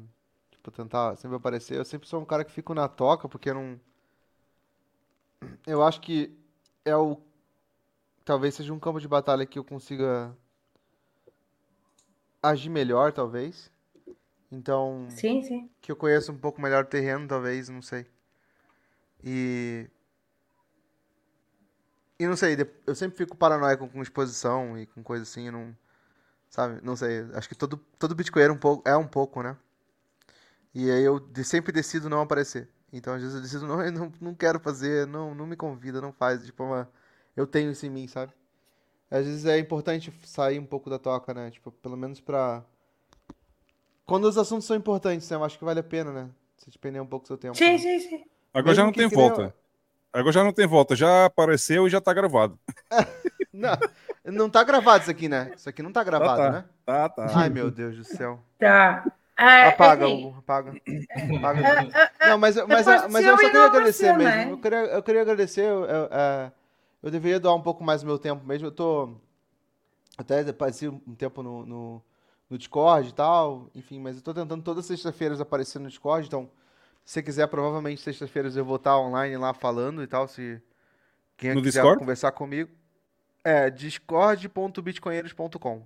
[0.51, 1.77] Tipo, tentar sempre aparecer.
[1.77, 3.79] Eu sempre sou um cara que fico na toca, porque eu não.
[5.65, 6.31] Eu acho que
[6.83, 7.19] é o.
[8.25, 10.35] Talvez seja um campo de batalha que eu consiga
[12.41, 13.69] agir melhor, talvez.
[14.51, 15.07] Então.
[15.09, 15.69] Sim, sim.
[15.81, 18.05] Que eu conheço um pouco melhor o terreno, talvez, não sei.
[19.23, 19.89] E.
[22.17, 22.55] E não sei,
[22.87, 25.75] eu sempre fico paranoico com exposição e com coisa assim, não.
[26.49, 26.79] Sabe?
[26.81, 27.25] Não sei.
[27.33, 29.57] Acho que todo, todo bitcoinheiro um pouco, é um pouco, né?
[30.73, 32.69] E aí eu sempre decido não aparecer.
[32.91, 35.99] Então às vezes eu decido, não, eu não, não quero fazer, não, não me convida,
[36.01, 36.45] não faz.
[36.45, 36.89] Tipo, uma,
[37.35, 38.33] eu tenho isso em mim, sabe?
[39.09, 41.51] Às vezes é importante sair um pouco da toca, né?
[41.51, 42.63] Tipo, pelo menos pra.
[44.05, 45.35] Quando os assuntos são importantes, né?
[45.37, 46.29] Eu acho que vale a pena, né?
[46.57, 47.57] Você despender um pouco do seu tempo.
[47.57, 47.77] Sim, né?
[47.77, 48.23] sim, sim.
[48.53, 49.55] Agora já Mesmo não que tem volta.
[50.13, 50.95] Agora já não tem volta.
[50.95, 52.57] Já apareceu e já tá gravado.
[53.55, 53.77] Não,
[54.25, 55.53] não tá gravado isso aqui, né?
[55.55, 56.51] Isso aqui não tá gravado, tá.
[56.51, 56.65] né?
[56.85, 57.27] Tá, tá.
[57.33, 58.37] Ai, meu Deus do céu.
[58.59, 59.05] Tá.
[59.37, 60.73] Ah, Apaga, assim, Hugo, apaga.
[60.73, 61.89] ah, apaga.
[61.93, 64.45] ah, ah, Não, mas, mas, mas eu só queria não agradecer apareceu, mesmo.
[64.45, 64.51] né?
[64.51, 65.61] Eu queria, eu queria agradecer.
[65.61, 66.51] Eu, eu, é,
[67.01, 68.67] eu deveria doar um pouco mais do meu tempo mesmo.
[68.67, 69.15] Eu tô.
[70.17, 72.03] Até apareci um tempo no, no,
[72.49, 73.69] no Discord e tal.
[73.75, 76.27] Enfim, mas eu tô tentando todas as sextas-feiras aparecer no Discord.
[76.27, 76.49] Então,
[77.03, 80.27] se você quiser, provavelmente sextas-feiras eu vou estar online lá falando e tal.
[80.27, 80.61] Se
[81.37, 81.99] quem No quiser Discord?
[81.99, 82.71] conversar comigo.
[83.43, 85.83] É, discord.bitcoinheiros.com.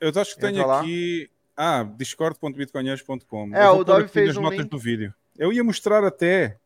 [0.00, 0.80] Eu acho que lá.
[0.80, 1.28] aqui.
[1.56, 3.54] Ah, discord.bitcoinheiros.com.
[3.54, 4.70] É, o Dove fez um notas link.
[4.70, 5.12] do vídeo.
[5.36, 6.58] Eu ia mostrar até.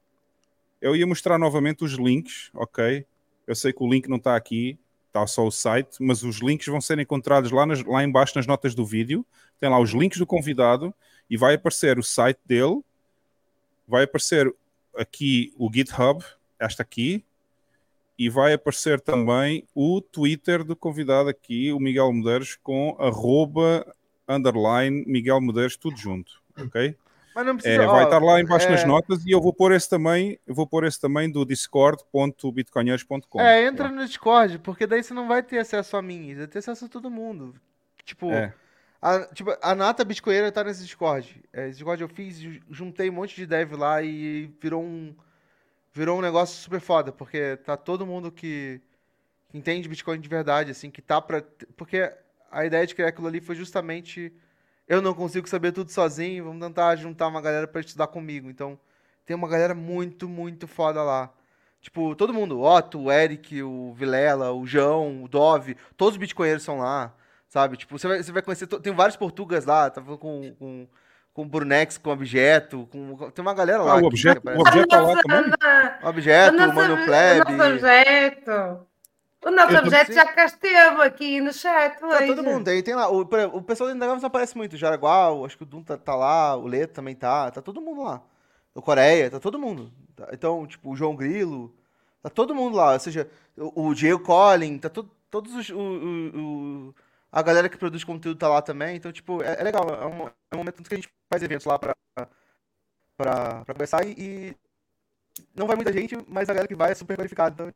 [0.81, 3.07] Eu ia mostrar novamente os links, ok?
[3.47, 4.79] Eu sei que o link não está aqui,
[5.15, 8.49] está só o site, mas os links vão ser encontrados lá, nas, lá embaixo nas
[8.49, 9.25] notas do vídeo.
[9.61, 10.93] Tem lá os links do convidado
[11.31, 12.83] e vai aparecer o site dele,
[13.87, 14.53] vai aparecer
[14.97, 16.25] aqui o GitHub,
[16.59, 17.25] esta aqui,
[18.19, 23.95] e vai aparecer também o Twitter do convidado aqui, o Miguel Medeiros, com arroba
[24.29, 26.97] underline Miguel Medeiros, tudo junto, ok?
[27.35, 27.83] Mas não precisa.
[27.83, 30.39] É, vai ó, estar lá embaixo nas é- notas e eu vou pôr esse também,
[30.47, 33.41] eu vou pôr esse também do discord.bitcoinheiros.com.
[33.41, 36.47] É, entra no Discord, porque daí você não vai ter acesso a mim, você vai
[36.47, 37.55] ter acesso a todo mundo.
[38.05, 38.53] Tipo, É.
[39.01, 41.43] a, tipo, a Nata Bitcoinheira tá nesse Discord.
[41.53, 45.15] É, esse Discord eu fiz, ju- juntei um monte de dev lá e virou um
[45.97, 48.81] virou um negócio super foda, porque tá todo mundo que,
[49.49, 51.41] que entende Bitcoin de verdade, assim, que tá pra.
[51.77, 52.13] Porque
[52.51, 54.33] a ideia de criar aquilo ali foi justamente
[54.89, 58.51] eu não consigo saber tudo sozinho, vamos tentar juntar uma galera pra estudar comigo.
[58.51, 58.79] Então,
[59.25, 61.31] tem uma galera muito, muito foda lá.
[61.81, 66.19] Tipo, todo mundo, o Otto, o Eric, o Vilela, o João, o Dove, todos os
[66.19, 67.15] bitcoinheiros são lá,
[67.47, 67.77] sabe?
[67.77, 70.89] Tipo, você vai, você vai conhecer, tem vários portugas lá, tá falando com, com,
[71.35, 73.93] com o Brunex, com o Objeto, com, tem uma galera lá.
[73.93, 75.53] Ah, o objeto, o objeto tá lá também?
[76.03, 77.53] O Objeto, o o Mano o Plebe.
[77.53, 78.87] nosso objeto.
[79.45, 81.99] O nosso objeto já cá esteve aqui no chat.
[81.99, 82.27] Tá hoje.
[82.27, 83.11] todo mundo aí, tem lá.
[83.11, 84.73] O, o pessoal do Indagames não aparece muito.
[84.73, 87.51] O Jaraguá, o- acho que o Dum tá, tá lá, o Leto também tá.
[87.51, 88.23] Tá todo mundo lá.
[88.75, 89.93] O Coreia, tá todo mundo.
[90.17, 91.75] Tá- Então, tipo, o João Grilo,
[92.23, 92.93] tá todo mundo lá.
[92.95, 95.69] Ou seja, o, o Diego Collin, tá to, todos os.
[95.71, 96.95] O, o- o-
[97.31, 98.97] a galera que produz conteúdo tá lá também.
[98.97, 99.85] Então, tipo, é, é legal.
[99.91, 101.95] É um, é um momento que a gente faz eventos lá pra,
[103.17, 104.57] pra, pra conversar e, e
[105.55, 107.53] não vai muita gente, mas a galera que vai é super qualificada.
[107.55, 107.75] Então,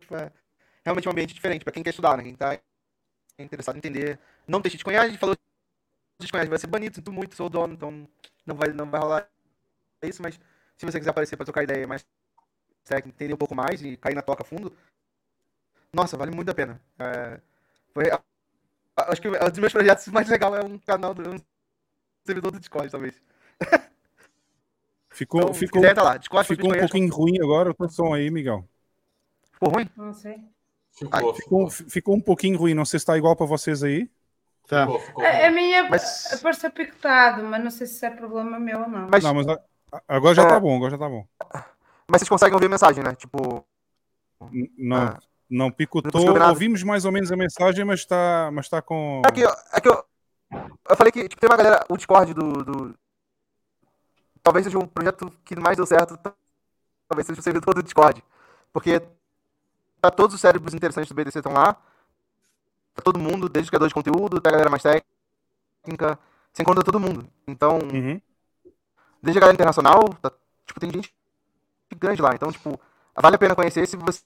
[0.00, 0.30] tipo, é
[0.84, 2.22] realmente um ambiente diferente pra quem quer estudar, né?
[2.22, 2.58] Quem tá
[3.38, 4.18] interessado em entender.
[4.46, 5.36] Não deixe de conhecer, a gente falou
[6.30, 8.08] conhecer, vai ser banido, sinto muito, sou o dono, então
[8.46, 9.28] não vai, não vai rolar
[10.02, 10.38] isso, mas
[10.76, 12.04] se você quiser aparecer pra trocar ideia mais
[12.84, 14.74] técnica, entender um pouco mais e cair na toca fundo,
[15.92, 16.80] nossa, vale muito a pena.
[16.98, 17.40] É,
[17.92, 18.04] foi,
[18.96, 21.38] acho que um dos meus projetos mais legais é um canal, do, um
[22.26, 23.22] servidor do Discord, talvez.
[25.10, 28.12] Ficou, Então, ficou, quiser, tá lá, Discord, ficou um pouquinho ruim agora o teu som
[28.12, 28.68] aí, Miguel.
[29.52, 29.88] Ficou ruim?
[29.96, 30.42] Não sei.
[30.94, 34.08] Ficou, Ficou, ficou um pouquinho ruim, não sei se está igual para vocês aí.
[34.68, 34.86] Tá.
[34.86, 35.24] ficou, ficou.
[35.24, 39.08] A, a minha Mas- apareceu picotado, mas não sei se é problema meu ou não.
[39.10, 39.46] Mas, Não, mas
[40.08, 40.44] agora já É.
[40.46, 41.26] está bom, agora já está bom.
[42.08, 43.14] mas vocês conseguem ouvir a mensagem, né?
[43.14, 43.64] Tipo,
[44.52, 45.18] N- Não, Ah.
[45.50, 46.24] não Não picotou.
[46.32, 46.48] nada.
[46.50, 49.22] Ouvimos mais ou menos a mensagem, mas está mas tá com.
[49.26, 50.04] É que, eu- é que eu,
[50.90, 52.98] eu falei que tipo, tem uma galera, o Discord do, do-
[54.42, 56.18] Talvez seja um projeto que mais deu certo,
[57.08, 58.22] talvez seja o servidor do Discord.
[58.72, 59.00] Porque
[60.10, 61.74] todos os cérebros interessantes do BTC estão lá.
[62.94, 66.18] Tá todo mundo, desde o criador de conteúdo, até a galera mais técnica.
[66.52, 67.28] Você encontra todo mundo.
[67.46, 68.20] Então, Uhum.
[69.22, 70.32] desde a galera internacional, tá-
[70.66, 71.12] tipo, tem gente
[71.96, 72.34] grande lá.
[72.34, 72.78] Então, tipo,
[73.16, 74.22] vale a pena conhecer se você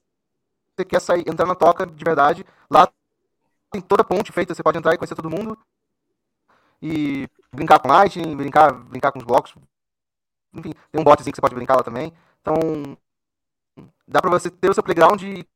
[0.87, 2.45] quer sair, entrar na toca de verdade.
[2.71, 2.91] Lá
[3.71, 5.59] tem toda a ponte feita, você pode entrar e conhecer todo mundo.
[6.81, 9.55] E brincar com Lightning, brincar, brincar com os blocos.
[10.55, 12.13] Enfim, tem um botzinho que você pode brincar lá também.
[12.41, 12.97] Então,
[14.07, 15.47] dá pra você ter o seu playground e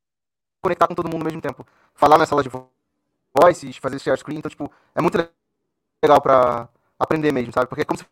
[0.63, 1.65] conectar com todo mundo ao mesmo tempo.
[1.93, 5.17] Falar na sala de voices, fazer share screen, então, tipo, é muito
[6.01, 7.67] legal pra aprender mesmo, sabe?
[7.67, 8.05] Porque é como se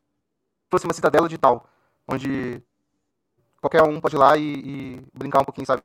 [0.70, 1.66] fosse uma cidadela digital,
[2.08, 2.62] onde
[3.62, 5.82] qualquer um pode ir lá e, e brincar um pouquinho, sabe?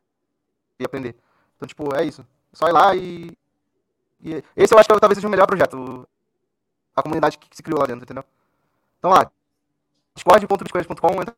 [0.79, 1.15] E aprender.
[1.55, 2.25] Então, tipo, é isso.
[2.53, 3.31] Só ir lá e,
[4.21, 6.07] e esse eu acho que talvez seja o melhor projeto.
[6.95, 8.23] A comunidade que se criou lá dentro, entendeu?
[8.97, 9.29] Então lá,
[10.15, 11.35] discord.bitcoin.com, entra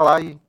[0.00, 0.40] lá e,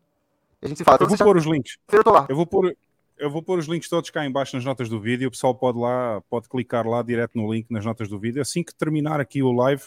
[0.61, 1.00] e a gente se fala.
[1.01, 1.77] Eu vou pôr os links.
[1.92, 2.27] Eu tô lá.
[2.30, 2.76] Eu vou pôr,
[3.22, 5.27] eu vou pôr os links todos cá em baixo nas notas do vídeo.
[5.27, 8.41] O pessoal pode lá, pode clicar lá direto no link nas notas do vídeo.
[8.41, 9.83] Assim que terminar aqui o live,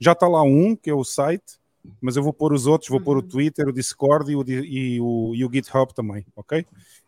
[0.00, 1.58] já está lá um, que é o site,
[2.00, 5.00] mas eu vou pôr os outros, vou pôr o Twitter, o Discord e o, e
[5.02, 6.64] o, e o GitHub também, ok?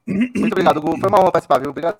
[0.06, 0.98] Muito obrigado, Gu.
[1.00, 1.70] Foi uma honra participar, viu?
[1.70, 1.98] Obrigado.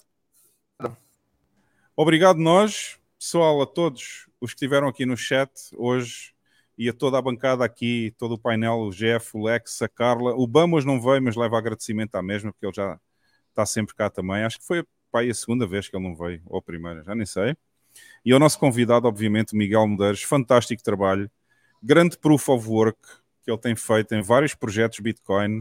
[1.97, 6.34] Obrigado nós, pessoal, a todos os que estiveram aqui no chat hoje
[6.76, 10.34] e a toda a bancada aqui, todo o painel, o Jeff, o Lex, a Carla.
[10.34, 12.99] O Bamos não veio, mas leva agradecimento à mesma, porque ele já
[13.60, 14.44] está sempre cá também.
[14.44, 17.02] Acho que foi pá, aí a segunda vez que ele não veio, ou a primeira,
[17.05, 17.56] já nem sei.
[18.24, 21.30] E o nosso convidado, obviamente, Miguel Medeiros, fantástico trabalho,
[21.82, 22.98] grande proof of work
[23.42, 25.60] que ele tem feito em vários projetos Bitcoin.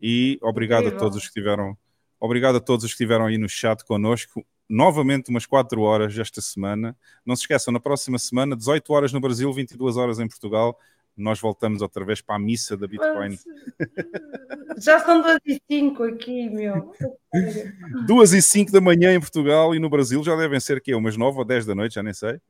[0.00, 1.76] E obrigado a todos os que estiveram,
[2.18, 4.44] obrigado a todos os que estiveram aí no chat connosco.
[4.68, 6.96] Novamente, umas 4 horas esta semana.
[7.26, 10.78] Não se esqueçam, na próxima semana, 18 horas no Brasil, 22 horas em Portugal.
[11.16, 13.38] Nós voltamos outra vez para a missa da Bitcoin.
[14.78, 16.92] Já são duas e cinco aqui, meu.
[18.06, 21.16] Duas e cinco da manhã em Portugal e no Brasil já devem ser que umas
[21.16, 22.40] 9 ou 10 da noite, já nem sei.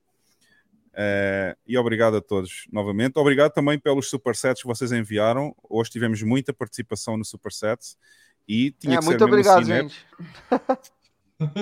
[0.94, 3.18] Eh, e obrigado a todos novamente.
[3.18, 5.55] Obrigado também pelos supersets que vocês enviaram.
[5.68, 7.97] Hoje tivemos muita participação no supersets
[8.47, 9.89] e tinha É, que muito ser mesmo obrigado, assim, né?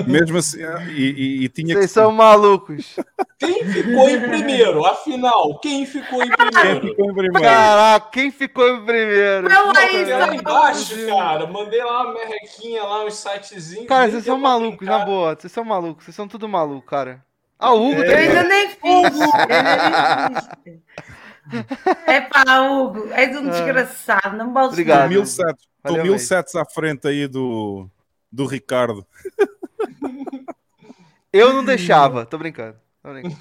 [0.07, 2.97] Mesmo assim, ah, e, e- e tinha Vocês que são malucos.
[3.39, 4.85] Quem ficou em primeiro?
[4.85, 6.89] Afinal, quem ficou em primeiro?
[6.89, 7.41] ficou em primeiro?
[7.41, 9.49] Caraca, quem ficou em primeiro?
[9.49, 11.47] Não, Não, é mandei lá embaixo, cara.
[11.47, 13.87] Mandei lá uma merrequinha, lá uns sitezinhos.
[13.87, 15.35] Cara, vocês são malucos, na boa.
[15.35, 16.05] Vocês são malucos.
[16.05, 17.25] Vocês são tudo maluco, cara.
[17.59, 18.29] Ah, o Hugo Eu também.
[18.29, 18.81] ainda nem fiz.
[19.21, 20.81] eu ainda nem fiz.
[22.07, 25.11] É pá, Hugo, és um desgraçado, não Estou Obrigado.
[25.13, 27.89] estou mil sets à frente aí do,
[28.31, 29.05] do Ricardo.
[31.33, 32.27] Eu não deixava.
[32.27, 32.77] Tô brincando.
[33.03, 33.37] Tô brincando.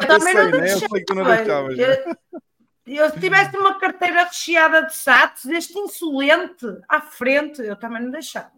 [0.00, 0.56] Eu também não né?
[0.56, 1.04] Eu deixava.
[1.06, 2.16] tu não olha, deixavas, Eu,
[2.86, 8.10] eu, se tivesse uma carteira recheada de SATs, este insolente à frente, eu também não
[8.10, 8.52] deixava.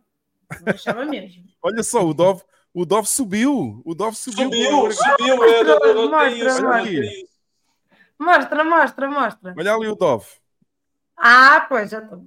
[0.56, 1.44] Não deixava mesmo.
[1.62, 2.42] Olha só, o Dove,
[2.72, 3.82] o Dove subiu.
[3.84, 4.44] O Dove subiu.
[4.44, 7.26] Subiu, subiu, eu eu eu isso.
[8.18, 9.54] Mostra, mostra, mostra.
[9.56, 10.26] Olha ali o Dove.
[11.16, 12.26] Ah, pois, já estou.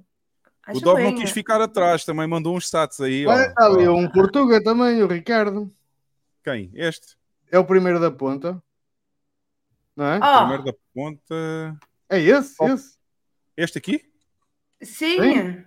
[0.74, 3.26] O Dove não quis ficar atrás, também mandou uns stats aí.
[3.26, 3.30] ó.
[3.30, 5.70] Olha, está ali um Portuga também, o Ricardo.
[6.44, 6.70] Quem?
[6.74, 7.16] Este?
[7.50, 8.62] É o primeiro da ponta.
[9.96, 10.18] Não é?
[10.22, 11.78] Oh, Primeiro da ponta.
[12.08, 12.68] É esse, Oh.
[12.68, 12.96] esse.
[13.56, 14.04] Este aqui?
[14.82, 15.64] sim.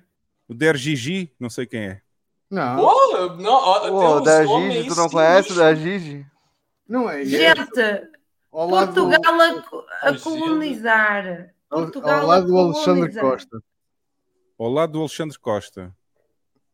[0.48, 2.02] O Der Gigi, não sei quem é.
[2.50, 6.02] Não, Pô, não, ó, Pô, da Gigi, tu não conhece o da sinistros.
[6.04, 6.26] Gigi?
[6.88, 7.32] não é esse.
[7.32, 8.12] Gente, do-
[8.52, 11.54] Portugal a, a colonizar.
[11.70, 13.14] ao, Portugal ao lado a do Alexandre.
[13.20, 13.64] Costa.
[14.62, 15.92] Ao lado do Alexandre Costa.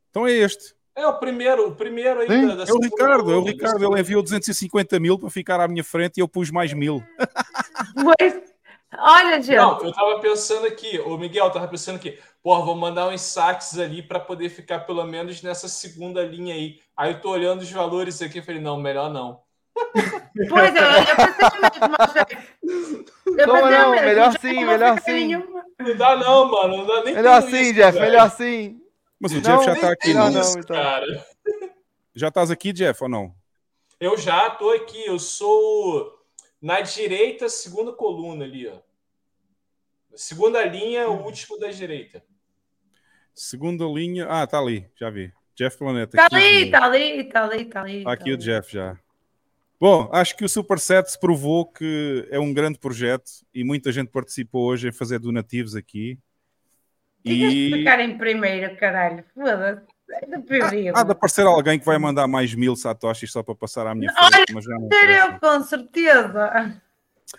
[0.09, 0.75] Então é este.
[0.93, 3.85] É o primeiro, o primeiro aí Sim, da, da É o Ricardo, é o Ricardo.
[3.85, 7.01] Ele enviou 250 mil para ficar à minha frente e eu pus mais mil.
[7.93, 8.41] Pois,
[8.93, 9.55] olha, gente.
[9.55, 13.79] Não, eu tava pensando aqui, o Miguel tava pensando aqui, porra, vou mandar uns saques
[13.79, 16.81] ali para poder ficar pelo menos nessa segunda linha aí.
[16.95, 19.39] Aí eu tô olhando os valores aqui e falei, não, melhor não.
[20.49, 22.15] Pois, eu, eu pensei mesmo, mas,
[23.39, 23.91] eu Como não?
[23.91, 25.11] mesmo, Melhor já sim, melhor sim.
[25.11, 25.65] nenhuma.
[25.79, 27.91] Não dá não, mano, não dá nem Melhor assim, isso, Jeff.
[27.97, 28.05] velho.
[28.11, 28.81] Melhor assim.
[29.19, 30.13] Mas o Não, Jeff já está aqui.
[30.13, 30.29] Não.
[30.31, 30.75] não, então.
[30.75, 31.25] cara.
[32.15, 33.33] Já estás aqui, Jeff, ou não?
[33.99, 36.13] Eu já tô aqui, eu sou
[36.61, 38.77] na direita, segunda coluna ali, ó.
[40.15, 42.23] Segunda linha, o último da direita.
[43.33, 44.25] Segunda linha.
[44.29, 45.31] Ah, tá ali, já vi.
[45.55, 46.15] Jeff Planeta.
[46.17, 48.03] Está 15 ali, está ali, está ali, está ali.
[48.03, 48.43] Tá aqui o ali.
[48.43, 48.97] Jeff já.
[49.79, 54.09] Bom, acho que o Superset se provou que é um grande projeto e muita gente
[54.09, 56.17] participou hoje em fazer donativos aqui.
[57.23, 59.23] E ficar em primeiro, caralho.
[59.33, 59.85] Foda-se.
[60.09, 60.97] É perigo.
[60.97, 64.11] há de aparecer alguém que vai mandar mais mil satoshis só para passar à minha
[64.17, 66.81] Olha, frente, mas já não eu, com certeza.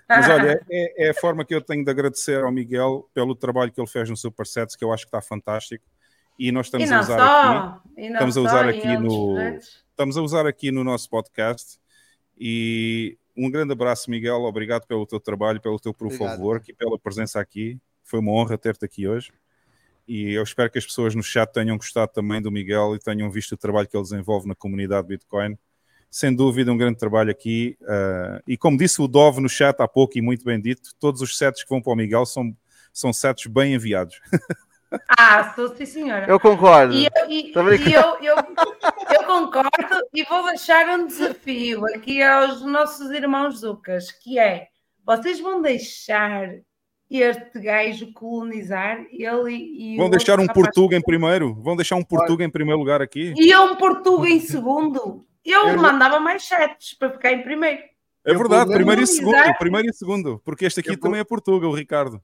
[0.07, 3.73] Mas olha, é, é a forma que eu tenho de agradecer ao Miguel pelo trabalho
[3.73, 5.85] que ele fez no Supersets, que eu acho que está fantástico.
[6.39, 7.81] E nós estamos a usar só.
[7.89, 8.03] aqui.
[8.03, 9.59] Estamos a usar aqui no-.
[9.59, 11.81] Estamos a usar aqui no nosso podcast.
[12.39, 14.43] E um grande abraço, Miguel.
[14.43, 17.79] Obrigado pelo teu trabalho, pelo teu of work e pela presença aqui.
[18.03, 19.33] Foi uma honra ter-te aqui hoje.
[20.07, 23.31] E eu espero que as pessoas no chat tenham gostado também do Miguel e tenham
[23.31, 25.59] visto o trabalho que ele desenvolve na comunidade Bitcoin.
[26.11, 27.77] Sem dúvida, um grande trabalho aqui.
[27.83, 31.21] Uh, e como disse o Dove no chat há pouco, e muito bem dito, todos
[31.21, 32.57] os sets que vão para o Miguel são,
[32.93, 34.19] são sets bem enviados.
[35.19, 36.27] Ah, sou sim, senhora.
[36.29, 36.95] Eu concordo.
[36.95, 39.71] E, eu, e- e eu, eu, eu concordo
[40.15, 44.69] e vou deixar um desafio aqui aos nossos irmãos Zucas, que é,
[45.05, 46.49] vocês vão deixar
[47.11, 51.55] este gajo colonizar ele e Vão deixar um Portuga em primeiro?
[51.55, 53.33] Vão deixar um Portuga em primeiro lugar aqui?
[53.37, 55.25] E eu um Portuga em segundo.
[55.45, 57.83] Eu, Eu- mandava mais sets para ficar em primeiro.
[58.25, 61.67] É verdade, Eu- primeiro e segundo, primeiro e segundo, porque este aqui também é Portuga,
[61.67, 62.21] o Ricardo.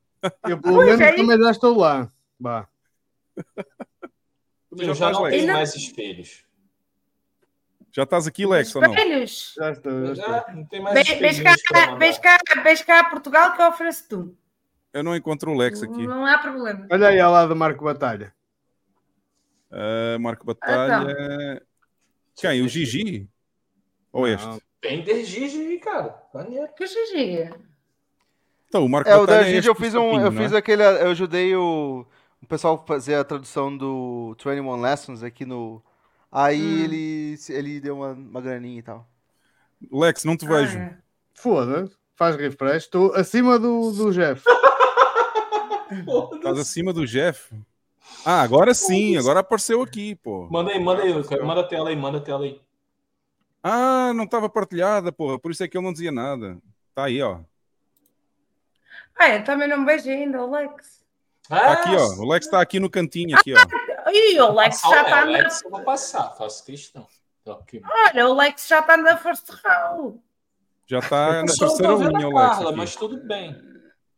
[0.46, 2.10] Eu pelo menos é também já estou lá.
[2.40, 2.68] Já
[4.76, 5.36] Eu já estás, não Lex?
[5.36, 6.44] tenho mais espelhos.
[7.92, 8.92] Já estás aqui, Lex, ou não?
[8.92, 9.54] Espelhos.
[9.56, 10.26] Já estou, já estou.
[10.26, 11.38] Já não tem mais Vês
[11.96, 14.36] vês cá, vês Portugal que eu ofereço tu.
[14.92, 16.06] Eu não encontro o Lex aqui.
[16.06, 16.88] Não há problema.
[16.90, 18.34] Olha aí ao lado do Marco Batalha.
[19.70, 21.10] Ah, Marco Batalha.
[21.10, 21.60] Então.
[22.36, 22.62] Quem?
[22.62, 23.28] O Gigi?
[24.12, 24.48] Ou este?
[24.80, 26.20] Bender Gigi, cara.
[26.32, 26.68] Maneiro.
[26.76, 27.54] Que GG.
[28.68, 30.20] Então, o Marco É, o da Batalha é Gigi este eu fiz um.
[30.20, 30.44] Eu não é?
[30.44, 30.82] fiz aquele.
[30.82, 32.06] Eu ajudei o,
[32.44, 35.82] o pessoal fazer a tradução do 21 Lessons aqui no.
[36.30, 36.84] Aí Hum.
[36.84, 39.08] ele, ele deu uma, uma graninha e tal.
[39.90, 40.78] Lex, não te vejo.
[40.78, 40.98] Ah, é.
[41.34, 41.96] Foda-se.
[42.16, 42.84] Faz refresh.
[42.84, 44.44] Estou acima do, do Jeff.
[46.34, 47.52] Estás acima do Jeff.
[48.24, 50.46] Ah, agora sim, agora apareceu aqui, pô.
[50.50, 51.44] Manda aí, manda aí, cara.
[51.44, 52.60] Manda a tela aí, manda a tela aí.
[53.62, 55.38] Ah, não estava partilhada, porra.
[55.38, 56.58] Por isso é que ele não dizia nada.
[56.94, 57.40] Tá aí, ó.
[59.16, 60.50] Ah, eu também não vejo ainda o
[61.50, 61.64] Lex.
[61.64, 62.06] Tá aqui, ó.
[62.22, 64.10] O Lex está aqui no cantinho, aqui, ó.
[64.10, 65.38] Ih, o Lex Passar já está a andar.
[65.40, 67.06] Alex, eu vou passar, faço questão.
[67.46, 67.82] Aqui.
[67.84, 70.18] Olha, o Lex já está a andar first round.
[70.86, 72.48] Já está na terceira linha, o Lex.
[72.56, 73.56] Carla, mas tudo bem.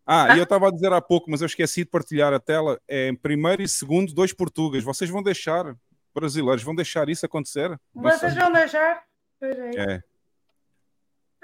[0.06, 2.80] Ah, e eu estava a dizer há pouco, mas eu esqueci de partilhar a tela.
[2.86, 4.84] É em primeiro e segundo, dois portugueses.
[4.84, 5.74] Vocês vão deixar,
[6.14, 7.70] brasileiros, vão deixar isso acontecer?
[7.92, 8.40] Não Vocês sei.
[8.40, 9.02] vão deixar?
[9.40, 10.00] Pois é.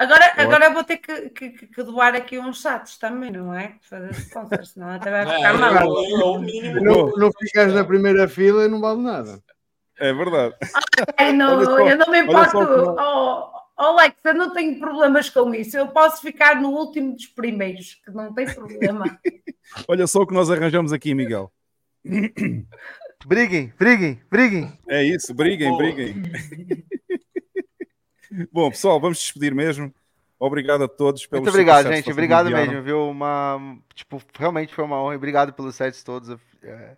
[0.03, 3.55] Agora, Eu agora vou ter que, que, que- que doar aqui uns satos também, não
[3.55, 3.77] é?
[3.83, 6.43] Fazer sponsor, senão até vai ficar é, mal.
[6.83, 9.41] Não, não ficas na primeira fila e não vale nada.
[9.99, 10.57] É verdade.
[11.17, 12.59] Ai, não, só, eu não me importo.
[12.59, 15.77] Oh, oh, Lex, eu não tenho problemas com isso.
[15.77, 19.05] Eu posso ficar no último dos primeiros, que não tem problema.
[19.87, 21.53] Olha só o que nós arranjamos aqui, Miguel.
[23.25, 24.79] Briguem, briguem, briguem.
[24.89, 26.23] É isso, briguem, briguem.
[28.51, 29.93] Bom, pessoal, vamos despedir mesmo.
[30.39, 32.11] Obrigado a todos pelos Muito obrigado, gente.
[32.11, 33.09] Obrigado mesmo, viu?
[33.09, 33.79] Uma.
[33.95, 35.17] Tipo, realmente foi uma honra.
[35.17, 36.31] Obrigado pelos sets todos.
[36.63, 36.97] é,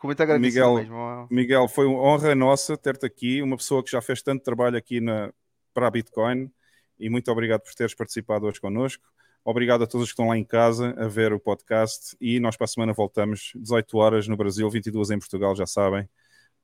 [0.00, 1.28] Fico muito agradecido Miguel, mesmo.
[1.30, 4.98] Miguel, foi uma honra nossa ter-te aqui, uma pessoa que já fez tanto trabalho aqui
[4.98, 5.30] na,
[5.74, 6.50] para a Bitcoin,
[6.98, 9.04] e muito obrigado por teres participado hoje connosco.
[9.44, 12.64] Obrigado a todos que estão lá em casa a ver o podcast, e nós para
[12.64, 16.08] a semana voltamos, 18 horas no Brasil, 22 em Portugal, já sabem.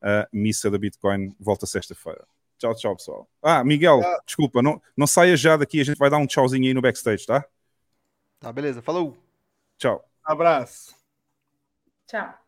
[0.01, 2.27] A missa da Bitcoin volta sexta-feira.
[2.59, 3.28] Tchau, tchau, pessoal.
[3.43, 6.75] Ah, Miguel, desculpa, não, não saia já daqui, a gente vai dar um tchauzinho aí
[6.75, 7.44] no backstage, tá?
[8.41, 8.83] Tá, beleza.
[8.83, 9.17] Falou.
[9.78, 10.05] Tchau.
[10.25, 10.94] Abraço.
[12.07, 12.45] Tchau.